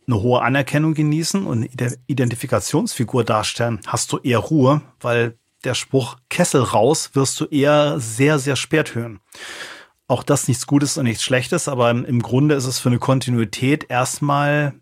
eine 0.05 0.21
hohe 0.21 0.41
Anerkennung 0.41 0.93
genießen 0.93 1.45
und 1.45 1.69
eine 1.79 1.97
Identifikationsfigur 2.07 3.23
darstellen, 3.23 3.79
hast 3.87 4.11
du 4.11 4.17
eher 4.17 4.39
Ruhe, 4.39 4.81
weil 4.99 5.37
der 5.63 5.75
Spruch 5.75 6.17
Kessel 6.29 6.61
raus 6.61 7.11
wirst 7.13 7.39
du 7.39 7.45
eher 7.45 7.99
sehr, 7.99 8.37
sehr 8.39 8.57
spät 8.57 8.95
hören. 8.95 9.21
Auch 10.07 10.23
das 10.23 10.49
nichts 10.49 10.67
Gutes 10.67 10.97
und 10.97 11.05
nichts 11.05 11.23
Schlechtes, 11.23 11.69
aber 11.69 11.89
im 11.89 12.21
Grunde 12.21 12.55
ist 12.55 12.65
es 12.65 12.79
für 12.79 12.89
eine 12.89 12.99
Kontinuität 12.99 13.89
erstmal 13.89 14.73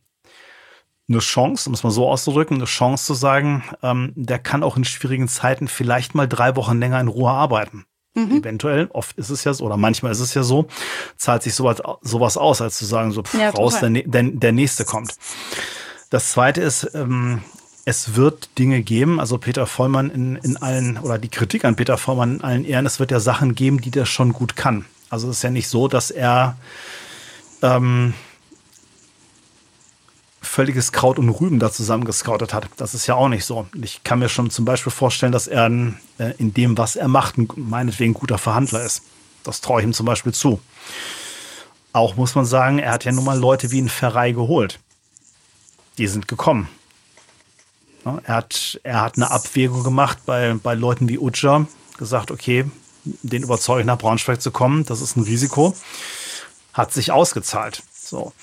eine 1.12 1.20
Chance, 1.20 1.70
um 1.70 1.74
es 1.74 1.84
mal 1.84 1.91
so 1.91 2.07
auszudrücken, 2.07 2.57
eine 2.57 2.66
Chance 2.66 3.05
zu 3.05 3.14
sagen, 3.14 3.64
ähm, 3.84 4.14
der 4.16 4.39
kann 4.39 4.64
auch 4.64 4.78
in 4.78 4.84
schwierigen 4.84 5.28
Zeiten 5.28 5.68
vielleicht 5.68 6.16
mal 6.16 6.28
drei 6.28 6.55
Wochen 6.55 6.80
länger 6.80 6.99
in 6.99 7.07
Ruhe 7.07 7.30
arbeiten. 7.30 7.86
Mhm. 8.14 8.39
Eventuell, 8.39 8.89
oft 8.91 9.18
ist 9.18 9.30
es 9.30 9.43
ja 9.43 9.53
so, 9.53 9.66
oder 9.66 9.78
manchmal 9.78 10.12
ist 10.12 10.20
es 10.20 10.34
ja 10.34 10.43
so, 10.43 10.68
zahlt 11.16 11.43
sich 11.43 11.55
sowas, 11.55 11.82
sowas 12.01 12.38
aus, 12.38 12.62
als 12.62 12.78
zu 12.78 12.86
sagen, 12.86 13.12
so 13.12 13.24
pff, 13.24 13.39
ja, 13.39 13.51
raus, 13.51 13.80
der, 13.80 13.89
der, 13.89 14.24
der 14.24 14.51
nächste 14.51 14.84
kommt. 14.84 15.16
Das 16.09 16.32
zweite 16.32 16.62
ist, 16.62 16.91
ähm, 16.93 17.41
es 17.86 18.16
wird 18.16 18.57
Dinge 18.59 18.82
geben, 18.82 19.20
also 19.20 19.38
Peter 19.38 19.66
Vollmann 19.66 20.09
in, 20.09 20.36
in 20.36 20.57
allen, 20.57 20.97
oder 20.97 21.18
die 21.18 21.30
Kritik 21.30 21.64
an 21.64 21.76
Peter 21.76 21.97
Vollmann 21.97 22.36
in 22.36 22.41
allen 22.41 22.66
Ehren, 22.66 22.86
es 22.86 22.99
wird 22.99 23.12
ja 23.12 23.20
Sachen 23.20 23.55
geben, 23.55 23.80
die 23.80 23.91
der 23.91 24.05
schon 24.05 24.34
gut 24.34 24.55
kann. 24.55 24.86
Also 25.09 25.30
es 25.30 25.38
ist 25.38 25.43
ja 25.43 25.49
nicht 25.49 25.68
so, 25.68 25.88
dass 25.88 26.12
er 26.12 26.57
ähm, 27.62 28.14
völliges 30.52 30.91
Kraut 30.91 31.18
und 31.18 31.30
Rüben 31.30 31.60
da 31.60 31.72
zusammengescoutet 31.72 32.54
hat. 32.54 32.68
Das 32.76 32.93
ist 32.93 33.08
ja 33.08 33.16
auch 33.16 33.30
nicht 33.30 33.45
so. 33.45 33.68
Ich 33.82 34.04
kann 34.04 34.20
mir 34.20 34.28
schon 34.28 34.49
zum 34.49 34.66
Beispiel 34.66 34.91
vorstellen, 34.91 35.32
dass 35.32 35.47
er 35.47 35.68
in, 35.68 35.97
äh, 36.18 36.34
in 36.39 36.54
dem, 36.54 36.78
was 36.78 36.97
er 36.97 37.08
macht, 37.08 37.38
ein, 37.38 37.47
meinetwegen 37.56 38.14
guter 38.14 38.38
Verhandler 38.38 38.84
ist. 38.84 39.02
Das 39.45 39.62
traue 39.62 39.80
ich 39.80 39.88
ihm 39.88 39.93
zum 39.93 40.06
Beispiel 40.06 40.34
zu. 40.34 40.60
Auch 41.93 42.18
muss 42.18 42.36
man 42.36 42.45
sagen, 42.45 42.80
er 42.80 42.91
hat 42.91 43.06
ja 43.06 43.14
nun 43.14 43.24
mal 43.24 43.39
Leute 43.39 43.72
wie 43.72 43.82
ein 43.82 43.88
Ferrei 43.88 44.34
geholt. 44.34 44.80
Die 45.97 46.08
sind 46.08 46.28
gekommen. 46.28 46.68
Ja, 48.04 48.20
er, 48.24 48.36
hat, 48.36 48.80
er 48.84 49.02
hat 49.02 49.16
eine 49.16 49.32
Abwägung 49.32 49.84
gemacht 49.84 50.18
bei, 50.26 50.54
bei 50.62 50.74
Leuten 50.74 51.08
wie 51.08 51.18
Uja, 51.18 51.66
gesagt, 51.97 52.30
okay, 52.30 52.66
den 53.06 53.43
überzeuge 53.43 53.82
ich 53.82 53.88
nach 53.88 53.97
Braunschweig 53.97 54.41
zu 54.41 54.52
kommen, 54.52 54.86
das 54.86 54.99
ist 54.99 55.16
ein 55.16 55.24
Risiko. 55.24 55.74
Hat 56.74 56.91
sich 56.91 57.12
ausgezahlt. 57.12 57.84
So. 57.93 58.34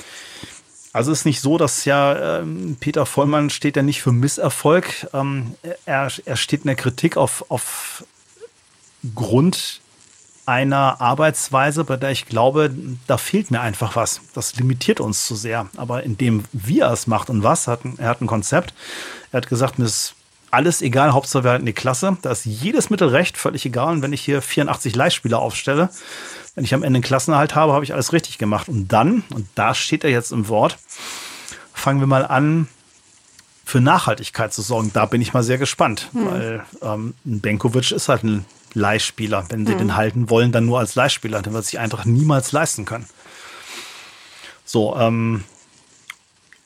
Also 0.98 1.12
ist 1.12 1.24
nicht 1.24 1.40
so, 1.40 1.58
dass 1.58 1.84
ja 1.84 2.40
ähm, 2.40 2.76
Peter 2.80 3.06
Vollmann 3.06 3.50
steht 3.50 3.76
ja 3.76 3.82
nicht 3.82 4.02
für 4.02 4.10
Misserfolg. 4.10 5.06
Ähm, 5.14 5.54
er, 5.86 6.10
er 6.24 6.36
steht 6.36 6.62
in 6.62 6.66
der 6.66 6.74
Kritik 6.74 7.16
auf, 7.16 7.44
auf 7.52 8.02
Grund 9.14 9.80
einer 10.44 11.00
Arbeitsweise, 11.00 11.84
bei 11.84 11.96
der 11.96 12.10
ich 12.10 12.26
glaube, 12.26 12.74
da 13.06 13.16
fehlt 13.16 13.52
mir 13.52 13.60
einfach 13.60 13.94
was. 13.94 14.22
Das 14.34 14.56
limitiert 14.56 14.98
uns 14.98 15.24
zu 15.24 15.36
sehr. 15.36 15.68
Aber 15.76 16.02
in 16.02 16.18
dem, 16.18 16.42
wie 16.52 16.80
er 16.80 16.92
es 16.92 17.06
macht 17.06 17.30
und 17.30 17.44
was, 17.44 17.68
hat, 17.68 17.82
er 17.98 18.08
hat 18.08 18.20
ein 18.20 18.26
Konzept. 18.26 18.74
Er 19.30 19.36
hat 19.36 19.48
gesagt, 19.48 19.78
mir 19.78 19.84
ist 19.84 20.16
alles 20.50 20.82
egal, 20.82 21.12
Hauptsache 21.12 21.44
wir 21.44 21.52
halten 21.52 21.66
die 21.66 21.74
Klasse. 21.74 22.16
Da 22.22 22.32
ist 22.32 22.44
jedes 22.44 22.90
Mittel 22.90 23.06
recht, 23.06 23.36
völlig 23.36 23.64
egal. 23.64 23.92
Und 23.92 24.02
wenn 24.02 24.12
ich 24.12 24.22
hier 24.22 24.42
84 24.42 24.96
Leihspieler 24.96 25.38
aufstelle, 25.38 25.90
wenn 26.58 26.64
ich 26.64 26.74
am 26.74 26.82
Ende 26.82 26.96
einen 26.96 27.04
Klassenerhalt 27.04 27.54
habe, 27.54 27.72
habe 27.72 27.84
ich 27.84 27.92
alles 27.92 28.12
richtig 28.12 28.36
gemacht. 28.36 28.68
Und 28.68 28.88
dann, 28.88 29.22
und 29.30 29.46
da 29.54 29.74
steht 29.74 30.02
er 30.02 30.10
jetzt 30.10 30.32
im 30.32 30.48
Wort, 30.48 30.76
fangen 31.72 32.00
wir 32.00 32.08
mal 32.08 32.26
an, 32.26 32.66
für 33.64 33.80
Nachhaltigkeit 33.80 34.52
zu 34.52 34.62
sorgen. 34.62 34.90
Da 34.92 35.06
bin 35.06 35.22
ich 35.22 35.32
mal 35.32 35.44
sehr 35.44 35.58
gespannt, 35.58 36.08
hm. 36.10 36.26
weil 36.26 36.64
ähm, 36.82 37.14
ein 37.24 37.40
Benkovic 37.40 37.92
ist 37.92 38.08
halt 38.08 38.24
ein 38.24 38.44
Leihspieler. 38.74 39.46
Wenn 39.50 39.66
sie 39.66 39.72
hm. 39.74 39.78
den 39.78 39.94
halten 39.94 40.30
wollen, 40.30 40.50
dann 40.50 40.66
nur 40.66 40.80
als 40.80 40.96
Leihspieler. 40.96 41.42
Den 41.42 41.52
wird 41.52 41.64
sich 41.64 41.78
einfach 41.78 42.04
niemals 42.04 42.50
leisten 42.50 42.84
können. 42.84 43.06
So, 44.64 44.96
ähm, 44.96 45.44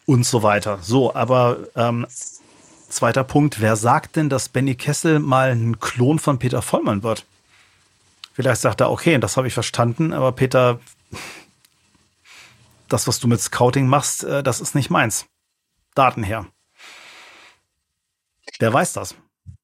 und 0.07 0.25
so 0.25 0.43
weiter. 0.43 0.79
So, 0.81 1.15
aber 1.15 1.59
ähm, 1.77 2.07
zweiter 2.89 3.25
Punkt, 3.25 3.61
wer 3.61 3.77
sagt 3.77 4.17
denn, 4.17 4.31
dass 4.31 4.49
Benny 4.49 4.75
Kessel 4.75 5.19
mal 5.19 5.51
ein 5.51 5.81
Klon 5.81 6.19
von 6.19 6.39
Peter 6.39 6.63
Vollmann 6.63 7.03
wird? 7.03 7.27
Vielleicht 8.33 8.61
sagt 8.61 8.81
er, 8.81 8.91
okay, 8.91 9.19
das 9.19 9.37
habe 9.37 9.47
ich 9.47 9.55
verstanden, 9.55 10.13
aber 10.13 10.33
Peter, 10.33 10.81
das, 12.89 13.07
was 13.07 13.21
du 13.21 13.29
mit 13.29 13.41
Scouting 13.41 13.87
machst, 13.87 14.25
äh, 14.25 14.43
das 14.43 14.61
ist 14.61 14.75
nicht 14.75 14.91
meins. 14.91 15.27
Daten 15.95 16.23
her. 16.23 16.47
Der 18.61 18.73
weiß 18.73 18.95
das. 18.95 19.15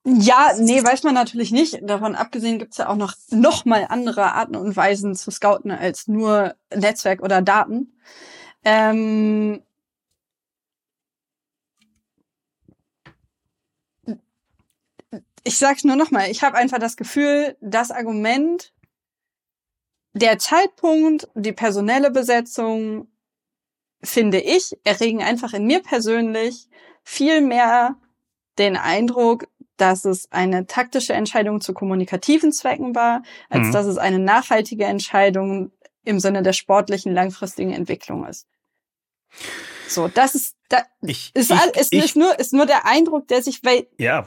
Ja, 0.05 0.53
nee, 0.59 0.83
weiß 0.83 1.03
man 1.03 1.15
natürlich 1.15 1.51
nicht. 1.51 1.79
Davon 1.83 2.15
abgesehen 2.15 2.59
gibt 2.59 2.73
es 2.73 2.79
ja 2.79 2.89
auch 2.89 2.97
noch, 2.97 3.15
noch 3.31 3.65
mal 3.65 3.87
andere 3.89 4.33
Arten 4.33 4.57
und 4.57 4.77
Weisen 4.77 5.15
zu 5.15 5.31
scouten 5.31 5.71
als 5.71 6.09
nur 6.09 6.55
Netzwerk 6.75 7.23
oder 7.23 7.43
Daten. 7.43 7.93
Ähm 8.65 9.63
ich 15.49 15.57
sag's 15.57 15.83
nur 15.83 15.97
nochmal, 15.97 16.31
ich 16.31 16.43
habe 16.43 16.59
einfach 16.59 16.79
das 16.79 16.97
Gefühl, 16.99 17.57
das 17.63 17.91
Argument, 17.91 18.73
der 20.13 20.39
Zeitpunkt, 20.39 21.29
die 21.35 21.53
personelle 21.53 22.11
Besetzung, 22.11 23.09
finde 24.03 24.41
ich, 24.41 24.77
erregen 24.85 25.23
einfach 25.23 25.55
in 25.55 25.67
mir 25.67 25.83
persönlich 25.83 26.69
viel 27.03 27.41
mehr 27.41 27.97
den 28.59 28.77
Eindruck, 28.77 29.49
dass 29.79 30.05
es 30.05 30.31
eine 30.33 30.67
taktische 30.67 31.15
Entscheidung 31.15 31.63
zu 31.63 31.73
kommunikativen 31.73 32.53
Zwecken 32.53 32.95
war, 32.95 33.23
als 33.49 33.69
mhm. 33.69 33.73
dass 33.73 33.87
es 33.87 33.97
eine 33.97 34.19
nachhaltige 34.19 34.85
Entscheidung 34.85 35.73
im 36.05 36.21
Sinne 36.21 36.43
der 36.43 36.53
sportlichen 36.53 37.15
langfristigen 37.15 37.73
Entwicklung 37.73 38.27
ist. 38.27 38.47
So, 39.89 40.09
das 40.09 40.35
ist, 40.35 40.57
da, 40.69 40.83
ich, 41.03 41.31
ist, 41.35 41.51
ich, 41.51 41.77
ist, 41.77 41.93
ich, 41.93 42.17
nur, 42.17 42.39
ist 42.39 42.53
nur 42.53 42.67
der 42.67 42.87
Eindruck, 42.87 43.27
der 43.29 43.43
sich, 43.43 43.65
weil. 43.65 43.87
Ja, 43.99 44.27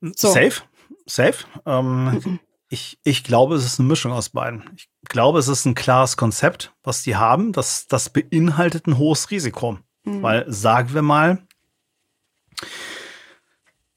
so. 0.00 0.28
safe, 0.28 0.62
safe. 1.06 1.44
Ähm, 1.66 2.04
mhm. 2.04 2.40
ich, 2.68 2.98
ich 3.04 3.22
glaube, 3.22 3.56
es 3.56 3.64
ist 3.64 3.78
eine 3.78 3.88
Mischung 3.88 4.12
aus 4.12 4.30
beiden. 4.30 4.70
Ich 4.74 4.88
glaube, 5.08 5.38
es 5.38 5.48
ist 5.48 5.66
ein 5.66 5.74
klares 5.74 6.16
Konzept, 6.16 6.72
was 6.82 7.02
die 7.02 7.16
haben. 7.16 7.52
Das, 7.52 7.86
das 7.86 8.08
beinhaltet 8.08 8.86
ein 8.86 8.98
hohes 8.98 9.30
Risiko. 9.30 9.78
Mhm. 10.04 10.22
Weil, 10.22 10.44
sagen 10.50 10.94
wir 10.94 11.02
mal, 11.02 11.46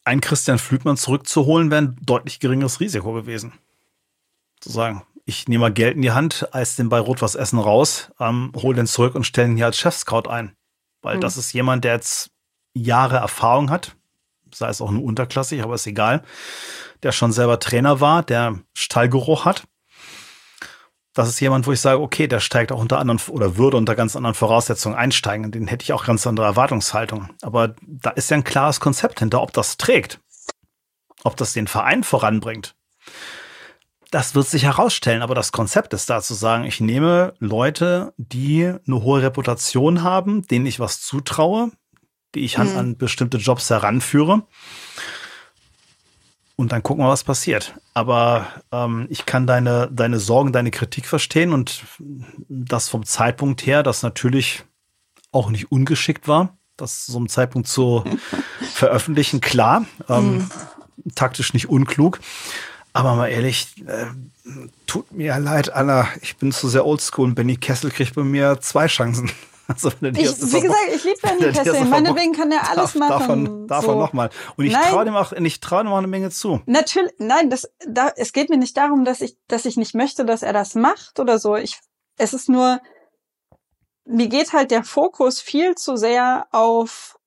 ein 0.04 0.22
Christian 0.22 0.60
Flügmann 0.60 0.97
zurückzuholen, 0.97 1.72
wäre 1.72 1.84
ein 1.84 1.97
deutlich 2.02 2.39
geringeres 2.39 2.80
Risiko 2.80 3.14
gewesen. 3.14 3.54
Zu 4.60 4.72
sagen, 4.72 5.04
ich 5.26 5.47
nehme 5.47 5.62
mal 5.62 5.74
Geld 5.74 5.95
in 5.95 6.02
die 6.02 6.12
Hand, 6.12 6.50
eis 6.54 6.76
den 6.76 6.89
bei 6.89 7.00
Rot 7.00 7.22
was 7.22 7.36
Essen 7.36 7.60
raus, 7.60 8.12
ähm, 8.20 8.52
hol 8.56 8.74
den 8.74 8.88
zurück 8.88 9.16
und 9.16 9.26
stelle 9.26 9.50
ihn 9.50 9.56
hier 9.56 9.68
als 9.68 9.78
Chefscout 9.78 10.28
ein. 10.28 10.56
Weil 11.02 11.18
mhm. 11.18 11.22
das 11.22 11.38
ist 11.38 11.54
jemand, 11.54 11.84
der 11.84 11.93
jetzt 11.93 12.32
Jahre 12.74 13.18
Erfahrung 13.18 13.70
hat, 13.70 13.95
sei 14.54 14.70
es 14.70 14.82
auch 14.82 14.91
nur 14.91 15.04
unterklassig, 15.04 15.64
aber 15.64 15.76
ist 15.76 15.88
egal, 15.88 16.24
der 17.04 17.12
schon 17.12 17.32
selber 17.32 17.60
Trainer 17.60 18.02
war, 18.02 18.24
der 18.24 18.60
Stallgeruch 18.74 19.45
hat. 19.45 19.64
Das 21.14 21.28
ist 21.28 21.39
jemand, 21.39 21.68
wo 21.68 21.72
ich 21.72 21.82
sage, 21.82 22.00
okay, 22.00 22.28
der 22.28 22.39
steigt 22.39 22.72
auch 22.72 22.80
unter 22.80 23.00
anderen 23.00 23.20
oder 23.30 23.58
würde 23.58 23.78
unter 23.78 23.95
ganz 23.95 24.16
anderen 24.16 24.36
Voraussetzungen 24.36 24.95
einsteigen. 24.95 25.52
Den 25.52 25.68
hätte 25.68 25.84
ich 25.84 25.91
auch 25.91 26.06
ganz 26.06 26.26
andere 26.28 26.45
Erwartungshaltung. 26.45 27.30
Aber 27.41 27.76
da 27.82 28.12
ist 28.12 28.30
ja 28.30 28.38
ein 28.38 28.43
klares 28.43 28.80
Konzept 28.80 29.20
hinter, 29.20 29.41
ob 29.41 29.52
das 29.52 29.78
trägt, 29.78 30.20
ob 31.24 31.36
das 31.36 31.54
den 31.54 31.68
Verein 31.68 32.04
voranbringt. 32.04 32.76
Das 34.12 34.34
wird 34.34 34.47
sich 34.47 34.64
herausstellen, 34.64 35.22
aber 35.22 35.36
das 35.36 35.51
Konzept 35.51 35.93
ist 35.93 36.10
da 36.10 36.22
zu 36.22 36.34
sagen, 36.34 36.64
ich 36.64 36.82
nehme 36.82 37.34
Leute, 37.39 38.14
die 38.18 38.66
eine 38.66 39.03
hohe 39.03 39.22
Reputation 39.22 40.01
haben, 40.01 40.47
denen 40.47 40.66
ich 40.66 40.80
was 40.80 41.01
zutraue, 41.01 41.72
die 42.34 42.39
ich 42.39 42.57
mhm. 42.57 42.78
an, 42.78 42.97
bestimmte 42.97 43.38
Jobs 43.38 43.70
heranführe. 43.70 44.43
Und 46.55 46.72
dann 46.72 46.84
gucken 46.84 47.05
wir, 47.05 47.10
was 47.10 47.24
passiert. 47.24 47.76
Aber 47.93 48.47
ähm, 48.72 49.07
ich 49.10 49.26
kann 49.26 49.47
deine, 49.47 49.89
deine 49.91 50.20
Sorgen, 50.20 50.51
deine 50.51 50.72
Kritik 50.72 51.05
verstehen 51.05 51.53
und 51.53 51.84
das 52.49 52.89
vom 52.89 53.05
Zeitpunkt 53.05 53.66
her, 53.66 53.84
das 53.84 54.03
natürlich 54.03 54.64
auch 55.32 55.51
nicht 55.51 55.72
ungeschickt 55.72 56.28
war, 56.28 56.57
das 56.76 57.05
so 57.05 57.18
einem 57.18 57.30
Zeitpunkt 57.30 57.68
zu 57.68 58.03
veröffentlichen, 58.74 59.39
klar. 59.39 59.86
Ähm, 60.10 60.39
mhm. 60.39 60.49
Taktisch 61.16 61.53
nicht 61.53 61.70
unklug. 61.70 62.20
Aber 63.00 63.16
mal 63.16 63.30
ehrlich, 63.30 63.76
äh, 63.88 64.08
tut 64.86 65.14
mir 65.14 65.39
leid, 65.39 65.72
Anna, 65.72 66.10
ich 66.22 66.36
bin 66.36 66.52
zu 66.52 66.68
sehr 66.68 66.86
oldschool 66.86 67.30
und 67.30 67.36
Benny 67.36 67.56
Kessel 67.56 67.91
kriegt 67.91 68.14
bei 68.14 68.24
mir 68.24 68.60
zwei 68.60 68.88
Chancen. 68.88 69.32
Also, 69.72 69.89
ich, 69.89 70.02
wie 70.02 70.62
gesagt, 70.62 70.80
ich 70.95 71.04
liebe 71.04 71.20
Benny 71.22 71.52
Kessel. 71.54 71.86
Meinetwegen 71.86 72.34
kann 72.34 72.52
er 72.52 72.72
alles 72.72 72.93
darf, 72.93 72.95
machen. 72.95 73.20
Davon, 73.20 73.68
davon 73.68 73.93
so. 73.93 74.00
nochmal. 74.00 74.32
Und 74.56 74.66
ich 74.66 74.74
traue 74.74 75.06
dem 75.06 75.16
auch, 75.16 75.32
ich 75.32 75.60
traue 75.60 75.84
dem 75.84 75.93
auch 75.93 76.00
eine 76.00 76.08
Menge 76.08 76.32
zu. 76.32 76.60
Natürlich, 76.66 77.12
nein, 77.20 77.52
das, 77.52 77.72
da, 77.88 78.12
es 78.16 78.34
geht 78.34 78.50
mir 78.50 78.58
nicht 78.58 78.76
darum, 78.76 79.06
dass 79.06 79.22
ich, 79.22 79.38
dass 79.47 79.66
ich 79.66 79.78
nicht 79.78 79.93
möchte, 79.93 80.26
dass 80.26 80.41
er 80.41 80.54
das 80.54 80.74
macht 80.74 81.20
oder 81.20 81.38
so. 81.38 81.56
Ich, 81.56 81.78
es 82.18 82.34
ist 82.34 82.50
nur, 82.50 82.82
mir 84.06 84.28
geht 84.28 84.54
halt 84.54 84.72
der 84.72 84.84
Fokus 84.84 85.39
viel 85.39 85.76
zu 85.76 85.97
sehr 85.97 86.47
auf 86.52 87.19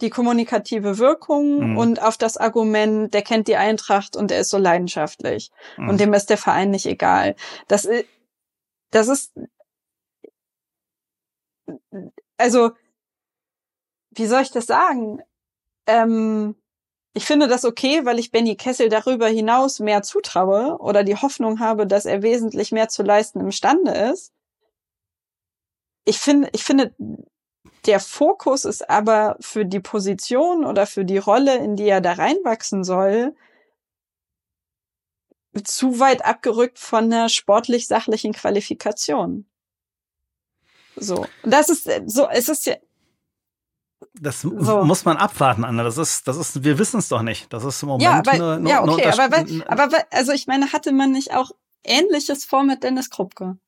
die 0.00 0.10
kommunikative 0.10 0.98
Wirkung 0.98 1.70
mhm. 1.70 1.78
und 1.78 2.02
auf 2.02 2.16
das 2.16 2.36
Argument, 2.36 3.14
der 3.14 3.22
kennt 3.22 3.48
die 3.48 3.56
Eintracht 3.56 4.16
und 4.16 4.30
er 4.30 4.40
ist 4.40 4.50
so 4.50 4.58
leidenschaftlich 4.58 5.50
mhm. 5.76 5.88
und 5.88 6.00
dem 6.00 6.12
ist 6.14 6.30
der 6.30 6.38
Verein 6.38 6.70
nicht 6.70 6.86
egal. 6.86 7.36
Das, 7.68 7.88
das 8.90 9.08
ist, 9.08 9.32
also 12.36 12.72
wie 14.10 14.26
soll 14.26 14.42
ich 14.42 14.50
das 14.50 14.66
sagen? 14.66 15.20
Ähm, 15.86 16.56
ich 17.14 17.24
finde 17.24 17.46
das 17.46 17.64
okay, 17.64 18.04
weil 18.04 18.18
ich 18.18 18.32
Benny 18.32 18.56
Kessel 18.56 18.88
darüber 18.88 19.28
hinaus 19.28 19.78
mehr 19.78 20.02
zutraue 20.02 20.78
oder 20.78 21.04
die 21.04 21.16
Hoffnung 21.16 21.60
habe, 21.60 21.86
dass 21.86 22.06
er 22.06 22.22
wesentlich 22.22 22.72
mehr 22.72 22.88
zu 22.88 23.04
leisten 23.04 23.40
imstande 23.40 23.92
ist. 23.92 24.32
Ich 26.04 26.18
finde, 26.18 26.48
ich 26.52 26.64
finde, 26.64 26.94
der 27.86 28.00
Fokus 28.00 28.64
ist 28.64 28.88
aber 28.88 29.36
für 29.40 29.64
die 29.64 29.80
Position 29.80 30.64
oder 30.64 30.86
für 30.86 31.04
die 31.04 31.18
Rolle, 31.18 31.56
in 31.56 31.76
die 31.76 31.88
er 31.88 32.00
da 32.00 32.12
reinwachsen 32.12 32.84
soll, 32.84 33.34
zu 35.64 36.00
weit 36.00 36.24
abgerückt 36.24 36.78
von 36.78 37.10
der 37.10 37.28
sportlich-sachlichen 37.28 38.32
Qualifikation. 38.32 39.46
So. 40.96 41.26
Das 41.42 41.68
ist 41.68 41.88
so, 42.06 42.28
es 42.28 42.48
ist 42.48 42.66
ja, 42.66 42.76
das 44.14 44.42
so. 44.42 44.84
muss 44.84 45.04
man 45.04 45.16
abwarten, 45.16 45.64
Anna. 45.64 45.82
Das 45.82 45.98
ist, 45.98 46.28
das 46.28 46.36
ist, 46.36 46.62
wir 46.62 46.78
wissen 46.78 46.98
es 46.98 47.08
doch 47.08 47.22
nicht. 47.22 47.52
Das 47.52 47.64
ist 47.64 47.82
im 47.82 47.88
Moment 47.88 48.02
ja, 48.02 48.18
aber, 48.18 48.30
eine, 48.32 48.68
ja, 48.68 48.82
okay, 48.82 49.08
aber, 49.08 49.44
aber, 49.66 50.04
also 50.10 50.32
ich 50.32 50.46
meine, 50.46 50.72
hatte 50.72 50.92
man 50.92 51.10
nicht 51.10 51.34
auch 51.34 51.50
Ähnliches 51.82 52.44
vor 52.44 52.62
mit 52.62 52.82
Dennis 52.82 53.10
Krupke? 53.10 53.58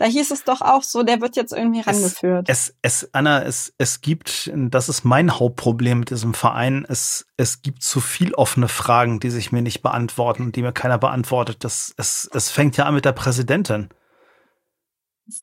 Da 0.00 0.06
hieß 0.06 0.30
es 0.30 0.44
doch 0.44 0.62
auch 0.62 0.82
so, 0.82 1.02
der 1.02 1.20
wird 1.20 1.36
jetzt 1.36 1.52
irgendwie 1.52 1.82
rangeführt. 1.82 2.48
Es, 2.48 2.74
es, 2.80 3.02
es 3.02 3.10
Anna, 3.12 3.42
es, 3.42 3.74
es 3.76 4.00
gibt, 4.00 4.50
das 4.54 4.88
ist 4.88 5.04
mein 5.04 5.38
Hauptproblem 5.38 5.98
mit 6.00 6.08
diesem 6.08 6.32
Verein. 6.32 6.86
Es, 6.88 7.26
es 7.36 7.60
gibt 7.60 7.82
zu 7.82 8.00
viel 8.00 8.32
offene 8.32 8.68
Fragen, 8.68 9.20
die 9.20 9.28
sich 9.28 9.52
mir 9.52 9.60
nicht 9.60 9.82
beantworten 9.82 10.44
und 10.44 10.56
die 10.56 10.62
mir 10.62 10.72
keiner 10.72 10.96
beantwortet. 10.96 11.64
Das, 11.64 11.92
es, 11.98 12.30
es 12.32 12.48
fängt 12.48 12.78
ja 12.78 12.86
an 12.86 12.94
mit 12.94 13.04
der 13.04 13.12
Präsidentin 13.12 13.90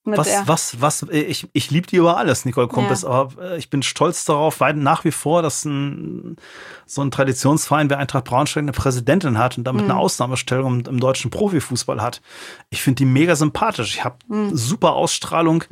was, 0.04 0.48
was, 0.48 0.82
was, 0.82 1.04
äh, 1.04 1.20
ich, 1.20 1.48
ich 1.54 1.72
liebe 1.72 1.88
die 1.88 1.98
über 1.98 2.18
alles, 2.18 2.46
Nicole 2.46 2.68
Kumpis, 2.68 3.04
ja. 3.04 3.10
aber 3.10 3.52
äh, 3.52 3.58
ich 3.58 3.70
bin 3.70 3.84
stolz 3.84 4.26
darauf, 4.26 4.60
weil 4.60 4.74
nach 4.74 5.04
wie 5.04 5.12
vor, 5.12 5.42
dass 5.42 5.66
ein, 5.66 6.38
so 6.86 7.02
ein 7.02 7.12
Traditionsverein 7.12 7.90
wie 7.90 7.96
Eintracht 7.96 8.26
Braunschweig 8.26 8.64
eine 8.64 8.72
Präsidentin 8.72 9.38
hat 9.38 9.58
und 9.58 9.64
damit 9.64 9.86
mhm. 9.86 9.92
eine 9.92 10.00
Ausnahmestellung 10.00 10.82
im, 10.82 10.86
im, 10.86 11.00
deutschen 11.00 11.32
Profifußball 11.32 12.02
hat. 12.02 12.22
Ich 12.70 12.82
finde 12.82 12.98
die 12.98 13.06
mega 13.06 13.36
sympathisch. 13.36 13.96
Ich 13.96 14.04
habe 14.04 14.18
mhm. 14.28 14.56
super 14.56 14.94
Ausstrahlung, 14.94 15.64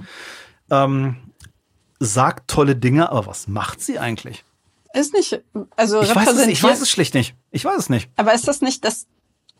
ähm, 0.69 1.17
sagt 1.99 2.49
tolle 2.49 2.75
Dinge, 2.75 3.11
aber 3.11 3.27
was 3.27 3.47
macht 3.47 3.81
sie 3.81 3.99
eigentlich? 3.99 4.43
Ist 4.93 5.13
nicht, 5.13 5.41
also 5.75 6.01
ich 6.01 6.15
weiß, 6.15 6.29
es, 6.29 6.47
ich 6.47 6.63
weiß 6.63 6.81
es 6.81 6.89
schlicht 6.89 7.15
nicht. 7.15 7.35
Ich 7.51 7.65
weiß 7.65 7.77
es 7.77 7.89
nicht. 7.89 8.09
Aber 8.15 8.33
ist 8.33 8.47
das 8.47 8.61
nicht 8.61 8.85
das 8.85 9.07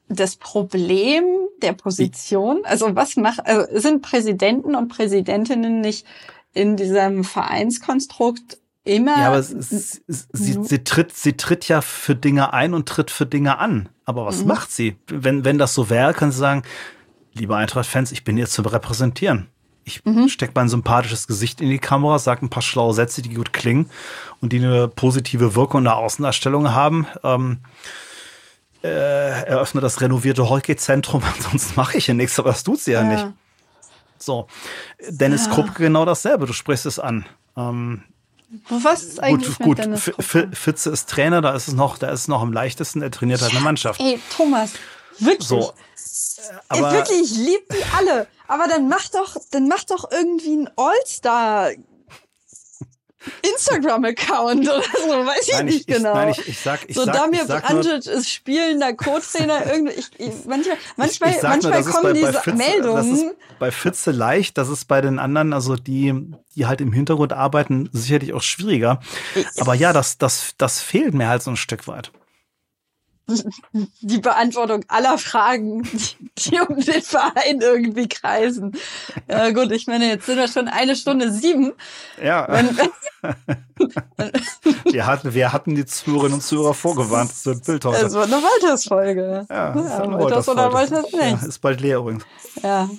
das 0.08 0.36
Problem 0.36 1.24
der 1.62 1.74
Position? 1.74 2.62
Also 2.64 2.96
was 2.96 3.16
macht, 3.16 3.46
also 3.46 3.66
sind 3.80 4.02
Präsidenten 4.02 4.76
und 4.76 4.90
Präsidentinnen 4.90 5.82
nicht 5.82 6.06
in 6.54 6.76
diesem 6.76 7.24
Vereinskonstrukt 7.24 8.60
immer? 8.84 9.18
Ja, 9.18 9.28
aber 9.28 9.38
es, 9.38 9.52
es, 9.52 10.02
es, 10.08 10.28
sie, 10.32 10.58
sie, 10.62 10.84
tritt, 10.84 11.16
sie 11.16 11.34
tritt 11.34 11.68
ja 11.68 11.82
für 11.82 12.16
Dinge 12.16 12.54
ein 12.54 12.74
und 12.74 12.88
tritt 12.88 13.12
für 13.12 13.26
Dinge 13.26 13.58
an. 13.58 13.90
Aber 14.06 14.26
was 14.26 14.42
mhm. 14.42 14.48
macht 14.48 14.72
sie? 14.72 14.98
Wenn, 15.08 15.44
wenn 15.46 15.58
das 15.58 15.74
so 15.74 15.90
wäre, 15.90 16.14
kann 16.14 16.32
sie 16.32 16.38
sagen, 16.38 16.64
liebe 17.34 17.56
Eintracht-Fans, 17.56 18.12
ich 18.12 18.24
bin 18.24 18.38
hier 18.38 18.48
zu 18.48 18.62
repräsentieren. 18.62 19.48
Ich 19.88 20.04
mhm. 20.04 20.30
stecke 20.30 20.54
mein 20.56 20.68
sympathisches 20.68 21.28
Gesicht 21.28 21.62
in 21.62 21.70
die 21.70 21.78
Kamera, 21.78 22.18
sage 22.18 22.44
ein 22.44 22.50
paar 22.50 22.64
schlaue 22.64 22.94
Sätze, 22.94 23.22
die 23.22 23.34
gut 23.34 23.54
klingen 23.54 23.90
und 24.42 24.52
die 24.52 24.58
eine 24.58 24.88
positive 24.88 25.56
Wirkung 25.56 25.80
in 25.80 25.86
der 25.86 25.98
Außendarstellung 25.98 26.72
haben. 26.72 27.06
Ähm, 27.24 27.60
äh, 28.86 29.48
eröffne 29.48 29.82
das 29.82 30.02
renovierte 30.02 30.50
Hockey-Zentrum, 30.50 31.24
ansonsten 31.38 31.74
mache 31.76 31.98
ich 31.98 32.06
hier 32.06 32.14
nichts, 32.14 32.38
aber 32.40 32.52
das 32.52 32.64
tut 32.64 32.80
sie 32.80 32.92
ja, 32.92 33.04
ja. 33.04 33.08
nicht. 33.10 33.28
So, 34.18 34.48
Dennis 35.08 35.46
ja. 35.46 35.52
Krupp 35.52 35.76
genau 35.76 36.06
dasselbe, 36.06 36.46
du 36.46 36.54
sprichst 36.54 36.86
es 36.86 37.00
an. 37.00 37.26
Ähm, 37.58 38.04
was 38.70 39.04
ist 39.04 39.22
eigentlich 39.22 39.58
gut, 39.58 39.82
gut. 39.82 40.00
Fitze 40.56 40.90
ist 40.90 41.10
Trainer, 41.10 41.42
da 41.42 41.54
ist 41.54 41.68
es 41.68 41.74
noch, 41.74 41.98
da 41.98 42.10
ist 42.10 42.22
es 42.22 42.28
noch 42.28 42.42
am 42.42 42.54
leichtesten, 42.54 43.02
er 43.02 43.12
trainiert 43.12 43.42
halt 43.42 43.52
eine 43.52 43.62
Mannschaft. 43.62 44.00
Ey, 44.00 44.20
Thomas, 44.36 44.74
wirklich. 45.20 45.48
So. 45.48 45.74
Aber, 46.70 46.90
Ey, 46.90 46.94
wirklich, 46.94 47.22
ich 47.24 47.38
liebe 47.38 47.64
die 47.72 47.84
alle. 47.98 48.28
Aber 48.48 48.68
dann 48.68 48.88
mach 48.88 49.10
doch, 49.10 49.36
dann 49.52 49.68
mach 49.68 49.84
doch 49.84 50.10
irgendwie 50.12 50.56
ein 50.56 50.70
All-Star 50.76 51.72
Instagram-Account 53.42 54.62
oder 54.62 54.82
so, 54.82 55.26
weiß 55.26 55.48
ich 55.48 55.54
nein, 55.54 55.66
nicht 55.66 55.80
ich, 55.82 55.88
genau. 55.88 56.10
Ich, 56.10 56.16
nein, 56.16 56.30
ich, 56.30 56.48
ich 56.48 56.60
sag, 56.60 56.90
ich 56.90 56.96
so, 56.96 57.06
sag, 57.06 57.14
Damir 57.14 57.46
Brandic 57.46 58.06
ist 58.06 58.30
spielender 58.30 58.94
Co-Trainer. 58.94 59.66
Irgendwie, 59.66 59.94
ich, 59.94 60.10
ich, 60.18 60.46
manchmal 60.46 60.78
manchmal, 60.96 61.32
ich, 61.32 61.42
manchmal 61.42 61.82
nur, 61.82 61.92
kommen 61.92 62.04
bei, 62.04 62.14
diese 62.14 62.34
bei 62.34 62.40
Fitze, 62.40 62.58
Meldungen. 62.58 62.96
Das 62.96 63.08
ist 63.08 63.36
bei 63.60 63.72
Fitze 63.72 64.12
leicht, 64.12 64.58
das 64.58 64.70
ist 64.70 64.86
bei 64.86 65.02
den 65.02 65.20
anderen, 65.20 65.54
also 65.54 65.76
die, 65.76 66.14
die 66.56 66.66
halt 66.66 66.82
im 66.82 66.94
Hintergrund 66.94 67.34
arbeiten, 67.34 67.90
sicherlich 67.92 68.34
auch 68.34 68.42
schwieriger. 68.42 69.00
Aber 69.60 69.74
ja, 69.74 69.94
das, 69.94 70.18
das, 70.18 70.54
das 70.58 70.80
fehlt 70.80 71.14
mir 71.14 71.28
halt 71.28 71.44
so 71.44 71.52
ein 71.52 71.58
Stück 71.58 71.88
weit 71.88 72.12
die 74.02 74.20
Beantwortung 74.20 74.86
aller 74.88 75.18
Fragen, 75.18 75.84
die 76.38 76.60
um 76.60 76.80
den 76.80 77.02
Verein 77.02 77.62
irgendwie 77.62 78.08
kreisen. 78.08 78.74
Ja 79.28 79.52
gut, 79.52 79.72
ich 79.72 79.88
meine, 79.88 80.08
jetzt 80.08 80.26
sind 80.26 80.38
wir 80.38 80.48
schon 80.48 80.68
eine 80.68 80.96
Stunde 80.96 81.32
sieben. 81.32 81.74
Ja. 82.22 82.48
Wenn, 82.50 82.78
wir, 84.86 85.06
hatten, 85.06 85.34
wir 85.34 85.54
hatten 85.54 85.76
die 85.76 85.86
Zuhörerinnen 85.86 86.36
und 86.36 86.42
Zuhörer 86.42 86.74
vorgewarnt 86.74 87.36
zu 87.36 87.60
Bild 87.60 87.86
heute. 87.86 88.06
Es 88.06 88.14
wird 88.14 88.26
eine 88.26 88.44
Walters-Folge. 88.44 89.48
Ja, 89.50 89.76
ja 89.76 90.02
eine 90.02 90.20
Walters 90.20 90.50
oder 90.50 90.72
Walters 90.72 91.12
nicht. 91.12 91.42
Ja, 91.42 91.48
ist 91.48 91.60
bald 91.60 91.82
leer 91.82 91.98
übrigens. 91.98 92.26
Ja, 92.62 92.90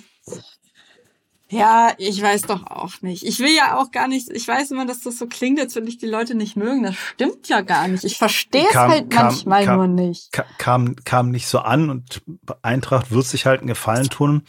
ja, 1.49 1.93
ich 1.97 2.21
weiß 2.21 2.43
doch 2.43 2.67
auch 2.67 3.01
nicht. 3.01 3.23
Ich 3.23 3.39
will 3.39 3.55
ja 3.55 3.77
auch 3.77 3.91
gar 3.91 4.07
nicht, 4.07 4.29
ich 4.29 4.47
weiß 4.47 4.71
immer, 4.71 4.85
dass 4.85 5.01
das 5.01 5.17
so 5.17 5.27
klingt, 5.27 5.59
als 5.59 5.75
würde 5.75 5.87
ich 5.87 5.97
die 5.97 6.05
Leute 6.05 6.35
nicht 6.35 6.57
mögen. 6.57 6.83
Das 6.83 6.95
stimmt 6.95 7.47
ja 7.47 7.61
gar 7.61 7.87
nicht. 7.87 8.03
Ich 8.03 8.17
verstehe 8.17 8.67
es 8.69 8.75
halt 8.75 9.09
kam, 9.09 9.27
manchmal 9.27 9.65
kam, 9.65 9.77
nur 9.77 9.87
nicht. 9.87 10.31
Kam, 10.57 10.95
kam 11.05 11.31
nicht 11.31 11.47
so 11.47 11.59
an 11.59 11.89
und 11.89 12.21
Eintracht 12.61 13.11
wird 13.11 13.25
sich 13.25 13.45
halt 13.45 13.61
einen 13.61 13.69
Gefallen 13.69 14.09
tun, 14.09 14.43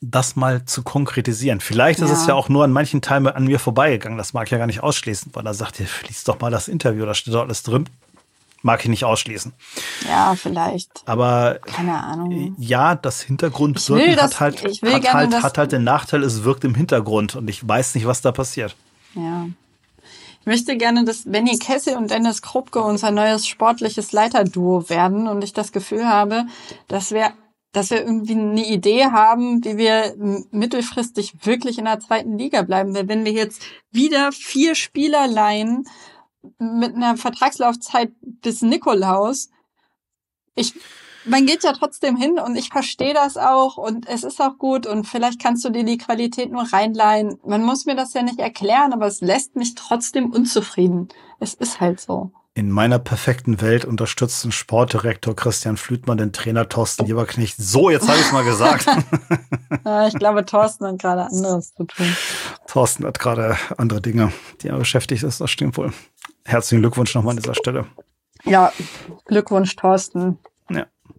das 0.00 0.34
mal 0.34 0.64
zu 0.64 0.82
konkretisieren. 0.82 1.60
Vielleicht 1.60 2.00
ist 2.00 2.10
ja. 2.10 2.16
es 2.16 2.26
ja 2.26 2.34
auch 2.34 2.48
nur 2.48 2.64
an 2.64 2.72
manchen 2.72 3.00
Teilen 3.00 3.28
an 3.28 3.44
mir 3.44 3.60
vorbeigegangen. 3.60 4.18
Das 4.18 4.32
mag 4.32 4.46
ich 4.46 4.50
ja 4.50 4.58
gar 4.58 4.66
nicht 4.66 4.82
ausschließen, 4.82 5.32
weil 5.34 5.46
er 5.46 5.54
sagt, 5.54 5.78
ihr 5.78 5.86
lies 6.08 6.24
doch 6.24 6.40
mal 6.40 6.50
das 6.50 6.66
Interview, 6.66 7.06
da 7.06 7.14
steht 7.14 7.32
doch 7.32 7.42
alles 7.42 7.62
drin 7.62 7.88
mag 8.62 8.80
ich 8.82 8.88
nicht 8.88 9.04
ausschließen. 9.04 9.52
Ja, 10.08 10.34
vielleicht. 10.34 11.02
Aber 11.06 11.58
keine 11.64 12.02
Ahnung. 12.02 12.54
Ja, 12.58 12.94
das 12.94 13.22
Hintergrundwirken 13.22 14.16
hat 14.16 14.40
halt, 14.40 14.64
hat, 14.64 14.80
gerne, 14.80 15.12
halt, 15.12 15.42
hat 15.42 15.58
halt 15.58 15.72
den 15.72 15.84
Nachteil, 15.84 16.22
es 16.22 16.44
wirkt 16.44 16.64
im 16.64 16.74
Hintergrund 16.74 17.36
und 17.36 17.48
ich 17.48 17.66
weiß 17.66 17.94
nicht, 17.94 18.06
was 18.06 18.20
da 18.20 18.32
passiert. 18.32 18.74
Ja. 19.14 19.46
Ich 20.40 20.46
möchte 20.46 20.76
gerne, 20.76 21.04
dass 21.04 21.24
Benny 21.24 21.58
Kessel 21.58 21.96
und 21.96 22.10
Dennis 22.10 22.40
Krupke 22.40 22.80
unser 22.80 23.10
neues 23.10 23.46
sportliches 23.46 24.12
Leiterduo 24.12 24.88
werden 24.88 25.26
und 25.26 25.42
ich 25.42 25.52
das 25.52 25.72
Gefühl 25.72 26.06
habe, 26.06 26.46
dass 26.86 27.10
wir 27.10 27.32
dass 27.76 27.90
wir 27.90 27.98
irgendwie 27.98 28.32
eine 28.32 28.66
Idee 28.66 29.04
haben, 29.06 29.62
wie 29.62 29.76
wir 29.76 30.14
mittelfristig 30.50 31.34
wirklich 31.44 31.76
in 31.76 31.84
der 31.84 32.00
zweiten 32.00 32.38
Liga 32.38 32.62
bleiben. 32.62 32.94
Weil 32.94 33.06
wenn 33.06 33.26
wir 33.26 33.32
jetzt 33.32 33.60
wieder 33.90 34.32
vier 34.32 34.74
Spieler 34.74 35.26
leihen 35.26 35.86
mit 36.58 36.94
einer 36.94 37.16
Vertragslaufzeit 37.16 38.12
bis 38.20 38.62
Nikolaus. 38.62 39.50
Ich, 40.54 40.74
man 41.24 41.46
geht 41.46 41.64
ja 41.64 41.72
trotzdem 41.72 42.16
hin 42.16 42.38
und 42.38 42.56
ich 42.56 42.68
verstehe 42.68 43.14
das 43.14 43.36
auch 43.36 43.76
und 43.76 44.08
es 44.08 44.24
ist 44.24 44.40
auch 44.40 44.58
gut 44.58 44.86
und 44.86 45.04
vielleicht 45.06 45.40
kannst 45.40 45.64
du 45.64 45.70
dir 45.70 45.84
die 45.84 45.98
Qualität 45.98 46.50
nur 46.50 46.72
reinleihen. 46.72 47.38
Man 47.44 47.64
muss 47.64 47.86
mir 47.86 47.96
das 47.96 48.14
ja 48.14 48.22
nicht 48.22 48.38
erklären, 48.38 48.92
aber 48.92 49.06
es 49.06 49.20
lässt 49.20 49.56
mich 49.56 49.74
trotzdem 49.74 50.32
unzufrieden. 50.32 51.08
Es 51.40 51.54
ist 51.54 51.80
halt 51.80 52.00
so. 52.00 52.30
In 52.56 52.70
meiner 52.70 52.98
perfekten 52.98 53.60
Welt 53.60 53.84
unterstützt 53.84 54.42
ein 54.46 54.50
Sportdirektor 54.50 55.36
Christian 55.36 55.76
Flütmann 55.76 56.16
den 56.16 56.32
Trainer 56.32 56.66
Thorsten 56.66 57.04
Lieberknecht. 57.04 57.56
So, 57.58 57.90
jetzt 57.90 58.08
habe 58.08 58.18
ich 58.18 58.24
es 58.24 58.32
mal 58.32 58.44
gesagt. 58.44 58.86
ja, 59.84 60.06
ich 60.06 60.14
glaube, 60.14 60.42
Thorsten 60.46 60.86
hat 60.86 60.98
gerade 60.98 61.26
anderes 61.26 61.74
zu 61.74 61.84
tun. 61.84 62.16
Thorsten 62.66 63.04
hat 63.04 63.18
gerade 63.18 63.58
andere 63.76 64.00
Dinge, 64.00 64.32
die 64.62 64.68
er 64.68 64.78
beschäftigt 64.78 65.22
ist. 65.22 65.38
Das 65.38 65.50
stimmt 65.50 65.76
wohl 65.76 65.92
herzlichen 66.46 66.80
Glückwunsch 66.80 67.14
nochmal 67.14 67.32
an 67.32 67.42
dieser 67.42 67.54
Stelle. 67.54 67.84
Ja, 68.44 68.72
Glückwunsch, 69.26 69.76
Thorsten. 69.76 70.38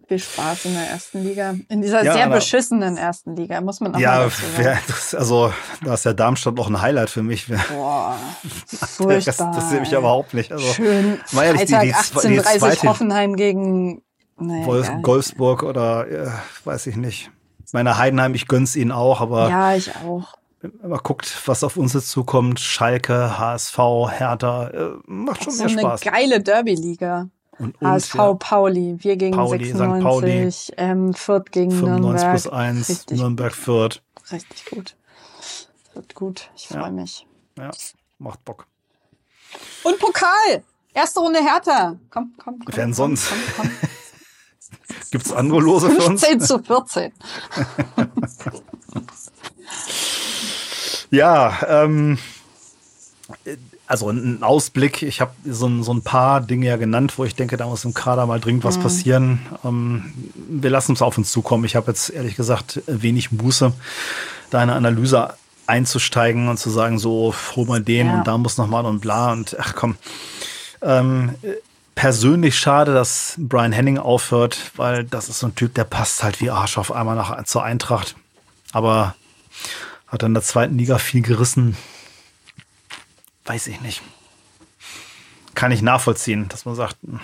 Ja. 0.08 0.16
Viel 0.16 0.18
Spaß 0.18 0.64
in 0.64 0.74
der 0.74 0.88
ersten 0.88 1.22
Liga. 1.22 1.54
In 1.68 1.82
dieser 1.82 2.02
ja, 2.02 2.12
sehr 2.14 2.28
beschissenen 2.28 2.96
ersten 2.96 3.36
Liga, 3.36 3.60
muss 3.60 3.80
man 3.80 3.94
auch 3.94 3.98
ja, 3.98 4.16
mal 4.16 4.24
dazu 4.24 4.40
sagen. 4.40 4.64
Ja, 4.64 4.78
das, 4.86 5.14
also 5.14 5.52
da 5.84 5.94
ist 5.94 6.04
ja 6.04 6.12
Darmstadt 6.12 6.54
noch 6.54 6.68
ein 6.68 6.80
Highlight 6.80 7.10
für 7.10 7.22
mich. 7.22 7.46
Boah, 7.46 8.16
furchtbar. 8.66 9.52
das, 9.52 9.56
das 9.56 9.70
sehe 9.70 9.82
ich 9.82 9.92
überhaupt 9.92 10.34
nicht. 10.34 10.52
Also, 10.52 10.66
Schön, 10.72 11.20
Freitag 11.26 11.66
die, 11.66 11.88
die, 11.88 11.94
18.30 11.94 12.86
Hoffenheim 12.86 13.36
gegen 13.36 14.02
naja, 14.38 14.66
Wolf, 14.66 14.90
Golfsburg 15.02 15.62
oder 15.62 16.08
äh, 16.08 16.30
weiß 16.64 16.86
ich 16.86 16.96
nicht. 16.96 17.30
Meine 17.72 17.98
Heidenheim, 17.98 18.34
ich 18.34 18.48
gönn's 18.48 18.76
ihnen 18.76 18.92
auch, 18.92 19.20
aber. 19.20 19.50
Ja, 19.50 19.74
ich 19.74 19.94
auch 19.96 20.38
mal 20.82 20.98
guckt, 20.98 21.40
was 21.46 21.62
auf 21.62 21.76
uns 21.76 21.92
jetzt 21.94 22.10
zukommt, 22.10 22.60
Schalke, 22.60 23.38
HSV, 23.38 23.78
Hertha, 24.10 24.68
äh, 24.68 24.90
macht 25.06 25.44
schon 25.44 25.56
mehr 25.56 25.68
Spaß. 25.68 26.02
Eine 26.02 26.10
geile 26.10 26.42
Derby-Liga. 26.42 27.28
Und 27.58 27.80
HSV, 27.80 28.14
ja. 28.14 28.34
Pauli, 28.34 28.96
wir 29.00 29.16
gegen 29.16 29.36
Pauli, 29.36 29.64
96, 29.64 30.64
St. 30.64 30.76
Pauli, 30.76 30.90
ähm, 30.90 31.14
Fürth 31.14 31.50
gegen 31.50 31.72
95 31.72 32.00
Nürnberg. 32.00 32.30
plus 32.30 32.48
1, 32.48 32.88
Richtig 32.88 33.18
Nürnberg, 33.18 33.54
Fürth. 33.54 34.02
Richtig 34.30 34.64
gut. 34.66 34.96
Wird 35.94 36.14
gut, 36.14 36.50
ich 36.54 36.68
freue 36.68 36.82
ja. 36.82 36.90
mich. 36.90 37.26
Ja. 37.58 37.70
Macht 38.18 38.44
Bock. 38.44 38.66
Und 39.82 39.98
Pokal! 39.98 40.62
Erste 40.94 41.20
Runde 41.20 41.40
härter. 41.40 41.98
Komm, 42.10 42.34
komm, 42.42 42.58
komm. 42.58 42.66
Wer 42.66 42.84
denn 42.84 42.94
sonst? 42.94 43.28
Komm, 43.28 43.38
komm, 43.56 43.70
komm. 43.80 43.82
Gibt's 45.10 45.32
andere 45.32 45.60
Lose 45.60 45.90
für 45.90 46.06
uns? 46.06 46.24
15 46.24 46.40
zu 46.40 46.62
14. 46.62 47.12
ja, 51.10 51.58
ähm, 51.66 52.18
also 53.88 54.10
ein 54.10 54.42
Ausblick. 54.42 55.02
Ich 55.02 55.22
habe 55.22 55.32
so, 55.46 55.82
so, 55.82 55.92
ein 55.92 56.02
paar 56.02 56.42
Dinge 56.42 56.66
ja 56.66 56.76
genannt, 56.76 57.14
wo 57.16 57.24
ich 57.24 57.34
denke, 57.34 57.56
da 57.56 57.66
muss 57.66 57.86
im 57.86 57.94
Kader 57.94 58.26
mal 58.26 58.38
dringend 58.38 58.64
was 58.64 58.76
mhm. 58.76 58.82
passieren. 58.82 59.46
Ähm, 59.64 60.12
wir 60.48 60.68
lassen 60.68 60.92
es 60.92 61.02
auf 61.02 61.16
uns 61.16 61.32
zukommen. 61.32 61.64
Ich 61.64 61.74
habe 61.74 61.90
jetzt 61.90 62.10
ehrlich 62.10 62.36
gesagt 62.36 62.82
wenig 62.86 63.32
Muße, 63.32 63.72
da 64.50 64.58
eine 64.58 64.74
Analyse 64.74 65.34
einzusteigen 65.66 66.48
und 66.48 66.58
zu 66.58 66.68
sagen, 66.68 66.98
so 66.98 67.34
hol 67.56 67.66
mal 67.66 67.80
den 67.80 68.08
ja. 68.08 68.18
und 68.18 68.26
da 68.26 68.36
muss 68.36 68.58
noch 68.58 68.68
mal 68.68 68.84
und 68.84 69.00
bla 69.00 69.32
und 69.32 69.56
ach 69.58 69.74
komm. 69.74 69.96
Ähm, 70.82 71.34
persönlich 71.94 72.58
schade, 72.58 72.92
dass 72.92 73.34
Brian 73.38 73.72
Henning 73.72 73.98
aufhört, 73.98 74.70
weil 74.76 75.04
das 75.04 75.30
ist 75.30 75.40
so 75.40 75.46
ein 75.46 75.54
Typ, 75.54 75.74
der 75.74 75.84
passt 75.84 76.22
halt 76.22 76.40
wie 76.40 76.50
Arsch 76.50 76.76
auf 76.76 76.92
einmal 76.92 77.16
nach, 77.16 77.42
zur 77.44 77.64
Eintracht. 77.64 78.16
Aber 78.72 79.14
hat 80.06 80.22
dann 80.22 80.30
in 80.30 80.34
der 80.34 80.42
zweiten 80.42 80.76
Liga 80.76 80.98
viel 80.98 81.22
gerissen. 81.22 81.76
Weiß 83.48 83.66
ich 83.66 83.80
nicht. 83.80 84.02
Kann 85.54 85.72
ich 85.72 85.80
nachvollziehen, 85.80 86.48
dass 86.50 86.66
man 86.66 86.74
sagt, 86.74 86.98
hm, 87.02 87.18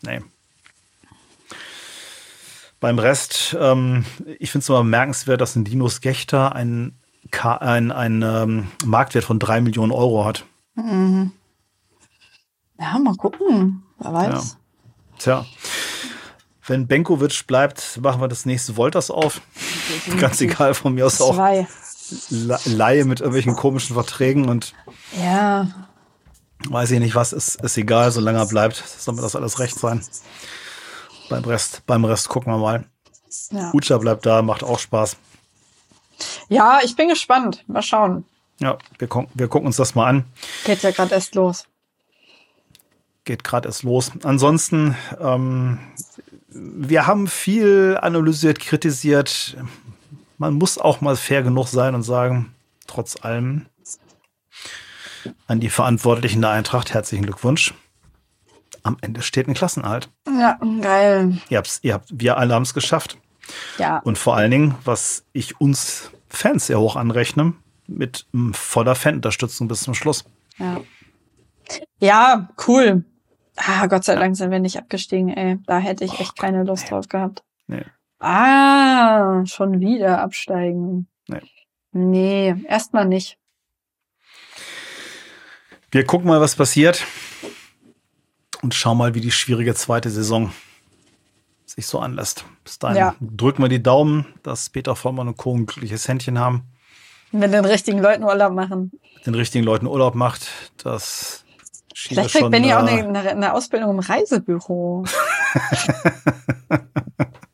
nee. 0.00 0.22
Beim 2.80 2.98
Rest, 2.98 3.54
ähm, 3.60 4.06
ich 4.38 4.50
finde 4.50 4.62
es 4.62 4.68
immer 4.70 4.78
bemerkenswert, 4.78 5.42
dass 5.42 5.54
ein 5.54 5.64
Dinos 5.64 6.00
Gechter 6.00 6.54
einen, 6.54 6.98
ein, 7.30 7.92
ein 7.92 8.22
ähm, 8.22 8.68
Marktwert 8.86 9.24
von 9.24 9.38
drei 9.38 9.60
Millionen 9.60 9.92
Euro 9.92 10.24
hat. 10.24 10.46
Mhm. 10.76 11.32
Ja, 12.80 12.98
mal 12.98 13.16
gucken. 13.16 13.82
Wer 13.98 14.14
weiß. 14.14 14.28
Ja. 14.30 14.58
Tja. 15.18 15.46
Wenn 16.66 16.86
Benkovic 16.86 17.46
bleibt, 17.46 18.00
machen 18.00 18.20
wir 18.20 18.28
das 18.28 18.46
nächste 18.46 18.76
Wolters 18.76 19.10
auf. 19.10 19.42
Ganz 20.18 20.40
egal, 20.40 20.72
von 20.72 20.94
mir 20.94 21.06
aus 21.06 21.18
Zwei. 21.18 21.66
Laie 22.64 23.04
mit 23.04 23.20
irgendwelchen 23.20 23.56
komischen 23.56 23.94
Verträgen 23.94 24.48
und 24.48 24.74
ja. 25.20 25.68
weiß 26.68 26.90
ich 26.92 27.00
nicht 27.00 27.14
was, 27.14 27.32
ist, 27.32 27.62
ist 27.62 27.76
egal, 27.76 28.10
solange 28.10 28.38
er 28.38 28.46
bleibt, 28.46 28.76
soll 28.76 29.14
mir 29.14 29.22
das 29.22 29.36
alles 29.36 29.58
recht 29.58 29.78
sein. 29.78 30.02
Beim 31.28 31.44
Rest, 31.44 31.82
beim 31.86 32.04
Rest 32.04 32.28
gucken 32.28 32.52
wir 32.52 32.58
mal. 32.58 32.84
Ja. 33.50 33.70
Ucha 33.74 33.98
bleibt 33.98 34.24
da, 34.24 34.42
macht 34.42 34.62
auch 34.62 34.78
Spaß. 34.78 35.16
Ja, 36.48 36.80
ich 36.82 36.96
bin 36.96 37.08
gespannt. 37.08 37.64
Mal 37.66 37.82
schauen. 37.82 38.24
Ja, 38.60 38.78
wir, 38.98 39.08
wir 39.34 39.48
gucken 39.48 39.66
uns 39.66 39.76
das 39.76 39.94
mal 39.94 40.06
an. 40.06 40.24
Geht 40.64 40.82
ja 40.82 40.90
gerade 40.90 41.14
erst 41.14 41.34
los 41.34 41.66
geht 43.28 43.44
gerade 43.44 43.68
erst 43.68 43.82
los. 43.82 44.10
Ansonsten, 44.24 44.96
ähm, 45.20 45.78
wir 46.48 47.06
haben 47.06 47.28
viel 47.28 47.98
analysiert, 48.00 48.58
kritisiert. 48.58 49.56
Man 50.38 50.54
muss 50.54 50.78
auch 50.78 51.00
mal 51.00 51.16
fair 51.16 51.42
genug 51.42 51.66
sein 51.66 51.94
und 51.94 52.02
sagen, 52.02 52.54
trotz 52.86 53.22
allem, 53.22 53.66
an 55.46 55.60
die 55.60 55.68
Verantwortlichen 55.68 56.40
der 56.40 56.50
Eintracht 56.50 56.94
herzlichen 56.94 57.24
Glückwunsch. 57.24 57.74
Am 58.82 58.96
Ende 59.00 59.22
steht 59.22 59.48
ein 59.48 59.54
Klassenhalt. 59.54 60.08
Ja, 60.26 60.58
geil. 60.80 61.38
Ihr 61.48 61.58
habt's, 61.58 61.80
ihr 61.82 61.94
habt, 61.94 62.08
wir 62.10 62.38
alle 62.38 62.54
haben 62.54 62.62
es 62.62 62.72
geschafft. 62.72 63.18
Ja. 63.78 63.98
Und 63.98 64.16
vor 64.16 64.36
allen 64.36 64.50
Dingen, 64.50 64.74
was 64.84 65.24
ich 65.32 65.60
uns 65.60 66.10
Fans 66.28 66.66
sehr 66.66 66.78
hoch 66.78 66.96
anrechne, 66.96 67.54
mit 67.86 68.26
voller 68.52 68.94
Fanunterstützung 68.94 69.66
bis 69.66 69.80
zum 69.80 69.94
Schluss. 69.94 70.24
Ja. 70.58 70.80
Ja, 72.00 72.48
cool. 72.66 73.04
Ah, 73.56 73.86
Gott 73.86 74.04
sei 74.04 74.14
Dank 74.14 74.36
sind 74.36 74.50
wir 74.50 74.60
nicht 74.60 74.78
abgestiegen, 74.78 75.30
ey. 75.30 75.58
Da 75.66 75.78
hätte 75.78 76.04
ich 76.04 76.20
echt 76.20 76.38
keine 76.38 76.64
Lust 76.64 76.84
nee. 76.84 76.90
drauf 76.90 77.08
gehabt. 77.08 77.42
Nee. 77.66 77.84
Ah, 78.18 79.44
schon 79.46 79.80
wieder 79.80 80.20
absteigen. 80.20 81.08
Nee. 81.28 81.40
Nee, 81.92 82.54
erstmal 82.68 83.06
nicht. 83.06 83.38
Wir 85.90 86.04
gucken 86.04 86.26
mal, 86.28 86.40
was 86.40 86.56
passiert. 86.56 87.04
Und 88.60 88.74
schauen 88.74 88.98
mal, 88.98 89.14
wie 89.14 89.20
die 89.20 89.30
schwierige 89.30 89.74
zweite 89.74 90.10
Saison 90.10 90.52
sich 91.64 91.86
so 91.86 92.00
anlässt. 92.00 92.44
Bis 92.64 92.78
dahin 92.78 92.96
ja. 92.96 93.14
drücken 93.20 93.62
wir 93.62 93.68
die 93.68 93.82
Daumen, 93.82 94.26
dass 94.42 94.68
Peter 94.68 94.96
Vollmann 94.96 95.28
und 95.28 95.36
Co. 95.36 95.54
ein 95.54 95.66
glückliches 95.66 96.08
Händchen 96.08 96.38
haben. 96.38 96.64
Mit 97.30 97.52
den 97.52 97.64
richtigen 97.64 98.00
Leuten 98.00 98.24
Urlaub 98.24 98.52
machen. 98.52 98.90
Mit 99.14 99.26
den 99.26 99.34
richtigen 99.34 99.64
Leuten 99.64 99.86
Urlaub 99.86 100.14
macht, 100.14 100.50
dass 100.82 101.44
Vielleicht 101.94 102.30
kriegt 102.30 102.50
Benny 102.50 102.72
auch 102.72 102.78
eine, 102.78 103.06
eine, 103.06 103.30
eine, 103.30 103.54
Ausbildung 103.54 103.90
im 103.90 103.98
Reisebüro. 103.98 105.04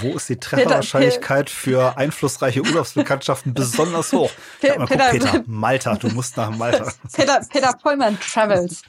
Wo 0.00 0.16
ist 0.16 0.28
die 0.28 0.36
Trefferwahrscheinlichkeit 0.40 1.50
für 1.50 1.96
einflussreiche 1.96 2.62
Urlaubsbekanntschaften 2.62 3.54
besonders 3.54 4.12
hoch? 4.12 4.30
Peter, 4.60 4.78
mal, 4.78 4.86
Peter, 4.86 5.10
Peter, 5.10 5.42
Malta, 5.46 5.94
du 5.96 6.08
musst 6.08 6.36
nach 6.36 6.50
Malta. 6.50 6.92
Peter, 7.12 7.40
Peter 7.50 7.72
Pollmann 7.82 8.18
Travels. 8.20 8.82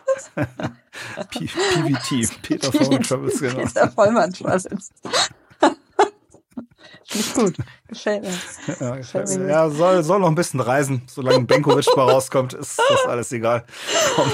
PVT, 1.32 2.42
Peter 2.42 2.72
Pollmann 2.72 3.04
Travels, 3.04 3.40
genau. 3.40 3.66
Peter 3.66 3.88
Pollmann 3.88 4.34
Travels. 4.34 4.92
Nicht 7.14 7.36
gut. 7.36 7.56
Gefällt 7.88 8.24
mir. 8.24 8.34
Ja, 8.80 8.96
Gefällt 8.98 9.30
mir. 9.40 9.48
ja 9.48 9.70
soll, 9.70 10.04
soll 10.04 10.20
noch 10.20 10.28
ein 10.28 10.36
bisschen 10.36 10.60
reisen. 10.60 11.04
Solange 11.08 11.46
Benkovic 11.46 11.88
mal 11.96 12.10
rauskommt, 12.10 12.54
ist 12.54 12.78
das 12.78 13.06
alles 13.06 13.32
egal. 13.32 13.64
Komm, 14.16 14.30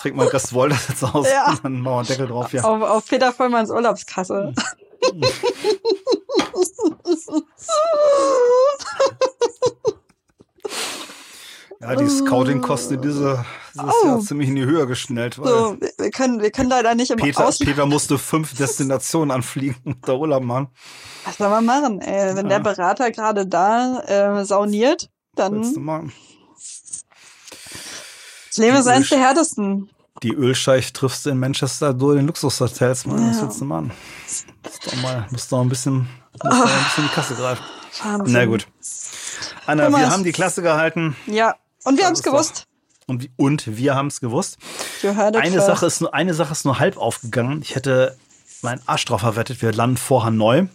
trink 0.00 0.16
mal 0.16 0.28
das 0.30 0.52
Wollers 0.52 0.88
jetzt 0.88 1.02
aus 1.02 1.28
ja. 1.28 1.50
und 1.50 1.64
dann 1.64 1.80
machen 1.80 1.84
wir 1.84 1.98
einen 1.98 2.06
Deckel 2.06 2.26
drauf. 2.28 2.52
Ja. 2.52 2.62
Auf, 2.62 2.82
auf 2.82 3.06
Peter 3.08 3.32
Vollmanns 3.32 3.70
Urlaubskasse. 3.70 4.52
Ja, 11.80 11.96
die 11.96 12.08
Scouting-Kosten 12.08 13.02
diese 13.02 13.44
dieses 13.74 13.94
oh. 14.02 14.06
Jahr 14.06 14.20
ziemlich 14.20 14.48
in 14.48 14.56
die 14.56 14.64
Höhe 14.64 14.86
geschnellt. 14.86 15.38
Weil 15.38 15.48
so, 15.48 15.76
wir, 15.80 16.10
können, 16.10 16.40
wir 16.40 16.50
können 16.50 16.68
leider 16.68 16.94
nicht 16.94 17.10
im 17.10 17.16
Peter, 17.16 17.46
Ausland 17.46 17.70
Peter 17.70 17.86
musste 17.86 18.18
fünf 18.18 18.54
Destinationen 18.54 19.30
anfliegen 19.30 19.76
und 19.84 20.06
da 20.06 20.14
Urlaub 20.14 20.42
machen. 20.42 20.68
Was 21.24 21.38
soll 21.38 21.48
man 21.48 21.64
machen, 21.64 22.00
ey? 22.00 22.36
Wenn 22.36 22.48
ja. 22.48 22.58
der 22.58 22.60
Berater 22.60 23.10
gerade 23.10 23.46
da 23.46 24.00
äh, 24.40 24.44
sauniert, 24.44 25.08
dann. 25.34 25.62
Das 28.48 28.58
Leben 28.58 28.76
ist 28.76 28.86
eines 28.86 29.08
der 29.08 29.18
härtesten. 29.18 29.90
Die 30.22 30.32
Ölscheich 30.32 30.92
triffst 30.92 31.26
du 31.26 31.30
in 31.30 31.38
Manchester 31.38 31.92
durch 31.92 32.16
den 32.16 32.26
Luxushotels, 32.26 33.06
Mann. 33.06 33.22
Ja. 33.22 33.30
Was 33.30 33.42
willst 33.42 33.60
du 33.60 33.64
machen? 33.64 33.92
Musst 34.62 34.86
doch 34.86 35.02
mal, 35.02 35.26
musst 35.30 35.52
doch 35.52 35.60
ein 35.60 35.68
bisschen, 35.68 36.08
musst 36.42 36.44
oh. 36.44 36.48
ein 36.48 36.84
bisschen 36.84 37.04
in 37.04 37.08
die 37.08 37.14
Kasse 37.14 37.34
greifen. 37.34 37.64
Wahnsinn. 38.02 38.32
Na 38.32 38.44
gut. 38.46 38.66
Anna, 39.66 39.84
Thomas. 39.86 40.00
wir 40.00 40.10
haben 40.10 40.24
die 40.24 40.32
Klasse 40.32 40.62
gehalten. 40.62 41.16
Ja, 41.26 41.56
und 41.84 41.98
wir 41.98 42.06
haben 42.06 42.14
es 42.14 42.22
gewusst. 42.22 42.66
Und, 43.06 43.28
und 43.36 43.76
wir 43.76 43.94
haben 43.94 44.06
es 44.06 44.20
gewusst. 44.20 44.58
Eine 45.02 45.60
Sache, 45.60 45.86
ist 45.86 46.00
nur, 46.00 46.14
eine 46.14 46.34
Sache 46.34 46.52
ist 46.52 46.64
nur 46.64 46.78
halb 46.78 46.96
aufgegangen. 46.96 47.60
Ich 47.62 47.74
hätte 47.74 48.16
meinen 48.62 48.80
Arsch 48.86 49.04
drauf 49.04 49.22
verwettet, 49.22 49.60
wir 49.60 49.72
landen 49.72 49.96
vorher 49.96 50.30
neu. 50.30 50.66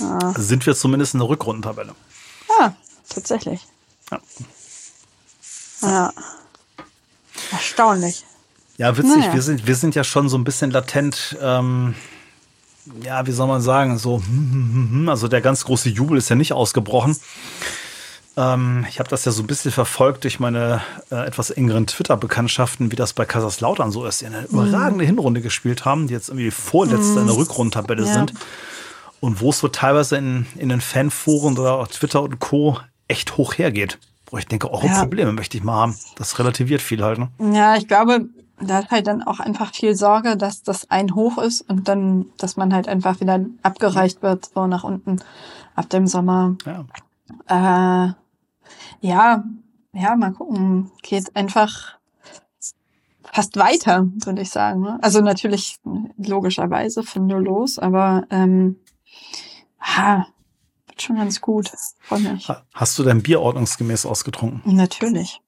Ah. 0.00 0.32
Sind 0.36 0.64
wir 0.66 0.76
zumindest 0.76 1.14
in 1.14 1.20
der 1.20 1.28
Rückrundentabelle. 1.28 1.94
Ah, 2.60 2.70
tatsächlich. 3.08 3.66
Ja. 4.10 4.20
Ja. 5.82 6.12
Erstaunlich. 7.50 8.24
Ja, 8.78 8.96
witzig. 8.96 9.16
Naja. 9.16 9.34
Wir, 9.34 9.42
sind, 9.42 9.66
wir 9.66 9.74
sind 9.74 9.94
ja 9.94 10.04
schon 10.04 10.28
so 10.28 10.38
ein 10.38 10.44
bisschen 10.44 10.70
latent, 10.70 11.36
ähm, 11.42 11.94
ja, 13.02 13.26
wie 13.26 13.32
soll 13.32 13.48
man 13.48 13.60
sagen, 13.60 13.98
so, 13.98 14.18
hm, 14.18 14.24
hm, 14.26 14.90
hm, 14.92 15.08
also 15.08 15.28
der 15.28 15.40
ganz 15.40 15.64
große 15.64 15.90
Jubel 15.90 16.16
ist 16.16 16.30
ja 16.30 16.36
nicht 16.36 16.52
ausgebrochen. 16.52 17.16
Ähm, 18.36 18.86
ich 18.88 19.00
habe 19.00 19.10
das 19.10 19.24
ja 19.24 19.32
so 19.32 19.42
ein 19.42 19.48
bisschen 19.48 19.72
verfolgt 19.72 20.22
durch 20.22 20.38
meine 20.38 20.80
äh, 21.10 21.26
etwas 21.26 21.50
engeren 21.50 21.88
Twitter-Bekanntschaften, 21.88 22.92
wie 22.92 22.96
das 22.96 23.12
bei 23.12 23.24
Kaiserslautern 23.24 23.90
so 23.90 24.06
ist, 24.06 24.20
die 24.20 24.26
eine 24.26 24.42
mhm. 24.42 24.46
überragende 24.46 25.04
Hinrunde 25.04 25.40
gespielt 25.40 25.84
haben, 25.84 26.06
die 26.06 26.14
jetzt 26.14 26.28
irgendwie 26.28 26.52
vorletzte 26.52 27.14
mhm. 27.14 27.18
in 27.18 27.26
der 27.26 27.36
Rückrundentabelle 27.36 28.06
ja. 28.06 28.12
sind. 28.12 28.32
Und 29.20 29.40
wo 29.40 29.50
es 29.50 29.58
so 29.58 29.66
teilweise 29.66 30.16
in, 30.16 30.46
in 30.56 30.68
den 30.68 30.80
Fanforen 30.80 31.58
oder 31.58 31.74
auch 31.74 31.88
Twitter 31.88 32.22
und 32.22 32.38
Co. 32.38 32.78
echt 33.08 33.36
hoch 33.36 33.58
hergeht. 33.58 33.98
Wo 34.30 34.38
ich 34.38 34.46
denke, 34.46 34.70
oh, 34.70 34.82
ja. 34.84 35.00
Probleme 35.00 35.32
möchte 35.32 35.56
ich 35.56 35.64
mal 35.64 35.74
haben. 35.74 35.96
Das 36.16 36.38
relativiert 36.38 36.80
viel 36.80 37.02
halt. 37.02 37.18
Ne? 37.18 37.28
Ja, 37.52 37.74
ich 37.76 37.88
glaube, 37.88 38.26
da 38.60 38.74
hat 38.76 38.90
halt 38.90 39.06
dann 39.06 39.22
auch 39.22 39.40
einfach 39.40 39.72
viel 39.72 39.94
Sorge, 39.94 40.36
dass 40.36 40.62
das 40.62 40.90
ein 40.90 41.14
Hoch 41.14 41.38
ist 41.38 41.62
und 41.62 41.88
dann, 41.88 42.26
dass 42.38 42.56
man 42.56 42.74
halt 42.74 42.88
einfach 42.88 43.20
wieder 43.20 43.44
abgereicht 43.62 44.22
wird, 44.22 44.46
so 44.54 44.66
nach 44.66 44.84
unten 44.84 45.20
ab 45.74 45.88
dem 45.90 46.06
Sommer. 46.06 46.56
Ja. 46.66 46.84
Äh, 47.46 48.12
ja, 49.00 49.44
ja, 49.92 50.16
mal 50.16 50.32
gucken. 50.32 50.90
Geht 51.02 51.34
einfach 51.36 51.98
fast 53.22 53.56
weiter, 53.56 54.06
würde 54.24 54.42
ich 54.42 54.50
sagen. 54.50 54.80
Ne? 54.80 54.98
Also 55.02 55.20
natürlich 55.20 55.78
logischerweise 56.16 57.02
von 57.02 57.26
nur 57.26 57.40
los, 57.40 57.78
aber 57.78 58.24
ähm, 58.30 58.76
ha, 59.80 60.26
schmeckt 60.98 61.02
schon 61.02 61.16
ganz 61.16 61.40
gut. 61.40 61.72
Freut 62.00 62.20
mich. 62.20 62.48
Hast 62.74 62.98
du 62.98 63.02
dein 63.02 63.22
Bier 63.22 63.40
ordnungsgemäß 63.40 64.06
ausgetrunken? 64.06 64.62
Natürlich. 64.64 65.40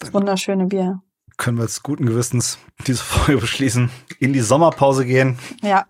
Das 0.00 0.12
wunderschöne 0.12 0.66
Bier. 0.66 1.02
Können 1.36 1.58
wir 1.58 1.64
jetzt 1.64 1.82
guten 1.82 2.06
Gewissens 2.06 2.58
diese 2.86 3.04
Folge 3.04 3.40
beschließen, 3.40 3.90
in 4.18 4.32
die 4.32 4.40
Sommerpause 4.40 5.06
gehen. 5.06 5.38
Ja. 5.62 5.86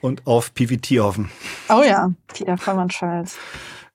Und 0.00 0.26
auf 0.26 0.54
PVT 0.54 1.00
hoffen. 1.00 1.30
Oh 1.68 1.82
ja, 1.82 2.10
Peter 2.28 2.56
Vollmann-Scholz. 2.56 3.36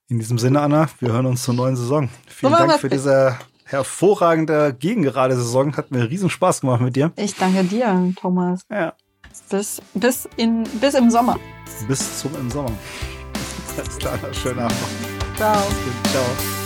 In 0.08 0.18
diesem 0.18 0.38
Sinne, 0.38 0.60
Anna, 0.60 0.88
wir 0.98 1.12
hören 1.12 1.26
uns 1.26 1.44
zur 1.44 1.54
neuen 1.54 1.76
Saison. 1.76 2.08
Vielen 2.26 2.52
so 2.52 2.58
Dank 2.58 2.80
für 2.80 2.88
diese 2.88 3.38
hervorragende 3.64 4.74
gegengerade 4.74 5.36
Saison. 5.36 5.76
Hat 5.76 5.92
mir 5.92 6.10
riesen 6.10 6.28
Spaß 6.28 6.62
gemacht 6.62 6.80
mit 6.80 6.96
dir. 6.96 7.12
Ich 7.16 7.36
danke 7.36 7.62
dir, 7.64 8.12
Thomas. 8.20 8.62
Ja. 8.68 8.94
Bis, 9.48 9.80
bis, 9.94 10.28
in, 10.36 10.64
bis 10.80 10.94
im 10.94 11.10
Sommer. 11.10 11.38
Bis 11.86 12.18
zum 12.18 12.34
im 12.36 12.50
Sommer. 12.50 12.72
Alles 13.76 13.98
klar, 13.98 14.18
schönen 14.32 14.58
Abend. 14.58 14.76
Ciao. 15.36 15.62
Ciao. 16.10 16.59